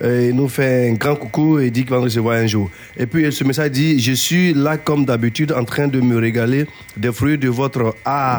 Euh, 0.03 0.29
Il 0.29 0.37
nous 0.37 0.49
fait 0.49 0.91
un 0.91 0.95
grand 0.95 1.17
coucou 1.17 1.59
et 1.59 1.71
dit 1.71 1.83
qu'il 1.83 1.91
va 1.91 1.97
nous 1.97 2.05
recevoir 2.05 2.37
un 2.37 2.47
jour. 2.47 2.71
Et 2.97 3.07
puis 3.07 3.33
ce 3.33 3.45
message 3.45 3.71
dit 3.71 3.99
Je 3.99 4.13
suis 4.13 4.53
là 4.53 4.77
comme 4.77 5.05
d'habitude 5.07 5.53
en 5.53 5.65
train 5.65 5.89
de 5.89 6.01
me 6.01 6.19
régaler 6.19 6.67
des 6.97 7.13
fruits 7.13 7.39
de 7.39 7.49
votre 7.49 7.95
art. 8.05 8.39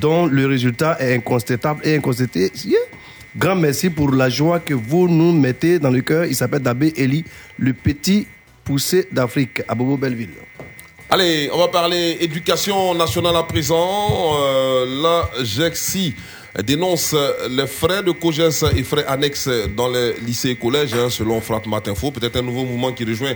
Dont 0.00 0.26
le 0.26 0.46
résultat 0.46 0.98
est 1.00 1.14
incontestable 1.14 1.80
et 1.84 1.96
incontesté. 1.96 2.52
Yeah. 2.64 2.78
Grand 3.36 3.54
merci 3.54 3.90
pour 3.90 4.10
la 4.10 4.28
joie 4.28 4.58
que 4.58 4.74
vous 4.74 5.08
nous 5.08 5.32
mettez 5.32 5.78
dans 5.78 5.90
le 5.90 6.00
cœur. 6.00 6.26
Il 6.26 6.34
s'appelle 6.34 6.62
Dabé 6.62 6.92
Eli, 6.96 7.24
le 7.58 7.72
petit 7.72 8.26
poussé 8.64 9.06
d'Afrique, 9.10 9.62
à 9.68 9.74
Bobo 9.74 9.96
Belleville. 9.96 10.30
Allez, 11.12 11.50
on 11.52 11.58
va 11.58 11.66
parler 11.66 12.18
éducation 12.20 12.94
nationale 12.94 13.34
à 13.34 13.42
présent. 13.42 14.36
Euh, 14.38 15.02
la 15.02 15.44
GEXI 15.44 16.14
dénonce 16.62 17.16
les 17.48 17.66
frais 17.66 18.04
de 18.04 18.12
COGES 18.12 18.76
et 18.76 18.84
frais 18.84 19.04
annexes 19.06 19.48
dans 19.76 19.88
les 19.88 20.12
lycées 20.20 20.50
et 20.50 20.54
collèges, 20.54 20.94
hein, 20.94 21.10
selon 21.10 21.40
Frat 21.40 21.62
Matinfo. 21.66 22.12
Peut-être 22.12 22.36
un 22.36 22.42
nouveau 22.42 22.64
mouvement 22.64 22.92
qui 22.92 23.04
rejoint 23.04 23.34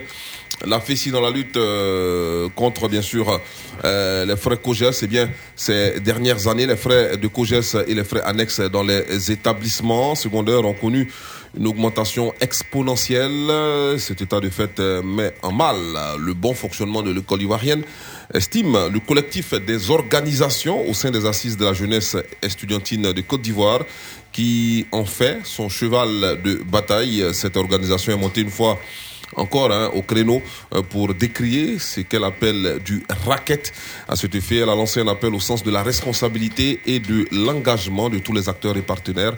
la 0.64 0.78
FECI 0.78 1.10
dans 1.10 1.20
la 1.20 1.30
lutte 1.30 1.56
euh, 1.56 2.48
contre, 2.54 2.88
bien 2.88 3.02
sûr, 3.02 3.40
euh, 3.84 4.24
les 4.24 4.36
frais 4.36 4.56
COGES. 4.56 5.02
Eh 5.02 5.06
bien, 5.08 5.28
ces 5.56 5.98
dernières 5.98 6.46
années, 6.46 6.66
les 6.66 6.76
frais 6.76 7.16
de 7.16 7.26
COGES 7.26 7.84
et 7.88 7.94
les 7.94 8.04
frais 8.04 8.22
annexes 8.22 8.60
dans 8.60 8.84
les 8.84 9.32
établissements 9.32 10.14
secondaires 10.14 10.64
ont 10.64 10.74
connu 10.74 11.10
une 11.56 11.66
augmentation 11.66 12.32
exponentielle. 12.40 13.98
Cet 13.98 14.22
état 14.22 14.40
de 14.40 14.48
fait 14.50 14.80
euh, 14.80 15.02
met 15.02 15.34
en 15.42 15.52
mal 15.52 15.76
le 16.18 16.34
bon 16.34 16.54
fonctionnement 16.54 17.02
de 17.02 17.10
l'école 17.10 17.42
ivoirienne, 17.42 17.82
estime 18.32 18.88
le 18.92 19.00
collectif 19.00 19.54
des 19.54 19.90
organisations 19.90 20.88
au 20.88 20.94
sein 20.94 21.10
des 21.10 21.26
assises 21.26 21.56
de 21.56 21.64
la 21.64 21.72
jeunesse 21.72 22.16
estudiantine 22.42 23.12
de 23.12 23.20
Côte 23.20 23.42
d'Ivoire 23.42 23.80
qui 24.32 24.86
en 24.90 25.04
fait 25.04 25.38
son 25.44 25.68
cheval 25.68 26.42
de 26.42 26.54
bataille. 26.64 27.24
Cette 27.32 27.56
organisation 27.56 28.12
est 28.12 28.20
montée 28.20 28.40
une 28.40 28.50
fois 28.50 28.78
encore 29.36 29.72
hein, 29.72 29.90
au 29.94 30.02
créneau 30.02 30.42
euh, 30.74 30.82
pour 30.82 31.14
décrier 31.14 31.78
ce 31.78 32.00
qu'elle 32.00 32.24
appelle 32.24 32.80
du 32.84 33.04
racket. 33.26 33.72
À 34.08 34.16
cet 34.16 34.34
effet, 34.34 34.56
elle 34.56 34.68
a 34.68 34.74
lancé 34.74 35.00
un 35.00 35.08
appel 35.08 35.34
au 35.34 35.40
sens 35.40 35.62
de 35.62 35.70
la 35.70 35.82
responsabilité 35.82 36.80
et 36.86 37.00
de 37.00 37.26
l'engagement 37.32 38.08
de 38.10 38.18
tous 38.18 38.32
les 38.32 38.48
acteurs 38.48 38.76
et 38.76 38.82
partenaires 38.82 39.34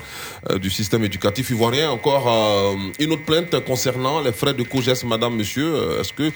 euh, 0.51 0.59
du 0.59 0.71
système 0.71 1.05
éducatif 1.05 1.51
ivoirien. 1.51 1.91
Encore 1.91 2.29
euh, 2.29 2.75
une 2.99 3.13
autre 3.13 3.25
plainte 3.25 3.65
concernant 3.65 4.21
les 4.21 4.33
frais 4.33 4.55
de 4.55 4.63
COGES, 4.63 5.05
madame, 5.05 5.37
monsieur. 5.37 6.01
Est-ce 6.01 6.13
que 6.13 6.31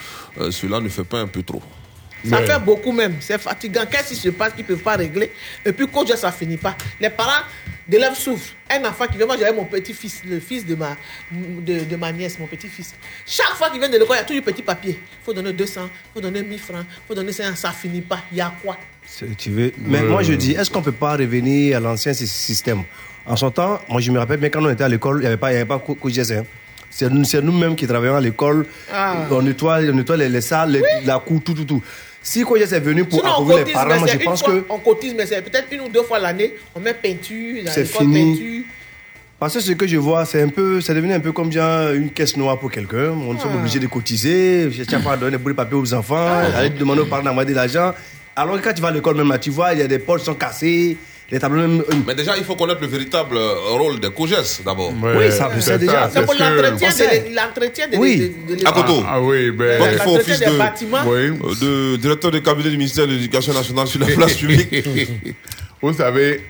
cela 0.50 0.80
ne 0.80 0.88
fait 0.88 1.04
pas 1.04 1.20
un 1.20 1.26
peu 1.26 1.42
trop? 1.42 1.62
Ça 2.28 2.38
fait 2.42 2.58
beaucoup 2.60 2.92
même. 2.92 3.14
C'est 3.20 3.40
fatigant. 3.40 3.82
Qu'est-ce 3.90 4.08
qui 4.10 4.16
se 4.16 4.28
passe 4.30 4.52
qu'ils 4.52 4.62
ne 4.64 4.68
peuvent 4.68 4.78
pas 4.82 4.96
régler? 4.96 5.30
Et 5.64 5.72
puis, 5.72 5.86
quand 5.92 6.06
ça 6.16 6.30
finit 6.32 6.56
pas. 6.56 6.76
Les 7.00 7.10
parents 7.10 7.44
d'élèves 7.88 8.14
souffrent. 8.14 8.52
Un 8.70 8.84
enfant 8.84 9.06
qui 9.06 9.16
vient, 9.16 9.26
moi 9.26 9.36
j'avais 9.38 9.52
mon 9.52 9.64
petit-fils, 9.64 10.22
le 10.24 10.38
fils 10.38 10.64
de 10.64 10.74
ma, 10.76 10.96
de, 11.32 11.80
de 11.84 11.96
ma 11.96 12.12
nièce, 12.12 12.38
mon 12.38 12.46
petit-fils. 12.46 12.94
Chaque 13.26 13.54
fois 13.56 13.68
qu'il 13.70 13.80
vient 13.80 13.88
de 13.88 13.94
l'école, 13.98 14.16
il 14.16 14.20
y 14.20 14.22
a 14.22 14.24
toujours 14.24 14.44
petit 14.44 14.62
papier. 14.62 15.00
Il 15.00 15.24
faut 15.24 15.32
donner 15.32 15.52
200, 15.52 15.80
il 15.86 15.90
faut 16.14 16.20
donner 16.20 16.42
1000 16.42 16.58
francs, 16.58 16.84
il 16.88 17.08
faut 17.08 17.14
donner 17.14 17.32
500. 17.32 17.56
Ça 17.56 17.70
finit 17.72 18.00
pas. 18.02 18.20
Il 18.30 18.38
y 18.38 18.40
a 18.40 18.52
quoi? 18.62 18.76
Tu 19.36 19.50
veux. 19.50 19.72
Mais 19.78 20.02
moi, 20.02 20.22
je 20.22 20.34
dis, 20.34 20.52
est-ce 20.52 20.70
qu'on 20.70 20.82
peut 20.82 20.92
pas 20.92 21.16
revenir 21.16 21.78
à 21.78 21.80
l'ancien 21.80 22.12
sy- 22.12 22.28
système? 22.28 22.84
En 23.26 23.34
son 23.36 23.50
temps, 23.50 23.80
moi, 23.88 24.00
je 24.00 24.10
me 24.12 24.18
rappelle 24.18 24.38
bien 24.38 24.50
quand 24.50 24.64
on 24.64 24.70
était 24.70 24.84
à 24.84 24.88
l'école, 24.88 25.16
il 25.18 25.20
n'y 25.22 25.26
avait 25.26 25.36
pas, 25.36 25.50
il 25.50 25.54
y 25.54 25.56
avait 25.56 25.64
pas 25.66 25.76
hein. 25.76 26.44
C'est 26.92 27.08
nous- 27.10 27.24
c'est 27.24 27.40
nous-mêmes 27.42 27.74
qui 27.76 27.86
travaillons 27.86 28.16
à 28.16 28.20
l'école. 28.20 28.66
Ah. 28.92 29.26
On 29.30 29.42
nettoie, 29.42 29.78
on 29.80 29.92
nettoie 29.92 30.16
les, 30.16 30.28
les 30.28 30.40
salles, 30.40 30.72
les- 30.72 30.82
la 31.04 31.18
cour, 31.18 31.40
tout, 31.42 31.54
tout, 31.54 31.64
tout. 31.64 31.82
Si 32.22 32.42
COGES 32.42 32.72
est 32.74 32.80
venu 32.80 33.04
pour 33.04 33.18
Sinon, 33.20 33.30
on 33.30 33.32
approuver 33.42 33.64
les 33.64 33.72
parents, 33.72 33.98
moi, 33.98 34.06
je 34.06 34.18
pense 34.18 34.42
fois, 34.42 34.52
que 34.52 34.64
On 34.68 34.78
cotise, 34.78 35.14
mais 35.16 35.26
c'est 35.26 35.40
peut-être 35.42 35.66
une 35.72 35.80
ou 35.80 35.88
deux 35.88 36.02
fois 36.02 36.18
l'année. 36.18 36.54
On 36.74 36.80
met 36.80 36.92
peinture, 36.94 37.62
C'est 37.68 37.84
fini. 37.86 38.34
peinture. 38.34 38.62
Parce 39.38 39.54
que 39.54 39.60
ce 39.60 39.72
que 39.72 39.86
je 39.86 39.96
vois, 39.96 40.26
c'est 40.26 40.42
un 40.42 40.48
peu, 40.50 40.82
c'est 40.82 40.92
devenu 40.92 41.14
un 41.14 41.20
peu 41.20 41.32
comme 41.32 41.50
genre 41.50 41.92
une 41.92 42.10
caisse 42.10 42.36
noire 42.36 42.58
pour 42.58 42.70
quelqu'un. 42.70 43.10
On 43.12 43.34
Ah. 43.34 43.40
sommes 43.40 43.56
obligés 43.56 43.78
de 43.78 43.86
cotiser, 43.86 44.70
chaque 44.70 45.00
fois 45.02 45.16
donner 45.16 45.38
des 45.38 45.42
de 45.42 45.52
papier 45.54 45.76
aux 45.78 45.94
enfants, 45.94 46.28
aller 46.54 46.68
demander 46.70 47.00
aux 47.00 47.06
parents 47.06 47.22
d'envoyer 47.22 47.48
de 47.48 47.54
l'argent. 47.54 47.94
Alors 48.36 48.58
que 48.60 48.64
quand 48.64 48.74
tu 48.74 48.82
vas 48.82 48.88
à 48.88 48.90
l'école 48.92 49.16
même 49.16 49.28
là, 49.30 49.38
tu 49.38 49.48
vois, 49.50 49.72
il 49.72 49.78
y 49.78 49.82
a 49.82 49.88
des 49.88 49.98
poches 49.98 50.20
qui 50.20 50.26
sont 50.26 50.34
cassées, 50.34 50.98
Mais 52.06 52.14
déjà, 52.14 52.36
il 52.36 52.44
faut 52.44 52.56
connaître 52.56 52.80
le 52.80 52.86
véritable 52.88 53.36
euh, 53.36 53.54
rôle 53.78 54.00
des 54.00 54.10
COGES 54.10 54.62
d'abord. 54.64 54.92
Oui, 55.00 55.30
ça, 55.30 55.48
sais 55.60 55.78
déjà. 55.78 56.10
C'est 56.12 56.24
pour 56.24 56.34
l'entretien 56.34 56.88
On 56.88 56.92
sait. 56.92 57.28
de, 57.30 57.34
l'entretien 57.36 57.88
de, 57.88 57.96
Oui. 57.96 58.34
de, 58.48 58.54
de, 58.54 58.58
de 58.60 58.64
Koto. 58.64 59.04
Ah 59.06 59.20
oui, 59.20 59.50
ben. 59.52 59.78
Donc 59.78 59.88
il 59.92 59.98
faut 60.00 60.16
office 60.16 60.38
des 60.40 60.46
de, 60.46 60.58
bâtiments. 60.58 60.98
euh, 61.06 61.54
de 61.60 61.96
directeur 61.96 62.30
de 62.32 62.38
cabinet 62.40 62.70
du 62.70 62.76
ministère 62.76 63.06
de 63.06 63.12
l'Éducation 63.12 63.52
nationale 63.52 63.86
sur 63.86 64.00
la 64.00 64.06
place 64.16 64.34
publique. 64.34 64.74
Vous 65.80 65.92
savez, 65.92 66.42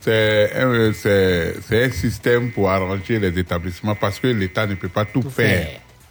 c'est 0.00 0.50
un, 0.56 0.92
c'est- 0.92 1.54
c'est 1.68 1.84
un 1.84 1.90
système 1.90 2.50
pour 2.52 2.70
arranger 2.70 3.18
les 3.18 3.36
établissements 3.38 3.94
parce 3.96 4.18
que 4.20 4.28
l'État 4.28 4.66
ne 4.66 4.74
peut 4.76 4.88
pas 4.88 5.04
tout, 5.04 5.22
faire. 5.30 5.66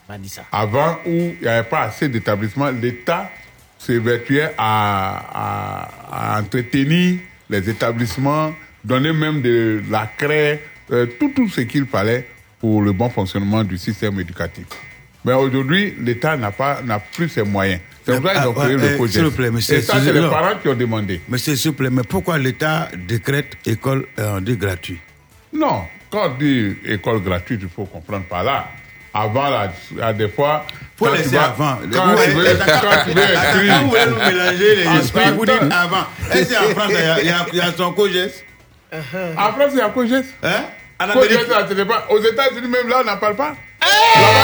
On 0.09 0.13
ça. 0.27 0.43
Avant, 0.51 0.97
où 1.05 1.09
il 1.09 1.37
n'y 1.41 1.47
avait 1.47 1.67
pas 1.67 1.83
assez 1.83 2.09
d'établissements, 2.09 2.69
l'État 2.71 3.31
s'évertuait 3.79 4.51
à, 4.57 5.21
à, 5.33 6.35
à 6.35 6.41
entretenir 6.41 7.19
les 7.51 7.69
établissements, 7.69 8.53
donner 8.83 9.11
même 9.11 9.41
de 9.41 9.81
la 9.91 10.09
craie, 10.17 10.63
euh, 10.91 11.05
tout, 11.19 11.31
tout 11.35 11.49
ce 11.49 11.61
qu'il 11.61 11.85
fallait 11.85 12.25
pour 12.59 12.81
le 12.81 12.93
bon 12.93 13.09
fonctionnement 13.09 13.63
du 13.63 13.77
système 13.77 14.19
éducatif. 14.19 14.65
Mais 15.23 15.33
aujourd'hui, 15.33 15.93
l'État 15.99 16.35
n'a 16.37 16.51
pas 16.51 16.81
n'a 16.81 16.99
plus 16.99 17.29
ses 17.29 17.43
moyens. 17.43 17.81
C'est 18.03 18.19
pour 18.19 18.31
ça 18.31 18.39
qu'ils 18.39 18.47
ont 18.47 18.53
créé 18.53 18.77
le 18.77 18.95
projet. 18.95 19.13
s'il 19.13 19.23
vous 19.25 19.31
plaît, 19.31 19.51
monsieur, 19.51 19.75
Et 19.77 19.81
ça, 19.81 20.01
c'est 20.03 20.13
les 20.13 20.21
parents 20.21 20.57
qui 20.59 20.67
ont 20.69 20.75
demandé. 20.75 21.21
Mais 21.29 21.37
s'il 21.37 21.55
vous 21.57 21.73
plaît, 21.73 21.91
mais 21.91 22.01
pourquoi 22.07 22.39
l'État 22.39 22.89
décrète 23.07 23.57
école 23.65 24.07
euh, 24.17 24.37
on 24.37 24.41
dit 24.41 24.57
gratuit? 24.57 24.99
Non, 25.53 25.83
quand 26.09 26.31
on 26.31 26.37
dit 26.39 26.75
école 26.85 27.21
gratuite, 27.21 27.59
il 27.61 27.69
faut 27.69 27.85
comprendre 27.85 28.25
par 28.25 28.43
là. 28.43 28.69
Avant, 29.13 29.49
là, 29.49 29.71
à 30.01 30.13
des 30.13 30.29
fois. 30.29 30.65
Faut 31.01 31.07
quand 31.07 31.13
laisser 31.17 31.37
avant. 31.37 31.77
Quand 31.91 32.05
Vous- 32.07 32.23
tu 32.23 32.29
veux, 32.29 32.43
quand 32.45 33.03
tu 33.05 33.11
veux. 33.11 33.21
Quand 33.67 33.81
vous 33.81 33.89
voulez 33.89 34.05
nous 34.05 34.17
mélanger 34.17 34.75
les 34.75 34.99
esprits, 34.99 35.31
vous 35.35 35.45
dites 35.45 35.61
avant. 35.71 36.05
Est-ce 36.31 36.53
qu'en 36.53 36.79
France, 36.79 36.91
il 37.21 37.25
y 37.25 37.59
a- 37.61 37.73
son 37.75 37.91
COGES 37.93 38.31
En 38.93 39.53
France, 39.53 39.71
il 39.73 39.77
y 39.77 39.81
a 39.81 39.89
COGES 39.89 40.25
Hein? 40.43 40.63
Aux 42.09 42.19
États-Unis, 42.21 42.67
même 42.67 42.87
là, 42.87 42.97
on 43.01 43.03
n'en 43.09 43.17
parle 43.17 43.35
pas. 43.35 43.55
Est- 43.81 44.40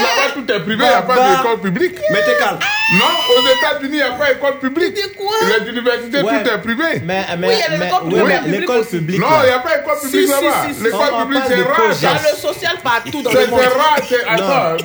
là-bas, 0.00 0.34
tout 0.34 0.52
est 0.52 0.60
privé, 0.60 0.84
il 0.84 0.88
n'y 0.88 0.94
a 0.94 1.02
pas 1.02 1.14
d'école 1.14 1.60
publique. 1.60 1.96
Mais 2.10 2.22
t'es 2.24 2.36
calme. 2.38 2.58
Non, 2.98 3.04
aux 3.36 3.42
États-Unis, 3.42 3.90
il 3.92 3.96
n'y 3.96 4.02
a 4.02 4.10
pas 4.12 4.32
d'école 4.32 4.58
publique. 4.58 4.96
Les 4.96 5.70
universités, 5.70 6.22
Ouais. 6.22 6.42
tout 6.42 6.50
est 6.50 6.58
privé. 6.58 7.02
Mais, 7.04 7.26
mais, 7.38 7.48
Oui, 7.48 7.54
il 7.54 7.60
y 7.60 7.62
a 7.62 7.68
les 7.70 7.78
mais- 7.78 7.86
écoles 7.88 7.98
oui, 8.04 8.20
privées, 8.20 8.40
mais 8.46 8.58
l'école 8.58 8.84
publique. 8.86 9.20
Non, 9.20 9.26
il 9.42 9.46
n'y 9.46 9.50
a 9.52 9.58
pas 9.58 9.76
d'école 9.78 10.00
publique 10.00 10.28
là-bas. 10.30 10.64
si, 10.68 10.74
si. 10.74 10.82
L'école 10.84 11.16
publique, 11.22 11.42
c'est 11.48 11.62
rare. 11.62 11.80
Il 11.92 12.02
y 12.02 12.06
a 12.06 12.12
le 12.14 12.36
social 12.38 12.76
partout 12.82 13.22
dans 13.22 13.30
C'est 13.30 13.40
le 13.44 13.46
monde. 13.48 13.60
c'est 13.62 13.68
rare. 13.78 13.98
c'est- 14.08 14.24
Attends, 14.26 14.76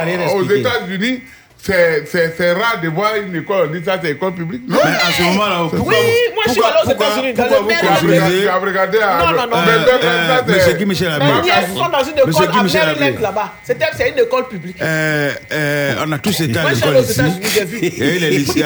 allez 0.00 0.16
aux-. 0.32 0.50
États-Unis, 0.50 1.22
c'est 1.66 2.52
rare 2.52 2.80
de 2.82 2.88
voir 2.88 3.16
une 3.16 3.34
école. 3.36 3.68
On 3.68 3.72
dit 3.72 3.84
ça, 3.84 3.98
c'est 4.02 4.10
école 4.12 4.32
publique. 4.34 4.62
Non. 4.68 4.78
Mais 4.84 4.90
à 4.90 5.12
ce 5.12 5.22
moment-là, 5.22 5.66
pourquoi, 5.70 5.92
Oui, 5.92 5.96
moi 6.34 6.44
je 6.46 6.52
suis 6.52 6.62
allé 6.62 6.74
aux 6.84 6.90
États-Unis, 6.90 7.32
dans 7.34 7.44
pourquoi 7.44 7.60
vous 8.00 8.08
Maryland. 8.08 8.28
Tu 8.42 8.48
as 8.48 8.56
regardé- 8.58 8.98
à. 8.98 9.18
Non, 9.18 9.26
non, 9.32 9.46
non. 9.50 9.56
Mais- 9.66 10.06
Euh, 10.06 10.42
Monsieur 10.46 10.72
Guy 10.74 10.86
Michel 10.86 11.08
Mes 11.08 11.14
Abbé. 11.14 11.42
nièces 11.42 11.68
sont 11.74 11.88
dans 11.88 12.04
une 12.04 12.18
école 12.30 12.58
à 12.58 12.62
Michel 12.62 12.86
Maryland 12.98 13.20
là-bas. 13.20 13.52
C'est 13.64 14.08
une 14.10 14.18
école 14.18 14.48
publique. 14.48 14.76
Euh, 14.80 15.32
euh, 15.52 15.94
on 16.06 16.12
a 16.12 16.18
tous 16.18 16.40
été 16.40 16.58
à 16.58 16.62
Moi, 16.62 16.70
je 16.70 16.76
suis 16.76 16.84
l'école 16.84 16.96
allé 16.96 17.06
aux 17.06 17.10
ici. 17.10 17.20
États-Unis, 17.20 17.46
j'ai 17.52 17.64
vu. 17.64 17.78
Il 17.82 17.98
y 17.98 18.02
a 18.02 18.06
eu 18.14 18.18
les 18.18 18.30
lycées, 18.30 18.60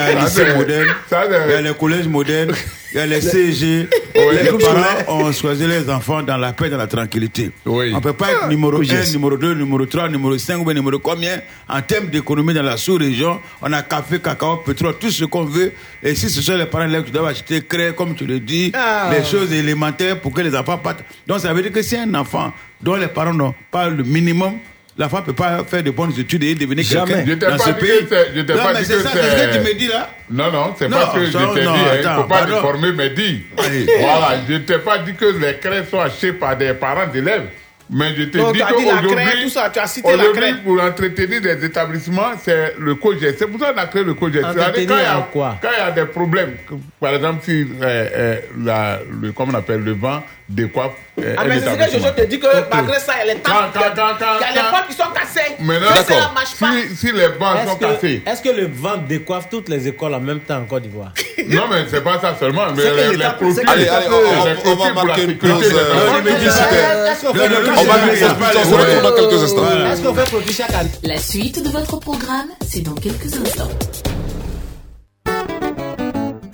modernes, 0.56 0.94
il 1.46 1.50
y 1.52 1.54
a 1.54 1.60
les 1.60 1.74
collèges 1.74 2.06
modernes, 2.08 2.52
il 2.92 2.96
y 2.96 3.00
a 3.00 3.06
les 3.06 3.20
CG. 3.20 3.88
Oui. 4.16 4.22
Les 4.42 4.50
parents 4.58 5.18
ont 5.20 5.32
choisi 5.32 5.66
les 5.66 5.88
enfants 5.88 6.22
dans 6.22 6.36
la 6.36 6.52
paix, 6.52 6.68
dans 6.68 6.76
la 6.76 6.86
tranquillité. 6.86 7.50
Oui. 7.64 7.90
On 7.92 7.96
ne 7.96 8.00
peut 8.02 8.12
pas 8.12 8.32
être 8.32 8.48
numéro 8.48 8.80
1, 8.82 9.12
numéro 9.12 9.36
2, 9.36 9.54
numéro 9.54 9.86
3, 9.86 10.08
numéro 10.08 10.36
5 10.36 10.58
ou 10.58 10.64
bien 10.64 10.74
numéro 10.74 10.98
combien 10.98 11.40
en 11.68 11.80
termes 11.82 12.06
d'économie 12.08 12.52
dans 12.54 12.62
la 12.62 12.76
sous-région. 12.76 13.38
On 13.62 13.72
a 13.72 13.82
café, 13.82 14.18
cacao, 14.18 14.56
pétrole, 14.58 14.94
tout 14.98 15.10
ce 15.10 15.24
qu'on 15.24 15.44
veut. 15.44 15.72
Et 16.02 16.14
si 16.14 16.28
ce 16.28 16.42
sont 16.42 16.56
les 16.56 16.66
parents 16.66 16.86
là 16.86 17.02
qui 17.02 17.10
doivent 17.12 17.26
acheter 17.26 17.62
crème, 17.62 17.94
comme 17.94 18.14
tu 18.14 18.26
le 18.26 18.40
dis, 18.40 18.72
Ah. 18.74 19.10
les 19.16 19.24
choses 19.24 19.52
élémentaires 19.52 20.20
pour 20.20 20.32
que 20.32 20.40
les 20.40 20.54
enfants 20.56 20.78
partent. 20.78 21.04
Donc 21.26 21.40
ça 21.40 21.52
veut 21.52 21.62
dire 21.62 21.72
que 21.72 21.82
si 21.82 21.96
un 21.96 22.12
enfant 22.14 22.52
dont 22.80 22.96
les 22.96 23.08
parents 23.08 23.34
n'ont 23.34 23.54
pas 23.70 23.88
le 23.88 24.02
minimum, 24.02 24.54
L'enfant 25.00 25.20
ne 25.20 25.22
peut 25.22 25.32
pas 25.32 25.64
faire 25.64 25.82
de 25.82 25.90
bonnes 25.90 26.12
études 26.18 26.42
et 26.44 26.54
devenir 26.54 26.84
Jamais. 26.84 27.24
quelqu'un 27.24 27.24
Je 27.26 27.32
t'ai 27.32 27.46
dans 27.46 27.56
pas 27.56 27.64
ce 27.64 27.70
pays. 27.70 27.88
je 28.36 28.40
t'ai 28.42 28.52
Non, 28.54 28.62
pas 28.62 28.72
mais 28.74 28.78
dit 28.80 28.84
c'est 28.84 28.92
que 28.96 29.00
ça, 29.02 29.08
c'est- 29.14 29.18
c'est 29.22 29.30
ce 29.30 29.46
que 29.48 29.52
tu 29.54 29.60
me 29.74 29.78
dis 29.78 29.88
là. 29.88 30.10
Non, 30.30 30.52
non, 30.52 30.74
c'est 30.78 30.88
pas 30.90 31.10
ce 31.14 31.18
que 31.18 31.24
je 31.24 31.32
t'ai 31.32 31.38
dit. 31.38 31.44
hein. 31.44 31.54
Il 31.56 32.02
ne 32.02 32.06
attends, 32.06 32.22
faut 32.22 32.28
pas 32.28 32.44
déformer 32.44 32.92
mes 32.92 33.08
dits. 33.10 33.42
Voilà, 33.56 34.40
je 34.46 34.52
ne 34.52 34.58
t'ai 34.58 34.78
pas 34.78 34.98
dit 34.98 35.14
que 35.14 35.24
les 35.24 35.56
crèches 35.56 35.88
sont 35.90 36.00
achetées 36.00 36.34
par 36.34 36.54
des 36.54 36.74
parents 36.74 37.06
d'élèves. 37.06 37.44
Mais 37.92 38.14
je 38.16 38.22
t'ai 38.24 38.38
Donc, 38.38 38.52
dit 38.52 38.58
tu 38.58 38.64
as 38.64 38.68
dit 38.76 38.84
la 38.84 38.92
craie, 38.92 39.02
qu'aujourd'hui, 39.02 39.42
tout 39.42 39.48
ça, 39.50 39.70
tu 39.72 39.78
as 39.80 39.86
cité 39.88 40.08
la 40.08 40.14
aujourd'hui, 40.16 40.40
craie. 40.40 40.54
pour 40.64 40.80
entretenir 40.80 41.40
des 41.40 41.64
établissements, 41.64 42.30
c'est 42.42 42.74
le 42.78 42.94
COGES. 42.94 43.34
C'est 43.38 43.46
pour 43.48 43.58
ça 43.60 43.72
qu'on 43.72 43.80
a 43.80 43.86
créé 43.86 44.04
le 44.04 44.14
COGES. 44.14 44.40
Quand 44.42 44.52
il 44.76 44.88
y 44.88 44.92
a- 44.92 45.28
quoi 45.32 45.56
quand 45.60 45.68
il 45.76 45.78
y 45.78 45.82
a 45.82 45.90
des 45.90 46.04
problèmes, 46.06 46.54
par 47.00 47.14
exemple, 47.14 47.40
si 47.44 47.62
euh, 47.62 47.64
euh, 47.82 48.36
la, 48.64 49.00
le, 49.20 49.32
comment 49.32 49.52
on 49.52 49.58
appelle, 49.58 49.80
le 49.82 49.92
vent 49.94 50.22
décoiffe 50.48 50.92
euh, 51.20 51.34
Ah, 51.38 51.44
mais 51.46 51.60
c'est 51.60 51.88
ce 51.88 51.96
que 51.96 52.02
je 52.02 52.08
te 52.22 52.26
dis 52.26 52.38
que 52.40 52.46
malgré 52.72 52.98
ça, 52.98 53.12
il 53.22 53.26
y 53.26 53.30
a 53.30 53.34
les 53.34 53.40
Quand- 53.40 53.52
tables. 53.52 53.72
quand- 53.74 53.80
quand- 53.94 54.14
quand- 54.18 54.26
Il 54.38 54.40
y 54.40 54.44
a 54.44 54.50
les 54.50 54.60
quand- 54.60 54.70
portes 54.70 54.88
qui 54.88 54.94
sont 54.94 55.10
cassées. 55.14 55.52
Maintenant, 55.60 55.86
Mais 55.94 56.02
ça 56.14 56.30
marche 56.34 56.56
pas. 56.58 56.66
si, 56.88 56.96
si 56.96 57.12
les 57.12 57.28
bancs 57.28 57.56
Est-ce 57.56 57.70
sont 57.70 57.76
cassés. 57.76 58.22
que, 58.24 58.30
est-ce 58.30 58.42
que 58.42 58.48
le 58.60 58.66
vent 58.72 58.96
décoiffe 59.08 59.48
toutes 59.48 59.68
les 59.68 59.86
écoles 59.88 60.14
en 60.14 60.20
même 60.20 60.40
temps 60.40 60.58
en 60.58 60.64
Côte 60.64 60.82
d'Ivoire 60.82 61.12
Non, 61.48 61.64
mais 61.70 61.84
c'est 61.88 62.02
pas 62.02 62.18
ça 62.20 62.34
seulement. 62.38 62.66
Mais 62.76 62.82
les, 62.82 62.90
les 63.16 63.24
Allez, 63.24 63.88
allez, 63.88 64.06
on, 64.08 64.44
va 64.44 64.54
clôtures 64.54 64.62
pour 64.76 64.84
la 64.86 64.92
marquer 64.92 65.22
une 65.24 65.30
sécurité 65.30 65.68
pause. 65.70 65.80
On 67.80 67.84
va 67.84 67.96
non, 67.96 68.12
On 68.12 68.64
se 68.64 68.70
non, 68.70 68.76
retrouve 68.76 69.02
dans 69.02 69.14
quelques 69.14 69.42
instants. 69.42 69.64
Est-ce 69.90 70.02
qu'on 70.02 70.14
fait 70.14 70.28
clôture 70.28 70.52
chaque 70.52 70.74
année 70.74 70.90
La 71.02 71.18
suite 71.18 71.62
de 71.64 71.70
votre 71.70 71.98
programme, 71.98 72.48
c'est 72.68 72.82
dans 72.82 72.94
quelques 72.94 73.34
instants. 73.34 73.70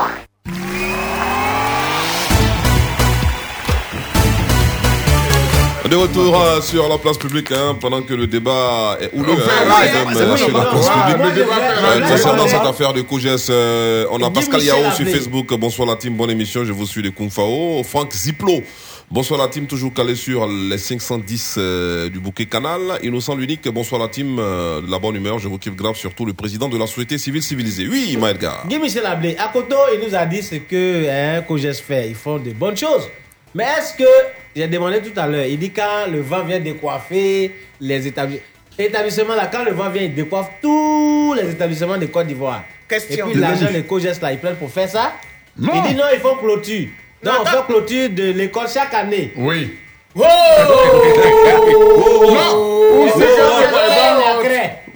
De 5.94 5.98
retour 6.00 6.36
euh, 6.36 6.60
sur 6.60 6.88
la 6.88 6.98
place 6.98 7.16
publique, 7.16 7.52
hein, 7.52 7.76
pendant 7.80 8.02
que 8.02 8.14
le 8.14 8.26
débat 8.26 8.98
est 9.00 9.16
houleux, 9.16 9.32
hein, 9.32 10.04
même, 10.04 10.16
euh, 10.16 10.36
sur 10.36 10.50
la 10.50 10.64
place 10.64 10.88
publique. 10.88 11.46
Euh, 11.46 12.08
concernant 12.08 12.48
cette 12.48 12.66
affaire 12.66 12.92
de 12.92 13.02
Coges, 13.02 13.28
euh, 13.48 14.04
on 14.10 14.20
a 14.20 14.28
Pascal 14.28 14.60
Yao 14.64 14.90
sur. 14.90 15.06
Facebook. 15.06 15.54
Bonsoir 15.54 15.86
la 15.86 15.94
team, 15.94 16.16
bonne 16.16 16.30
émission. 16.30 16.64
Je 16.64 16.72
vous 16.72 16.84
suis 16.84 17.00
de 17.00 17.10
Kung 17.10 17.30
Fao. 17.30 17.80
Franck 17.84 18.12
Ziplo. 18.12 18.64
Bonsoir 19.08 19.38
la 19.38 19.46
team, 19.46 19.68
toujours 19.68 19.94
calé 19.94 20.16
sur 20.16 20.48
les 20.48 20.78
510 20.78 21.54
euh, 21.58 22.08
du 22.08 22.18
bouquet 22.18 22.46
canal. 22.46 22.80
Innocent 23.04 23.36
l'unique. 23.36 23.68
Bonsoir 23.68 24.00
la 24.00 24.08
team, 24.08 24.38
euh, 24.40 24.80
de 24.80 24.90
la 24.90 24.98
bonne 24.98 25.14
humeur. 25.14 25.38
Je 25.38 25.46
vous 25.46 25.58
kiffe 25.58 25.76
grave, 25.76 25.94
surtout 25.94 26.26
le 26.26 26.32
président 26.32 26.68
de 26.68 26.76
la 26.76 26.88
société 26.88 27.18
civile 27.18 27.44
civilisée. 27.44 27.86
Oui, 27.86 28.16
Maëlgar. 28.18 28.66
Guy 28.66 28.80
Michel 28.80 29.06
Ablé, 29.06 29.36
à 29.38 29.46
Koto, 29.46 29.76
il 29.94 30.08
nous 30.08 30.16
a 30.16 30.26
dit 30.26 30.42
ce 30.42 30.56
que 30.56 31.08
hein, 31.08 31.72
fait. 31.86 32.08
Ils 32.08 32.16
font 32.16 32.40
de 32.40 32.50
bonnes 32.50 32.76
choses. 32.76 33.08
Mais 33.54 33.64
est-ce 33.78 33.94
que, 33.96 34.08
j'ai 34.56 34.66
demandé 34.66 35.00
tout 35.00 35.18
à 35.18 35.26
l'heure, 35.26 35.44
il 35.46 35.58
dit 35.58 35.70
quand 35.70 36.06
le 36.10 36.20
vent 36.20 36.42
vient 36.44 36.58
décoiffer 36.60 37.54
les 37.80 38.06
établissements. 38.06 38.42
Établissements 38.76 39.34
là, 39.36 39.48
quand 39.52 39.64
le 39.64 39.70
vent 39.72 39.88
vient, 39.90 40.02
il 40.02 40.14
décoiffe 40.14 40.50
tous 40.60 41.34
les 41.34 41.50
établissements 41.50 41.96
de 41.96 42.06
Côte 42.06 42.26
d'Ivoire. 42.26 42.64
Question. 42.88 43.28
Et 43.28 43.30
puis 43.32 43.40
l'argent 43.40 43.70
des 43.72 43.84
Coges 43.84 44.02
là, 44.20 44.32
ils 44.32 44.38
prennent 44.38 44.56
pour 44.56 44.70
faire 44.70 44.88
ça. 44.88 45.12
Non. 45.56 45.72
Il 45.76 45.82
dit 45.82 45.94
non, 45.94 46.04
ils 46.12 46.18
font 46.18 46.34
clôture. 46.36 46.88
Non, 47.22 47.32
Non, 47.32 47.38
on 47.42 47.44
fait 47.46 47.66
clôture 47.66 48.10
de 48.10 48.32
l'école 48.32 48.68
chaque 48.68 48.92
année. 48.94 49.32
Oui. 49.36 49.78
Oh 50.16 50.22
Non, 52.34 52.60
Oh. 52.96 53.08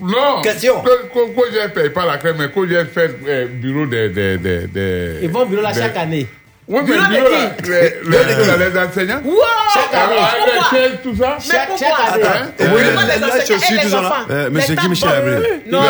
Non. 0.01 0.40
Question. 0.43 0.80
Que- 0.82 1.06
que- 1.09 1.35
que 1.35 1.52
j'ai 1.52 1.68
paye 1.70 1.90
pas 1.90 2.06
la 2.06 2.18
crème, 2.18 2.36
mais 2.39 2.48
que 2.51 2.68
j'ai 2.68 2.85
fait 2.85 3.10
euh, 3.26 3.47
bureau 3.48 3.86
des. 3.86 5.18
Ils 5.22 5.28
vont 5.30 5.40
au 5.43 5.47
bureau 5.47 5.62
là 5.62 5.72
chaque 5.74 5.97
année. 5.97 6.26
Oui, 6.69 6.81
mais 6.86 6.93
Bureau 6.93 7.07
qui 7.09 7.70
les, 7.70 7.81
les, 7.81 8.24
les, 8.28 8.70
les 8.70 8.78
enseignants. 8.78 9.23
Wow 9.24 9.36
Chaque 9.74 9.95
année. 9.95 10.99
Tout 11.03 11.16
ça. 11.16 11.39
Mais 11.49 11.59
pourquoi. 11.66 11.97
Hein? 11.99 12.53
Et 12.59 12.62
oui, 12.65 12.69
Pourquoi 12.69 13.03
les- 13.05 13.09
les 13.09 13.19
les 13.19 13.24
enseignants 13.24 13.40
chaussures, 13.40 13.57
et 13.57 13.77
tout 13.78 13.85
les 13.85 13.90
ça 13.90 14.01
là. 14.03 14.09
enfants 14.09 14.27
Euh, 14.31 14.51
monsieur. 14.51 14.77
Non. 15.70 15.81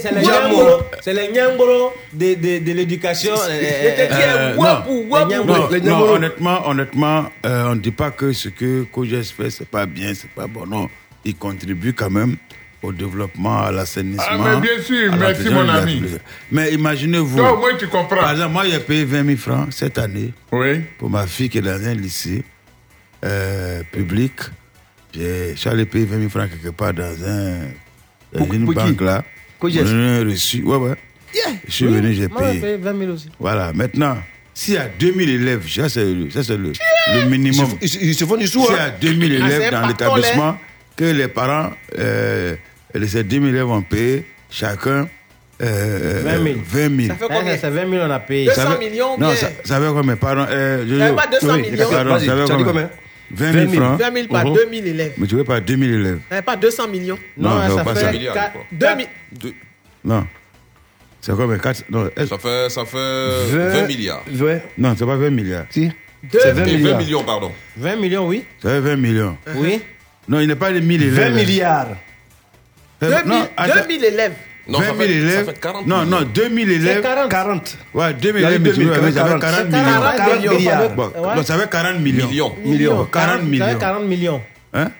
C'est 0.00 0.12
les 0.14 0.22
nyangoro. 0.22 0.82
C'est 1.02 1.12
les 1.14 1.28
nyangoro 1.32 1.92
de, 2.12 2.34
de, 2.34 2.64
de 2.64 2.72
l'éducation. 2.72 3.34
euh, 3.34 4.54
Euh. 4.58 5.80
Non, 5.82 6.00
honnêtement, 6.14 6.68
honnêtement, 6.68 7.24
euh, 7.44 7.64
on 7.68 7.74
ne 7.76 7.80
dit 7.80 7.90
pas 7.92 8.10
que 8.10 8.32
ce 8.32 8.48
que 8.48 8.84
Coges 8.84 9.22
fait, 9.36 9.50
c'est 9.50 9.68
pas 9.68 9.86
bien, 9.86 10.12
c'est 10.14 10.30
pas 10.30 10.46
bon. 10.46 10.66
Non, 10.66 10.88
il 11.24 11.36
contribue 11.36 11.92
quand 11.92 12.10
même 12.10 12.36
au 12.86 12.92
développement, 12.92 13.62
à 13.64 13.70
l'assainissement. 13.72 14.24
Ah, 14.28 14.38
mais 14.54 14.60
bien 14.60 14.82
sûr, 14.82 15.14
merci, 15.16 15.48
mon 15.50 15.68
ami. 15.68 16.02
Mais 16.50 16.72
imaginez-vous, 16.72 17.36
Toi, 17.38 17.56
moins, 17.56 17.74
tu 17.78 17.86
par 17.88 18.06
comprends. 18.08 18.30
exemple, 18.30 18.52
moi, 18.52 18.64
j'ai 18.70 18.78
payé 18.80 19.04
20 19.04 19.24
000 19.26 19.36
francs 19.38 19.68
cette 19.72 19.98
année 19.98 20.32
Oui. 20.52 20.80
pour 20.98 21.10
ma 21.10 21.26
fille 21.26 21.48
qui 21.48 21.58
est 21.58 21.62
dans 21.62 21.84
un 21.84 21.94
lycée 21.94 22.44
euh, 23.24 23.82
public. 23.92 24.32
J'ai- 25.14 25.52
Je 25.54 25.58
suis 25.60 25.68
allé 25.70 25.86
payer 25.86 26.04
20 26.04 26.18
000 26.18 26.30
francs 26.30 26.50
quelque 26.50 26.74
part 26.74 26.92
dans, 26.92 27.02
un, 27.24 27.58
dans 28.32 28.44
Pour- 28.44 28.52
une 28.54 28.64
pour 28.64 28.74
qui 28.74 28.80
banque 28.80 29.00
là. 29.00 29.24
A 29.62 30.24
reçu. 30.24 30.62
Ouais, 30.62 30.76
ouais. 30.76 30.94
Je 31.66 31.72
suis 31.72 31.86
venu, 31.86 32.12
j'ai 32.14 32.28
Moi, 32.28 32.40
j'ai 32.44 32.48
payé. 32.48 32.60
payé 32.60 32.76
20 32.76 32.98
000 32.98 33.12
aussi. 33.12 33.28
Voilà, 33.38 33.72
maintenant, 33.72 34.16
s'il 34.54 34.74
y 34.74 34.76
a 34.78 34.88
2000 34.88 35.28
élèves, 35.28 35.68
ça 35.68 35.88
c'est 35.88 36.04
le, 36.04 36.30
ça, 36.30 36.42
c'est 36.44 36.56
le, 36.56 36.72
le 37.14 37.28
minimum. 37.28 37.68
Ils, 37.82 38.14
se- 38.14 38.24
font 38.24 38.36
du 38.36 38.46
sou. 38.46 38.62
S'il 38.66 38.74
y 38.74 38.78
Hein. 38.78 38.82
a 38.86 38.90
2000 38.90 39.40
Ah, 39.42 39.46
c'est 39.48 39.56
élèves 39.56 39.72
dans 39.72 39.86
l'établissement, 39.86 40.58
que 40.96 41.04
les 41.04 41.28
parents, 41.28 41.72
euh, 41.98 42.54
les- 42.98 43.06
ces 43.08 43.24
2000 43.24 43.50
élèves 43.54 43.68
ont 43.68 43.82
payé 43.82 44.24
chacun 44.50 45.08
euh, 45.62 46.22
20 46.24 46.42
000. 46.44 46.56
20 46.64 46.96
000. 47.02 47.08
Ça 47.08 47.14
fait 47.14 47.24
Eh, 47.30 47.34
combien 47.38 47.56
C'est 47.56 47.70
20 47.70 47.90
000 47.90 48.02
on 48.06 48.10
a 48.10 48.18
payé. 48.20 48.44
200 48.46 48.60
Ça 48.62 48.68
veut- 48.68 48.78
millions, 48.78 49.18
Non, 49.18 49.28
bien. 49.28 49.36
ça, 49.36 49.48
ça 49.64 49.80
veut 49.80 49.92
combien? 49.92 50.16
Pardon. 50.16 50.46
Euh, 50.50 50.84
je- 50.86 50.98
Ça 50.98 51.08
veut 51.08 51.14
pas 51.16 51.26
200 51.26 51.54
oui, 51.54 51.70
millions. 51.70 51.90
Pardon, 51.90 52.18
ça 52.18 52.34
veut 52.34 52.44
tu 52.44 52.52
as 52.52 52.56
dit 52.56 52.64
combien? 52.64 52.88
combien? 52.88 52.90
20 53.30 53.52
000 53.52 53.72
francs. 53.72 54.00
20 54.00 54.12
000 54.14 54.26
par 54.28 54.46
Mhm. 54.46 54.54
2 54.54 54.68
000 54.70 54.86
élèves. 54.86 55.12
Mais 55.18 55.26
tu 55.26 55.34
veux 55.34 55.44
pas 55.44 55.60
2 55.60 55.76
000 55.76 55.82
élèves? 55.90 56.18
Ça 56.30 56.36
fait 56.36 56.42
pas 56.42 56.56
200 56.56 56.88
millions. 56.88 57.18
Non, 57.38 57.50
ça 57.58 57.84
fait 57.84 57.84
quoi. 57.84 58.50
2 58.72 58.86
000. 59.40 59.54
Non. 60.04 60.26
C'est 61.20 61.34
combien? 61.34 61.58
4 61.58 61.84
non, 61.90 62.08
est-ce- 62.16 62.26
Ça 62.26 62.38
fait, 62.38 62.68
ça 62.70 62.84
fait 62.84 63.78
20 63.80 63.86
milliards. 63.88 64.22
Non, 64.78 64.94
c'est 64.96 65.06
pas 65.06 65.16
20 65.16 65.30
milliards. 65.30 65.64
Si. 65.70 65.90
C'est 66.32 66.52
20 66.52 66.64
Et 66.66 66.76
20 66.76 66.98
millions, 66.98 67.24
pardon. 67.24 67.50
20 67.76 67.96
millions, 67.96 68.26
oui. 68.26 68.44
Ça 68.62 68.68
fait 68.68 68.80
20 68.80 68.96
millions. 68.96 69.36
Oui. 69.56 69.80
Non, 70.28 70.40
il 70.40 70.48
n'est 70.48 70.54
pas 70.56 70.72
de 70.72 70.80
1000 70.80 71.02
élèves. 71.02 71.14
20 71.14 71.30
milliards. 71.30 71.88
Euh, 73.02 73.08
2 73.22 73.28
non, 73.28 73.34
000 73.34 73.46
attends. 73.56 73.74
2 73.88 73.94
000 73.98 74.04
élèves. 74.04 74.32
20 74.68 74.80
000 74.84 75.00
élèves. 75.02 75.54
non, 75.86 76.04
non, 76.06 76.22
2000 76.22 76.70
élèves. 76.72 77.02
40. 77.02 77.30
40. 77.30 77.78
Ouais, 77.94 78.12
2000 78.14 78.40
Il 78.40 78.42
y 78.42 78.46
a 78.46 78.50
eu 78.50 78.54
élèves, 78.54 78.62
mais 78.62 78.70
tu 78.70 78.76
2000, 78.78 78.88
veux, 78.88 79.00
mais 79.00 79.12
ça 79.12 79.24
fait 79.24 79.38
40 79.38 79.40
40 79.40 79.66
millions. 79.68 79.78
millions. 79.78 80.16
40 80.16 80.58
milliards. 80.58 80.90
Bon, 80.90 81.02
Ouais. 81.16 81.34
non, 81.36 81.42
ça 81.44 81.58
fait 81.58 81.70
40 81.70 82.00
millions. 82.00 82.26
Millions. 82.28 82.52
Millions. 82.64 83.04
40 83.12 83.30
Ça 83.32 83.38
fait 83.38 83.44
millions. 83.44 83.78
40 83.78 84.04
millions. 84.06 84.42
Hein? 84.74 84.90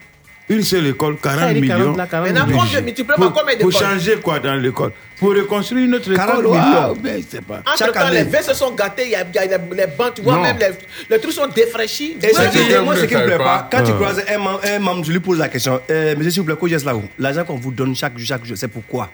Une 0.48 0.62
seule 0.62 0.86
école, 0.86 1.16
40 1.20 1.50
il 1.56 1.60
dit 1.60 1.66
40 1.68 1.82
millions. 1.82 1.96
là, 1.96 2.06
40 2.06 2.26
Maintenant, 2.28 2.46
millions. 2.46 2.58
combien- 2.60 2.80
mais 2.82 2.92
tu 2.92 3.02
peux 3.04 3.14
pas 3.14 3.22
Pour, 3.22 3.32
combien 3.32 3.56
pour 3.56 3.68
d'écoles 3.70 3.88
changer 3.88 4.16
quoi 4.22 4.38
dans 4.38 4.54
l'école? 4.54 4.92
Pour 5.18 5.30
reconstruire 5.30 5.86
une 5.86 5.94
autre 5.96 6.14
40 6.14 6.38
école 6.40 6.44
millions. 6.52 6.80
waouh, 6.80 6.96
mais 7.02 7.20
c'est 7.28 7.40
pas. 7.44 7.56
Entre 7.66 7.78
Chaque 7.78 7.92
temps, 7.92 8.00
année. 8.00 8.18
les 8.18 8.24
vins 8.24 8.42
se 8.42 8.54
sont 8.54 8.70
gâtés, 8.72 9.06
il 9.06 9.10
y 9.10 9.14
a, 9.16 9.24
il 9.28 9.34
y 9.34 9.38
a 9.38 9.58
les, 9.58 9.76
les 9.76 9.86
bancs, 9.88 10.14
tu 10.14 10.22
vois, 10.22 10.34
Non. 10.36 10.42
même 10.42 10.56
les, 10.58 10.68
les 11.10 11.18
trucs 11.20 11.32
sont 11.32 11.48
défraîchis. 11.48 12.16
Et 12.22 12.28
ce 12.32 12.40
qui, 12.50 12.78
moi, 12.84 12.94
ce 12.94 13.06
qui 13.06 13.14
me 13.16 13.24
plaît 13.24 13.38
pas, 13.38 13.68
quand 13.72 13.82
tu 13.82 13.90
Euh. 13.90 13.94
croises 13.94 14.22
un 14.32 14.38
membre, 14.38 14.60
un 14.64 14.78
membre, 14.78 15.04
je 15.04 15.10
lui 15.10 15.18
pose 15.20 15.38
la 15.38 15.48
question, 15.48 15.80
euh, 15.90 16.14
monsieur, 16.16 16.30
s'il 16.30 16.42
vous 16.42 16.46
plaît, 16.54 16.68
qu'est-ce 16.70 16.84
là 16.86 16.94
où? 16.94 17.02
L'argent 17.18 17.44
qu'on 17.44 17.56
vous 17.56 17.72
donne 17.72 17.96
chaque 17.96 18.16
jour, 18.16 18.28
chaque 18.28 18.44
jour, 18.44 18.56
c'est 18.56 18.68
pourquoi? 18.68 19.10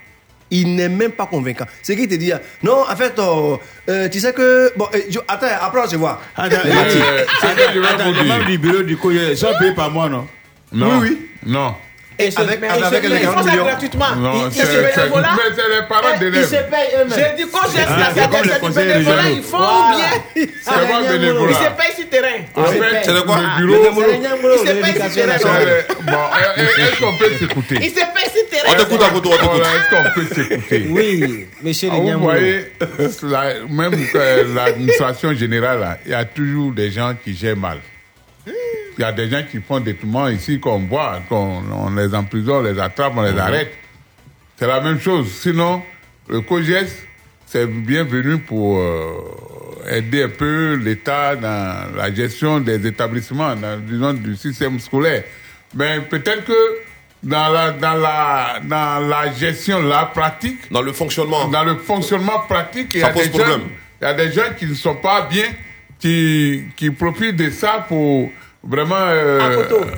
Il 0.51 0.75
n'est 0.77 0.91
même 0.91 1.13
pas 1.13 1.25
convaincant. 1.25 1.65
C'est 1.83 1.97
qui 1.97 2.07
te 2.07 2.15
dit, 2.15 2.31
non, 2.63 2.85
en 2.87 2.95
fait, 2.95 3.19
euh, 3.19 3.57
euh, 3.89 4.09
tu 4.11 4.21
sais 4.21 4.35
que. 4.35 4.71
Bon, 4.77 4.87
euh, 4.95 4.99
je- 5.09 5.19
attends, 5.27 5.47
après, 5.63 5.81
on 5.83 5.89
se 5.89 5.97
voit. 5.97 6.21
Attends, 6.37 6.57
c'est 6.63 6.69
ce 6.69 7.55
que 7.57 7.73
je 7.75 7.81
vais 7.81 7.87
attends, 7.87 8.05
vous 8.13 8.23
les 8.23 8.29
membres 8.29 8.45
dire. 8.45 8.61
Bureau 10.73 10.81
ils 10.81 10.81
non 10.81 10.87
Non. 10.87 10.99
Oui, 11.01 11.09
oui. 11.11 11.29
Non. 11.47 11.75
Et 12.19 12.31
ce- 12.31 12.41
Avec- 12.41 12.61
mais 12.61 12.69
avec 12.69 13.03
ils 13.05 13.11
ils 13.11 13.19
font 13.25 13.33
40 13.33 13.49
ça 13.49 13.57
gratuitement. 13.57 14.17
Non, 14.17 14.33
Ils- 14.35 14.47
ils 14.49 14.53
c'est 14.53 14.67
se 14.67 14.77
bénévolat. 15.01 15.31
mais 15.35 15.57
c'est 15.57 15.81
les 15.81 15.89
parents 15.89 16.09
Ils 16.13 16.15
se 16.15 16.21
d'élèves. 16.21 16.71
payent 16.71 16.95
eux-mêmes. 16.95 17.19
J'ai 17.19 17.45
dit, 17.45 17.51
quand 17.51 17.59
j'ai 17.75 17.81
Ah, 17.89 17.97
la 17.99 18.05
c'est 18.15 18.61
du 18.61 18.75
bénévolat, 18.75 19.31
ils 19.31 19.43
font 19.43 19.57
Voilà. 19.59 19.97
bien. 19.97 20.47
C'est 20.63 20.71
Ils 21.15 21.19
bénévolat. 21.19 21.55
se 21.55 21.59
payent 21.63 21.97
sur 21.97 22.09
terrain. 22.11 22.39
En 22.55 22.65
fait, 22.65 23.01
C'est 23.03 23.13
le 23.15 23.23
quoi? 23.23 23.39
le 23.41 23.67
bureau. 23.67 24.03
C'est 24.03 24.13
les 24.13 24.19
Nyangolo 24.19 24.55
Il 24.55 24.59
se 24.59 24.63
de 24.63 24.67
paye 24.69 24.75
l'éducation 24.83 25.09
si 25.09 25.15
c'est 25.15 25.21
c'est 25.21 25.27
nationale. 25.27 25.67
le- 25.89 26.05
Bon, 26.05 26.13
euh, 26.13 26.67
est-ce 26.85 27.01
qu'on 27.01 27.17
peut 27.19 27.31
s'écouter? 27.39 27.75
Ils 27.83 27.91
se 27.91 27.95
payent 27.95 28.31
sur 28.37 28.49
terrain. 28.51 28.69
On 28.69 28.75
t'écoute 28.85 29.03
à 29.03 29.09
côté, 29.11 29.29
on 29.33 29.39
t'écoute. 29.39 29.63
Est-ce 29.63 29.91
qu'on 29.97 30.11
peut 30.21 30.35
s'écouter? 30.35 30.87
Oui, 30.91 31.47
monsieur 31.63 31.89
Ah, 31.93 31.97
les 32.05 32.13
Vous 32.13 32.21
voyez, 32.21 32.73
même 33.71 34.55
l'administration 34.55 35.33
générale, 35.35 35.81
là, 35.81 35.99
il 36.05 36.13
y 36.13 36.15
a 36.15 36.25
toujours 36.27 36.73
des 36.73 36.91
gens 36.93 37.15
qui 37.25 37.35
gèrent 37.35 37.57
mal. 37.57 37.79
Il 38.99 39.03
y 39.03 39.05
a 39.05 39.13
des 39.13 39.29
gens 39.29 39.43
qui 39.51 39.61
font 39.61 39.81
des 39.81 39.95
tourments 39.95 40.29
ici 40.29 40.61
qu'on 40.61 40.81
voit, 40.81 41.21
qu'on 41.29 41.63
on 41.73 41.95
les 41.95 42.15
emprisonne, 42.15 42.57
on 42.57 42.63
les 42.63 42.79
attrape, 42.79 43.15
on 43.17 43.23
les 43.23 43.39
arrête. 43.39 43.73
C'est 44.57 44.67
la 44.67 44.81
même 44.81 45.01
chose. 45.01 45.31
Sinon, 45.33 45.83
le 46.29 46.41
COGES, 46.41 47.07
c'est 47.47 47.67
bienvenu 47.67 48.39
pour 48.39 48.79
euh, 48.79 49.13
aider 49.91 50.25
un 50.25 50.29
peu 50.29 50.75
l'État 50.75 51.37
dans 51.37 51.97
la 51.97 52.15
gestion 52.15 52.61
des 52.61 52.87
établissements, 52.87 53.57
dans, 53.57 53.81
disons, 53.81 54.13
du 54.13 54.37
système 54.37 54.79
scolaire. 54.79 55.25
Mais 55.75 56.01
peut-être 56.01 56.45
que 56.45 56.79
dans 57.23 57.49
la, 57.49 57.71
dans, 57.73 57.95
la, 57.95 58.61
dans 58.63 59.09
la 59.09 59.33
gestion, 59.33 59.81
la 59.83 60.07
pratique, 60.07 60.71
Dans 60.71 60.83
le 60.83 60.93
fonctionnement. 60.93 61.49
dans 61.49 61.65
le 61.65 61.77
fonctionnement 61.77 62.41
pratique, 62.49 62.95
il 62.95 63.01
y, 63.01 63.05
a 63.05 63.13
des 63.13 63.25
gens, 63.25 63.59
il 64.01 64.05
y 64.05 64.07
a 64.07 64.15
des 64.15 64.33
gens 64.33 64.55
qui 64.59 64.67
ne 64.67 64.75
sont 64.75 64.97
pas 64.97 65.23
bien, 65.31 65.47
qui, 65.99 66.65
qui 66.77 66.91
profitent 66.91 67.37
de 67.37 67.51
ça 67.51 67.85
pour 67.89 68.31
vraiment... 68.63 68.95
euh, 68.97 69.41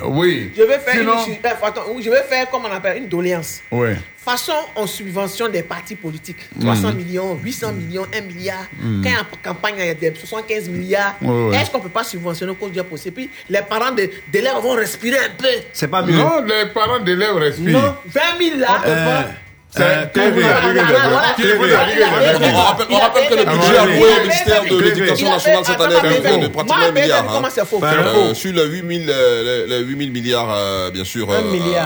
oui. 0.05 0.51
Je 0.57 0.63
vais 0.63 0.79
faire 0.79 0.95
Sinon, 0.95 1.13
une, 1.27 1.33
je- 1.35 1.91
oui, 1.91 2.03
je 2.03 2.09
vais 2.09 2.23
faire, 2.23 2.49
comme 2.49 2.63
on 2.65 2.71
appelle, 2.71 2.97
une 2.97 3.07
doléance. 3.07 3.61
oui. 3.71 3.89
Façon 4.25 4.53
en 4.75 4.87
subvention 4.87 5.47
des 5.49 5.61
partis 5.61 5.95
politiques. 5.95 6.49
Mm. 6.55 6.61
300 6.65 6.93
millions, 6.93 7.35
800 7.43 7.73
millions, 7.73 8.07
1 8.11 8.21
milliard. 8.21 8.65
Quand 8.81 8.87
il 9.03 9.11
y 9.11 9.15
a 9.15 9.19
en 9.21 9.25
campagne, 9.43 9.75
il 9.77 9.85
y 9.85 9.89
a 9.89 9.93
des 9.93 10.13
75 10.15 10.67
milliards. 10.67 11.13
Est-ce 11.53 11.69
qu'on 11.69 11.77
ne 11.77 11.83
peut 11.83 11.89
pas 11.89 12.03
subventionner 12.03 12.51
au 12.51 12.55
cause 12.55 12.71
du 12.71 12.81
possible 12.81 13.13
Puis 13.17 13.29
les 13.47 13.61
parents 13.61 13.91
de- 13.91 14.09
d'élèves 14.31 14.55
vont 14.63 14.71
respirer 14.73 15.19
un 15.19 15.29
peu. 15.37 15.45
C'est 15.71 15.89
pas 15.89 16.01
mieux. 16.01 16.17
Non, 16.17 16.41
les 16.43 16.65
parents 16.73 16.97
d'élèves 17.01 17.35
respirent. 17.35 17.79
Non, 17.79 17.95
20 18.07 18.21
000 18.49 18.59
là. 18.61 18.81
Euh, 18.87 19.21
On 22.89 22.97
rappelle, 22.97 23.27
que 23.29 23.35
le 23.35 23.45
budget 23.45 23.77
alloué 23.77 24.07
au 24.17 24.21
ministère 24.21 24.63
de 24.63 24.79
l'Éducation 24.79 25.29
nationale 25.29 25.63
cette 25.65 25.81
année 25.81 25.95
est 25.95 26.37
de 26.39 26.47
pratiquement 26.47 26.77
Moi, 26.77 26.87
un 26.87 26.91
milliard. 26.91 27.41
mais 27.81 28.33
Sur 28.35 28.53
les 28.53 28.65
8 28.65 29.05
000, 29.05 29.09
euh, 29.09 29.65
les, 29.67 29.79
les 29.79 29.83
8 29.85 29.97
000 29.97 30.11
milliards, 30.11 30.91
bien 30.93 31.03
sûr, 31.03 31.27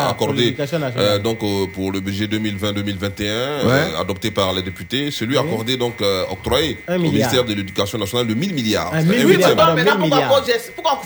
accordés 0.10 0.56
donc, 1.24 1.40
pour 1.74 1.92
le 1.92 2.00
budget 2.00 2.26
2020-2021, 2.28 3.22
euh, 3.22 4.00
adopté 4.00 4.32
par 4.32 4.54
les 4.54 4.62
députés, 4.62 5.12
celui 5.12 5.38
accordé, 5.38 5.78
donc 5.78 6.02
euh, 6.02 6.24
octroyé 6.30 6.78
au 6.88 6.98
ministère 7.00 7.44
de 7.44 7.54
l'Éducation 7.54 7.98
nationale 7.98 8.28
de 8.28 8.34
1000 8.34 8.54
milliards. 8.54 8.94
Un 8.94 9.02
C'est 9.02 9.06
mille 9.08 9.22
un 9.22 9.26
Oui, 9.26 9.36
milliards. 9.36 9.50
huitième. 9.50 9.58
pardon, 9.58 9.76
Mille 9.76 9.86
maintenant, 9.86 10.00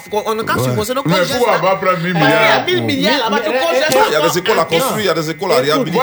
pourquoi 0.09 0.33
on 0.33 0.39
a 0.39 0.43
qu'à 0.43 0.63
subventionner 0.63 1.01
Mais 1.05 1.13
COGES 1.15 1.31
pourquoi 1.37 1.53
là 1.53 1.59
pas 1.59 1.75
prendre 1.75 1.99
1000 1.99 2.13
Il 2.15 2.21
y 2.21 2.23
a 2.23 2.25
milliards 2.25 2.65
1000 2.65 2.83
milliards 2.83 3.29
là-bas, 3.29 3.41
Mais- 3.43 3.51
tu 3.89 3.93
COGES 3.93 4.05
Il 4.09 4.13
y 4.13 4.15
a 4.15 4.29
des 4.29 4.37
écoles 4.37 4.59
à 4.59 4.65
construire, 4.65 4.99
il 4.99 5.05
y 5.05 5.09
a 5.09 5.13
des 5.13 5.29
écoles 5.29 5.51
à 5.51 5.55
réhabiliter, 5.57 5.99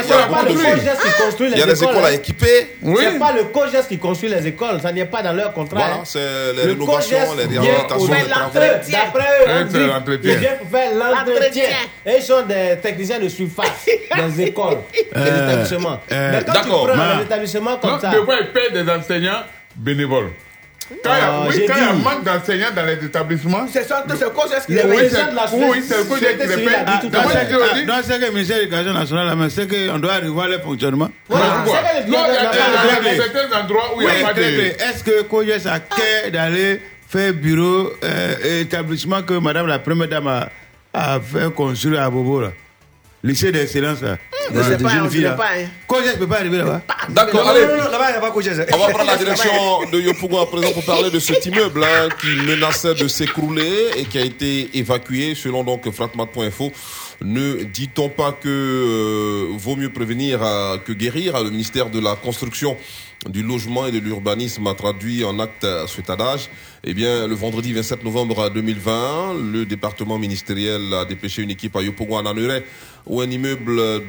a, 0.00 0.26
beaucoup 0.26 0.44
le 0.46 0.52
de 0.52 0.56
COGES 0.58 0.84
choses. 0.88 0.98
qui 1.16 1.22
construit 1.22 1.48
les 1.50 1.56
Il 1.56 1.58
y 1.58 1.62
a 1.62 1.66
des 1.66 1.84
écoles 1.84 2.04
à 2.04 2.08
hein. 2.08 2.12
équiper. 2.12 2.76
Oui. 2.82 2.96
C'est 3.00 3.18
pas 3.18 3.32
le 3.32 3.44
COGES 3.44 3.86
qui 3.88 3.98
construit 3.98 4.28
les 4.30 4.46
écoles, 4.46 4.80
ça 4.80 4.92
n'est 4.92 5.04
pas 5.04 5.22
dans 5.22 5.32
leur 5.32 5.52
contrat. 5.52 5.78
Voilà, 5.80 5.94
hein. 5.96 6.02
c'est 6.04 6.52
les 6.54 6.64
Le 6.64 6.70
rénovations, 6.72 7.16
les 7.36 7.58
réhabilitations, 7.58 8.12
les 8.14 8.22
travaux. 8.28 8.50
l'entretien. 8.54 8.98
D'après 9.04 9.22
eux, 9.22 10.18
ils 10.22 10.36
viennent 10.38 10.58
pour 10.58 10.70
faire 10.78 10.90
l'entretien. 10.94 11.64
Et 12.06 12.16
ils 12.18 12.22
sont 12.22 12.42
des 12.42 12.76
techniciens 12.82 13.18
de 13.18 13.28
surface 13.28 13.86
des 14.36 14.42
écoles, 14.44 14.78
des 14.92 15.06
Euh, 15.16 15.48
établissements. 15.50 15.98
euh, 16.12 16.30
Mais 16.32 16.44
quand 16.44 16.52
tu 16.52 16.58
d'accord, 16.58 16.86
prends 16.86 17.16
les 17.18 17.24
établissements 17.24 17.76
comme 17.76 18.00
ça, 18.00 18.10
des 18.10 18.24
fois, 18.24 18.34
ils 18.40 18.48
payent 18.52 18.72
des 18.84 18.90
enseignants 18.90 19.42
bénévoles. 19.76 20.30
Quand 21.04 21.10
il 21.14 21.18
y 21.18 21.22
a, 21.22 21.26
Ah, 21.32 21.44
oui, 21.46 21.54
j'ai 21.54 21.66
quand 21.66 21.74
il 21.76 21.82
y 21.84 21.88
a 21.88 21.92
dit. 21.92 22.02
manque 22.02 22.24
d'enseignants 22.24 22.70
dans 22.74 22.84
les 22.86 23.04
établissements, 23.04 23.66
C'est 23.72 23.84
ça, 23.86 24.04
c'est 24.08 24.32
COGES 24.34 24.66
qui 24.66 24.72
Les 24.74 24.82
les 24.82 24.88
oui, 24.88 24.96
paye. 24.96 25.08
présidents 25.08 25.20
c'est 25.24 25.30
de 25.30 25.36
la 25.36 25.68
oui, 25.70 25.82
c'est 25.86 25.96
le 25.98 26.04
COGES 26.04 26.18
qui 26.18 26.24
société 26.24 26.46
les 26.46 26.52
civile 26.54 26.66
paye. 26.68 26.74
a 26.74 26.84
dit 26.84 27.00
tout 27.00 27.08
Dans 27.08 27.18
à 27.20 27.22
Dans 27.22 27.28
ce 27.30 27.34
l'heure. 27.34 28.18
que 28.20 28.24
le 28.24 28.30
ministère 28.32 28.56
de 28.56 28.60
l'Éducation 28.62 28.92
nationale, 28.92 29.36
mais 29.36 29.50
c'est 29.50 29.66
qu'on 29.68 29.98
doit 29.98 30.14
revoir 30.16 30.48
le 30.48 30.58
fonctionnement. 30.58 31.10
Voilà, 31.28 31.46
Pourquoi 31.64 31.80
c'est 31.94 32.00
que 32.02 32.06
les 32.06 32.10
Non, 32.10 32.18
y 32.18 32.30
a 32.30 32.32
y 32.32 33.18
a 33.20 33.22
certains 33.22 33.60
endroits 33.62 33.96
où 33.96 34.00
il 34.02 34.06
n'y 34.08 34.22
a 34.22 34.26
pas 34.26 34.34
de... 34.34 34.42
Est-ce 34.42 35.04
que 35.04 35.22
COGES 35.22 35.66
a 35.66 35.78
cœur 35.80 36.30
d'aller 36.32 36.80
faire 37.08 37.32
bureau 37.34 37.90
euh, 38.04 38.34
et 38.44 38.60
établissement 38.62 39.22
que 39.22 39.34
Madame 39.34 39.66
la 39.66 39.78
Première 39.78 40.08
Dame 40.08 40.26
a, 40.28 40.48
a 40.92 41.20
fait 41.20 41.52
construire 41.54 42.02
à 42.02 42.10
Bobo 42.10 42.40
là? 42.40 42.52
Lycée 43.22 43.52
d'excellence 43.52 44.00
là. 44.00 44.16
Je 44.52 44.62
sais 44.62 44.76
Des 44.76 44.82
pas, 44.84 44.90
filles, 44.90 45.10
sait 45.10 45.18
là. 45.20 45.32
pas. 45.32 45.48
hein. 45.54 45.66
Ne 46.20 46.24
pas 46.26 46.36
arriver 46.38 46.56
là-bas. 46.58 46.82
D'accord, 47.10 47.46
allez. 47.48 47.60
non, 47.66 47.76
non, 47.76 47.84
non, 47.84 47.90
là-bas, 47.90 48.08
il 48.08 48.12
n'y 48.12 48.16
a 48.16 48.20
pas 48.20 48.30
COGES. 48.30 48.66
On 48.72 48.78
va 48.78 48.88
prendre 48.88 49.04
la 49.10 49.16
direction 49.16 49.50
de 49.92 50.00
Yopougon 50.00 50.40
à 50.42 50.46
présent 50.46 50.72
pour 50.72 50.84
parler 50.84 51.10
de 51.10 51.18
cet 51.18 51.44
immeuble 51.46 51.84
hein, 51.84 52.08
qui 52.20 52.28
menaçait 52.46 52.94
de 52.94 53.06
s'écrouler 53.06 53.90
et 53.96 54.04
qui 54.06 54.18
a 54.18 54.24
été 54.24 54.70
évacué 54.78 55.34
selon 55.34 55.62
donc 55.64 55.88
fratmat.info. 55.90 56.72
Ne 57.22 57.64
dit-on 57.64 58.08
pas 58.08 58.32
que 58.32 58.48
euh, 58.48 59.48
vaut 59.58 59.76
mieux 59.76 59.92
prévenir 59.92 60.40
euh, 60.42 60.78
que 60.78 60.92
guérir 60.92 61.38
Le 61.44 61.50
ministère 61.50 61.90
de 61.90 62.00
la 62.00 62.16
Construction, 62.16 62.76
du 63.28 63.42
Logement 63.42 63.86
et 63.86 63.92
de 63.92 63.98
l'Urbanisme 63.98 64.66
a 64.66 64.74
traduit 64.74 65.24
en 65.26 65.38
acte 65.38 65.66
cet 65.94 66.08
adage. 66.08 66.48
Eh 66.82 66.94
bien, 66.94 67.26
le 67.26 67.34
vendredi 67.34 67.74
27 67.74 68.04
novembre 68.04 68.48
2020, 68.48 69.34
le 69.52 69.66
département 69.66 70.16
ministériel 70.16 70.94
a 70.94 71.04
dépêché 71.04 71.42
une 71.42 71.50
équipe 71.50 71.76
à 71.76 71.80
à 71.80 72.22
Naneret 72.22 72.64
où 73.06 73.20
un 73.20 73.28
immeuble 73.30 74.02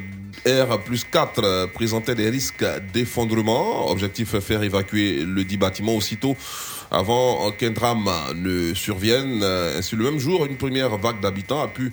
R 0.46 0.82
plus 0.82 1.04
4 1.04 1.44
euh, 1.44 1.66
présentait 1.66 2.14
des 2.14 2.30
risques 2.30 2.64
d'effondrement. 2.94 3.90
Objectif 3.90 4.38
faire 4.38 4.62
évacuer 4.62 5.22
le 5.22 5.44
dit 5.44 5.58
bâtiment 5.58 5.94
aussitôt 5.94 6.34
avant 6.92 7.50
qu'un 7.52 7.70
drame 7.70 8.08
ne 8.36 8.74
survienne. 8.74 9.40
Euh, 9.42 9.78
Ainsi, 9.78 9.96
le 9.96 10.04
même 10.04 10.18
jour, 10.18 10.44
une 10.46 10.56
première 10.56 10.96
vague 10.98 11.20
d'habitants 11.20 11.62
a 11.62 11.68
pu 11.68 11.92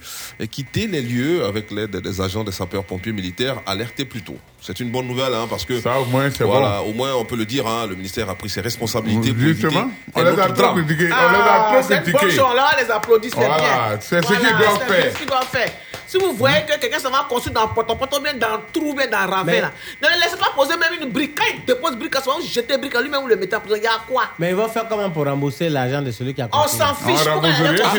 quitter 0.52 0.88
les 0.88 1.02
lieux 1.02 1.46
avec 1.46 1.72
l'aide 1.72 1.96
des 1.98 2.22
agents 2.22 2.44
des 2.44 2.52
sapeurs-pompiers 2.52 3.14
militaires 3.14 3.62
alertés 3.66 4.06
plus 4.06 4.22
tôt. 4.22 4.36
C'est 4.62 4.80
une 4.82 4.92
bonne 4.92 5.08
nouvelle, 5.08 5.34
hein, 5.34 5.48
parce 5.50 5.64
que 5.66 5.80
Ça, 5.80 6.00
au 6.02 6.06
moins, 6.06 6.30
c'est 6.30 6.44
voilà, 6.44 6.82
bon. 6.84 6.90
au 6.90 6.94
moins 6.94 7.14
on 7.16 7.24
peut 7.24 7.38
le 7.38 7.46
dire, 7.46 7.66
hein, 7.66 7.88
le 7.88 7.96
ministère 7.96 8.30
a 8.30 8.36
pris 8.36 8.50
ses 8.50 8.60
responsabilités 8.62 9.32
pour 9.32 9.40
Justement, 9.42 9.80
éviter 9.82 9.94
on 10.16 10.20
un 10.20 10.24
les 10.24 10.30
a 10.30 10.34
autre 10.34 10.54
trop 10.54 10.64
drame. 10.64 10.86
critiqués. 10.86 11.06
On 11.06 11.32
les 11.32 11.38
a 11.40 11.46
Ah, 11.50 11.72
trop 11.80 11.88
cette 11.88 12.04
critiqués. 12.04 12.32
chose-là, 12.32 12.68
on 12.78 12.84
les 12.84 12.92
applaudit, 12.92 13.30
c'est 13.30 13.36
Voilà, 13.38 13.58
bien. 13.58 13.98
c'est 14.02 14.22
ce 14.22 14.28
qu'ils 14.28 14.40
doivent 14.40 14.80
c'est 14.88 14.94
faire. 14.94 15.14
ce 15.14 15.18
qu'ils 15.18 15.28
doivent 15.28 15.48
faire. 15.50 15.72
Si 16.10 16.18
vous 16.18 16.34
voyez 16.34 16.64
que 16.66 16.80
quelqu'un 16.80 16.98
s'en 16.98 17.12
va 17.12 17.28
construire 17.30 17.54
dans 17.54 17.68
Poto, 17.68 17.94
bien 18.20 18.34
dans 18.34 18.60
trou, 18.74 18.96
bien 18.96 19.06
dans 19.06 19.26
le 19.28 19.32
ravin, 19.32 19.44
Mais- 19.46 19.62
là, 19.62 19.72
ne 20.02 20.08
le 20.08 20.16
laissez 20.20 20.38
pas 20.38 20.52
poser 20.56 20.74
même 20.76 21.00
une 21.00 21.10
brique. 21.12 21.38
Quand 21.38 21.46
il 21.56 21.64
dépose 21.66 21.96
brique, 21.98 22.16
à 22.16 22.22
ce 22.22 22.30
moment, 22.30 22.42
jeter 22.42 22.80
brique 22.80 22.96
à 22.96 23.02
lui-même 23.02 23.22
ou 23.24 23.28
le 23.28 23.36
mettre 23.36 23.58
en 23.58 23.60
prison. 23.60 23.76
Il 23.78 23.84
y 23.84 23.86
a 23.86 23.92
quoi? 24.08 24.24
Mais 24.40 24.50
ils 24.50 24.56
vont 24.56 24.68
faire 24.68 24.88
comment 24.90 25.08
pour 25.12 25.26
rembourser 25.26 25.70
l'argent 25.70 26.02
de 26.02 26.10
celui 26.10 26.34
qui 26.34 26.42
a 26.42 26.48
On 26.52 26.62
construit? 26.64 26.80
s'en 26.80 26.96
fiche. 26.96 27.20
Ah, 27.30 27.36
vous 27.36 27.42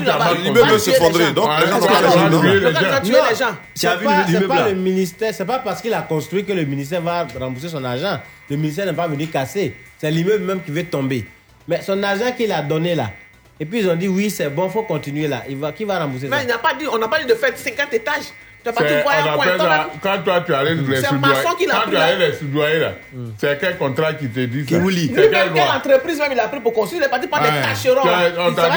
mal 0.02 0.18
Va 0.18 0.34
L'immeuble 0.34 0.68
tuer 0.70 0.78
se 0.80 0.90
les 0.90 0.96
fondrait, 0.96 1.26
gens. 1.26 1.32
donc 1.34 1.50
les 1.60 1.66
gens 1.68 1.78
vont 1.78 1.86
non, 1.86 1.86
pas 1.86 2.00
non, 2.00 2.08
les 2.08 2.30
non, 2.30 2.30
gens. 2.30 2.42
les 2.42 2.54
Le 2.60 2.70
gars 2.72 2.80
gens. 2.80 2.90
va 2.90 3.00
tuer 3.00 3.16
les 3.30 3.36
gens. 3.36 3.56
C'est 3.76 4.48
pas, 4.48 4.68
le 4.68 4.74
ministère, 4.74 5.32
c'est 5.32 5.44
pas 5.44 5.58
parce 5.60 5.80
qu'il 5.80 5.94
a 5.94 6.02
construit 6.02 6.44
que 6.44 6.52
le 6.52 6.64
ministère 6.64 7.02
va 7.02 7.28
rembourser 7.38 7.68
son 7.68 7.84
argent. 7.84 8.18
Le 8.48 8.56
ministère 8.56 8.86
n'est 8.86 8.92
pas 8.92 9.06
venu 9.06 9.28
casser. 9.28 9.76
C'est 9.98 10.10
l'immeuble 10.10 10.44
même 10.44 10.60
qui 10.64 10.72
veut 10.72 10.84
tomber. 10.84 11.24
Mais 11.68 11.80
son 11.82 12.02
argent 12.02 12.32
qu'il 12.36 12.50
a 12.50 12.60
donné 12.62 12.96
là, 12.96 13.10
Et 13.60 13.66
puis 13.66 13.80
ils 13.80 13.88
ont 13.90 13.94
dit 13.96 14.08
oui, 14.08 14.30
c'est 14.30 14.48
bon, 14.48 14.68
faut 14.70 14.82
continuer 14.82 15.28
là. 15.28 15.44
Il 15.48 15.56
va, 15.58 15.70
qui 15.72 15.84
va 15.84 15.98
rembourser 15.98 16.28
Mais 16.28 16.38
ça? 16.38 16.42
il 16.42 16.48
n'a 16.48 16.58
pas 16.58 16.72
dit, 16.74 16.86
on 16.90 16.96
n'a 16.98 17.08
pas 17.08 17.18
dit 17.20 17.26
de 17.26 17.34
faire 17.34 17.52
50 17.54 17.92
étages. 17.92 18.24
Tu 18.62 18.68
n'as 18.68 18.72
pas 18.74 18.84
dit 18.84 18.92
un 18.94 19.00
point. 19.00 19.12
ça- 19.58 19.90
Quand 20.02 20.18
toi 20.22 20.40
tu 20.46 20.54
allais 20.54 20.74
les 20.74 20.96
C'est 20.96 21.06
soudoyer, 21.06 21.34
maçon 21.34 21.54
qui 21.56 21.66
l'a 21.66 21.74
quand 21.74 21.88
tu 21.90 21.94
là. 21.94 22.04
allais 22.04 22.28
les 22.28 22.34
soudoyer 22.34 22.78
là, 22.78 22.92
c'est 23.38 23.58
quel 23.60 23.76
contrat 23.78 24.12
qui 24.14 24.28
te 24.28 24.40
dit 24.40 24.66
ça 24.68 24.78
Lui, 24.78 25.06
C'est 25.06 25.12
même 25.12 25.30
quelle 25.30 25.30
quelle 25.52 25.52
loi 25.64 25.74
entreprise 25.76 26.18
même 26.18 26.32
il 26.32 26.40
a 26.40 26.48
pris 26.48 26.60
pour 26.60 26.72
construire, 26.72 27.02
il 27.02 27.06
est 27.06 27.08
parti 27.10 27.26
par 27.26 27.40
des 27.42 27.48
Ouais. 27.48 27.62
tâcherons. 27.62 28.04
Là. 28.06 28.18
On 28.38 28.48
Il 28.50 28.54
t'a 28.54 28.70
dit, 28.70 28.76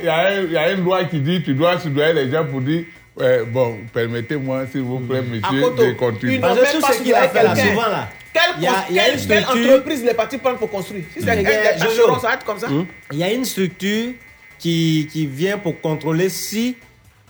il 0.00 0.06
y 0.54 0.56
a- 0.56 0.72
une 0.72 0.84
loi 0.84 1.04
qui 1.04 1.20
dit 1.20 1.42
tu 1.42 1.54
dois 1.54 1.78
soudoyer 1.78 2.12
les 2.14 2.30
gens 2.30 2.44
pour 2.44 2.60
dire 2.62 2.84
ouais, 3.16 3.44
bon, 3.46 3.78
permettez-moi 3.92 4.64
s'il 4.72 4.82
vous 4.82 5.00
plaît, 5.00 5.22
monsieur, 5.22 5.60
de 5.76 5.92
continuer. 5.92 6.38
N'ont 6.38 6.54
même 6.54 6.80
pas 6.80 6.92
ce 6.92 7.02
qu'il 7.02 7.14
a 7.14 7.28
fait 7.28 7.42
là, 7.42 7.54
souvent, 7.56 7.82
là. 7.88 8.08
Quelle, 8.32 8.42
Il 8.58 8.62
y 8.62 8.66
a- 8.66 8.84
il 8.90 9.26
quelle- 9.26 9.44
entreprise 9.44 10.00
il 10.02 10.08
est 10.08 10.14
parti 10.14 10.38
prendre 10.38 10.58
pour 10.58 10.70
construire 10.70 11.04
Si 11.16 11.22
c'est 11.22 11.30
un 11.30 11.34
Il 11.40 11.46
ça 11.46 12.28
va 12.28 12.34
être 12.34 12.44
comme 12.44 12.58
ça. 12.58 12.68
Il 13.12 13.18
y 13.18 13.22
a 13.24 13.32
une 13.32 13.44
structure 13.44 14.12
qui, 14.58 15.08
qui 15.10 15.26
vient 15.26 15.58
pour 15.58 15.80
contrôler 15.80 16.28
si 16.28 16.76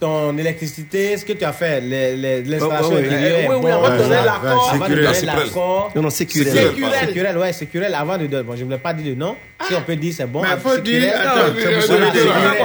ton 0.00 0.36
électricité, 0.38 1.16
ce 1.16 1.24
que 1.24 1.32
tu 1.32 1.44
as 1.44 1.52
fait, 1.52 1.80
les- 1.80 2.16
les- 2.16 2.42
l'installation 2.44 2.90
Oh, 2.92 2.98
oh, 2.98 3.00
oui. 3.00 3.56
oui, 3.64 3.70
avant 3.70 3.90
de 3.90 3.96
donner 3.98 4.10
Ouais, 4.10 4.24
l'accord. 4.24 4.70
Avant 4.72 4.88
de 4.88 4.94
donner 4.94 5.20
l'accord. 5.26 5.92
Non, 5.94 6.02
non, 6.02 6.10
Sécurel. 6.10 6.52
Sécurel. 6.52 7.06
Sécurel, 7.08 7.38
ouais, 7.38 7.52
Sécurel, 7.52 7.94
avant 7.94 8.16
de 8.16 8.26
donner. 8.26 8.44
Bon, 8.44 8.54
je 8.54 8.60
ne 8.60 8.64
voulais 8.66 8.78
pas 8.78 8.92
dire 8.92 9.06
le 9.06 9.14
nom. 9.16 9.34
Si 9.66 9.74
on 9.74 9.82
peut 9.82 9.96
dire 9.96 10.14
c'est 10.16 10.26
bon. 10.26 10.42
Mais 10.42 10.48
Ah, 10.52 10.56
faut 10.56 10.78
dire- 10.78 11.12
attends, 11.20 11.52
c'est 11.56 12.64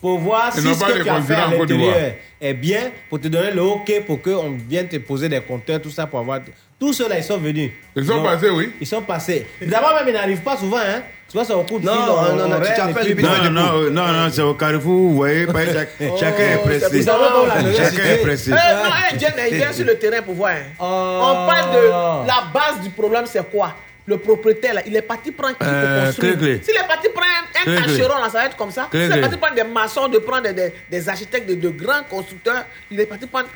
pour 0.00 0.18
voir 0.18 0.52
Ils 0.56 0.60
si 0.62 0.74
ce 0.74 0.84
que 0.84 1.02
tu 1.04 1.08
as 1.08 1.22
fait 1.22 1.34
à 1.34 1.46
l'intérieur 1.48 2.12
est 2.40 2.54
bien, 2.54 2.90
pour 3.08 3.20
te 3.20 3.28
donner 3.28 3.52
le 3.52 3.62
OK, 3.62 4.02
pour 4.04 4.20
qu'on 4.20 4.50
vienne 4.68 4.88
te 4.88 4.96
poser 4.96 5.28
des 5.28 5.40
compteurs, 5.40 5.80
tout 5.80 5.90
ça, 5.90 6.06
pour 6.08 6.18
avoir. 6.18 6.40
Tous 6.82 6.92
ceux-là, 6.92 7.16
ils 7.18 7.22
sont 7.22 7.38
venus. 7.38 7.70
Ils 7.94 8.04
sont 8.04 8.20
passés, 8.24 8.50
oui. 8.50 8.72
Ils 8.80 8.86
sont 8.88 9.02
passés. 9.02 9.46
D'abord, 9.64 9.94
même, 9.94 10.08
ils 10.08 10.14
n'arrivent 10.14 10.40
pas 10.40 10.56
souvent, 10.56 10.78
hein. 10.78 11.02
Tu 11.28 11.34
vois, 11.36 11.44
c'est 11.44 11.52
au 11.52 11.62
coup 11.62 11.78
de 11.78 11.86
Non, 11.86 11.92
fil. 11.92 12.00
non, 12.06 12.12
on- 12.18 12.34
non, 12.36 12.44
on 12.44 12.48
non, 12.48 12.56
tu 12.60 12.74
t'appelles 12.74 13.06
les 13.14 13.22
Non, 13.22 13.50
non, 13.52 13.82
euh, 13.84 13.90
non, 13.90 14.06
non, 14.08 14.28
c'est 14.32 14.42
au 14.42 14.54
carrefour, 14.54 14.90
vous 15.10 15.14
voyez, 15.14 15.46
Oh, 15.48 16.16
chacun 16.18 16.42
est 16.42 16.56
pressé. 16.58 17.04
Chacun 17.04 18.04
est 18.04 18.16
pressé. 18.18 18.50
Eh, 18.50 18.74
non, 18.74 18.94
eh, 19.14 19.18
Jen, 19.20 19.32
il 19.48 19.56
vient 19.58 19.72
sur 19.72 19.86
le 19.86 19.94
terrain 19.96 20.22
pour 20.22 20.34
voir. 20.34 20.50
hein. 20.50 20.74
On 20.80 21.46
parle 21.46 21.72
de 21.72 21.86
la 22.26 22.44
base 22.52 22.80
du 22.82 22.90
problème, 22.90 23.26
c'est 23.26 23.48
quoi? 23.48 23.76
Le 24.04 24.18
propriétaire, 24.18 24.74
là, 24.74 24.82
il 24.84 24.96
est 24.96 25.02
parti 25.02 25.30
prendre 25.30 25.56
qui 25.56 25.64
Euh, 25.64 25.96
pour 25.98 26.06
construire? 26.06 26.36
clé, 26.36 26.40
clé. 26.56 26.60
S'il 26.64 26.74
est 26.74 26.88
parti 26.88 27.08
prendre 27.10 27.28
un, 27.64 27.76
tâcheron, 27.80 28.18
là, 28.20 28.24
ça 28.28 28.38
va 28.38 28.46
être 28.46 28.56
comme 28.56 28.72
ça. 28.72 28.88
S'il 28.90 29.00
est 29.02 29.20
parti 29.20 29.36
prendre 29.36 29.54
des 29.54 29.62
maçons, 29.62 30.08
de 30.08 30.18
prendre 30.18 30.42
des, 30.42 30.52
des, 30.52 30.72
des 30.90 31.08
architectes, 31.08 31.48
de, 31.48 31.54
de 31.54 31.68
grands 31.68 32.02
constructeurs, 32.10 32.64
il 32.90 32.98
est 32.98 33.06
parti 33.06 33.26
prendre 33.26 33.46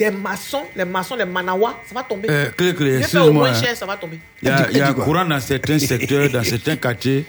des 0.00 0.10
maçons, 0.10 0.64
les 0.74 0.86
maçons, 0.86 1.14
les 1.14 1.26
manawa, 1.26 1.78
ça 1.86 1.94
va 1.94 2.02
tomber. 2.02 2.28
Euh, 2.30 2.48
clé, 2.56 2.74
clé, 2.74 2.98
excuse-moi, 3.00 3.48
hein. 3.50 3.54
cher, 3.54 3.76
ça 3.76 3.84
va 3.84 3.98
tomber. 3.98 4.18
Il 4.42 4.48
y 4.48 4.50
a, 4.50 4.70
y 4.72 4.80
a 4.80 4.94
courant 4.94 5.26
dans 5.26 5.38
certains 5.40 5.78
secteurs, 5.78 6.30
dans 6.30 6.42
certains 6.54 6.76
quartiers. 6.76 7.26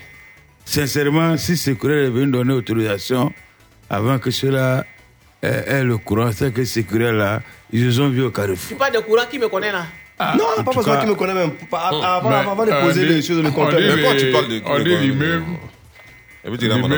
Sincèrement, 0.63 1.35
si 1.35 1.57
Sécurel 1.57 2.05
est 2.05 2.09
venu 2.09 2.31
donner 2.31 2.53
autorisation 2.53 3.33
avant 3.89 4.19
que 4.19 4.31
cela 4.31 4.85
ait, 5.43 5.63
ait 5.67 5.83
le 5.83 5.97
courant, 5.97 6.31
c'est 6.33 6.53
que 6.53 6.63
Sécurel 6.63 7.15
là, 7.17 7.41
ils 7.73 7.83
se 7.91 7.97
sont 7.97 8.07
vus 8.09 8.23
au 8.23 8.31
carrefour. 8.31 8.69
Tu 8.69 8.75
parles 8.75 8.93
de 8.93 8.99
courant 8.99 9.23
qui 9.29 9.37
me 9.37 9.49
connaît 9.49 9.71
là? 9.73 9.85
Non, 10.37 10.45
en 10.59 10.63
pas 10.63 10.71
forcément 10.71 10.95
cas- 10.95 11.01
qui 11.01 11.09
me 11.09 11.15
connaît 11.15 11.33
même. 11.33 11.51
Pas- 11.69 11.89
Avant, 11.89 12.63
de 12.65 12.71
euh, 12.71 12.81
poser 12.85 13.05
les 13.05 13.21
choses, 13.21 13.43
le 13.43 13.51
compteur. 13.51 13.79
Mais 13.81 14.01
quand 14.03 14.15
tu 14.17 14.31
parles 14.31 14.47
de- 14.47 14.61
On 14.65 14.79
dit 14.79 14.95
l'immeuble. 14.97 15.45
Et 16.43 16.49
L'immeuble 16.49 16.93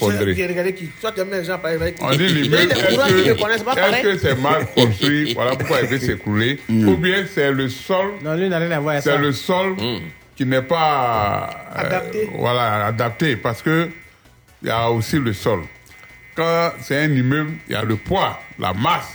Regardez 0.00 0.72
qui 0.74 0.88
tu 0.88 1.20
aimes 1.20 1.30
les 1.30 1.44
gens 1.44 1.58
qui 1.58 2.02
On 2.02 2.10
dit 2.10 2.26
l'immeuble, 2.28 2.72
est-ce 2.72 4.02
que- 4.02 4.18
c'est 4.18 4.40
mal 4.40 4.66
construit? 4.74 5.34
Voilà 5.34 5.56
pourquoi 5.56 5.80
il 5.82 5.88
veut 5.88 5.98
s'écrouler. 5.98 6.58
Ou 6.70 6.96
bien 6.96 7.24
c'est 7.32 7.52
le 7.52 7.68
sol, 7.68 8.12
Non, 8.22 8.34
lui 8.34 8.48
n'a 8.48 8.58
rien 8.58 8.70
à 8.70 8.80
voir 8.80 8.92
avec 8.94 9.04
ça. 9.04 9.12
c'est 9.12 9.18
le 9.18 9.32
sol 9.32 9.76
qui 10.34 10.46
n'est 10.46 10.62
pas 10.62 11.50
euh, 11.76 11.80
Adapté. 11.80 12.30
voilà, 12.34 12.86
adapté 12.86 13.36
parce 13.36 13.60
que 13.60 13.90
il 14.62 14.68
y 14.68 14.70
a 14.70 14.90
aussi 14.90 15.18
le 15.18 15.32
sol. 15.34 15.60
Quand 16.34 16.72
c'est 16.80 16.96
un 17.04 17.10
immeuble, 17.12 17.50
il 17.68 17.72
y 17.72 17.76
a 17.76 17.82
le 17.82 17.96
poids, 17.96 18.40
la 18.58 18.72
masse 18.72 19.12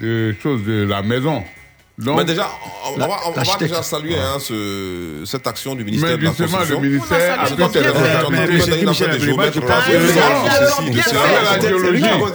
de 0.00 0.34
choses 0.42 0.64
de 0.64 0.86
la 0.86 1.02
maison. 1.02 1.44
Donc, 1.96 2.16
Mais 2.18 2.24
déjà, 2.24 2.48
on, 2.86 2.94
on 2.94 2.98
va, 3.06 3.16
on 3.28 3.30
va 3.30 3.56
déjà 3.56 3.80
saluer 3.82 4.16
hein, 4.16 4.38
ce, 4.40 5.22
cette 5.24 5.46
action 5.46 5.76
du 5.76 5.84
ministère 5.84 6.10
mais 6.10 6.16
de 6.16 6.24
la 6.24 6.30
justement, 6.30 6.48
Construction. 6.58 6.80
le 6.80 6.88
ministère 6.88 7.40
a 7.40 7.46
fait. 7.46 7.56
la. 7.56 7.68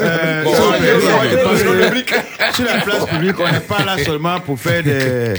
Euh, 0.01 0.45
sur 0.45 0.71
la- 0.71 0.79
la 2.75 2.81
place 2.81 3.05
publique, 3.05 3.35
on 3.39 3.51
n'est 3.51 3.59
pas 3.59 3.83
là 3.83 3.97
seulement 4.03 4.39
pour 4.39 4.59
faire 4.59 4.83
des, 4.83 5.33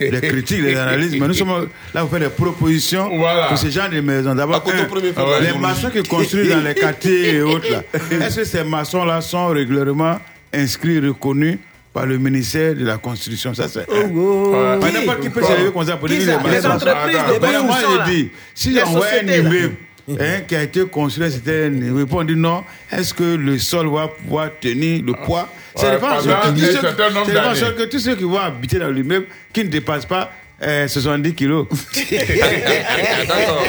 des 0.00 0.20
critiques, 0.28 0.62
des 0.62 0.76
analyses, 0.76 1.16
mais 1.18 1.26
nous 1.28 1.34
sommes 1.34 1.68
là 1.94 2.00
pour 2.02 2.10
faire 2.10 2.20
des 2.20 2.28
propositions 2.28 3.16
Voilà. 3.18 3.46
pour 3.48 3.58
ce 3.58 3.68
genre 3.70 3.88
de 3.88 4.00
maisons. 4.00 4.34
D'abord, 4.34 4.64
ouais. 4.66 5.40
les 5.40 5.58
maçons 5.58 5.90
qui 5.90 6.02
construisent 6.02 6.50
dans 6.50 6.60
les 6.60 6.74
quartiers 6.74 7.36
et 7.36 7.42
autres, 7.42 7.66
est-ce 8.10 8.36
que 8.36 8.44
ces 8.44 8.64
maçons-là 8.64 9.20
sont 9.20 9.48
régulièrement 9.48 10.18
inscrits, 10.52 11.00
reconnus 11.00 11.58
par 11.92 12.06
le 12.06 12.18
ministère 12.18 12.74
de 12.74 12.84
la 12.84 12.98
Construction 12.98 13.54
Ça, 13.54 13.68
c'est. 13.68 13.88
Ouais. 13.88 14.78
Pas 14.80 14.90
n'importe 14.90 15.20
qui 15.20 15.30
peut 15.30 15.42
se 15.42 15.52
lever 15.52 15.72
comme 15.72 15.86
ça 15.86 15.96
pour 15.96 16.08
dire 16.08 16.20
les 16.20 16.66
entreprises, 16.66 17.16
Ben, 17.40 17.62
moi, 17.64 17.76
je 18.06 18.10
dis, 18.10 18.30
si 18.54 18.78
voit 18.78 19.06
un 19.22 19.26
immeuble 19.26 19.74
hein, 20.08 20.40
qui 20.46 20.56
a 20.56 20.62
été 20.62 20.86
construit 20.86 21.26
à 21.26 21.30
certain 21.30 21.68
niveau, 21.68 22.06
on 22.10 22.24
dit 22.24 22.36
non, 22.36 22.64
est-ce 22.90 23.12
que 23.12 23.36
le 23.36 23.58
sol 23.58 23.88
va 23.92 24.08
pouvoir 24.08 24.50
tenir 24.60 25.02
le 25.04 25.14
poids? 25.14 25.48
C'est 25.74 25.86
Ouais, 25.86 25.92
dépend 25.92 26.08
un 26.08 27.54
c'est 27.54 27.58
sur 27.60 27.76
que 27.76 27.84
tous 27.84 28.00
ceux 28.00 28.16
qui 28.16 28.24
vont 28.24 28.38
habiter 28.38 28.78
dans 28.78 28.90
l'immeuble 28.90 29.26
qui 29.52 29.64
ne 29.64 29.68
dépassent 29.68 30.06
pas 30.06 30.30
euh, 30.62 30.86
70 30.88 31.34
kilos. 31.34 31.66
D'accord. 32.10 33.62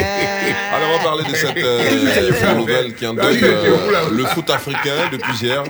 Alors, 0.74 0.90
on 0.90 0.98
va 0.98 1.04
parler 1.04 1.24
de 1.24 1.36
cette 1.36 1.58
euh, 1.58 2.56
nouvelle 2.56 2.94
qui 2.94 3.08
endeuille 3.08 3.40
euh, 3.44 4.10
le 4.12 4.26
foot 4.26 4.50
africain 4.50 5.10
depuis 5.12 5.34
hier. 5.42 5.64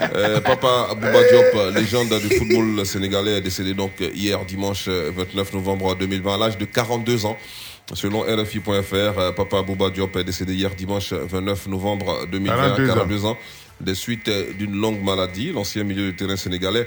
Euh, 0.00 0.40
Papa 0.40 0.88
Bouba 0.94 1.22
Diop, 1.30 1.74
légende 1.74 2.20
du 2.20 2.36
football 2.36 2.84
sénégalais, 2.86 3.38
est 3.38 3.40
décédé 3.40 3.74
donc 3.74 3.92
hier 4.00 4.44
dimanche 4.44 4.86
euh, 4.88 5.10
29 5.16 5.54
novembre 5.54 5.94
2020 5.96 6.34
à 6.34 6.38
l'âge 6.38 6.58
de 6.58 6.64
42 6.64 7.26
ans. 7.26 7.36
Selon 7.94 8.22
RFI.fr, 8.22 8.94
euh, 8.94 9.32
Papa 9.32 9.62
Bouba 9.62 9.90
Diop 9.90 10.16
est 10.16 10.24
décédé 10.24 10.54
hier 10.54 10.74
dimanche 10.74 11.12
29 11.12 11.68
novembre 11.68 12.26
2020 12.30 12.52
à 12.54 12.76
42 12.76 12.90
ans. 12.90 12.94
42 12.94 13.24
ans 13.26 13.36
des 13.80 13.94
suites 13.94 14.28
euh, 14.28 14.52
d'une 14.54 14.74
longue 14.74 15.02
maladie. 15.02 15.52
L'ancien 15.52 15.84
milieu 15.84 16.10
de 16.12 16.16
terrain 16.16 16.36
sénégalais 16.36 16.86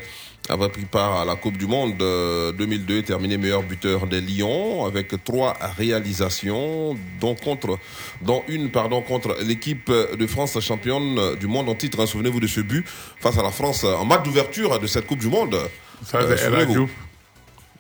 avait 0.49 0.69
pris 0.69 0.85
part 0.85 1.19
à 1.21 1.25
la 1.25 1.35
Coupe 1.35 1.57
du 1.57 1.67
Monde 1.67 2.01
euh, 2.01 2.51
2002 2.51 2.97
et 2.97 3.03
terminé 3.03 3.37
meilleur 3.37 3.63
buteur 3.63 4.07
des 4.07 4.19
Lions 4.21 4.85
avec 4.85 5.13
trois 5.23 5.55
réalisations, 5.77 6.97
dont 7.19 7.35
contre, 7.35 7.77
dont 8.21 8.43
une 8.47 8.71
pardon 8.71 9.01
contre 9.01 9.37
l'équipe 9.43 9.89
de 9.91 10.27
France 10.27 10.59
championne 10.59 11.35
du 11.35 11.47
monde 11.47 11.69
en 11.69 11.75
titre. 11.75 11.99
hein. 12.01 12.05
Souvenez-vous 12.05 12.39
de 12.39 12.47
ce 12.47 12.61
but 12.61 12.85
face 13.19 13.37
à 13.37 13.43
la 13.43 13.51
France 13.51 13.83
en 13.83 14.05
match 14.05 14.23
d'ouverture 14.23 14.79
de 14.79 14.87
cette 14.87 15.05
Coupe 15.05 15.19
du 15.19 15.27
Monde. 15.29 15.57
Ça, 16.03 16.17
Euh, 16.19 16.35
c'est 16.35 16.45
souvenez-vous. 16.45 16.71
Hadjouf. 16.71 16.91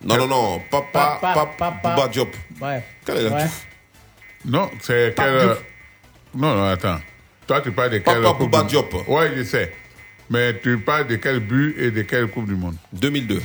Non, 0.03 0.17
non, 0.17 0.27
non, 0.27 0.61
Papa, 0.71 1.17
Papa, 1.21 1.45
Papa. 1.57 1.89
Bouba 1.95 2.07
Diop. 2.07 2.33
Ouais. 2.61 2.83
Quel 3.05 3.17
est 3.17 3.29
Ouais. 3.29 3.45
Non, 4.45 4.69
c'est 4.81 5.13
quel. 5.15 5.39
Diouf. 5.41 5.63
Non, 6.35 6.55
non, 6.55 6.63
attends. 6.69 6.99
Toi, 7.45 7.59
tu 7.61 7.71
parles 7.71 7.89
de 7.89 7.97
quel. 7.97 8.21
Papa 8.21 8.37
Bouba 8.39 8.63
Diop. 8.63 8.93
Ouais, 9.09 9.33
je 9.35 9.43
sais. 9.43 9.73
Mais 10.29 10.59
tu 10.59 10.77
parles 10.77 11.07
de 11.07 11.15
quel 11.15 11.39
but 11.39 11.75
et 11.77 11.91
de 11.91 12.01
quelle 12.03 12.27
Coupe 12.27 12.45
du 12.47 12.55
Monde? 12.55 12.75
2002. 12.93 13.41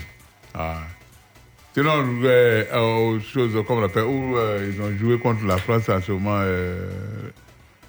Ah. 0.55 0.78
Sinon, 1.74 2.05
euh, 2.23 2.65
euh, 2.73 3.15
autre 3.16 3.24
chose, 3.27 3.52
comme 3.66 3.78
on 3.78 3.81
l'appelle, 3.81 4.05
où 4.05 4.36
euh, 4.36 4.70
ils 4.73 4.81
ont 4.81 4.97
joué 4.98 5.19
contre 5.19 5.44
la 5.44 5.56
France 5.56 5.89
en 5.89 6.01
ce 6.01 6.12
moment. 6.12 6.39
Euh, 6.40 6.89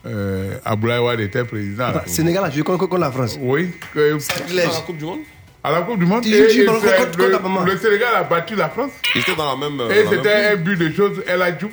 euh, 0.08 0.58
Abdoulaye 0.64 1.24
était 1.24 1.44
président. 1.44 1.90
là. 1.92 2.04
Sénégal 2.08 2.44
a 2.46 2.50
joué 2.50 2.64
contre, 2.64 2.86
contre 2.88 2.98
la 3.02 3.12
France. 3.12 3.38
Oui. 3.40 3.72
Dans 3.94 4.02
la 4.02 4.82
Coupe 4.86 4.98
du 4.98 5.06
Monde? 5.06 5.20
À 5.64 5.72
la 5.72 5.82
Coupe 5.82 6.00
du 6.00 6.06
Monde. 6.06 6.26
Et- 6.26 6.30
et 6.30 6.66
la 6.66 6.74
le, 6.74 7.72
le 7.72 7.78
Sénégal 7.78 8.16
a 8.16 8.24
battu 8.24 8.56
la 8.56 8.70
France. 8.70 8.92
Il 9.14 9.22
était 9.22 9.36
dans 9.36 9.58
la 9.60 9.70
même. 9.70 9.80
euh, 9.82 9.90
Et 9.92 10.04
la 10.04 10.10
c'était 10.10 10.34
un 10.34 10.56
but 10.56 10.78
de 10.78 10.92
choses. 10.96 11.24
Elle 11.28 11.42
a 11.42 11.58
joué. 11.58 11.70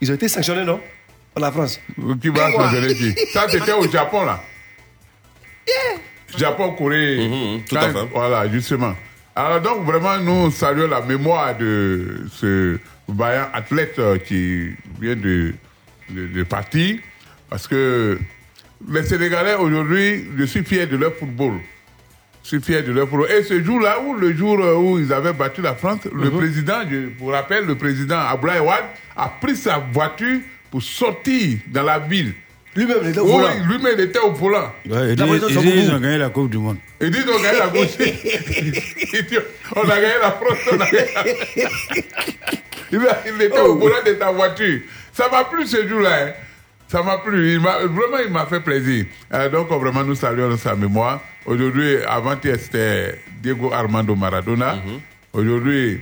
Ils 0.00 0.10
ont 0.10 0.14
été 0.14 0.28
sanctionnés, 0.28 0.64
non? 0.64 0.80
Par 1.34 1.42
la 1.42 1.52
France. 1.52 1.80
Qui 2.20 2.28
va 2.28 2.50
se 2.50 2.74
donner 2.74 2.94
qui? 2.94 3.12
Ça, 3.32 3.46
c'était 3.48 3.72
au 3.72 3.88
Japon, 3.90 4.24
là. 4.24 4.42
Japon, 6.38 6.72
Corée. 6.72 7.28
Mhm, 7.28 7.62
tout 7.68 7.74
Quand- 7.76 7.82
à 7.82 7.88
fait. 7.92 8.08
Voilà, 8.12 8.48
justement. 8.50 8.94
Alors, 9.36 9.60
donc, 9.60 9.84
vraiment, 9.84 10.18
nous 10.18 10.50
saluons 10.50 10.88
la 10.88 11.00
mémoire 11.00 11.56
de 11.56 12.26
ce 12.32 12.78
vaillant 13.08 13.48
athlète 13.52 13.96
euh, 13.98 14.18
qui 14.18 14.68
vient 15.00 15.16
de, 15.16 15.52
de, 16.10 16.26
de 16.28 16.42
partir. 16.44 16.98
Parce 17.50 17.66
que 17.66 18.18
les 18.88 19.02
Sénégalais, 19.04 19.54
aujourd'hui, 19.54 20.26
je 20.36 20.44
suis 20.44 20.64
fier 20.64 20.86
de 20.86 20.96
leur 20.96 21.14
football. 21.14 21.54
Je 22.42 22.48
suis 22.48 22.60
fier 22.60 22.84
de 22.84 22.92
leur 22.92 23.08
football. 23.08 23.28
Et 23.30 23.42
ce 23.42 23.62
jour-là, 23.62 24.00
où 24.00 24.14
le 24.14 24.36
jour 24.36 24.58
euh, 24.60 24.76
où 24.76 24.98
ils 24.98 25.12
avaient 25.12 25.32
battu 25.32 25.62
la 25.62 25.74
France, 25.74 26.00
le 26.14 26.30
président, 26.30 26.82
je 26.90 27.08
vous 27.18 27.26
rappelle, 27.28 27.64
le 27.66 27.74
président 27.74 28.18
Abdoulaye 28.18 28.60
Wade 28.60 28.84
a 29.16 29.28
pris 29.40 29.56
sa 29.56 29.78
voiture 29.78 30.40
pour 30.70 30.82
sortir 30.82 31.58
dans 31.68 31.82
la 31.82 31.98
ville. 31.98 32.34
Lui-même, 32.76 32.98
il 33.02 33.08
était 33.10 33.20
au 33.20 33.24
Oui, 33.26 33.32
volant. 33.32 33.48
lui-même, 33.68 33.94
il 33.98 34.04
était 34.04 34.18
au 34.18 34.32
volant. 34.32 34.72
Ouais, 34.88 35.12
ils 35.12 35.16
présidence 35.16 35.50
ils 35.52 35.90
ont 35.92 35.98
gagné 36.00 36.18
la 36.18 36.28
Coupe 36.30 36.50
du 36.50 36.58
Monde. 36.58 36.78
Il 37.00 37.10
dit 37.10 37.18
on 37.28 37.38
a 37.38 37.42
gagné 37.42 37.58
la 37.58 37.68
gauche. 37.68 37.96
Il 37.98 39.26
dit, 39.26 39.36
on 39.76 39.82
a 39.82 40.00
gagné 40.00 40.14
la 40.20 40.30
France. 40.32 40.58
On 40.72 40.80
a 40.80 40.90
gagné 40.90 41.06
la... 42.92 43.22
il, 43.26 43.42
était 43.42 43.60
au 43.60 43.76
volant 43.76 44.02
de 44.06 44.12
ta 44.12 44.30
voiture. 44.30 44.80
Ça 45.12 45.28
m'a 45.30 45.44
plu 45.44 45.66
ce 45.66 45.86
jour-là. 45.86 46.26
hein. 46.26 46.32
Ça 46.88 47.02
m'a 47.02 47.18
plu. 47.18 47.54
Il 47.54 47.60
m'a- 47.60 47.78
vraiment, 47.80 48.18
il 48.24 48.30
m'a 48.32 48.46
fait 48.46 48.60
plaisir. 48.60 49.06
Euh, 49.32 49.48
donc, 49.48 49.68
vraiment, 49.68 50.02
nous 50.04 50.14
saluons 50.14 50.56
sa 50.56 50.74
mémoire. 50.74 51.20
Aujourd'hui, 51.46 51.96
avant-hier, 52.06 52.56
c'était 52.60 53.20
Diego 53.42 53.72
Armando 53.72 54.14
Maradona. 54.14 54.76
Mhm. 54.76 55.00
Aujourd'hui, 55.32 56.00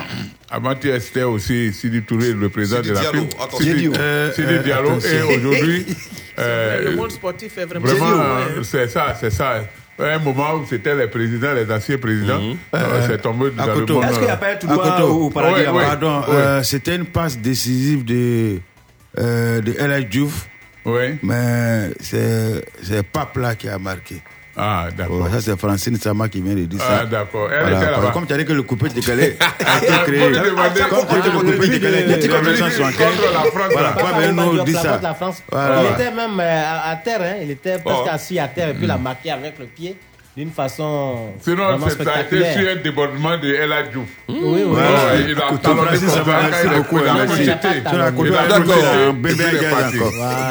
avant-hier, 0.50 1.00
c'était 1.00 1.22
aussi 1.22 1.72
Sidi 1.72 2.02
Touré, 2.02 2.32
le 2.32 2.48
président 2.48 2.80
de 2.80 2.92
la 2.92 3.00
Diallo. 3.00 3.26
Sidi, 3.58 3.74
Diallo. 3.74 3.94
euh, 3.98 4.32
Sidi 4.32 4.52
Euh, 4.54 4.62
Diallo. 4.62 4.98
Et 5.00 5.36
aujourd'hui, 5.36 5.86
euh, 6.38 6.90
Le 6.90 6.96
monde 6.96 7.10
sportif 7.12 7.56
est 7.58 7.64
vraiment. 7.66 7.86
Vraiment, 7.86 8.06
euh, 8.20 8.58
ouais. 8.58 8.64
c'est 8.64 8.88
ça, 8.88 9.16
c'est 9.18 9.30
ça. 9.30 9.60
Un 9.98 10.18
moment 10.18 10.56
où 10.56 10.66
c'était 10.68 10.94
les 10.94 11.06
présidents, 11.06 11.54
les 11.54 11.72
anciens 11.72 11.96
présidents, 11.96 12.40
euh, 12.74 13.06
c'est 13.06 13.22
tombé 13.22 13.50
dans 13.52 13.64
le 13.66 13.86
monde. 13.86 14.04
Est-ce 14.04 14.18
qu'il 14.18 14.28
y 14.28 14.30
a 14.30 14.36
pas 14.36 14.52
un 14.52 14.56
tout 14.56 14.68
au 14.68 15.30
paradis 15.30 15.66
Ouais, 15.70 15.84
Pardon, 15.84 16.18
ouais. 16.20 16.24
euh, 16.34 16.62
c'était 16.62 16.96
une 16.96 17.06
passe 17.06 17.38
décisive 17.38 18.04
de, 18.04 18.58
euh, 19.18 19.62
de 19.62 19.74
El 19.78 19.90
Hadj 19.92 20.08
Diouf. 20.10 20.48
Oui. 20.84 21.16
Mais 21.22 21.90
c'est 21.98 22.62
c'est 22.82 23.02
Pape 23.04 23.38
là 23.38 23.54
qui 23.54 23.68
a 23.70 23.78
marqué. 23.78 24.16
Ah, 24.56 24.86
d'accord. 24.96 25.28
ça, 25.30 25.40
c'est 25.40 25.58
Francine 25.58 25.96
Sama 25.96 26.28
qui 26.28 26.40
vient 26.40 26.54
de 26.54 26.64
dire 26.64 26.80
ça. 26.80 27.00
Ah, 27.02 27.06
d'accord. 27.06 27.48
Elle 27.52 27.74
était 27.74 27.90
là-bas. 27.90 28.10
Comme 28.12 28.26
tu 28.26 28.32
as 28.32 28.38
dit 28.38 28.44
que 28.46 28.52
le 28.54 28.62
coupé 28.62 28.88
décalé 28.88 29.36
a 29.66 29.78
été 29.84 29.92
créé. 30.04 30.32
Comme 30.32 31.06
tu 31.06 31.14
as 31.14 31.20
dit 31.20 31.28
que 31.30 31.36
le 31.46 31.52
coupé 31.52 31.68
décalé 31.68 31.96
a 31.98 32.00
été 32.16 32.28
créé 32.28 32.40
Contre 32.40 32.50
1975. 32.50 33.06
la 33.32 33.38
France, 33.50 33.72
Voilà, 33.72 33.90
Papa 33.92 34.32
nous 34.32 34.64
dit 34.64 34.72
la 34.72 34.80
ça. 34.80 34.88
France, 34.88 35.02
la 35.02 35.14
France. 35.14 35.42
Voilà. 35.52 35.82
Il 35.82 35.92
était 35.94 36.10
même 36.10 36.40
euh, 36.40 36.62
à, 36.64 36.90
à 36.90 36.96
terre, 36.96 37.20
hein. 37.22 37.34
il 37.42 37.50
était 37.50 37.78
presque 37.78 38.00
Oh. 38.04 38.08
assis 38.10 38.38
à 38.38 38.48
terre 38.48 38.70
et 38.70 38.74
puis 38.74 38.84
il 38.84 38.90
a 38.90 38.96
marqué 38.98 39.30
avec 39.30 39.58
le 39.58 39.66
pied 39.66 39.96
d'une 40.36 40.50
façon 40.50 41.30
Sinon, 41.40 41.78
ça 41.88 42.12
a 42.12 42.20
été 42.20 42.52
sur 42.52 42.68
un 42.70 42.76
débordement 42.76 43.38
de 43.38 43.48
El 43.54 43.72
Hadj 43.72 43.90
Diouf. 43.92 44.04
Oui, 44.28 44.36
oui. 44.42 44.62
Ouais, 44.64 44.76
Ouais. 44.76 45.26
Il 45.30 45.38
a 45.40 45.56
talonné 45.56 45.98
comme 45.98 46.08
ça 46.08 46.24
il 46.62 46.68
a 46.68 46.76
beaucoup, 46.76 46.98
il 47.02 47.08
a 47.08 47.14
merci. 47.14 47.46
crocheté. 47.46 47.68
Tu 47.90 47.96
l'as 47.96 48.12
crocheté, 48.12 48.34
Il 48.34 48.36
a 48.36 48.58
D'accord. 48.58 49.14
bébé. 49.14 49.44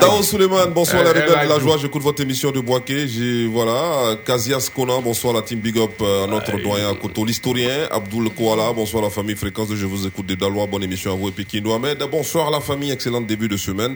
Dao 0.02 0.24
Suleiman, 0.24 0.72
bonsoir 0.74 1.04
la 1.04 1.10
rebelle 1.10 1.44
de 1.44 1.50
la 1.50 1.60
joie, 1.60 1.78
j'écoute 1.80 2.02
votre 2.02 2.20
émission 2.24 2.50
de 2.50 2.62
Boaké. 2.62 3.08
J'ai, 3.08 3.46
voilà, 3.48 4.16
Kazias 4.26 4.72
Kona, 4.76 5.00
bonsoir 5.04 5.36
la 5.36 5.44
team 5.44 5.60
Big 5.60 5.78
Up, 5.78 5.92
euh, 6.02 6.26
notre 6.26 6.58
doyen 6.64 6.90
à 6.90 6.96
Koto, 6.96 7.24
l'historien, 7.24 7.88
Abdul 7.92 8.32
Koala, 8.32 8.74
bonsoir 8.74 9.04
la 9.04 9.12
famille 9.12 9.36
Fréquence, 9.36 9.70
de 9.70 9.76
je 9.76 9.86
vous 9.86 10.08
écoute 10.08 10.26
des 10.26 10.36
Dalois, 10.36 10.66
bonne 10.66 10.84
émission 10.84 11.12
à 11.14 11.16
vous 11.16 11.30
et 11.30 11.32
Pékin 11.32 11.62
Ahmed. 11.70 12.04
Bonsoir 12.12 12.50
la 12.50 12.60
famille, 12.60 12.90
excellent 12.92 13.22
début 13.22 13.48
de 13.48 13.58
semaine. 13.58 13.96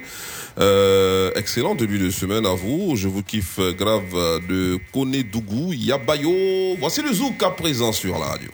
Euh, 0.59 1.31
excellent 1.35 1.75
début 1.75 1.99
de 1.99 2.09
semaine 2.09 2.45
à 2.45 2.53
vous, 2.53 2.95
je 2.95 3.07
vous 3.07 3.23
kiffe 3.23 3.59
grave 3.77 4.13
de 4.47 4.77
Kone 4.91 5.21
Dougou, 5.23 5.73
Yabayo. 5.73 6.75
Voici 6.79 7.01
le 7.01 7.13
zouk 7.13 7.41
à 7.43 7.51
présent 7.51 7.91
sur 7.91 8.19
la 8.19 8.25
radio. 8.25 8.49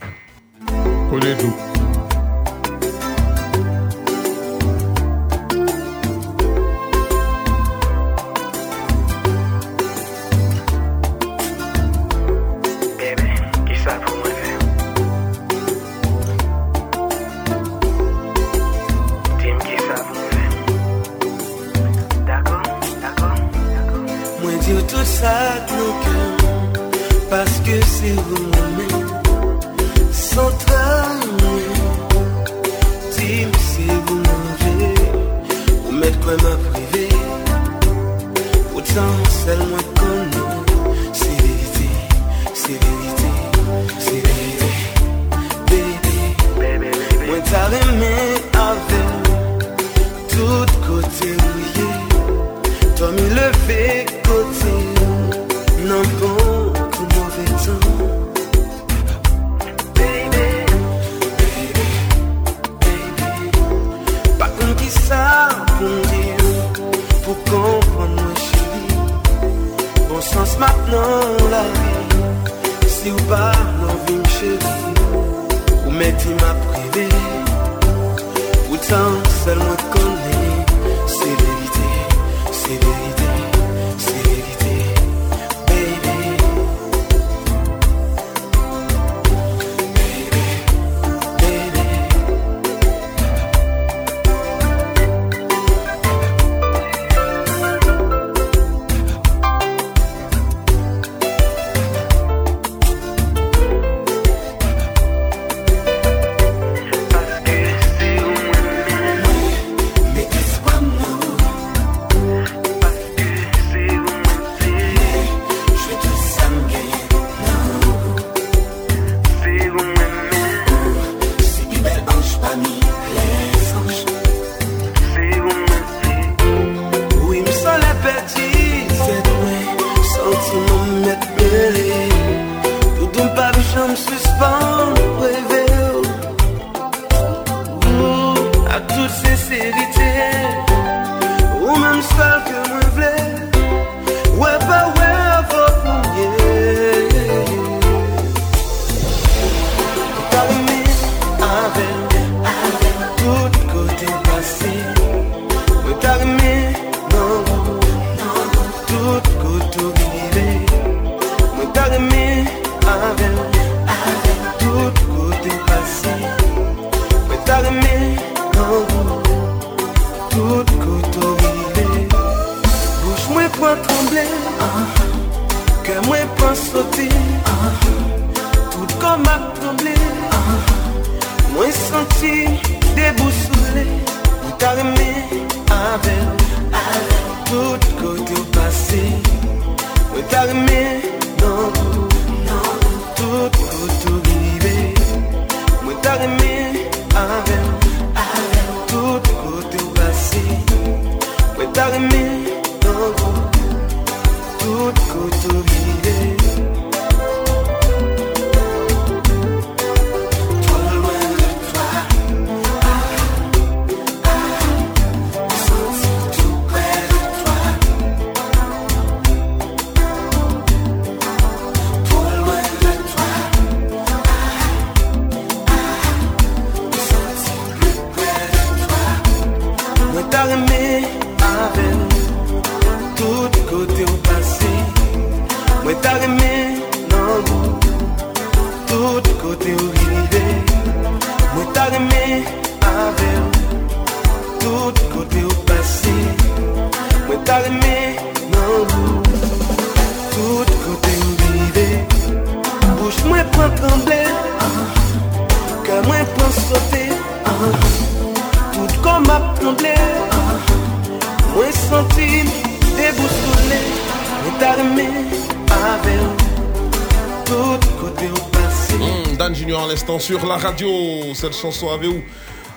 Cette 271.35 271.53
chanson 271.53 271.89
avait 271.89 272.07
où? 272.07 272.23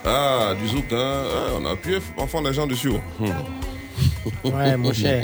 Ah, 0.05 0.55
du 0.61 0.67
zouk, 0.69 0.93
hein. 0.93 1.25
Ah, 1.33 1.53
on 1.61 1.65
a 1.65 1.71
appuyé 1.71 1.99
enfant 2.17 2.43
des 2.43 2.53
gens 2.53 2.67
dessus. 2.67 2.91
Hmm. 3.21 3.31
Ouais, 4.45 4.77
mon 4.77 4.93
cher. 4.93 5.23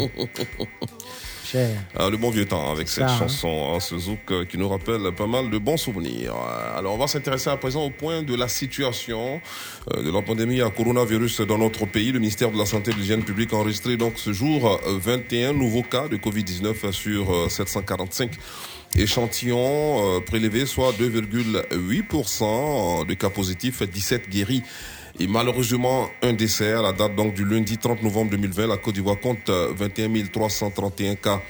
Cher. 1.44 1.70
Ah, 1.96 2.08
le 2.10 2.16
bon 2.16 2.30
vieux 2.30 2.46
temps 2.46 2.70
avec 2.72 2.88
cette 2.88 3.06
Ça, 3.08 3.14
hein. 3.14 3.18
chanson, 3.18 3.74
hein, 3.74 3.80
ce 3.80 3.98
zouk 3.98 4.18
euh, 4.30 4.44
qui 4.44 4.56
nous 4.56 4.68
rappelle 4.68 5.12
pas 5.16 5.26
mal 5.26 5.50
de 5.50 5.58
bons 5.58 5.76
souvenirs. 5.76 6.34
Euh, 6.34 6.78
Alors, 6.78 6.94
on 6.94 6.98
va 6.98 7.06
s'intéresser 7.06 7.50
à 7.50 7.56
présent 7.56 7.84
au 7.84 7.90
point 7.90 8.22
de 8.22 8.34
la 8.34 8.48
situation 8.48 9.40
euh, 9.92 10.02
de 10.02 10.10
la 10.10 10.22
pandémie 10.22 10.62
à 10.62 10.70
coronavirus 10.70 11.42
dans 11.42 11.58
notre 11.58 11.86
pays. 11.86 12.12
Le 12.12 12.18
ministère 12.20 12.50
de 12.50 12.58
la 12.58 12.66
Santé 12.66 12.92
et 12.92 12.94
de 12.94 12.98
l'Hygiène 13.00 13.24
publique 13.24 13.52
a 13.52 13.56
enregistré 13.56 13.96
donc 13.96 14.14
ce 14.16 14.32
jour 14.32 14.80
euh, 14.86 14.98
21 14.98 15.52
nouveaux 15.54 15.82
cas 15.82 16.08
de 16.08 16.16
Covid-19 16.16 16.92
sur 16.92 17.32
euh, 17.32 17.48
745 17.48 18.30
échantillons 18.96 20.16
euh, 20.16 20.20
prélevés, 20.20 20.66
soit 20.66 20.92
2,8% 20.92 23.06
de 23.06 23.14
cas 23.14 23.30
positifs, 23.30 23.82
17 23.82 24.28
guéris. 24.28 24.62
Et 25.20 25.28
malheureusement, 25.28 26.10
un 26.22 26.32
décès 26.32 26.72
à 26.72 26.82
la 26.82 26.92
date 26.92 27.14
donc 27.14 27.34
du 27.34 27.44
lundi 27.44 27.78
30 27.78 28.02
novembre 28.02 28.32
2020. 28.32 28.66
La 28.66 28.78
Côte 28.78 28.94
d'Ivoire 28.94 29.20
compte 29.20 29.48
euh, 29.48 29.72
21 29.76 30.26
331 30.26 31.14
cas 31.14 31.40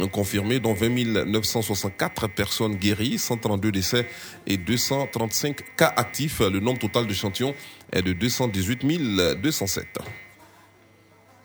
euh, 0.00 0.08
confirmés, 0.08 0.58
dont 0.58 0.74
20 0.74 1.24
964 1.26 2.28
personnes 2.28 2.74
guéries, 2.74 3.18
132 3.18 3.70
décès 3.70 4.08
et 4.46 4.56
235 4.56 5.76
cas 5.76 5.94
actifs. 5.96 6.40
Le 6.40 6.58
nombre 6.58 6.80
total 6.80 7.06
d'échantillons 7.06 7.54
est 7.92 8.02
de 8.02 8.12
218 8.12 8.82
207. 9.40 9.86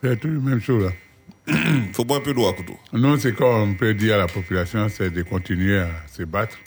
C'est 0.04 0.20
tout 0.20 0.28
la 0.28 0.40
même 0.40 0.62
chose 0.62 0.84
là. 0.84 0.92
Faut 1.94 2.04
boire 2.04 2.20
un 2.20 2.24
peu 2.24 2.34
d'eau 2.34 2.48
à 2.48 2.54
couteau. 2.54 2.78
Nous, 2.94 3.18
c'est 3.20 3.34
qu'on 3.34 3.74
peut 3.78 3.94
dire 3.94 4.16
à 4.16 4.18
la 4.18 4.28
population, 4.28 4.88
c'est 4.90 5.10
de 5.14 5.22
continuer 5.24 5.80
à 5.80 5.90
se 6.16 6.24
battre 6.24 6.58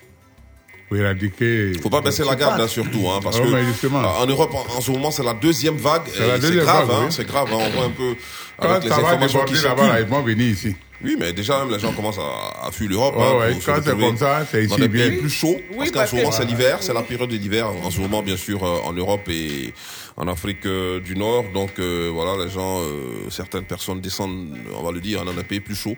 pour 0.89 0.97
éradiquer. 0.97 1.73
Faut 1.83 1.91
pas 1.91 2.01
baisser 2.01 2.25
la 2.25 2.35
garde, 2.35 2.67
surtout, 2.67 3.09
hein, 3.11 3.21
parce 3.23 3.39
Oh, 3.41 3.45
que 3.45 3.53
mais 3.53 3.65
justement. 3.65 4.01
euh, 4.01 4.23
en 4.25 4.27
Europe, 4.27 4.53
en, 4.55 4.77
en 4.79 4.81
ce 4.81 4.91
moment, 4.91 5.11
c'est 5.11 5.23
la 5.25 5.35
deuxième 5.35 5.77
vague. 5.77 6.03
C'est 6.13 6.27
la 6.27 6.37
et 6.37 6.41
deuxième 6.41 6.65
grave, 6.65 6.87
vague, 6.89 6.97
hein, 6.97 7.03
oui. 7.07 7.13
c'est 7.13 7.27
grave. 7.27 7.49
hein, 7.53 7.59
on 7.61 7.71
voit 7.71 7.85
un 7.85 7.91
peu 7.91 8.15
Quand 8.59 8.71
avec 8.71 8.85
les 8.85 8.89
ça 8.89 8.97
va 9.01 9.09
informations 9.09 9.45
qui 9.45 9.55
déborder 9.55 9.83
là-bas, 9.83 10.01
ils 10.01 10.07
vont 10.07 10.23
venir 10.23 10.47
ici. 10.49 10.75
Oui, 11.03 11.17
mais 11.19 11.33
déjà, 11.33 11.61
même 11.65 11.73
les 11.73 11.79
gens 11.79 11.93
commencent 11.95 12.19
à, 12.19 12.67
à 12.67 12.71
fuir 12.73 12.91
l'Europe. 12.91 13.17
Ouais, 13.17 13.23
hein, 13.25 13.39
ouais, 13.39 13.57
quand 13.65 13.75
c'est 13.83 13.99
comme 13.99 14.17
ça, 14.19 14.47
c'est 14.51 14.67
dans 14.67 14.75
ici 14.75 14.81
des 14.83 14.89
bien. 14.89 15.09
pays 15.09 15.19
plus 15.19 15.31
chauds. 15.31 15.59
Oui, 15.75 15.91
parce 15.91 15.91
qu'en 15.91 15.99
parce 15.99 16.11
ce 16.11 16.17
moment, 16.17 16.33
c'est 16.33 16.45
l'hiver, 16.45 16.79
c'est 16.83 16.93
la 16.93 17.03
période 17.03 17.31
de 17.31 17.37
l'hiver. 17.37 17.69
En 17.85 17.91
ce 17.91 18.01
moment, 18.01 18.23
bien 18.23 18.37
sûr, 18.37 18.63
euh, 18.65 18.81
en 18.85 18.93
Europe 18.93 19.27
et 19.31 19.73
en 20.17 20.29
Afrique 20.29 20.67
euh, 20.67 21.01
du 21.01 21.17
Nord. 21.17 21.45
Donc, 21.55 21.79
euh, 21.79 22.11
voilà, 22.13 22.43
les 22.45 22.51
gens, 22.51 22.81
euh, 22.81 23.29
certaines 23.31 23.65
personnes 23.65 24.01
descendent, 24.01 24.57
on 24.77 24.83
va 24.83 24.93
le 24.93 25.01
dire, 25.01 25.25
dans 25.25 25.37
un 25.39 25.43
pays 25.43 25.61
plus 25.61 25.75
chaud 25.75 25.97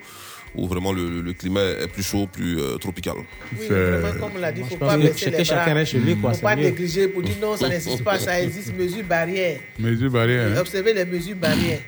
où 0.54 0.68
vraiment 0.68 0.92
le, 0.92 1.22
le 1.22 1.32
climat 1.32 1.62
est 1.62 1.88
plus 1.88 2.02
chaud, 2.02 2.28
plus 2.30 2.60
euh, 2.60 2.76
tropical. 2.76 3.14
Oui, 3.58 3.66
vraiment, 3.68 4.12
comme 4.20 4.32
on 4.36 4.38
l'a 4.38 4.52
dit, 4.52 4.60
il 4.60 4.64
ne 4.64 4.68
faut 4.68 4.76
pas 4.76 4.98
baisser 4.98 5.30
les 5.30 5.44
chacun 5.44 5.72
bras. 5.72 5.82
lui, 5.94 6.16
quoi, 6.16 6.34
faut 6.34 6.42
pas 6.42 6.56
mieux. 6.56 6.64
négliger 6.64 7.08
pour 7.08 7.22
dire 7.22 7.36
non, 7.40 7.56
ça 7.56 7.70
n'existe 7.70 8.04
pas, 8.04 8.18
ça 8.18 8.38
existe, 8.40 8.76
mesures 8.76 9.04
barrières. 9.04 9.60
Mesures 9.78 10.10
barrières. 10.10 10.50
hein. 10.54 10.60
Observez 10.60 10.92
les 10.92 11.06
mesures 11.06 11.36
barrières. 11.36 11.80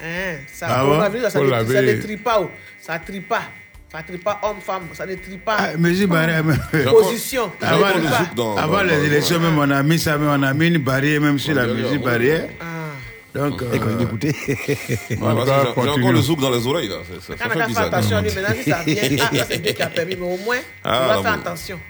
Hein, 0.00 0.36
ça, 0.52 0.66
Ah 0.70 1.10
ça, 1.28 1.40
ne, 1.40 1.50
ça 1.66 1.82
ne 1.82 2.00
trie 2.00 2.16
pas. 2.16 2.40
oh. 2.40 2.50
Ça 2.80 2.98
trie 2.98 3.20
pas. 3.20 3.42
Ça 3.90 4.02
trie 4.02 4.18
pas 4.18 4.38
homme-femme. 4.42 4.82
Ça 4.92 5.06
ne 5.06 5.14
trie 5.14 5.38
pas. 5.38 5.56
Ah, 5.58 5.76
mesures 5.78 6.08
barrières, 6.08 6.44
même. 6.44 6.58
Position. 6.90 7.50
Ça 7.60 7.70
ne 7.70 7.74
Avant, 7.76 7.90
trie 7.92 8.02
pas. 8.08 8.30
dans- 8.36 8.56
avant 8.56 8.76
dans- 8.78 8.82
les 8.82 9.04
élections, 9.06 9.40
même, 9.40 9.58
on 9.58 9.70
a 9.70 9.82
mis 9.82 9.98
ça, 9.98 10.18
même, 10.18 10.28
on 10.28 10.42
a 10.42 10.52
mis 10.52 10.66
une 10.68 10.78
barrière, 10.78 11.20
même 11.22 11.38
sur 11.38 11.54
la 11.54 11.66
oui. 11.66 11.96
barrière. 11.98 12.48
Ah. 12.60 12.64
Donc, 13.34 13.62
Et 13.72 13.78
quand 13.78 13.86
euh, 13.86 13.96
il 13.98 14.02
écoutait. 14.04 14.34
J'ai- 15.10 15.16
encore 15.22 16.12
le 16.12 16.20
zouk 16.20 16.40
dans 16.40 16.50
les 16.50 16.66
oreilles, 16.66 16.88
là. 16.88 16.96
Ça- 17.20 17.34
Ça 17.34 17.34
Quand 17.38 17.48
on 17.48 17.52
fait 17.52 17.60
a 17.60 17.62
fait 17.62 17.68
bizarre. 17.68 17.84
attention 17.86 18.16
à 18.16 18.22
lui, 18.22 18.30
maintenant, 18.34 18.54
si 18.62 18.70
ça 18.70 18.82
vient, 18.84 18.96
ah, 19.32 19.36
ça, 19.36 19.44
c'est 19.48 19.58
Dieu 19.62 19.72
qui 19.72 19.82
a 19.82 19.86
permis, 19.86 20.16
mais 20.16 20.26
au 20.26 20.36
moins, 20.44 20.56
Ah, 20.84 21.00
on 21.04 21.08
va 21.08 21.16
là, 21.16 21.22
faire 21.22 21.32
bon. 21.34 21.40
attention. 21.40 21.80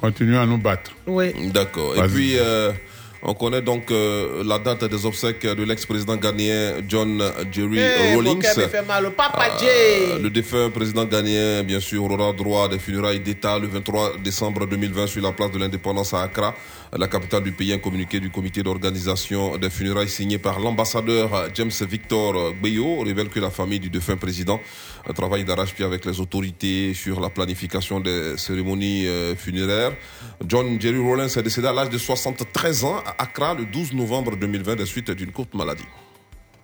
Continuons 0.00 0.40
à 0.42 0.46
nous 0.46 0.58
battre. 0.58 0.92
Oui. 1.06 1.32
D'accord. 1.52 1.96
Et 1.96 2.08
puis, 2.08 2.34
euh, 2.38 2.72
on 3.28 3.34
connaît 3.34 3.60
donc 3.60 3.90
euh, 3.90 4.44
la 4.44 4.58
date 4.60 4.84
des 4.84 5.04
obsèques 5.04 5.42
de 5.44 5.64
l'ex-président 5.64 6.14
ghanéen 6.16 6.74
John 6.88 7.20
Jerry 7.50 7.78
Eh, 7.80 8.14
Rawlings. 8.14 8.38
me 8.38 8.68
fait 8.68 8.86
mal. 8.86 9.02
Le 9.04 9.10
Papa 9.10 9.48
Euh, 9.62 10.16
J. 10.16 10.22
le 10.22 10.30
défunt 10.30 10.70
président 10.70 11.04
ghanéen, 11.04 11.64
bien 11.64 11.80
sûr, 11.80 12.04
aura 12.04 12.32
droit 12.32 12.64
à 12.66 12.68
des 12.68 12.78
funérailles 12.78 13.18
d'État 13.20 13.58
le 13.58 13.66
23 13.66 14.18
décembre 14.22 14.66
2020 14.66 15.08
sur 15.08 15.22
la 15.22 15.32
place 15.32 15.50
de 15.50 15.58
l'indépendance 15.58 16.14
à 16.14 16.22
Accra, 16.22 16.54
la 16.96 17.08
capitale 17.08 17.42
du 17.42 17.50
pays. 17.52 17.72
Un 17.72 17.78
communiqué 17.78 18.20
du 18.20 18.30
comité 18.30 18.62
d'organisation 18.62 19.56
des 19.56 19.70
funérailles 19.70 20.08
signé 20.08 20.38
par 20.38 20.60
l'ambassadeur 20.60 21.48
James 21.54 21.72
Victor 21.90 22.52
Gbeyo 22.62 23.00
révèle 23.02 23.28
que 23.28 23.40
la 23.40 23.50
famille 23.50 23.80
du 23.80 23.90
défunt 23.90 24.16
président 24.16 24.60
euh, 25.08 25.12
travaille 25.12 25.44
d'arrache-pied 25.44 25.84
avec 25.84 26.04
les 26.04 26.20
autorités 26.20 26.94
sur 26.94 27.20
la 27.20 27.30
planification 27.30 28.00
des 28.00 28.36
cérémonies 28.36 29.06
euh, 29.06 29.34
funéraires. 29.36 29.92
John 30.46 30.80
Jerry 30.80 30.98
Rawlings 30.98 31.38
est 31.38 31.42
décédé 31.42 31.68
à 31.68 31.72
l'âge 31.72 31.90
de 31.90 31.98
73 31.98 32.84
ans 32.84 32.98
à 33.06 33.22
Accra 33.22 33.54
le 33.54 33.64
12 33.66 33.92
novembre 33.94 34.36
2020 34.36 34.76
des 34.76 34.86
suites 34.86 35.10
d'une 35.10 35.32
courte 35.32 35.54
maladie. 35.54 35.84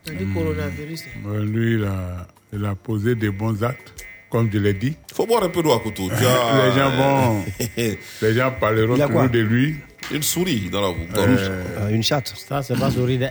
Dit 0.06 0.12
coronavirus. 0.35 1.05
Euh, 1.28 1.44
Lui, 1.44 1.74
il 1.74 1.85
a, 1.85 2.27
il 2.52 2.64
a 2.64 2.74
posé 2.74 3.14
des 3.14 3.31
bons 3.31 3.62
actes, 3.62 4.05
comme 4.31 4.51
je 4.52 4.59
l'ai 4.59 4.74
dit. 4.74 4.97
Faut 5.14 5.27
boire 5.27 5.44
un 5.44 5.48
peu 5.48 5.62
d'eau 5.62 5.73
à 5.73 5.78
couteau. 5.81 6.10
As- 6.10 6.66
Les 6.66 6.78
gens 6.81 6.90
vont. 6.90 7.44
Les 8.23 8.35
gens 8.35 8.52
parleront 8.60 8.97
Il 8.97 9.06
toujours 9.06 9.28
de 9.31 9.39
lui. 9.39 9.77
Une 10.10 10.23
souris 10.24 10.69
dans 10.70 10.81
la 10.81 10.89
Euh, 10.89 11.14
gorge. 11.14 11.39
Euh, 11.40 11.89
une 11.90 12.02
chatte. 12.02 12.35
Ça, 12.36 12.60
c'est 12.62 12.77
pas 12.77 12.90
sourire. 12.90 13.31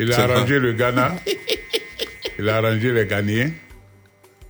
Il 0.00 0.12
a 0.12 0.20
arrangé 0.24 0.58
le 0.58 0.72
Ghana. 0.72 1.14
Il 2.40 2.48
a 2.48 2.56
arrangé 2.56 2.92
les 2.92 3.06
Ghanéens. 3.06 3.50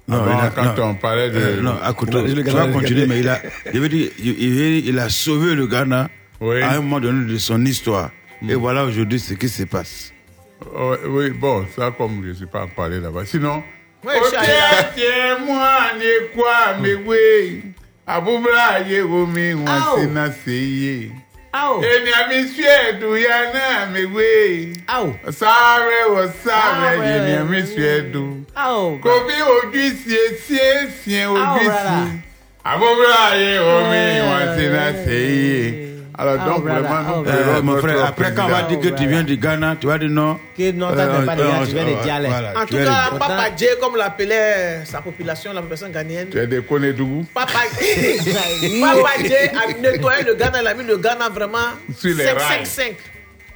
Non, 0.09 0.17
Avant, 0.23 0.39
il 0.39 0.45
a- 0.47 0.51
quand 0.51 0.77
non. 0.79 0.85
on 0.91 0.95
parlait 0.95 1.31
de. 1.31 1.37
Euh, 1.39 1.61
non, 1.61 1.77
à 1.83 1.93
côté, 1.93 2.13
Le 2.23 2.43
Ghana, 2.43 2.69
continuer, 2.73 3.07
mais 3.07 3.21
il 3.21 3.29
a, 3.29 3.43
je 3.73 3.79
veux 3.79 3.89
dire, 3.91 4.11
il, 4.19 4.43
il- 4.43 4.89
il 4.89 4.99
a 4.99 5.11
sauvé 5.11 5.55
le 5.55 5.67
Ghana 5.67 6.09
Oui. 6.41 6.63
à 6.63 6.73
un 6.73 6.77
moment 6.81 6.99
donné 7.01 7.31
de 7.31 7.37
son 7.39 7.63
histoire. 7.67 8.11
Et 8.49 8.55
voilà 8.55 8.85
aujourd'hui 8.85 9.19
ce 9.21 9.35
qui 9.35 9.49
se 9.51 9.65
passe. 9.65 10.13
Oh, 10.75 10.95
oui, 11.09 11.31
bon, 11.31 11.67
ça, 11.77 11.91
comme 11.97 12.23
je 12.25 12.29
ne 12.31 12.35
suis 12.35 12.47
pas 12.47 12.63
encore 12.63 12.85
allé 12.87 13.01
là-bas. 13.01 13.27
Sinon. 13.27 13.63
Quoi, 16.35 16.77
mais 16.81 16.95
oui. 16.95 17.63
Aboubla, 18.07 18.81
seye. 20.33 21.13
Sáré 25.31 26.29
sáré, 26.45 27.67
suedu. 27.67 28.38
Kofi 29.03 29.39
ojú 29.43 29.83
siesie 30.03 30.91
sie 31.05 31.27
ojú 31.27 31.63
si. 31.63 32.23
Abomra 32.65 33.35
ye 33.37 33.59
omi 33.59 34.03
wansina 34.29 34.93
seye. 35.05 35.89
Alors 36.21 36.45
donc 36.45 36.65
vraiment, 36.65 37.23
euh, 37.25 37.63
mon 37.63 37.77
frère, 37.79 38.05
après 38.07 38.35
quand 38.35 38.47
on 38.47 38.49
va 38.49 38.63
dire 38.65 38.81
que 38.81 38.89
tu 38.89 39.07
viens 39.07 39.23
du 39.23 39.37
Ghana, 39.37 39.77
tu 39.81 39.87
vas 39.87 39.99
dire 39.99 40.11
non. 40.11 40.37
Que 40.57 40.73
non, 40.73 40.89
t'as 40.93 41.23
pas 41.23 41.37
de 41.37 41.43
tu 41.67 41.75
viens 41.75 41.85
des 41.85 41.95
dialectes. 42.03 42.35
en 42.57 42.67
tout 42.67 42.77
cas, 42.77 43.11
Papa 43.17 43.45
J, 43.57 43.67
comme 43.81 43.95
l'appelait 43.97 44.35
euh, 44.57 44.85
sa 44.85 45.01
population, 45.01 45.53
la 45.53 45.61
population 45.61 45.89
ghanéenne. 45.91 46.29
Tu 46.29 46.39
es 46.41 46.49
des 46.49 46.61
Konedougou. 46.61 47.25
Papa 47.33 47.61
J, 47.81 48.19
Papa 48.81 49.11
J 49.23 49.33
a 49.33 49.81
nettoyé 49.81 50.25
le 50.25 50.35
Ghana, 50.35 50.61
il 50.61 50.67
a 50.67 50.75
mis 50.75 50.83
le 50.85 50.97
Ghana 50.97 51.29
vraiment 51.29 51.59
5-5-5. 52.03 52.95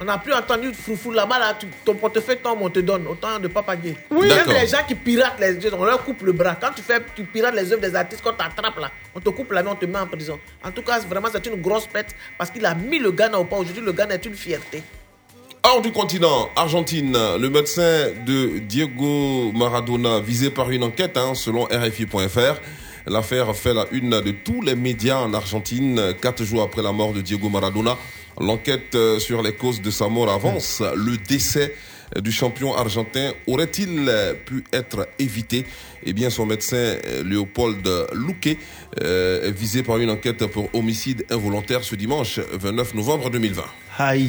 On 0.03 0.05
n'a 0.05 0.17
plus 0.17 0.33
entendu 0.33 0.73
foufou 0.73 1.11
là-bas, 1.11 1.39
là, 1.39 1.53
tu- 1.57 1.65
ton 1.85 1.95
portefeuille 1.95 2.39
tombe, 2.43 2.57
on 2.61 2.69
te 2.69 2.79
donne, 2.81 3.07
autant 3.07 3.39
de 3.39 3.47
Papa 3.47 3.73
J. 3.81 3.95
Même 4.11 4.47
les 4.49 4.67
gens 4.67 4.83
qui 4.85 4.95
piratent 4.95 5.39
les 5.39 5.65
œuvres, 5.65 5.77
on 5.79 5.85
leur 5.85 6.03
coupe 6.03 6.23
le 6.23 6.33
bras. 6.33 6.55
Quand 6.59 6.71
tu, 6.75 6.81
fais, 6.81 6.99
tu 7.15 7.23
pirates 7.23 7.55
les 7.55 7.71
œuvres 7.71 7.81
des 7.81 7.95
artistes, 7.95 8.21
quand 8.21 8.33
tu 8.33 8.43
attrapes 8.43 8.77
là, 8.79 8.91
on 9.15 9.21
te 9.21 9.29
coupe 9.29 9.53
la 9.53 9.63
main, 9.63 9.71
on 9.71 9.75
te 9.75 9.85
met 9.85 9.97
en 9.97 10.05
prison. 10.07 10.37
En 10.61 10.71
tout 10.71 10.81
cas, 10.81 10.99
vraiment, 10.99 11.29
c'est 11.31 11.45
une 11.45 11.61
grosse 11.61 11.87
pète 11.87 12.13
parce 12.37 12.51
qu'il 12.51 12.65
a 12.65 12.75
mis 12.75 12.99
le 12.99 13.11
Ghana 13.13 13.39
au 13.39 13.45
pas. 13.45 13.55
Aujourd'hui, 13.55 13.81
le 13.81 13.93
Ghana 13.93 14.15
est 14.15 14.25
une 14.25 14.35
fierté. 14.35 14.83
Hors 15.65 15.79
du 15.81 15.93
continent, 15.93 16.49
Argentine, 16.57 17.13
le 17.39 17.49
médecin 17.49 18.09
de 18.27 18.59
Diego 18.59 19.53
Maradona 19.53 20.19
visé 20.19 20.49
par 20.49 20.69
une 20.69 20.83
enquête, 20.83 21.15
hein, 21.15 21.33
selon 21.33 21.63
RFI.fr. 21.63 22.59
L'affaire 23.05 23.53
fait 23.55 23.73
la 23.73 23.85
une 23.91 24.21
de 24.21 24.31
tous 24.31 24.61
les 24.61 24.75
médias 24.75 25.17
en 25.17 25.33
Argentine, 25.33 26.13
quatre 26.21 26.43
jours 26.43 26.61
après 26.61 26.81
la 26.81 26.93
mort 26.93 27.11
de 27.11 27.21
Diego 27.21 27.49
Maradona. 27.49 27.97
L'enquête 28.39 28.95
euh, 28.95 29.19
sur 29.19 29.41
les 29.41 29.53
causes 29.53 29.81
de 29.81 29.91
sa 29.91 30.07
mort 30.07 30.31
avance. 30.31 30.81
Le 30.95 31.17
décès 31.17 31.75
du 32.21 32.31
champion 32.31 32.75
argentin 32.75 33.31
aurait-il 33.47 34.05
euh, 34.07 34.33
pu 34.33 34.63
être 34.71 35.07
évité? 35.19 35.65
Eh 36.05 36.13
bien, 36.13 36.29
son 36.29 36.45
médecin 36.45 36.75
euh, 36.77 37.23
Léopold 37.25 37.87
Louquet 38.13 38.57
euh, 39.01 39.47
est 39.47 39.51
visé 39.51 39.83
par 39.83 39.97
une 39.97 40.09
enquête 40.09 40.45
pour 40.47 40.69
homicide 40.73 41.25
involontaire 41.29 41.83
ce 41.83 41.95
dimanche 41.95 42.39
29 42.53 42.93
novembre 42.95 43.29
2020. 43.29 43.63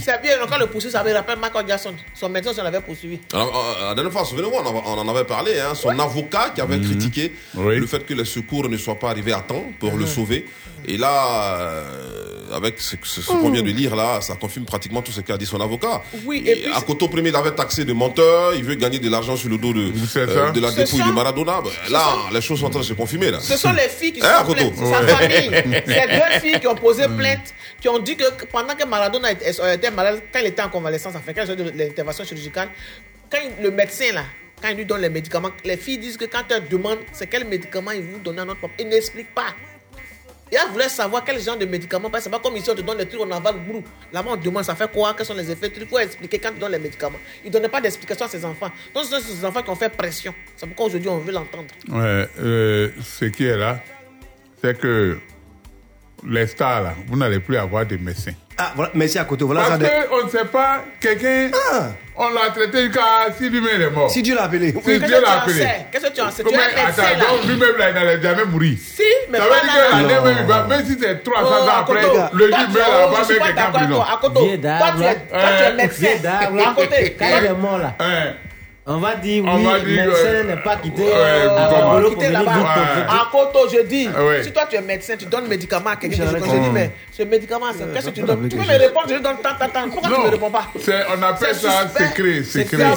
C'est 0.03 0.21
bien, 0.23 0.33
quand 0.49 0.59
le 0.59 0.67
poursuit, 0.67 0.91
ça 0.91 1.03
me 1.03 1.11
rappelle 1.13 1.39
Michael 1.39 1.67
Jackson. 1.67 1.95
Son 2.13 2.29
médecin 2.29 2.53
s'en 2.53 2.65
avait 2.67 2.83
poursuivi. 2.83 3.19
Alors, 3.33 3.75
euh, 3.81 3.89
la 3.89 3.95
dernière 3.95 4.13
fois, 4.13 4.25
souvenez-vous, 4.27 4.53
on, 4.55 4.67
en- 4.67 4.83
on 4.87 4.99
en 4.99 5.09
avait 5.09 5.25
parlé, 5.25 5.59
hein, 5.59 5.75
son 5.75 5.99
avocat 5.99 6.51
qui 6.55 6.61
avait 6.61 6.79
critiqué 6.81 7.33
le 7.81 7.87
fait 7.87 8.05
que 8.05 8.13
les 8.15 8.27
secours 8.27 8.69
ne 8.69 8.77
soient 8.77 8.99
pas 8.99 9.09
arrivés 9.11 9.33
à 9.33 9.41
temps 9.41 9.65
pour 9.81 9.97
le 9.97 10.05
sauver. 10.07 10.47
Et 10.87 10.99
là, 10.99 11.61
euh, 11.61 12.55
avec 12.55 12.79
ce, 12.79 12.97
ce- 13.03 13.23
ce 13.23 13.27
qu'on 13.29 13.49
vient 13.51 13.63
de 13.63 13.71
lire 13.71 13.97
là, 13.97 14.21
ça 14.21 14.35
confirme 14.37 14.67
pratiquement 14.67 15.01
tout 15.01 15.13
ce 15.13 15.23
qu'a 15.23 15.39
dit 15.39 15.47
son 15.47 15.59
avocat. 15.61 16.03
Oui, 16.27 16.43
et 16.47 16.57
puis. 16.57 16.73
À 16.75 16.83
Coto 16.83 17.09
Premier, 17.09 17.31
il 17.31 17.37
avait 17.37 17.53
taxé 17.55 17.87
de 17.87 17.95
menteur, 17.95 18.55
il 18.55 18.65
veut 18.65 18.75
gagner 18.75 18.99
de 18.99 19.09
l'argent 19.09 19.35
sur 19.37 19.49
le 19.49 19.57
dos 19.57 19.73
de, 19.73 19.91
euh, 20.17 20.53
de 20.53 20.61
la 20.61 20.71
dépouille 20.73 21.01
de 21.09 21.13
Maradona. 21.15 21.63
Là, 21.91 22.17
les 22.33 22.41
choses 22.41 22.61
sont 22.61 22.67
en 22.67 22.71
train 22.71 22.81
de 22.81 22.85
se 22.85 22.93
confirmer. 22.95 23.31
Là. 23.31 23.41
Ce 23.41 23.57
sont 23.57 23.73
les 23.73 23.89
filles 23.89 24.13
qui 24.13 24.21
Hein, 24.23 24.45
sont 24.45 24.53
Akoto 24.53 24.71
plaintes. 24.71 25.07
Sa 25.07 25.17
famille. 25.17 25.51
C'est 25.87 26.07
deux 26.09 26.41
filles 26.41 26.61
qui 26.61 26.67
ont 26.67 26.75
posé 26.75 27.05
plainte, 27.09 27.55
qui 27.81 27.89
ont 27.89 27.99
dit 27.99 28.17
que 28.17 28.25
pendant 28.47 28.75
que 28.75 28.85
Maradona 28.87 29.33
était, 29.33 29.53
euh, 29.61 29.91
malade, 29.91 30.23
quand 30.33 30.41
il 30.41 30.47
était 30.47 30.63
en 30.63 30.69
convalescence, 30.71 31.15
enfin, 31.17 31.33
quand 31.35 31.43
il 31.43 31.57
faisait 31.57 31.73
l'intervention 31.87 32.25
chirurgicale, 32.25 32.69
quand 33.31 33.39
le 33.61 33.71
médecin, 33.71 34.13
là, 34.13 34.25
quand 34.63 34.69
il 34.69 34.77
lui 34.77 34.85
donne 34.87 35.01
les 35.03 35.09
médicaments, 35.11 35.51
les 35.65 35.77
filles 35.77 35.99
disent 35.99 36.17
que 36.17 36.25
quand 36.27 36.45
elles 36.51 36.69
demandent 36.69 37.01
c'est 37.13 37.27
quel 37.27 37.45
médicament 37.47 37.91
il 37.93 38.03
vous 38.03 38.19
donne 38.19 38.39
à 38.39 38.45
notre 38.45 38.61
papa, 38.61 38.75
il 38.79 38.89
n'explique 38.89 39.35
pas. 39.35 39.49
Et 40.55 40.57
elles 40.57 40.71
voulaient 40.71 40.89
savoir 40.89 41.25
quel 41.25 41.41
genre 41.41 41.57
de 41.59 41.65
médicaments, 41.65 42.09
parce 42.09 42.23
que 42.23 42.31
c'est 42.31 42.37
pas 42.37 42.39
comme 42.39 42.57
ici 42.57 42.71
on 42.71 42.77
te 42.77 42.81
donne 42.81 42.99
les 42.99 43.07
trucs, 43.07 43.21
on 43.21 43.31
avale, 43.33 43.57
brou. 43.67 43.83
Là-bas 44.13 44.31
on 44.35 44.37
demande 44.37 44.63
ça 44.63 44.77
fait 44.77 44.89
quoi, 44.89 45.13
quels 45.13 45.27
sont 45.27 45.35
les 45.35 45.51
effets, 45.51 45.73
il 45.77 45.85
faut 45.85 45.99
expliquer 45.99 46.39
quand 46.39 46.53
tu 46.53 46.61
donnes 46.61 46.71
les 46.71 46.79
médicaments. 46.79 47.19
Il 47.43 47.49
ne 47.49 47.53
donnait 47.55 47.69
pas 47.69 47.81
d'explication 47.81 48.27
à 48.27 48.29
ses 48.29 48.45
enfants. 48.45 48.71
Donc 48.95 49.03
ce 49.03 49.19
sont 49.19 49.35
ces 49.35 49.45
enfants 49.45 49.63
qui 49.63 49.71
ont 49.71 49.75
fait 49.75 49.89
pression. 49.89 50.33
C'est 50.57 50.69
pourquoi 50.69 50.87
aujourd'hui 50.87 51.09
on 51.09 51.19
veut 51.19 51.33
l'entendre. 51.33 51.65
Ouais, 51.89 52.29
euh, 52.39 52.91
ce 53.03 53.25
qui 53.25 53.47
est 53.47 53.57
là, 53.57 53.81
c'est 54.63 54.79
que 54.79 55.19
les 56.25 56.47
stars, 56.47 56.83
là, 56.83 56.95
vous 57.09 57.17
n'allez 57.17 57.41
plus 57.41 57.57
avoir 57.57 57.85
de 57.85 57.97
médecins. 57.97 58.35
Ah, 58.57 58.73
voilà, 58.77 58.91
merci 58.95 59.19
à 59.19 59.25
côté. 59.25 59.45
Voilà. 59.45 59.63
Parce 59.63 59.79
de- 59.81 59.87
qu'on 60.09 60.25
ne 60.27 60.31
sait 60.31 60.45
pas, 60.45 60.85
quelqu'un, 61.01 61.51
on 62.15 62.29
l'a 62.31 62.51
traité 62.55 62.85
jusqu'à 62.87 63.03
si 63.37 63.49
lui-même 63.51 63.83
est 63.83 63.91
mort. 63.91 64.09
Si 64.11 64.23
Dieu 64.23 64.35
l'a 64.37 64.45
appelé. 64.45 64.71
Si 64.71 64.79
Oui. 64.87 64.99
Dieu 65.01 65.21
l'a 65.21 65.41
appelé. 65.43 65.67
Qu'est-ce 65.91 66.07
que 66.07 66.13
tu 66.15 66.21
en 66.21 66.31
sais 66.31 66.45
Tu 66.45 66.51
Comment- 66.51 66.59
médecin, 66.59 67.03
attends, 67.03 67.03
là. 67.19 67.25
donc 67.37 67.45
lui-même, 67.47 67.77
là, 67.77 67.89
il 67.91 67.95
n'allait 67.95 68.23
jamais 68.23 68.45
mourir. 68.45 68.77
Si, 68.81 69.03
mais 69.29 69.39
Ça 69.39 69.45
veut 69.45 69.51
dire 69.51 69.61
là, 69.67 69.73
que 69.73 69.93
l'année 69.97 70.21
même, 70.25 70.37
il 70.43 70.47
va- 70.47 70.65
même 70.69 70.87
si 70.87 70.97
c'est 71.01 71.23
300 71.25 71.49
Oh, 71.51 71.69
ans 71.69 71.73
après, 71.81 72.03
le 72.33 72.47
juge 72.47 72.55
tu- 72.55 72.73
oh, 72.75 72.79
là, 72.79 73.07
va 73.07 73.19
mettre 73.19 73.29
quelqu'un 73.45 73.69
en 73.69 73.73
prison. 73.73 73.95
toi. 73.95 74.07
Akoto, 74.15 74.47
Vieux 74.47 74.61
toi, 74.61 74.79
tu 74.97 75.03
es, 75.03 75.71
tu 75.71 75.77
médecin. 75.77 76.29
À 76.39 76.75
côté, 76.75 77.17
Quand 77.19 77.27
il 77.41 77.47
est 77.47 77.53
mort 77.55 77.79
là. 77.79 77.95
On 78.87 78.99
va 78.99 79.15
dire 79.15 79.43
On 79.47 79.57
oui, 79.57 79.65
va 79.65 79.81
dire, 79.81 80.05
médecin 80.07 80.27
euh, 80.27 80.45
n'est 80.45 80.63
pas 80.63 80.77
quitté. 80.77 81.05
ouais, 81.05 81.09
venir 81.09 82.33
là-bas. 82.33 82.53
À 83.09 83.29
Koto, 83.33 83.61
je 83.73 83.81
dis, 83.83 84.11
Ah 84.15 84.23
ouais. 84.27 84.43
si 84.43 84.53
toi 84.53 84.65
tu 84.69 84.77
es 84.77 84.83
médecin, 84.83 85.15
tu 85.17 85.25
donnes 85.25 85.49
médicament 85.49 85.89
à 85.91 85.97
quelqu'un, 85.97 86.25
je 86.31 86.37
je 86.39 86.51
dis, 86.61 86.71
mais 86.71 86.91
ce 87.11 87.23
médicament, 87.23 87.67
c'est- 87.73 87.91
qu'est-ce 87.95 88.11
que 88.11 88.15
tu 88.15 88.21
donnes? 88.21 88.47
Tu 88.47 88.57
peux 88.59 88.63
me 88.63 88.79
répondre, 88.79 89.07
je 89.09 89.15
lui 89.15 89.23
donne 89.23 89.39
tant, 89.43 89.55
tant, 89.59 89.69
tant. 89.71 89.89
Pourquoi 89.89 90.11
tu 90.11 90.21
ne 90.21 90.25
me 90.27 90.31
réponds 90.33 90.51
pas? 90.51 90.67
c'est- 90.79 91.05
on 91.17 91.23
appelle 91.23 91.55
ça 91.55 91.89
secret, 91.89 92.43
secret, 92.43 92.95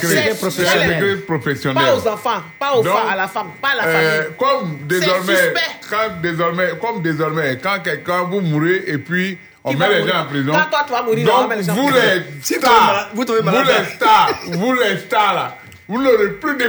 C'est 0.00 0.30
un 0.30 0.34
professionnel. 0.36 0.94
secret 1.00 1.16
professionnel. 1.26 1.84
Pas 1.84 1.94
aux 1.96 2.08
enfants, 2.08 2.42
pas 2.58 2.72
aux 2.76 2.82
femmes, 2.82 3.08
à 3.10 3.16
la 3.16 3.28
femme, 3.28 3.48
pas 3.60 3.68
à 3.72 3.76
la 3.76 3.86
Euh, 3.86 3.92
famille. 4.22 4.36
comme 4.38 4.78
désormais, 4.88 5.36
suspect. 5.36 5.60
quand 5.90 6.20
désormais, 6.22 6.68
comme 6.80 7.02
désormais, 7.02 7.58
quand 7.62 7.78
quelqu'un 7.84 8.22
vous 8.22 8.40
mourrez 8.40 8.84
et 8.86 8.96
puis 8.96 9.36
on 9.66 9.72
met 9.72 9.78
va 9.78 9.88
les 9.88 10.08
gens 10.08 10.20
en 10.20 10.24
prison. 10.26 10.52
Quand 10.52 10.70
toi, 10.70 10.84
tu 10.86 10.92
vas 10.92 11.02
mourir, 11.02 11.28
on 11.34 11.40
donc 11.40 11.48
met 11.50 11.56
les 11.56 11.62
gens 11.64 11.72
en 11.72 11.76
vous 11.76 11.88
prison. 11.88 12.00
les 12.06 12.24
Si 12.42 12.54
stars, 12.54 12.86
malade- 12.86 13.06
vous 13.14 13.24
vous 13.26 13.42
les 13.64 13.84
stars, 13.96 14.30
vous 14.46 14.72
les 14.74 14.98
stars 14.98 15.34
là, 15.34 15.56
vous 15.88 16.02
n'aurez 16.02 16.32
plus 16.32 16.56
de. 16.56 16.64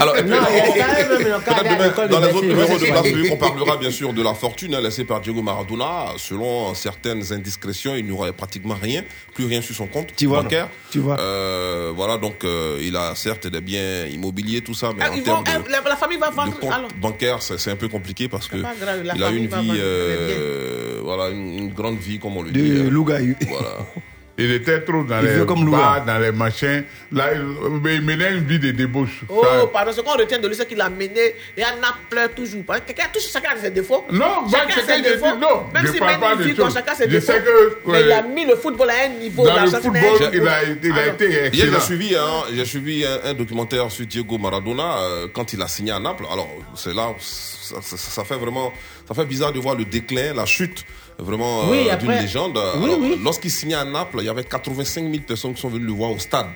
Alors, 0.00 0.14
Non, 0.24 0.36
à 0.36 1.62
demain, 1.62 2.06
dans 2.08 2.20
les 2.20 2.26
autres 2.32 2.44
numéros 2.46 2.78
de 2.78 2.84
Place 2.84 3.02
Publique, 3.02 3.32
on 3.32 3.36
parlera 3.36 3.76
bien 3.76 3.90
sûr 3.90 4.12
de 4.12 4.22
la 4.22 4.34
fortune 4.34 4.76
laissée 4.78 5.04
par 5.04 5.20
Diego 5.20 5.42
Maradona. 5.42 6.12
Selon 6.18 6.74
certaines 6.74 7.32
indiscrétions, 7.32 7.94
il 7.96 8.06
n'aurait 8.06 8.32
pratiquement 8.32 8.76
rien, 8.80 9.02
plus 9.34 9.46
rien 9.46 9.60
sur 9.62 9.74
son 9.74 9.86
compte 9.86 10.08
Tu 10.16 10.26
vois, 10.26 10.42
bancaire. 10.42 10.68
Tu 10.90 10.98
vois. 11.00 11.18
Euh, 11.18 11.92
voilà, 11.94 12.18
donc 12.18 12.44
euh, 12.44 12.78
il 12.82 12.94
a 12.96 13.14
certes 13.14 13.46
des 13.46 13.60
biens 13.60 14.06
immobiliers, 14.06 14.60
tout 14.60 14.74
ça, 14.74 14.90
mais 14.96 15.02
Ah, 15.04 15.10
en 15.10 15.16
vont- 15.16 15.42
termes 15.42 15.64
de, 15.64 15.70
la, 15.70 15.80
la 15.80 15.96
famille 15.96 16.18
va 16.18 16.30
de 16.30 16.34
vendre. 16.34 16.58
compte 16.58 16.72
Alors, 16.72 16.90
bancaire, 17.00 17.42
c'est 17.42 17.70
un 17.70 17.76
peu 17.76 17.88
compliqué 17.88 18.28
parce 18.28 18.46
que 18.48 18.58
grave, 18.58 18.76
il 19.14 19.22
a 19.22 19.30
une 19.30 19.46
vie, 19.46 19.72
euh, 19.76 21.00
voilà, 21.02 21.30
une, 21.30 21.58
une 21.58 21.68
grande 21.72 21.98
vie 21.98 22.18
comme 22.18 22.36
on 22.36 22.42
le 22.42 22.50
De 22.50 22.60
dit. 22.60 22.90
Lougaï. 22.90 23.34
Voilà. 23.48 23.78
Il 24.44 24.50
était 24.52 24.80
trop 24.80 25.02
dans 25.04 25.20
Il 25.20 25.26
les 25.40 25.46
comme 25.46 25.70
bars, 25.70 25.98
Louga. 26.00 26.12
dans 26.12 26.18
les 26.18 26.32
machins. 26.32 26.84
Là, 27.12 27.34
il, 27.34 27.40
mais 27.82 27.94
il 27.96 28.02
menait 28.02 28.32
une 28.32 28.44
vie 28.44 28.58
de 28.58 28.70
débauche. 28.70 29.20
Oh, 29.28 29.42
Ça- 29.44 29.66
pardon, 29.72 29.92
ce 29.92 30.00
qu'on 30.00 30.12
retient 30.16 30.38
de 30.38 30.48
lui, 30.48 30.54
c'est 30.56 30.66
qu'il 30.66 30.80
a 30.80 30.88
mené 30.88 31.34
et 31.56 31.62
Anna 31.62 31.94
pleure 32.10 32.30
toujours. 32.34 32.62
Parce 32.66 32.80
que 32.80 32.86
Quelqu'un 32.86 33.08
touche 33.12 33.30
chacun 33.30 33.50
a 33.56 33.60
ses 33.60 33.70
défauts. 33.70 34.04
Non, 34.10 34.42
moi, 34.48 34.58
chacun 34.66 34.80
a 34.80 34.96
ses 34.96 35.02
défauts. 35.02 35.36
non, 35.38 35.64
Même 35.72 35.86
je 35.86 35.90
s'il 35.92 35.98
parle 36.00 36.10
mène 36.12 36.20
pas 36.20 36.32
une 36.32 36.38
de 36.38 36.42
vie, 36.44 36.56
chacun 36.74 36.92
a 36.92 36.94
ses 36.94 37.04
Je 37.04 37.08
défauts. 37.10 37.32
sais 37.32 37.42
que, 37.42 37.90
Mais 37.90 38.00
il 38.02 38.12
a 38.12 38.22
mis 38.22 38.44
le 38.46 38.56
football 38.56 38.90
à 38.90 39.04
un 39.04 39.08
niveau. 39.08 39.44
Dans 39.46 39.60
le 39.62 39.70
football, 39.70 40.30
il 40.32 40.48
a, 40.48 40.62
il 40.64 40.92
a 40.98 41.06
été 41.08 41.50
j'ai 41.52 41.80
suivi, 41.80 42.14
hein, 42.16 42.44
j'ai 42.54 42.64
suivi 42.64 43.04
un, 43.04 43.30
un 43.30 43.34
documentaire 43.34 43.90
sur 43.90 44.06
Diego 44.06 44.38
Maradona 44.38 44.98
euh, 44.98 45.28
quand 45.32 45.52
il 45.52 45.60
a 45.62 45.68
signé 45.68 45.92
à 45.92 45.98
Naples. 46.00 46.24
Alors, 46.32 46.48
c'est 46.74 46.94
là, 46.94 47.14
ça, 47.18 47.76
ça- 47.82 47.96
ça 47.96 48.24
fait 48.24 48.36
vraiment, 48.36 48.72
ça 49.06 49.14
fait 49.14 49.24
bizarre 49.24 49.52
de 49.52 49.58
voir 49.60 49.74
le 49.74 49.84
déclin, 49.84 50.34
la 50.34 50.46
chute, 50.46 50.84
vraiment 51.18 51.64
euh, 51.64 51.70
Oui, 51.70 51.82
d'une 51.82 51.90
après- 51.90 52.22
légende. 52.22 52.58
Oui, 52.76 52.84
Alors, 52.84 52.98
oui. 53.00 53.18
Lorsqu'il 53.22 53.50
signait 53.50 53.74
à 53.74 53.84
Naples, 53.84 54.18
il 54.20 54.24
y 54.24 54.28
avait 54.28 54.44
85 54.44 55.10
000 55.10 55.22
personnes 55.26 55.54
qui 55.54 55.60
sont 55.60 55.68
venues 55.68 55.86
le 55.86 55.92
voir 55.92 56.10
au 56.12 56.18
stade. 56.18 56.46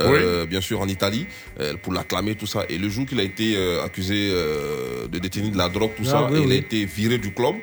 Euh, 0.00 0.44
bien 0.44 0.60
sûr 0.60 0.80
en 0.80 0.88
Italie 0.88 1.24
euh, 1.60 1.74
pour 1.80 1.92
l'acclamer 1.92 2.34
tout 2.34 2.46
ça 2.48 2.64
et 2.68 2.78
le 2.78 2.88
jour 2.88 3.06
qu'il 3.06 3.20
a 3.20 3.22
été 3.22 3.54
euh, 3.56 3.84
accusé 3.84 4.28
euh, 4.32 5.06
de 5.06 5.20
détenir 5.20 5.52
de 5.52 5.56
la 5.56 5.68
drogue 5.68 5.92
tout 5.96 6.02
Ah, 6.06 6.10
ça 6.10 6.28
oui, 6.32 6.40
il 6.44 6.50
a 6.50 6.56
été 6.56 6.84
viré 6.84 7.16
du 7.18 7.32
club 7.32 7.54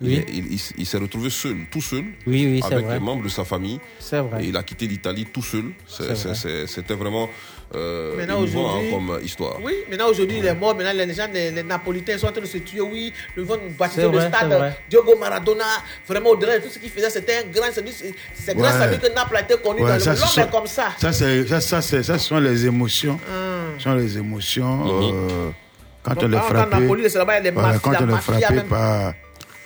Oui. 0.00 0.24
il, 0.28 0.38
il- 0.38 0.52
il- 0.54 0.60
il 0.78 0.86
s'est 0.86 0.96
retrouvé 0.96 1.28
seul 1.28 1.56
tout 1.70 1.82
seul 1.82 2.04
Oui, 2.26 2.46
oui, 2.46 2.60
c'est 2.66 2.72
avec 2.72 2.86
vrai. 2.86 2.94
les 2.94 3.04
membres 3.04 3.24
de 3.24 3.28
sa 3.28 3.44
famille 3.44 3.78
C'est 3.98 4.20
vrai. 4.20 4.42
et 4.42 4.48
il 4.48 4.56
a 4.56 4.62
quitté 4.62 4.86
l'Italie 4.86 5.26
tout 5.30 5.42
seul. 5.42 5.64
Vrai. 5.98 6.66
C'était 6.66 6.94
vraiment 6.94 7.28
euh, 7.74 8.12
émouvant, 8.22 8.34
hein, 8.34 8.42
aujourd'hui- 8.42 8.90
comme 8.90 9.18
histoire. 9.24 9.56
Oui, 9.62 9.72
maintenant 9.90 10.08
aujourd'hui 10.08 10.38
il 10.38 10.46
est 10.46 10.54
mort. 10.54 10.74
Maintenant 10.76 10.92
les 10.94 11.12
gens, 11.12 11.28
les, 11.32 11.50
les 11.50 11.62
Napolitains 11.62 12.16
sont 12.16 12.28
en 12.28 12.32
train 12.32 12.40
de 12.40 12.46
se 12.46 12.58
tuer. 12.58 12.80
Oui, 12.80 13.12
le 13.34 13.42
vont 13.42 13.58
baptiser 13.78 14.02
C'est 14.02 14.06
le 14.08 14.16
vrai, 14.16 14.30
c'est 14.32 14.46
stade. 14.46 14.74
Diogo 14.88 15.16
Maradona. 15.18 15.64
Vraiment 16.06 16.30
au-delà 16.30 16.58
de 16.58 16.64
tout 16.64 16.70
ce 16.70 16.78
qu'il 16.78 16.90
faisait, 16.90 17.10
c'était 17.10 17.38
un 17.38 17.50
grand. 17.52 17.66
C'est 17.72 17.84
c'est 18.34 18.56
grâce 18.56 18.76
Ouais. 18.76 18.82
à 18.82 18.90
lui 18.90 18.98
que 18.98 19.12
Naples 19.14 19.36
a 19.36 19.40
été 19.42 19.54
connu 19.56 19.82
Ouais, 19.82 19.88
dans 19.88 19.94
le 19.94 20.00
ça, 20.00 20.10
monde. 20.10 20.18
ce 20.20 20.38
L'homme 20.40 20.48
est 20.48 20.52
comme 20.52 20.66
ça. 20.66 20.88
Ça, 20.98 21.12
c'est, 21.12 21.46
ça, 21.48 21.60
ça, 21.60 21.82
c'est- 21.82 22.02
ça, 22.04 22.18
ce 22.18 22.28
sont 22.28 22.38
les 22.38 22.66
émotions. 22.66 23.18
Ce 23.78 23.82
sont 23.84 23.94
les 23.94 24.16
émotions. 24.16 25.02
Euh, 25.02 25.50
quand 26.02 26.14
Donc, 26.14 26.24
on 26.24 26.32
est 26.32 26.36
frappé. 26.36 26.76
à 26.76 26.80
Napoli, 26.80 27.10
c'est 27.10 27.18
là-bas, 27.18 27.32
il 27.34 27.36
y 27.36 27.40
a 27.40 27.42
les 27.42 27.50
voilà, 27.50 27.68
mafias, 27.72 27.80
quand 27.82 28.04
on 28.04 28.16
est 28.16 28.20
frappé 28.20 28.60
par 28.68 29.12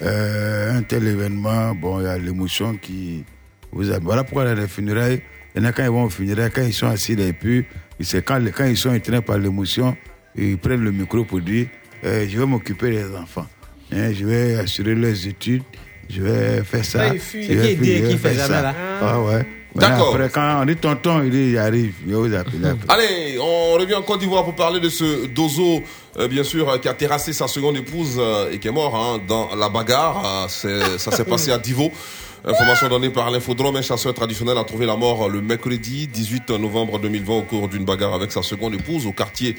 euh, 0.03 0.79
un 0.79 0.83
tel 0.83 1.07
événement, 1.07 1.75
bon, 1.75 2.01
il 2.01 2.05
y 2.07 2.09
a 2.09 2.17
l'émotion 2.17 2.77
qui 2.77 3.25
vous 3.73 3.91
a. 3.93 3.99
Voilà 3.99 4.25
pourquoi 4.25 4.53
les 4.55 4.67
funérailles, 4.67 5.21
il 5.55 5.63
y 5.63 5.65
en 5.67 5.69
a 5.69 5.73
quand 5.73 5.83
ils 5.85 5.91
vont 5.91 6.05
aux 6.05 6.09
funérailles, 6.11 6.51
quand 6.51 6.63
ils 6.63 6.73
sont 6.73 6.87
assis 6.89 7.15
là, 7.17 7.25
et 7.27 7.33
puis, 7.35 7.67
c'est 8.05 8.23
quand, 8.25 8.41
quand 8.57 8.65
ils 8.67 8.77
sont 8.77 8.91
entraînés 8.95 9.21
par 9.21 9.39
l'émotion, 9.39 9.97
ils 10.37 10.59
prennent 10.59 10.83
le 10.85 10.93
micro 10.93 11.25
pour 11.25 11.41
dire 11.41 11.67
euh, 12.05 12.27
Je 12.29 12.39
vais 12.39 12.47
m'occuper 12.47 12.91
des 12.91 13.15
enfants. 13.17 13.47
Hein, 13.93 14.13
je 14.13 14.25
vais 14.25 14.55
assurer 14.57 14.95
leurs 14.95 15.27
études. 15.27 15.63
Je 16.09 16.23
vais 16.23 16.63
faire 16.65 16.85
ça. 16.85 17.09
Ouais, 17.11 17.19
je 17.19 17.23
C'est 17.23 17.41
qui 17.41 17.53
je 17.53 18.03
vais 18.03 18.09
qui 18.09 18.19
fait 18.19 18.35
ça. 18.35 18.63
là? 18.63 18.75
Ah 19.01 19.21
ouais. 19.21 19.47
D'accord. 19.75 20.15
Après, 20.15 20.29
quand 20.29 20.61
on 20.63 20.65
dit 20.65 20.77
tonton, 20.77 21.23
il 21.23 21.31
dit, 21.31 21.51
il 21.51 21.59
arrive. 21.59 21.95
Il 22.07 22.13
va 22.15 22.43
vous. 22.43 22.59
Allez, 22.89 23.39
on 23.41 23.75
revient 23.75 23.95
en 23.95 24.03
Côte 24.03 24.19
d'Ivoire 24.21 24.45
pour 24.45 24.55
parler 24.57 24.81
de 24.81 24.89
ce 24.89 25.27
Dozo, 25.27 25.83
euh, 26.19 26.27
bien 26.27 26.43
sûr, 26.43 26.69
euh, 26.69 26.79
qui 26.79 26.89
a 26.89 26.95
terrassé 26.95 27.33
sa 27.33 27.47
seconde 27.47 27.77
épouse 27.77 28.17
euh, 28.19 28.51
et 28.51 28.59
qui 28.59 28.67
est 28.67 28.73
mort 28.73 28.97
hein, 28.97 29.21
dans 29.29 29.55
la 29.55 29.69
bagarre. 29.69 30.49
Euh, 30.65 30.99
ça 30.99 31.11
s'est 31.13 31.25
passé 31.25 31.53
à 31.53 31.59
Divo. 31.59 31.93
Information 32.43 32.89
donnée 32.89 33.11
par 33.11 33.31
l'infodrome, 33.31 33.77
un 33.77 33.83
chasseur 33.83 34.15
traditionnel 34.15 34.57
a 34.57 34.65
trouvé 34.65 34.87
la 34.87 34.97
mort 34.97 35.29
le 35.29 35.43
mercredi 35.43 36.07
18 36.07 36.49
novembre 36.53 36.99
2020 36.99 37.35
au 37.35 37.43
cours 37.43 37.69
d'une 37.69 37.85
bagarre 37.85 38.15
avec 38.15 38.33
sa 38.33 38.43
seconde 38.43 38.73
épouse 38.73 39.07
au 39.07 39.13
quartier 39.13 39.57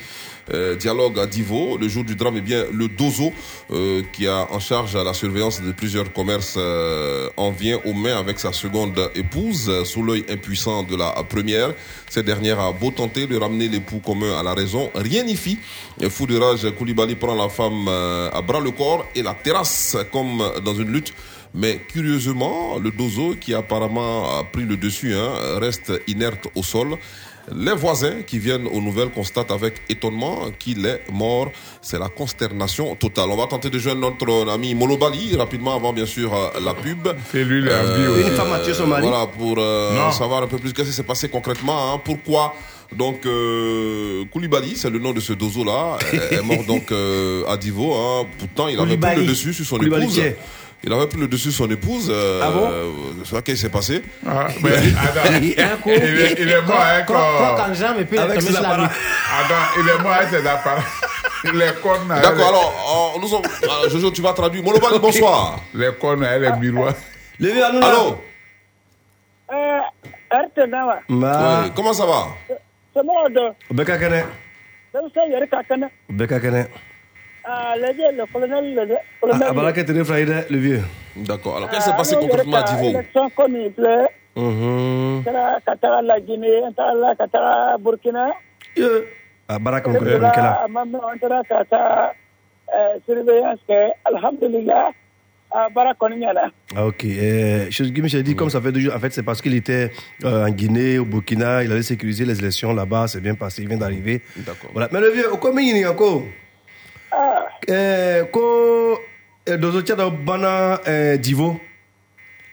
euh, 0.51 0.75
Dialogue 0.75 1.19
à 1.19 1.27
Divo. 1.27 1.77
Le 1.77 1.87
jour 1.87 2.03
du 2.03 2.15
drame, 2.15 2.37
eh 2.37 2.41
bien, 2.41 2.63
le 2.73 2.87
Dozo, 2.87 3.33
euh, 3.69 4.01
qui 4.11 4.27
a 4.27 4.47
en 4.51 4.59
charge 4.59 4.95
la 4.95 5.13
surveillance 5.13 5.61
de 5.61 5.71
plusieurs 5.71 6.11
commerces, 6.11 6.55
euh, 6.57 7.29
en 7.37 7.51
vient 7.51 7.79
aux 7.85 7.93
mains 7.93 8.17
avec 8.17 8.39
sa 8.39 8.51
seconde 8.51 9.11
épouse, 9.13 9.83
sous 9.83 10.01
l'œil 10.01 10.25
impuissant 10.27 10.81
de 10.81 10.95
la 10.95 11.11
première. 11.29 11.75
Cette 12.09 12.25
dernière 12.25 12.59
a 12.59 12.71
beau 12.71 12.89
tenter 12.89 13.27
de 13.27 13.37
ramener 13.37 13.67
l'époux 13.67 13.99
commun 13.99 14.39
à 14.39 14.41
la 14.41 14.55
raison, 14.55 14.89
rien 14.95 15.23
n'y 15.23 15.35
fit. 15.35 15.59
Fou 16.09 16.25
de 16.25 16.35
rage, 16.35 16.67
Koulibaly 16.79 17.13
prend 17.13 17.35
la 17.35 17.47
femme 17.47 17.85
euh, 17.87 18.31
à 18.33 18.41
bras 18.41 18.59
le 18.59 18.71
corps 18.71 19.05
et 19.13 19.21
la 19.21 19.35
terrasse 19.35 19.97
comme 20.11 20.43
dans 20.65 20.73
une 20.73 20.91
lutte. 20.91 21.13
Mais 21.53 21.81
curieusement, 21.87 22.77
le 22.81 22.91
dozo, 22.91 23.35
qui 23.39 23.53
apparemment 23.53 24.39
a 24.39 24.43
pris 24.45 24.63
le 24.63 24.77
dessus, 24.77 25.13
hein, 25.13 25.59
reste 25.59 25.91
inerte 26.07 26.47
au 26.55 26.63
sol. 26.63 26.97
Les 27.53 27.73
voisins 27.73 28.21
qui 28.25 28.37
viennent 28.39 28.67
aux 28.67 28.79
nouvelles 28.79 29.09
constatent 29.09 29.51
avec 29.51 29.81
étonnement 29.89 30.51
qu'il 30.59 30.85
est 30.85 31.01
mort. 31.11 31.51
C'est 31.81 31.97
la 31.99 32.07
consternation 32.07 32.95
totale. 32.95 33.29
On 33.31 33.35
va 33.35 33.47
tenter 33.47 33.69
de 33.71 33.79
joindre 33.79 34.01
notre 34.01 34.49
ami 34.49 34.75
Molobali 34.75 35.35
rapidement 35.35 35.75
avant 35.75 35.91
bien 35.91 36.05
sûr 36.05 36.33
euh, 36.33 36.59
la 36.63 36.73
pub. 36.75 37.07
C'est 37.31 37.43
lui, 37.43 37.61
le 37.61 37.71
Euh, 37.71 38.21
Une 38.27 38.35
femme 38.35 38.53
a 38.53 38.59
tué 38.59 38.73
son 38.75 38.85
mari. 38.87 39.01
Voilà, 39.07 39.25
pour 39.27 39.55
euh, 39.57 40.11
savoir 40.11 40.43
un 40.43 40.47
peu 40.47 40.57
plus 40.59 40.71
qu'est-ce 40.71 40.89
qui 40.89 40.95
s'est 40.95 41.03
passé 41.03 41.29
concrètement. 41.29 41.93
hein. 41.95 42.01
pourquoi? 42.05 42.53
Donc 42.95 43.25
euh, 43.25 44.23
Koulibaly, 44.31 44.75
c'est 44.75 44.89
le 44.89 44.99
nom 44.99 45.11
de 45.13 45.19
ce 45.21 45.33
dozo-là, 45.33 45.97
est 46.13 46.33
est 46.35 46.41
mort 46.43 46.63
donc 46.65 46.91
euh, 46.91 47.43
à 47.47 47.57
Divo. 47.57 47.93
hein. 47.95 48.25
Pourtant, 48.37 48.67
il 48.67 48.79
avait 48.79 48.97
pris 48.97 49.15
le 49.15 49.25
dessus 49.25 49.53
sur 49.53 49.65
son 49.65 49.77
Koulibaly 49.77 50.03
épouse. 50.03 50.13
qui 50.15 50.21
est 50.21 50.37
Il 50.83 50.91
avait 50.91 51.05
pris 51.07 51.19
le 51.19 51.27
dessus 51.27 51.51
son 51.51 51.69
épouse. 51.69 52.09
euh, 52.11 52.41
Ah 52.43 52.49
bon 52.51 52.69
euh, 52.71 52.91
C'est 53.23 53.35
ça 53.35 53.41
qui 53.41 53.55
s'est 53.55 53.69
passé. 53.69 54.01
Ah, 54.27 54.47
mais 54.63 54.71
attends, 54.71 55.29
il, 55.41 55.51
est, 55.51 56.35
il 56.39 56.49
est 56.49 56.61
mort 56.61 56.79
avec. 56.81 57.05
Quand, 57.05 57.13
euh, 57.15 57.55
quand 57.57 57.73
Jean 57.75 57.93
me 57.95 58.03
paye 58.03 58.17
la 58.17 58.23
Avec 58.25 58.41
ses 58.41 58.57
appareils. 58.57 58.85
Attends, 58.85 59.79
il 59.79 59.89
est 59.89 60.01
mort 60.01 60.13
avec 60.13 60.29
ses 60.29 60.47
appareils. 60.47 60.83
Les 61.53 61.71
cornes. 61.81 62.07
D'accord, 62.07 62.47
alors, 62.49 63.13
euh, 63.15 63.19
nous 63.21 63.27
sommes. 63.27 63.41
euh, 63.63 63.89
Jojo, 63.89 64.11
tu 64.11 64.21
vas 64.21 64.33
traduire. 64.33 64.63
Molobali, 64.63 64.99
bonsoir. 64.99 65.59
Les 65.73 65.91
cornes 65.99 66.23
avec 66.23 66.53
les 66.53 66.71
miroirs. 66.71 66.93
Le 67.39 67.47
vieux, 67.49 67.63
nous. 67.73 67.85
Allô. 67.85 68.21
Oui, 71.09 71.71
comment 71.75 71.93
ça 71.93 72.05
va? 72.05 72.27
Sama 72.93 73.29
do 73.33 73.53
Beka 73.71 73.97
kene. 73.97 74.25
dan 74.93 75.09
sai 75.13 76.67
yar 77.45 77.73
kakana 77.73 77.73
Beka 77.73 77.73
kene. 77.73 77.73
a 77.73 77.76
leje 77.76 78.18
le 78.18 78.26
colonel 78.31 78.76
le 78.76 78.97
colonel 79.19 80.41
Ah, 80.41 80.45
le 80.49 80.57
vieux. 80.57 80.84
D'accord, 81.15 81.57
alors 81.57 81.69
qu'est-ce 81.69 81.85
qui 81.85 81.91
s'est 81.91 81.97
passé 81.97 82.15
concrètement 82.15 82.57
à 82.57 82.63
Divo 82.63 82.89
élection 82.89 83.30
comme 83.31 83.55
il 83.55 83.72
plaît 83.72 84.07
kara 85.26 85.59
katara 85.65 86.01
la 86.01 86.19
Guinée 86.19 86.61
kara 86.76 86.93
la 86.93 87.15
katara 87.15 87.77
Burkina 87.77 88.31
Yo. 88.76 88.88
Ah, 89.47 89.59
Baraka 89.59 89.89
Mkele, 89.89 90.18
Mkela. 90.18 90.68
mamme 90.69 90.95
on 90.95 91.18
tara 91.19 91.43
kata 91.43 92.13
surveillance 93.05 93.59
que 93.68 93.91
alhamdulillah 94.05 94.91
ah, 95.53 95.68
Ah, 96.76 96.85
ok. 96.85 97.03
Euh, 97.05 97.69
qui 97.69 98.01
me 98.01 98.22
dit, 98.22 98.35
comme 98.35 98.49
ça 98.49 98.61
fait 98.61 98.72
deux 98.72 98.80
jours, 98.80 98.95
en 98.95 98.99
fait, 98.99 99.11
c'est 99.11 99.23
parce 99.23 99.41
qu'il 99.41 99.53
était 99.53 99.91
euh, 100.23 100.45
en 100.45 100.49
Guinée, 100.49 100.97
au 100.97 101.03
Burkina, 101.03 101.61
il 101.63 101.72
allait 101.72 101.84
sécuriser 101.84 102.23
les 102.23 102.39
élections 102.39 102.73
là-bas, 102.73 103.07
c'est 103.07 103.19
bien 103.19 103.35
passé, 103.35 103.61
il 103.63 103.68
vient 103.68 103.77
d'arriver. 103.77 104.22
D'accord. 104.38 104.69
Voilà. 104.72 104.88
Mais 104.93 105.01
le 105.01 105.09
vieux, 105.09 105.30
au 105.31 105.38
combien 105.38 105.61
il 105.61 105.77
y 105.77 105.84
a 105.84 105.91
encore 105.91 106.23
Ko 108.31 108.99
eh, 109.45 109.57
dozo 109.57 109.81
tia 109.81 109.95
do 109.95 110.09
bana 110.11 110.79
eh, 110.85 111.17
divo. 111.17 111.59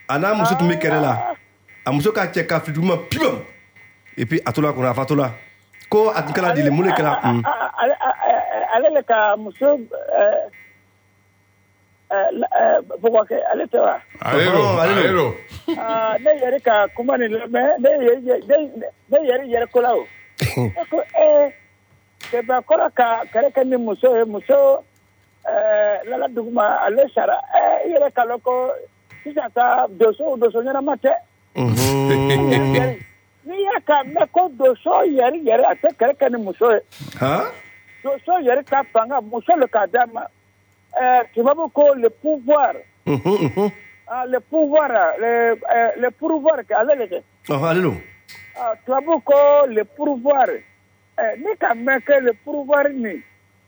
Ana 0.09 0.35
muso 0.35 0.55
tumbe 0.55 0.78
kere 0.78 1.01
la. 1.01 1.35
A 1.85 1.93
muso 1.93 2.12
ka 2.12 2.26
cɛ 2.26 2.47
ka 2.47 2.60
fituma 2.60 2.97
pibam. 3.09 3.40
Et 4.16 4.26
puis 4.26 4.40
atola 4.44 4.72
kuna 4.72 4.94
fatola. 4.94 5.32
Ko 5.89 6.10
atikala 6.10 6.52
dile 6.55 6.70
mune 6.70 6.93
kala. 6.93 7.20
Mm. 7.24 7.43
Ah, 7.47 7.70
ale 7.82 7.94
ah, 8.01 8.74
ale 8.76 8.89
le 8.94 9.02
ka 9.02 9.36
muso 9.36 9.78
eh, 10.18 10.44
eh, 12.10 12.28
la- 12.32 12.48
eh, 12.60 12.78
pourquoi 13.01 13.24
que 13.26 13.35
ale 13.52 13.66
te 13.68 13.76
wa 13.78 14.01
Allélo, 14.20 14.59
Oh, 14.60 14.78
allélo. 14.80 15.01
allélo. 15.01 15.36
Ah, 15.78 16.16
ne 16.20 16.30
yɛrɛ 16.40 16.60
ka 16.64 16.89
kuma 16.97 17.16
nin 17.18 17.28
lamɛn 17.32 17.78
ne 17.80 17.89
ye- 18.05 18.20
ye- 18.24 18.43
ne 18.48 18.56
ne 19.10 19.18
yɛrɛ 19.28 19.44
yɛrɛ 19.52 19.66
ko 19.72 19.80
la 19.80 19.93
o 19.94 20.06
ne 20.56 20.85
ko 20.90 21.02
ee 21.20 21.52
kɛmɛ 22.30 22.55
kɔrɔ 22.68 22.86
ka 22.94 23.24
kɛlɛ 23.32 23.48
kɛ 23.55 23.64
ni 23.66 23.76
muso 23.76 24.16
ye 24.16 24.24
muso 24.24 24.84
ɛɛ 25.46 26.09
lala 26.09 26.28
duguma 26.28 26.64
ale 26.86 27.09
sara 27.14 27.36
ɛɛ 27.55 27.86
i 27.86 27.88
yɛrɛ 27.92 28.12
ka 28.14 28.22
lɔn 28.24 28.42
ko 28.42 28.72
sisan 29.24 29.50
ta 29.55 29.86
doso 29.88 30.36
doso 30.36 30.62
ɲɛnama 30.62 30.96
tɛ 30.96 31.12
n'i 33.48 33.56
y'a 33.64 33.80
ka 33.86 34.02
mɛn 34.05 34.28
ko 34.32 34.48
doso 34.59 35.02
yɛrɛ 35.06 35.42
yɛrɛ 35.44 35.64
a 35.70 35.74
tɛ 35.74 35.88
kɛlɛ 35.98 36.14
kɛ 36.20 36.30
ni 36.32 36.38
muso 36.44 36.70
ye 36.70 36.80
doso 38.05 38.32
yɛrɛ 38.44 38.64
ka 38.68 38.82
fanga 38.92 39.20
muso 39.20 39.56
le 39.56 39.66
ka 39.68 39.86
d'a 39.86 40.06
ma 40.12 40.26
tubabu 41.34 41.68
ko 41.70 41.94
le 41.94 42.10
pouvoir. 42.10 42.76
Mhm, 43.06 43.38
mhm. 43.42 43.70
ah, 44.06 44.24
le 44.26 44.40
pouvoir 44.40 44.90
le 45.96 46.10
pouvoir 46.10 46.60
ale 46.70 46.94
le 46.98 47.06
kɛ. 47.06 47.22
Allélo. 47.50 47.94
Ah, 48.56 48.74
tubabu 48.84 49.20
ko 49.20 49.66
le 49.68 49.84
pourvoir 49.84 50.48
eh, 50.50 50.62
ne 51.39 51.57
ka 51.61 51.74
mɛn 51.74 52.01
kɛ 52.07 52.20
le 52.23 52.32
pourvoir 52.45 52.89
ni. 52.90 53.23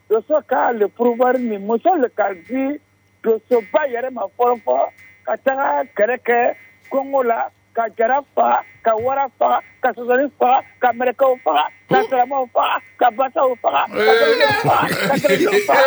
Doso 0.09 0.41
ka 0.47 0.73
le 0.73 0.89
pourvoir 0.89 1.35
ni. 1.39 1.59
Muso 1.59 1.95
le 1.97 2.09
ka 2.09 2.33
di 2.49 2.79
dosoba 3.23 3.87
yɛrɛ 3.93 4.11
ma 4.13 4.23
fɔlɔ 4.37 4.57
fɔlɔ 4.65 4.87
ka 5.27 5.37
taga 5.45 5.85
kɛlɛ 5.97 6.17
kɛ 6.27 6.55
kongo 6.91 7.23
la 7.23 7.49
ka 7.75 7.85
jara 7.97 8.21
faga 8.35 8.63
ka 8.83 8.93
wara 8.97 9.29
faga 9.39 9.61
ka 9.83 9.93
sɔsɔli 9.93 10.31
faga 10.39 10.65
ka 10.81 10.89
mɛrɛkɛw 10.93 11.35
faga 11.45 11.65
ka 11.89 12.03
siramaw 12.09 12.47
faga 12.55 12.77
ka 12.99 13.11
basaw 13.11 13.55
faga 13.63 13.83
ka 13.89 14.13
kɛlɛkɛw 14.21 14.55
faga 14.67 14.87
ka 15.09 15.15
kɛlɛkɛw 15.23 15.61
faga. 15.69 15.87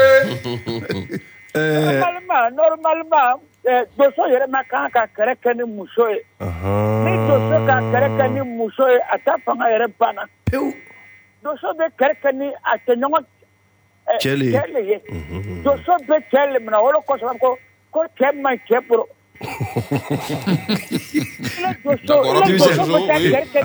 Euh, 1.55 1.99
normalement 2.01 2.49
normalement 2.57 3.41
eh, 3.65 3.83
doso 3.97 4.23
yɛrɛ 4.29 4.47
ma 4.49 4.63
kan 4.63 4.89
ka 4.91 5.05
kɛlɛ 5.15 5.33
kɛ 5.43 5.57
ni 5.57 5.63
muso 5.63 6.07
ye 6.07 6.21
ni 7.05 7.11
doso 7.27 7.55
ka 7.67 7.75
kɛlɛ 7.91 8.07
kɛ 8.17 8.25
ni 8.33 8.41
muso 8.41 8.87
ye 8.87 8.99
a 9.11 9.17
ta 9.25 9.37
fanga 9.45 9.65
yɛrɛ 9.73 9.87
banna 9.99 10.23
pewu. 10.49 10.73
Doso 11.43 11.67
bɛ 11.77 11.85
kɛlɛ 11.99 12.15
kɛ 12.23 12.31
ni 12.39 12.47
a 12.63 12.77
tɛ 12.85 12.93
ɲɔgɔn 13.01 13.23
eh, 14.07 14.17
Cɛ 14.23 14.31
le 14.73 14.81
ye. 14.89 14.97
doso 15.63 15.93
bɛ 16.07 16.17
cɛ 16.31 16.39
minɛ 16.65 16.77
o 16.81 16.91
de 16.91 16.99
kosɔn 17.07 17.39
ko 17.39 17.57
ko 17.91 18.05
cɛ 18.17 18.41
man 18.41 18.57
cɛ 18.67 18.87
bolo 18.87 19.07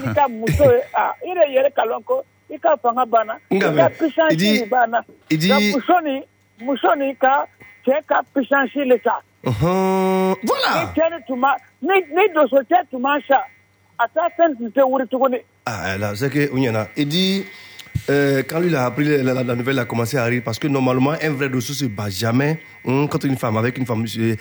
ni 0.02 0.14
ka 0.14 0.28
muso 0.28 0.64
ah 0.94 1.12
i 1.22 1.34
de 1.34 1.44
yɛrɛ 1.54 1.70
ka 1.74 1.82
lɔn 1.86 2.04
ko 2.04 2.24
i 2.50 2.58
ka 2.58 2.76
fanga 2.82 3.04
banna 3.06 3.38
banna 4.68 5.04
muso 6.60 6.88
ka 7.20 7.46
cɛ 7.86 8.02
ta. 8.08 8.22
Ni 11.80 11.92
cɛ 12.10 12.78
cɛ 12.90 13.22
sa. 13.28 13.44
A 14.00 14.06
taa 14.14 14.28
fɛn 14.38 14.56
tun 14.56 14.70
tɛ 14.70 14.82
wuri 14.88 15.06
tuguni. 15.10 15.40
Là, 15.66 16.14
dit, 18.08 18.12
euh, 18.12 18.42
quand 18.48 18.58
lui 18.60 18.68
il 18.68 18.74
a 18.76 18.86
appris 18.86 19.04
la, 19.04 19.22
la- 19.34 19.42
la 19.44 19.54
nouvelle, 19.54 19.76
il 19.76 19.78
a 19.78 19.84
commencé 19.84 20.16
à 20.16 20.24
rire 20.24 20.42
parce 20.44 20.58
que 20.58 20.66
normalement, 20.68 21.12
un 21.22 21.30
vrai 21.30 21.48
dossier 21.48 21.74
se 21.74 21.84
bat 21.84 22.08
jamais 22.10 22.58
hum, 22.84 23.08
quand 23.08 23.22
une 23.24 23.36
femme 23.36 23.56
avec 23.56 23.78
une 23.78 23.86
femme. 23.86 24.06
c'est- 24.06 24.36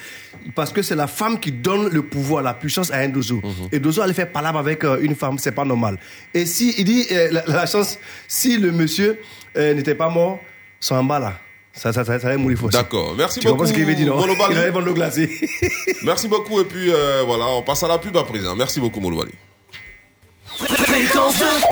Parce 0.56 0.72
que 0.72 0.82
c'est 0.82 0.96
la 0.96 1.08
femme 1.08 1.40
qui 1.40 1.52
donne 1.52 1.90
le 1.90 2.02
pouvoir, 2.02 2.42
la 2.44 2.54
puissance 2.54 2.92
à 2.92 2.98
un 2.98 3.10
dozo. 3.10 3.42
Et 3.72 3.80
dozo 3.80 4.02
allait 4.02 4.14
faire 4.14 4.32
palabre 4.32 4.60
avec 4.60 4.84
euh, 4.84 5.00
une 5.02 5.16
femme, 5.16 5.38
c'est 5.38 5.52
pas 5.52 5.66
normal. 5.66 5.98
Et 6.34 6.46
si, 6.46 6.74
il 6.78 6.86
dit, 6.86 7.06
euh, 7.12 7.28
la, 7.32 7.44
la 7.48 7.66
chance, 7.66 8.00
si 8.28 8.58
le 8.58 8.72
monsieur 8.72 9.20
euh, 9.58 9.74
n'était 9.74 9.96
pas 9.96 10.10
mort, 10.10 10.40
son 10.80 10.96
en 10.96 11.04
bas 11.04 11.20
là. 11.20 11.40
Ça, 11.74 11.94
ça, 11.94 12.04
ça, 12.04 12.20
ça 12.20 12.28
allait 12.30 12.38
mourir. 12.38 12.58
D'accord, 12.72 13.14
merci 13.16 13.40
Tu 13.40 13.48
beaucoup. 13.48 13.66
ce 13.68 13.72
qu'il 13.74 13.86
veut 13.86 13.94
dire, 13.94 14.08
non? 14.08 14.18
Molobali. 14.18 14.54
Il 14.56 14.58
allait 14.58 14.72
vendre 14.72 14.92
glacée. 14.94 15.30
Merci 16.04 16.28
beaucoup 16.28 16.60
et 16.60 16.66
puis 16.66 16.92
euh, 16.92 17.22
voilà, 17.24 17.46
on 17.50 17.62
passe 17.62 17.84
à 17.84 17.88
la 17.88 18.00
pub 18.00 18.18
à 18.18 18.24
présent. 18.24 18.56
Merci 18.56 18.80
beaucoup 18.80 19.00
Molobali. 19.00 19.32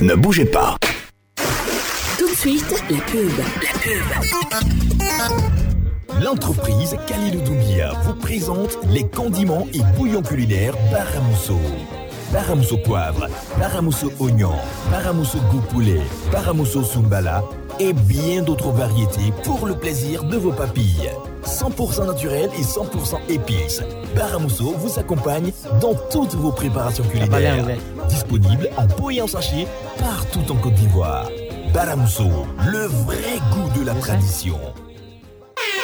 Ne 0.01 0.13
bougez 0.13 0.45
pas. 0.45 0.77
Suite, 2.45 2.84
la 2.91 2.99
pub. 3.07 3.31
La 3.39 3.73
pub. 3.80 4.05
L'entreprise 6.23 6.95
Khalilou 7.07 7.41
Doumbia 7.41 7.93
vous 8.03 8.13
présente 8.13 8.77
les 8.91 9.03
condiments 9.07 9.65
et 9.73 9.80
bouillons 9.97 10.22
culinaires 10.22 10.76
Paramousso. 10.91 11.57
Paramousso 12.31 12.77
poivre, 12.77 13.30
Paramousso 13.57 14.11
oignon, 14.19 14.53
Paramousso 14.91 15.39
goût 15.51 15.63
poulet, 15.72 16.01
Paramousso 16.31 16.84
sumbala 16.84 17.43
et 17.80 17.93
bien 17.93 18.43
d'autres 18.43 18.69
variétés 18.69 19.34
pour 19.43 19.65
le 19.65 19.73
plaisir 19.73 20.23
de 20.23 20.38
vos 20.38 20.51
papilles. 20.51 21.09
100% 21.45 22.05
naturel 22.05 22.51
et 22.59 22.61
100% 22.61 23.27
épices. 23.27 23.81
Paramousso 24.15 24.76
vous 24.77 24.99
accompagne 24.99 25.51
dans 25.81 25.95
toutes 26.11 26.35
vos 26.35 26.51
préparations 26.51 27.05
parlé 27.05 27.26
culinaires. 27.26 27.65
Disponible 28.07 28.69
en 28.77 28.85
pot 28.85 29.09
et 29.09 29.23
en 29.23 29.27
sachet 29.27 29.65
partout 29.97 30.51
en 30.51 30.55
Côte 30.57 30.76
d'Ivoire. 30.76 31.27
Le 31.76 32.85
vrai 32.88 33.38
goût 33.52 33.77
de 33.77 33.85
la 33.85 33.93
tradition. 33.95 34.57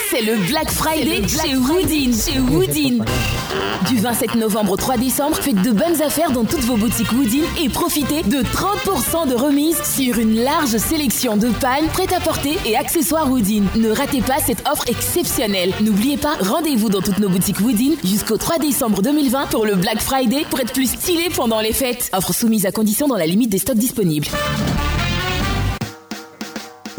C'est 0.09 0.21
le 0.21 0.37
Black 0.47 0.71
Friday 0.71 1.27
chez 1.27 1.57
Woodin. 1.57 2.11
Chez 2.13 2.39
Woodin. 2.39 3.03
Du 3.89 3.97
27 3.97 4.35
novembre 4.35 4.73
au 4.73 4.77
3 4.77 4.95
décembre, 4.95 5.35
faites 5.35 5.61
de 5.61 5.71
bonnes 5.71 6.01
affaires 6.01 6.31
dans 6.31 6.45
toutes 6.45 6.61
vos 6.61 6.77
boutiques 6.77 7.11
Woodin 7.11 7.43
et 7.61 7.67
profitez 7.67 8.23
de 8.23 8.41
30% 8.41 9.27
de 9.27 9.35
remise 9.35 9.83
sur 9.83 10.17
une 10.17 10.41
large 10.41 10.77
sélection 10.77 11.35
de 11.35 11.49
pagnes 11.49 11.87
prêtes 11.87 12.13
à 12.13 12.21
porter 12.21 12.57
et 12.65 12.77
accessoires 12.77 13.29
Woodin. 13.29 13.63
Ne 13.75 13.91
ratez 13.91 14.21
pas 14.21 14.39
cette 14.39 14.65
offre 14.69 14.87
exceptionnelle. 14.87 15.73
N'oubliez 15.81 16.15
pas, 16.15 16.35
rendez-vous 16.39 16.87
dans 16.87 17.01
toutes 17.01 17.19
nos 17.19 17.27
boutiques 17.27 17.59
Woodin 17.59 17.95
jusqu'au 18.05 18.37
3 18.37 18.59
décembre 18.59 19.01
2020 19.01 19.47
pour 19.47 19.65
le 19.65 19.75
Black 19.75 19.99
Friday 19.99 20.45
pour 20.49 20.61
être 20.61 20.71
plus 20.71 20.89
stylé 20.89 21.27
pendant 21.35 21.59
les 21.59 21.73
fêtes. 21.73 22.09
Offre 22.13 22.33
soumise 22.33 22.65
à 22.65 22.71
condition 22.71 23.09
dans 23.09 23.17
la 23.17 23.25
limite 23.25 23.49
des 23.49 23.57
stocks 23.57 23.75
disponibles. 23.75 24.27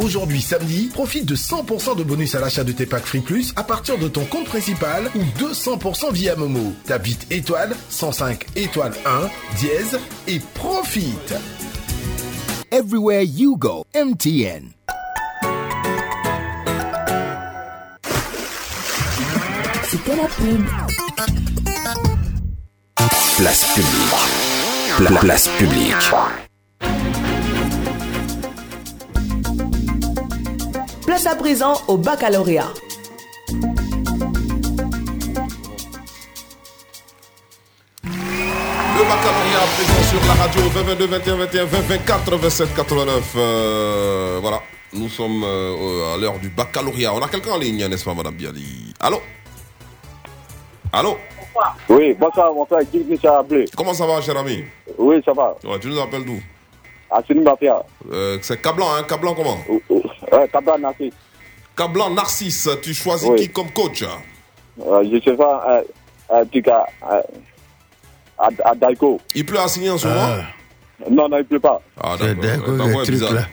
Aujourd'hui 0.02 0.40
samedi, 0.42 0.88
profite 0.92 1.26
de 1.26 1.36
100% 1.36 1.96
de 1.96 2.02
bonus 2.02 2.34
à 2.34 2.40
l'achat 2.40 2.64
de 2.64 2.72
tes 2.72 2.86
packs 2.86 3.04
Free 3.04 3.20
Plus 3.20 3.52
à 3.56 3.62
partir 3.62 3.98
de 3.98 4.08
ton 4.08 4.24
compte 4.24 4.46
principal 4.46 5.08
ou 5.14 5.20
200% 5.40 6.12
via 6.12 6.34
Momo. 6.34 6.72
Tape 6.86 7.04
vite 7.04 7.26
étoile 7.30 7.74
105 7.88 8.46
étoile 8.56 8.92
1 9.06 9.28
dièse 9.58 9.98
et 10.26 10.40
profite. 10.54 11.34
everywhere 12.72 13.22
you 13.22 13.54
go. 13.56 13.84
MTN. 13.94 14.72
C'était 19.88 20.16
la 20.16 20.26
pub. 20.26 20.64
Place 23.36 23.64
publique. 23.74 24.14
Pla- 24.96 25.20
place 25.20 25.48
publique. 25.58 25.94
Place 31.12 31.26
à 31.26 31.36
présent 31.36 31.74
au 31.88 31.98
baccalauréat. 31.98 32.72
Le 38.02 39.02
baccalauréat 39.04 39.66
présent 39.76 40.02
sur 40.08 40.26
la 40.26 40.32
radio 40.32 40.62
20, 40.70 40.82
22, 40.84 41.06
21, 41.08 41.36
21, 41.36 41.64
20, 41.66 41.80
24, 41.80 42.36
27, 42.36 42.74
89. 42.74 43.34
Euh, 43.36 44.38
voilà, 44.40 44.62
nous 44.94 45.10
sommes 45.10 45.44
euh, 45.44 46.14
à 46.14 46.16
l'heure 46.16 46.38
du 46.38 46.48
baccalauréat. 46.48 47.12
On 47.12 47.20
a 47.20 47.28
quelqu'un 47.28 47.52
en 47.52 47.58
ligne, 47.58 47.86
n'est-ce 47.88 48.06
pas, 48.06 48.14
Madame 48.14 48.36
Bialy? 48.36 48.94
Allô? 48.98 49.20
Allô? 50.94 51.18
Oui, 51.90 52.16
bonsoir, 52.18 52.54
mon 52.54 52.64
frère 52.64 52.84
Guy 52.90 53.04
Michel 53.06 53.32
Ablé. 53.32 53.66
Comment 53.76 53.92
ça 53.92 54.06
va, 54.06 54.22
cher 54.22 54.38
ami? 54.38 54.64
Oui, 54.96 55.20
ça 55.26 55.34
va. 55.34 55.56
Ouais, 55.62 55.78
tu 55.78 55.88
nous 55.88 56.00
appelles 56.00 56.24
d'où? 56.24 56.40
À 57.12 57.22
Sini 57.26 57.40
Mafia. 57.40 57.82
euh, 58.10 58.38
C'est 58.42 58.60
Cablan, 58.62 58.86
hein 58.94 59.02
Cablan 59.06 59.34
comment 59.34 59.58
Ouais, 59.68 60.48
Kabla 60.52 60.78
Nassi. 60.78 61.12
Cablan 61.76 62.10
Narcisse, 62.10 62.68
tu 62.82 62.94
choisis 62.94 63.28
Oui. 63.28 63.36
qui 63.40 63.48
comme 63.50 63.70
coach 63.70 64.02
Euh, 64.02 65.04
je 65.12 65.20
sais 65.22 65.36
pas, 65.36 65.64
euh, 65.68 65.82
euh, 66.36 66.44
tu 66.50 66.62
cas, 66.62 66.86
euh, 67.10 67.20
à, 68.38 68.48
à 68.64 68.74
Daiko. 68.74 69.20
Il 69.34 69.44
pleut 69.44 69.58
à 69.60 69.68
signer 69.68 69.90
en 69.90 69.98
ce 69.98 70.08
moment 70.08 70.36
Non, 71.10 71.28
non, 71.28 71.38
il 71.38 71.44
pleut 71.44 71.60
pas. 71.60 71.80
Ah, 72.00 72.14
C'est 72.18 72.34
d'accord. 72.34 73.44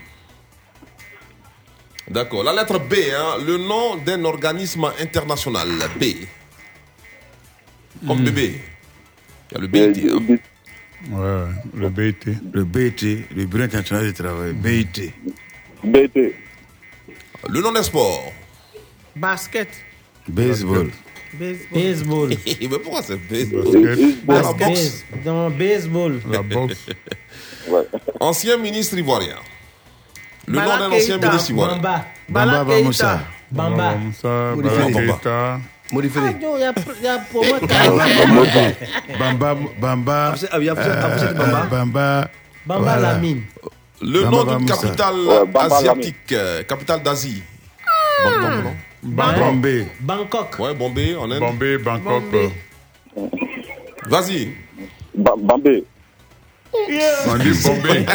d'accord. 2.10 2.44
La 2.44 2.54
lettre 2.54 2.80
B, 2.80 2.94
hein, 3.14 3.38
le 3.46 3.58
nom 3.58 3.98
d'un 3.98 4.24
organisme 4.26 4.90
international. 5.02 5.68
B. 6.00 6.04
Comme 8.08 8.24
bébé. 8.24 8.62
Il 9.52 9.56
y 9.56 9.58
a 9.58 9.62
le 9.62 9.68
BIT. 9.68 10.10
hein. 10.10 10.36
Ouais, 11.10 11.46
le 11.76 11.90
BIT. 11.90 12.26
Le 12.54 12.64
BIT, 12.64 13.26
le 13.36 13.46
Bureau 13.46 13.64
international 13.64 14.08
du 14.08 14.14
travail. 14.14 14.54
BIT. 14.54 15.14
BT. 15.84 16.36
Le 17.48 17.62
nom 17.62 17.72
des 17.72 17.84
sports. 17.84 18.34
Basket. 19.16 19.70
Baseball. 20.28 20.92
Baseball. 21.72 22.30
Mais 22.62 22.68
pourquoi 22.80 23.02
c'est 23.02 23.18
baseball? 23.18 23.64
Basket. 24.26 24.28
La 24.28 24.54
boxe. 24.54 25.06
Dans 25.24 25.50
baseball. 25.50 26.20
La 26.30 26.42
boxe. 26.42 26.86
Ancien 28.20 28.58
ministre 28.58 28.98
ivoirien. 28.98 29.38
Le 30.48 30.56
Bala 30.56 30.78
nom 30.80 30.90
d'un 30.90 30.96
ancien 30.98 31.18
ministre 31.18 31.52
ivoirien. 31.52 31.76
Bamba. 31.78 32.06
Bamba 32.28 32.64
Bamoussa. 32.64 33.22
Bamba. 33.52 33.96
Moussa, 33.96 34.56
Bamba. 34.56 35.60
Modifié. 35.92 36.22
Ah, 36.22 36.34
Bamba, 39.20 39.56
Bamba, 39.56 39.56
Bamba 39.80 40.34
euh, 40.36 42.26
Bamba. 42.66 42.98
Lamine. 43.00 43.42
Le 44.02 44.22
Bamba 44.24 44.38
nom 44.38 44.58
d'une 44.58 44.68
capitale 44.68 45.16
asiatique, 45.56 46.32
euh, 46.32 46.64
capitale 46.64 47.02
d'Asie. 47.04 47.42
Bombay. 49.04 49.88
Bangkok. 50.02 50.60
Ouais, 50.60 50.74
Bombay, 50.74 51.16
en 51.16 51.32
Inde. 51.32 51.40
Bombay, 51.40 51.78
Bangkok. 51.78 52.24
Bombay. 52.24 52.52
Vas-y. 54.08 54.54
Bambé. 55.16 55.84
On 56.72 57.36
dit 57.38 57.52
Bombay. 57.64 58.06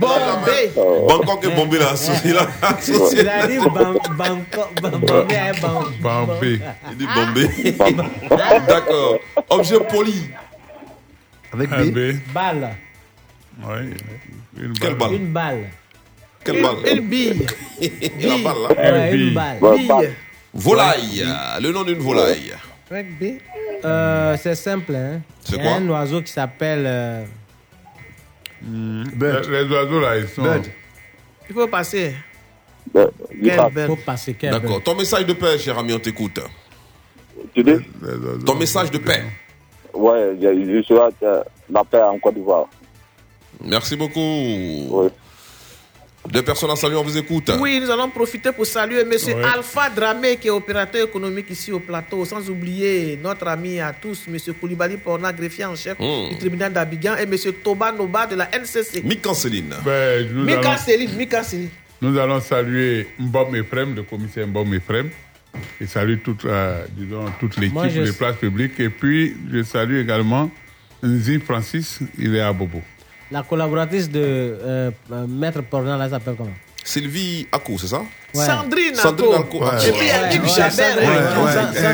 Bombay. 0.00 0.72
Bangkok 0.74 1.44
et 1.44 1.48
Bombay, 1.54 1.78
là. 1.78 1.94
Il 3.14 3.28
a 3.28 3.46
dit 3.46 3.58
Bam- 3.58 3.98
Bangkok. 4.16 4.80
Bam- 4.80 5.00
Bombay. 5.00 5.36
hein, 5.36 5.52
Bombay. 6.00 6.60
Il 6.90 6.96
dit 6.96 7.06
Bombay. 7.14 7.48
D'accord. 8.66 9.18
Objet 9.50 9.78
poli. 9.88 10.30
Avec 11.52 11.70
Un 11.72 11.84
B. 11.86 11.98
Balle. 12.32 12.70
Une 14.58 14.72
Quelle 14.80 14.94
balle? 14.94 15.12
Une 15.12 15.32
balle. 15.32 15.64
Quelle 16.44 16.62
balle? 16.62 16.76
Une 16.90 17.00
bille. 17.08 17.46
La 18.20 18.38
balle, 18.38 18.76
là. 18.76 19.10
Une 19.12 19.34
balle. 19.34 19.58
Bille. 19.60 20.10
Volaille. 20.54 21.26
Le 21.60 21.70
nom 21.72 21.82
d'une 21.84 21.98
volaille. 21.98 22.54
Avec 22.90 23.18
B. 23.18 23.24
Euh, 23.84 24.36
c'est 24.40 24.54
simple. 24.54 24.94
Hein. 24.94 25.20
C'est 25.40 25.56
Il 25.56 25.60
y 25.60 25.62
quoi? 25.62 25.72
a 25.72 25.76
un 25.76 25.88
oiseau 25.88 26.22
qui 26.22 26.32
s'appelle. 26.32 26.84
euh, 26.86 27.24
Les, 28.62 29.64
les 29.64 29.70
oiseaux 29.72 30.00
là, 30.00 30.18
ils 30.18 30.28
sont. 30.28 30.42
Bird. 30.42 30.66
Il 31.48 31.54
faut 31.54 31.66
passer. 31.66 32.14
Euh, 32.96 33.06
Quel 33.42 33.58
faut 33.58 33.70
belle. 33.70 33.90
passer. 34.04 34.34
quel 34.34 34.50
D'accord. 34.52 34.82
Ton 34.82 34.94
message 34.94 35.26
de 35.26 35.32
paix, 35.32 35.58
cher 35.58 35.78
ami, 35.78 35.92
on 35.92 35.98
t'écoute. 35.98 36.40
Tu 37.54 37.62
dis? 37.62 37.70
Les 38.02 38.08
oiseaux. 38.08 38.38
Ton 38.46 38.54
message 38.54 38.90
de 38.90 38.98
paix. 38.98 39.24
Ouais, 39.92 40.36
je, 40.40 40.48
je 40.76 40.82
souhaite 40.82 41.14
euh, 41.22 41.42
la 41.70 41.84
paix 41.84 42.02
en 42.02 42.18
Côte 42.18 42.34
d'Ivoire. 42.34 42.66
Merci 43.62 43.96
beaucoup. 43.96 44.20
Oui. 44.20 45.08
Deux 46.30 46.42
personnes 46.42 46.70
à 46.70 46.76
saluer, 46.76 46.96
on 46.96 47.02
vous 47.04 47.16
écoute. 47.18 47.50
Oui, 47.60 47.78
nous 47.80 47.90
allons 47.90 48.08
profiter 48.08 48.50
pour 48.50 48.64
saluer 48.66 49.00
M. 49.02 49.12
Alpha 49.54 49.90
Dramé, 49.90 50.36
qui 50.36 50.48
est 50.48 50.50
opérateur 50.50 51.06
économique 51.06 51.50
ici 51.50 51.70
au 51.70 51.78
plateau, 51.80 52.24
sans 52.24 52.48
oublier 52.48 53.18
notre 53.22 53.46
ami 53.46 53.78
à 53.78 53.92
tous, 53.92 54.22
M. 54.26 54.36
Koulibaly 54.60 54.96
Porna, 54.96 55.32
greffier 55.32 55.66
en 55.66 55.76
chef 55.76 55.98
Mm. 56.00 56.30
du 56.30 56.38
tribunal 56.38 56.72
d'Abidjan, 56.72 57.16
et 57.16 57.22
M. 57.22 57.34
Toba 57.62 57.92
Noba 57.92 58.26
de 58.26 58.36
la 58.36 58.48
NCC. 58.56 59.02
Mick 59.04 59.24
Céline. 59.34 59.74
Ben, 59.84 60.26
nous, 60.32 60.44
Mika 60.44 60.60
allons, 60.60 60.78
Céline, 60.78 61.14
Mika 61.14 61.42
Céline. 61.42 61.68
nous 62.00 62.18
allons 62.18 62.40
saluer 62.40 63.06
Mbom 63.18 63.54
Efrem, 63.54 63.94
le 63.94 64.02
commissaire 64.02 64.46
Mbom 64.48 64.72
Efrem. 64.74 65.10
Et 65.80 65.86
salue 65.86 66.16
toute, 66.24 66.44
disons, 66.96 67.26
toute 67.38 67.56
l'équipe 67.58 67.78
je- 67.94 68.00
des 68.02 68.12
places 68.12 68.36
publiques. 68.36 68.80
Et 68.80 68.88
puis, 68.88 69.36
je 69.52 69.62
salue 69.62 70.00
également 70.00 70.50
Nzi 71.02 71.38
Francis, 71.38 72.00
il 72.18 72.34
est 72.34 72.40
à 72.40 72.52
Bobo. 72.52 72.80
La 73.30 73.42
collaboratrice 73.42 74.10
de 74.10 74.20
euh, 74.20 74.90
euh, 75.10 75.26
Maître 75.26 75.62
Pornan, 75.62 75.96
là, 75.96 76.04
elle 76.04 76.10
s'appelle 76.10 76.34
comment? 76.36 76.50
Sylvie 76.84 77.46
Akou, 77.50 77.78
c'est 77.78 77.86
ça? 77.86 78.02
Ouais. 78.34 78.44
Sandrine 78.44 78.94
Sandrine 78.94 79.32
Alco. 79.32 79.64
Alco. 79.64 79.86
Et 79.86 79.92
puis 79.92 80.00
il 80.02 80.06
y 80.06 80.10
a 80.10 80.28
Guy 80.28 80.38
ouais, 80.38 80.48
Jabert. 80.48 80.96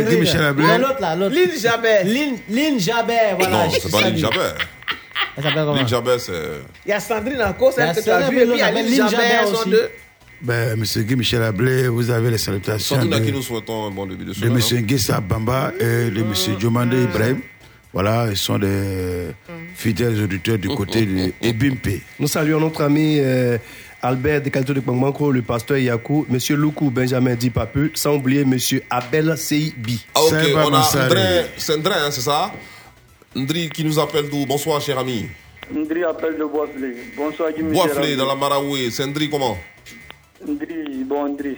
Guy 0.08 0.36
Ablé. 0.36 0.66
Non, 0.66 0.78
L'autre 0.78 1.00
là, 1.00 1.14
l'autre. 1.16 1.34
Lynn 1.36 1.58
Jabert. 1.60 2.04
Lynn, 2.04 2.36
Lynn 2.48 2.80
Jabert, 2.80 3.36
voilà. 3.38 3.66
Non, 3.66 3.70
c'est 3.70 3.90
pas. 3.90 4.00
Lynn 4.00 4.16
Jabert. 4.16 4.54
Elle 5.36 5.44
s'appelle 5.44 5.64
comment? 5.64 5.74
Lynn 5.74 5.88
Jabert, 5.88 6.20
c'est. 6.20 6.32
Il 6.84 6.88
y 6.88 6.92
a 6.92 6.98
Sandrine 7.00 7.40
Alco, 7.40 7.70
Il 7.76 7.80
y 7.80 7.82
a 7.82 7.94
celle 7.94 8.02
que 8.02 8.08
tu 8.08 8.10
as 8.10 8.28
vue, 8.30 8.36
et 8.38 8.46
puis 8.46 8.50
il 8.54 8.58
y 8.58 8.62
a 8.62 8.72
Lynn 8.72 8.86
Lynn 8.86 8.96
Jabert, 8.96 9.10
Jabert 9.10 9.46
sont 9.46 9.54
aussi. 9.54 9.70
deux. 9.70 9.90
Ben, 10.42 10.76
Monsieur 10.78 11.02
Guy 11.02 11.16
Michel 11.16 11.42
Ablé, 11.42 11.86
vous 11.88 12.10
avez 12.10 12.30
les 12.30 12.38
salutations 12.38 12.96
Sandrine 12.96 13.14
à 13.14 13.20
qui 13.20 13.30
de, 13.30 13.36
nous 13.36 13.42
souhaitons 13.42 13.86
un 13.86 13.90
bon 13.90 14.06
début 14.06 14.24
de 14.24 14.30
de 14.30 14.34
semaine. 14.34 14.54
Monsieur 14.54 14.78
Nguessa 14.80 15.20
Bamba 15.20 15.70
et 15.78 16.10
de 16.10 16.22
Monsieur 16.22 16.54
Diomande 16.56 16.94
Ibrahim. 16.94 17.40
Voilà, 17.92 18.28
ils 18.30 18.36
sont 18.36 18.58
des 18.58 19.32
fidèles 19.74 20.22
auditeurs 20.22 20.58
du 20.58 20.68
côté 20.68 21.04
de 21.06 21.32
Ebimpe. 21.42 22.00
Nous 22.20 22.28
saluons 22.28 22.60
notre 22.60 22.84
ami 22.84 23.18
euh, 23.18 23.58
Albert 24.00 24.42
Decalto 24.42 24.72
de 24.72 24.80
Kpangbanko, 24.80 25.32
le 25.32 25.42
pasteur 25.42 25.76
Yakou, 25.76 26.24
Monsieur 26.28 26.54
Loukou 26.54 26.90
Benjamin 26.90 27.34
Dipapu, 27.34 27.90
sans 27.94 28.14
oublier 28.14 28.44
Monsieur 28.44 28.84
Abel 28.88 29.36
Seibi. 29.36 30.06
Ah, 30.14 30.20
ok, 30.22 30.34
on 30.54 30.72
a 30.72 30.82
c'est 31.56 31.76
Ndré, 31.78 31.94
hein, 31.94 32.10
c'est 32.12 32.20
ça? 32.20 32.52
Ndri 33.34 33.70
qui 33.70 33.84
nous 33.84 33.98
appelle 33.98 34.28
d'où? 34.30 34.46
Bonsoir, 34.46 34.80
cher 34.80 34.98
ami. 34.98 35.26
Ndri 35.72 36.04
appelle 36.04 36.38
de 36.38 36.44
Boisflé. 36.44 36.94
Bonsoir, 37.16 37.50
Guy 37.52 37.62
Boisflé, 37.62 38.14
dans 38.14 38.26
la 38.26 38.36
Maraoué. 38.36 38.90
C'est 38.90 39.06
Ndri 39.06 39.28
comment? 39.28 39.58
Ndri, 40.46 41.04
bon 41.04 41.28
Ndri. 41.28 41.56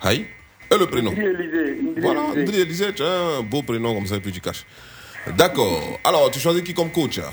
Aïe. 0.00 0.26
Et 0.72 0.78
le 0.78 0.86
prénom? 0.86 1.10
Ndri 1.10 1.26
Élysée. 1.26 1.80
Voilà, 2.00 2.20
Élysée. 2.34 2.42
Ndri 2.42 2.60
Elisée, 2.60 2.92
tu 2.92 3.02
as 3.02 3.38
un 3.38 3.42
beau 3.42 3.62
prénom 3.62 3.94
comme 3.94 4.06
ça, 4.06 4.14
et 4.16 4.20
puis 4.20 4.30
tu 4.30 4.40
caches. 4.40 4.64
D'accord. 5.36 5.98
Alors, 6.04 6.30
tu 6.30 6.38
choisis 6.40 6.62
qui 6.62 6.74
comme 6.74 6.90
coach 6.90 7.18
hein? 7.18 7.30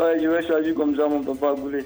Ouais, 0.00 0.16
je 0.22 0.28
vais 0.28 0.46
choisir 0.46 0.74
comme 0.74 0.96
ça 0.96 1.06
mon 1.08 1.22
papa 1.22 1.54
Boulé. 1.54 1.84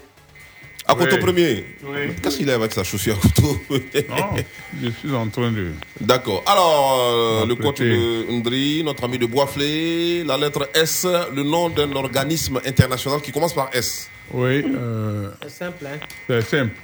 À 0.86 0.94
Koto 0.94 1.14
Oui. 1.16 1.20
premier? 1.20 1.64
Oui. 1.84 2.14
Qu'est-ce 2.22 2.38
qu'il 2.38 2.50
a 2.50 2.54
avec 2.54 2.72
sa 2.72 2.82
chaussure 2.82 3.16
à 3.16 3.40
Non, 4.10 4.34
je 4.82 4.90
suis 4.90 5.14
en 5.14 5.28
train 5.28 5.52
de. 5.52 5.70
D'accord. 6.00 6.42
Alors, 6.44 6.98
euh, 7.00 7.46
le 7.46 7.54
coach 7.54 7.78
de 7.78 8.30
Ndri, 8.32 8.82
notre 8.84 9.04
ami 9.04 9.16
de 9.18 9.26
Boisflé, 9.26 10.24
la 10.24 10.36
lettre 10.36 10.68
S, 10.74 11.06
le 11.34 11.42
nom 11.44 11.68
d'un 11.70 11.92
organisme 11.94 12.60
international 12.66 13.20
qui 13.22 13.30
commence 13.30 13.54
par 13.54 13.70
S. 13.72 14.10
Oui, 14.32 14.64
euh, 14.76 15.30
C'est 15.42 15.50
simple, 15.50 15.86
hein? 15.86 15.98
c'est 16.26 16.42
simple. 16.42 16.74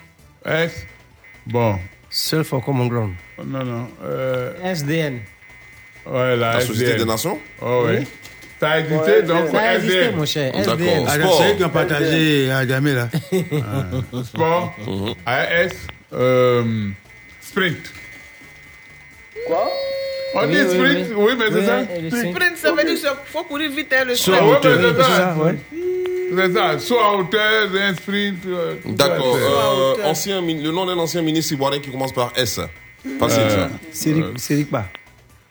S. 0.45 0.87
Bon. 1.47 1.79
Seul 2.09 2.45
for 2.45 2.65
common 2.65 2.87
ground. 2.87 3.15
Non, 3.45 3.65
non. 3.65 3.89
Euh, 4.05 4.55
SDN. 4.63 5.21
ouais, 6.07 6.37
la, 6.37 6.55
La 6.55 6.61
Société 6.61 6.93
SDN. 6.93 6.99
des 6.99 7.05
Nations? 7.05 7.39
Oh, 7.61 7.83
oui. 7.87 7.97
Oui. 7.99 8.07
Ça 8.61 8.71
a 8.71 8.79
existé, 8.81 9.11
Ouais, 9.13 9.23
donc 9.23 9.49
Ça 9.53 9.61
a 9.61 9.75
existé, 9.77 10.11
mon 10.11 10.27
cher. 10.27 10.53
D'accord. 10.53 10.77
Ah, 11.07 11.15
Sport. 11.15 11.39
C'est 11.43 11.53
eux 11.53 11.57
qui 11.57 11.65
ont 11.65 11.69
partagé 11.69 12.51
à 12.51 12.67
Gamé, 12.67 12.93
là. 12.95 13.09
Sport, 14.25 14.75
AS, 15.27 15.69
euh, 16.13 16.89
sprint. 17.41 17.93
Quoi? 19.47 19.71
On 20.35 20.41
Oui, 20.43 20.49
dit 20.49 20.59
oui, 20.61 20.69
sprint, 20.75 21.07
oui, 21.17 21.25
oui. 21.27 21.33
mais 21.39 21.45
c'est 21.51 21.55
Oui, 21.61 21.67
ça 21.67 21.79
le 22.03 22.11
sprint. 22.33 22.57
Ça 22.57 22.73
veut 22.73 22.85
dire 22.85 22.95
qu'il 22.97 23.11
faut 23.33 23.45
courir 23.45 23.71
vite, 23.71 23.93
hein, 23.99 24.05
le 24.07 24.15
sprint. 24.15 24.41
ouais, 24.43 24.59
mais 24.63 24.83
c'est 24.83 25.05
ça. 25.05 25.37
C'est 26.37 26.53
ça, 26.53 26.79
saut 26.79 26.99
à 26.99 27.17
hauteur, 27.17 27.69
un 27.81 27.95
sprint. 27.95 28.45
euh, 28.47 28.75
D'accord. 28.85 29.35
ça, 29.39 30.15
c'est- 30.15 30.33
euh, 30.33 30.41
le 30.43 30.71
nom 30.71 30.85
d'un 30.85 30.99
ancien 30.99 31.23
ministre 31.23 31.55
ivoirien 31.55 31.81
qui 31.81 31.91
commence 31.91 32.13
par 32.13 32.33
S. 32.37 32.61
Facile, 33.19 33.43
Euh, 33.49 33.69
ça. 33.69 33.71
Cédric 34.37 34.71
Ba. 34.71 34.87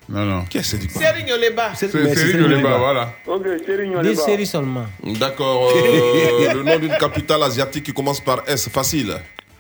Non, 0.10 0.24
non. 0.26 0.46
Qui 0.46 0.60
est 0.60 0.64
Cédric 0.64 0.94
Ba 0.94 1.00
Serigne 1.02 1.34
Oleba. 1.34 1.72
C'est 1.76 1.92
Cédric 1.92 2.46
Oleba, 2.46 2.78
voilà. 2.78 3.14
Ok, 3.26 3.44
Serigne 3.66 3.92
Des 4.02 4.10
Oleba. 4.10 4.22
séries 4.24 4.46
seulement. 4.46 4.86
D'accord. 5.04 5.70
euh, 5.76 6.54
le 6.54 6.64
nom 6.64 6.80
d'une 6.80 6.96
capitale 6.98 7.44
asiatique 7.44 7.84
qui 7.86 7.94
commence 7.94 8.22
par 8.22 8.44
S. 8.48 8.70
Facile. 8.70 9.16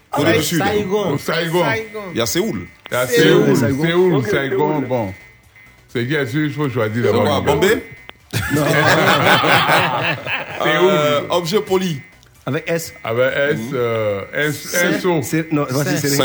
Corée 0.09 0.31
Ouais, 0.31 0.37
du 0.37 0.43
Sud. 0.43 0.63
Saigon. 0.63 1.11
Au 1.13 1.17
Saigon. 1.17 1.65
Il 2.13 2.17
y 2.17 2.21
a 2.21 2.25
Séoul. 2.25 2.67
Il 2.89 2.93
y 2.93 2.97
a 2.97 3.07
Séoul. 3.07 3.45
Séoul, 3.45 3.57
Saigon. 3.57 3.83
Séoul, 3.83 4.23
Saigon, 4.25 4.71
Séoul. 4.79 4.85
bon. 4.87 5.13
C'est 5.89 6.03
bien 6.03 6.25
sûr, 6.25 6.45
il 6.45 6.53
faut 6.53 6.69
choisir 6.69 7.03
d'abord. 7.03 7.41
Bombay? 7.41 7.83
Euh, 10.65 11.21
Objet 11.29 11.61
poli. 11.61 12.01
Avec 12.45 12.69
S. 12.69 12.93
Avec 13.03 13.33
S, 13.35 13.59
euh, 13.73 14.21
S, 14.33 14.75
un 14.83 14.99
saut. 14.99 15.19
C'est- 15.21 15.51
Non, 15.51 15.65
voici, 15.69 15.97
c'est 15.97 16.17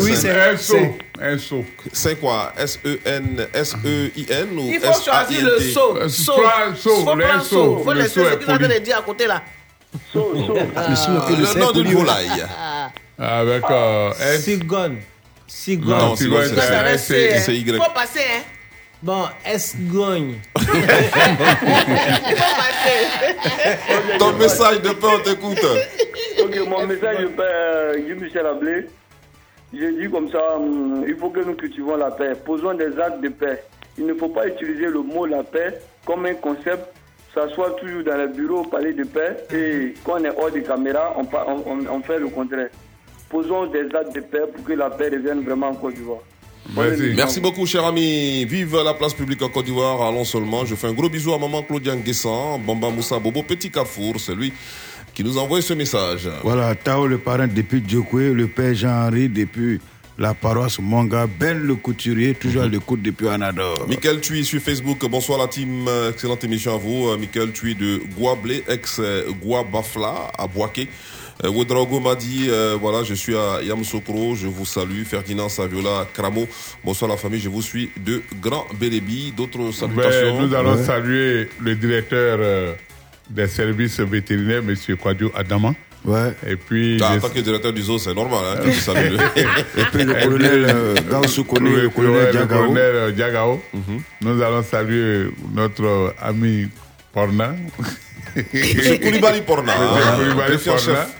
Oui, 0.00 0.16
c'est? 0.16 0.30
Un 0.30 0.56
saut. 0.56 0.74
c'est- 0.76 0.98
Un 1.24 1.38
saut. 1.38 1.64
C'est 1.92 2.16
quoi? 2.20 2.52
E 2.58 2.62
S-E-N, 2.62 3.46
S-E-I-N 3.54 4.58
ou 4.58 4.70
Il 4.70 4.80
faut 4.80 5.00
choisir 5.02 5.44
le 5.44 5.60
saut. 5.60 5.96
Saut. 6.08 6.42
saut, 6.76 7.04
Faut 7.04 7.14
le 7.14 7.24
prendre 7.24 7.42
saut. 7.44 7.48
saut. 7.78 7.82
Faut 7.84 7.92
Le 7.92 8.00
laisser 8.00 8.24
ce 8.24 8.34
qu'il 8.36 8.50
a 8.50 8.58
de 8.58 8.78
dire 8.84 8.98
à 8.98 9.02
côté 9.02 9.26
là. 9.26 9.42
Saut, 10.12 10.32
saut. 10.34 10.54
Le 10.54 10.60
que 11.26 11.32
le 11.40 11.60
nom 11.60 11.72
d'une 11.72 11.92
volaille. 11.92 12.44
Avec 13.18 13.64
euh, 13.70 14.10
S. 14.20 14.42
Sigon. 14.44 14.96
Sigon. 15.46 15.90
Non, 15.90 15.96
Non, 16.08 16.16
c'est 16.16 17.40
c'est 17.40 17.56
Y. 17.56 17.76
Faut 17.76 17.90
passer, 17.92 18.20
hein. 18.20 18.42
Bon, 19.02 19.24
Esgogne. 19.44 20.40
Faut 20.58 20.64
passer. 22.56 24.18
Ton 24.18 24.32
message 24.34 24.80
de 24.82 24.88
paix, 24.90 25.06
on 25.14 25.18
t'écoute. 25.20 25.58
Ok, 26.38 26.54
mon 26.68 26.86
message 26.86 27.18
de 27.20 27.26
père 27.28 27.96
Guy 27.96 28.12
Michel 28.22 28.44
Ablé. 28.46 28.86
J'ai 29.72 29.92
dit 29.92 30.10
comme 30.10 30.30
ça, 30.30 30.56
hum, 30.56 31.04
il 31.06 31.16
faut 31.16 31.30
que 31.30 31.40
nous 31.40 31.54
cultivons 31.54 31.96
la 31.96 32.10
paix. 32.10 32.32
Posons 32.44 32.74
des 32.74 32.98
actes 32.98 33.20
de 33.20 33.28
paix. 33.28 33.62
Il 33.98 34.06
ne 34.06 34.14
faut 34.14 34.28
pas 34.28 34.46
utiliser 34.46 34.86
le 34.86 35.00
mot 35.02 35.26
la 35.26 35.42
paix 35.42 35.78
comme 36.04 36.26
un 36.26 36.34
concept, 36.34 36.92
s'asseoir 37.34 37.74
toujours 37.76 38.04
dans 38.04 38.16
le 38.16 38.28
bureau, 38.28 38.62
parler 38.62 38.92
de 38.92 39.04
paix, 39.04 39.36
et 39.52 39.94
quand 40.04 40.20
on 40.20 40.24
est 40.24 40.38
hors 40.38 40.50
des 40.50 40.62
caméras, 40.62 41.14
on, 41.18 41.24
pa- 41.24 41.44
on- 41.48 41.62
on- 41.72 41.86
on 41.96 42.00
fait 42.02 42.18
le 42.18 42.28
contraire. 42.28 42.68
Posons 43.28 43.66
des 43.66 43.86
actes 43.94 44.14
de 44.14 44.20
paix 44.20 44.42
pour 44.54 44.64
que 44.64 44.72
la 44.74 44.88
paix 44.90 45.08
revienne 45.08 45.40
vraiment 45.42 45.68
en 45.68 45.74
Côte 45.74 45.94
d'Ivoire. 45.94 46.20
Merci. 46.76 47.12
Merci 47.16 47.40
beaucoup, 47.40 47.64
cher 47.66 47.84
ami. 47.84 48.44
Vive 48.44 48.76
la 48.84 48.94
place 48.94 49.14
publique 49.14 49.42
en 49.42 49.48
Côte 49.48 49.64
d'Ivoire. 49.66 50.00
Allons 50.02 50.24
seulement. 50.24 50.64
Je 50.64 50.74
fais 50.74 50.86
un 50.88 50.92
gros 50.92 51.08
bisou 51.08 51.32
à 51.32 51.38
maman 51.38 51.62
Claudia 51.62 51.94
Nguessan, 51.94 52.58
Bamba 52.64 52.90
Moussa 52.90 53.18
Bobo, 53.18 53.42
Petit 53.42 53.70
Carrefour. 53.70 54.14
C'est 54.18 54.34
lui 54.34 54.52
qui 55.16 55.24
nous 55.24 55.38
a 55.38 55.40
envoyé 55.42 55.62
ce 55.62 55.72
message. 55.72 56.28
Voilà, 56.42 56.74
Tao 56.74 57.06
le 57.06 57.16
parrain 57.16 57.46
depuis 57.48 57.82
Djokwe, 57.86 58.34
le 58.34 58.46
père 58.48 58.74
Jean-Henri 58.74 59.30
depuis 59.30 59.80
la 60.18 60.34
paroisse 60.34 60.78
Monga, 60.78 61.26
Ben 61.26 61.58
le 61.58 61.74
couturier, 61.74 62.34
toujours 62.34 62.62
à 62.64 62.68
l'écoute 62.68 63.00
depuis 63.02 63.26
Anador. 63.28 63.86
Michael 63.88 64.20
Tui 64.20 64.44
sur 64.44 64.60
Facebook. 64.60 64.98
Bonsoir 65.10 65.38
la 65.38 65.48
team. 65.48 65.86
Euh, 65.88 66.10
Excellente 66.10 66.44
émission 66.44 66.74
à 66.74 66.78
vous. 66.78 67.08
Euh, 67.08 67.16
Michael 67.18 67.52
Tui 67.52 67.74
de 67.74 68.00
Guablé, 68.18 68.62
ex 68.68 68.98
euh, 69.00 69.24
Guabafla 69.42 70.32
à 70.38 70.46
Boaké. 70.46 70.88
Euh, 71.44 71.48
Ouedraogo 71.50 72.00
m'a 72.00 72.14
dit, 72.14 72.46
euh, 72.48 72.76
voilà, 72.80 73.02
je 73.04 73.12
suis 73.14 73.36
à 73.36 73.60
Yamsokro, 73.62 74.34
je 74.34 74.46
vous 74.48 74.64
salue. 74.66 75.02
Ferdinand 75.04 75.48
Saviola 75.50 76.06
Cramo. 76.14 76.46
Bonsoir 76.84 77.10
la 77.10 77.16
famille, 77.18 77.40
je 77.40 77.48
vous 77.50 77.60
suis 77.62 77.90
de 78.04 78.22
Grand 78.42 78.66
Bérébi. 78.78 79.32
D'autres 79.36 79.58
Ben, 79.58 79.72
salutations. 79.72 80.40
nous 80.46 80.54
allons 80.54 80.76
Ouais. 80.76 80.84
saluer 80.84 81.48
le 81.60 81.74
directeur 81.74 82.38
euh, 82.40 82.72
des 83.30 83.46
services 83.46 84.00
vétérinaires, 84.00 84.62
M. 84.66 84.74
Kwadjo 84.96 85.30
Adama. 85.34 85.74
Ouais. 86.04 86.32
Et 86.46 86.54
puis. 86.56 87.00
Ah, 87.02 87.14
en 87.14 87.18
tant 87.18 87.28
que 87.30 87.40
directeur 87.40 87.72
du 87.72 87.82
zoo, 87.82 87.98
c'est 87.98 88.14
normal. 88.14 88.38
Hein, 88.52 88.60
que 88.64 88.70
tu 88.70 89.10
le- 89.10 89.80
Et 89.80 89.84
puis 89.92 90.04
le 90.04 90.14
colonel 90.14 90.66
euh, 90.68 90.94
le 90.94 91.88
colonel 91.88 92.14
ouais, 92.14 92.26
le 92.26 92.32
Diagao. 92.32 92.76
euh, 92.76 93.10
Diagao. 93.12 93.62
Nous 94.20 94.42
allons 94.42 94.62
saluer 94.62 95.26
notre 95.52 95.84
euh, 95.84 96.10
ami 96.22 96.68
Porna. 97.12 97.54
Monsieur 98.36 98.98
Koulibaly 98.98 99.40
Porna, 99.42 99.72
Monsieur 99.72 100.06
hein, 100.06 100.16
Koulibaly 100.18 100.58
Porna. 100.58 100.80
chef. 100.80 101.16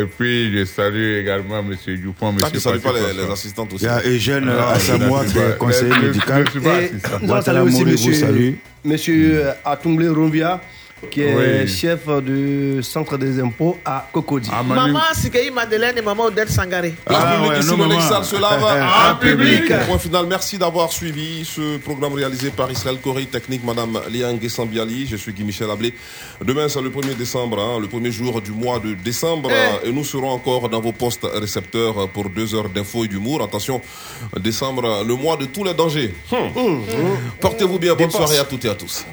Et 0.00 0.04
puis, 0.06 0.56
je 0.56 0.64
salue 0.64 1.18
également 1.18 1.58
M. 1.58 1.74
Dupont, 1.96 2.30
M. 2.30 2.36
Ah, 2.44 2.50
tu 2.52 2.60
salues 2.60 2.78
pas 2.78 2.92
les, 2.92 3.30
assistantes 3.32 3.72
aussi. 3.74 3.84
Il 3.84 3.88
y 3.88 3.90
a 3.90 4.00
Eugène 4.06 4.44
Non, 4.44 4.52
euh, 4.52 4.74
Assamoah 4.74 5.24
je 5.26 5.32
qui 5.32 5.38
ne 5.38 5.42
est 5.42 5.42
suis 5.42 5.50
pas- 5.50 5.56
conseiller 5.56 5.92
je- 5.94 6.06
médical. 6.06 6.44
je 6.46 6.50
suis 6.52 6.60
pas 6.60 6.80
Et 6.80 6.84
assistant. 6.84 7.18
nous 7.20 7.32
allons 7.32 7.70
saluer 8.12 8.54
aussi 8.94 9.10
euh, 9.32 9.52
Atumble 9.64 10.08
Rombia, 10.08 10.60
qui 11.10 11.22
est 11.22 11.62
Oui. 11.62 11.68
chef 11.68 12.06
du 12.22 12.82
centre 12.82 13.16
des 13.16 13.40
impôts 13.40 13.78
à 13.84 14.08
Cocody. 14.12 14.50
Ah, 14.52 14.62
Maman 14.62 15.00
Sikei 15.14 15.50
Madeleine 15.50 15.98
et 15.98 16.02
maman 16.02 16.24
Odette 16.24 16.50
Sangaré. 16.50 16.94
Ah 17.06 17.34
publique 17.36 17.50
ouais, 17.50 17.58
ici, 17.60 17.76
non, 17.76 18.38
lave 18.38 18.64
En 19.12 19.14
public. 19.16 19.72
Point 19.86 19.98
final, 19.98 20.26
merci 20.26 20.58
d'avoir 20.58 20.92
suivi 20.92 21.44
ce 21.44 21.78
programme 21.78 22.14
réalisé 22.14 22.50
par 22.50 22.70
Israël 22.70 22.98
Corée 23.02 23.26
Technique, 23.26 23.64
Madame 23.64 24.00
Léa 24.10 24.32
Nguessan-Biali. 24.32 25.06
Je 25.06 25.16
suis 25.16 25.32
Guy 25.32 25.44
Michel 25.44 25.70
Ablé. 25.70 25.94
Demain, 26.44 26.68
c'est 26.68 26.80
le 26.80 26.90
1er 26.90 27.16
décembre, 27.16 27.58
hein, 27.60 27.78
le 27.80 27.88
premier 27.88 28.10
jour 28.10 28.40
du 28.40 28.52
mois 28.52 28.78
de 28.78 28.94
décembre. 28.94 29.50
Eh. 29.84 29.88
Et 29.88 29.92
nous 29.92 30.04
serons 30.04 30.30
encore 30.30 30.68
dans 30.68 30.80
vos 30.80 30.92
postes 30.92 31.26
récepteurs 31.32 32.08
pour 32.08 32.28
deux 32.30 32.54
heures 32.54 32.68
d'infos 32.68 33.04
et 33.04 33.08
d'humour. 33.08 33.42
Attention, 33.42 33.80
décembre, 34.38 35.04
le 35.06 35.14
mois 35.14 35.36
de 35.36 35.46
tous 35.46 35.64
les 35.64 35.74
dangers. 35.74 36.14
Hmm. 36.30 36.80
Portez-vous 37.40 37.78
bien, 37.78 37.94
bonne 37.94 38.10
soirée 38.10 38.38
à 38.38 38.44
toutes 38.44 38.64
et 38.64 38.68
à 38.70 38.74
tous. 38.74 39.04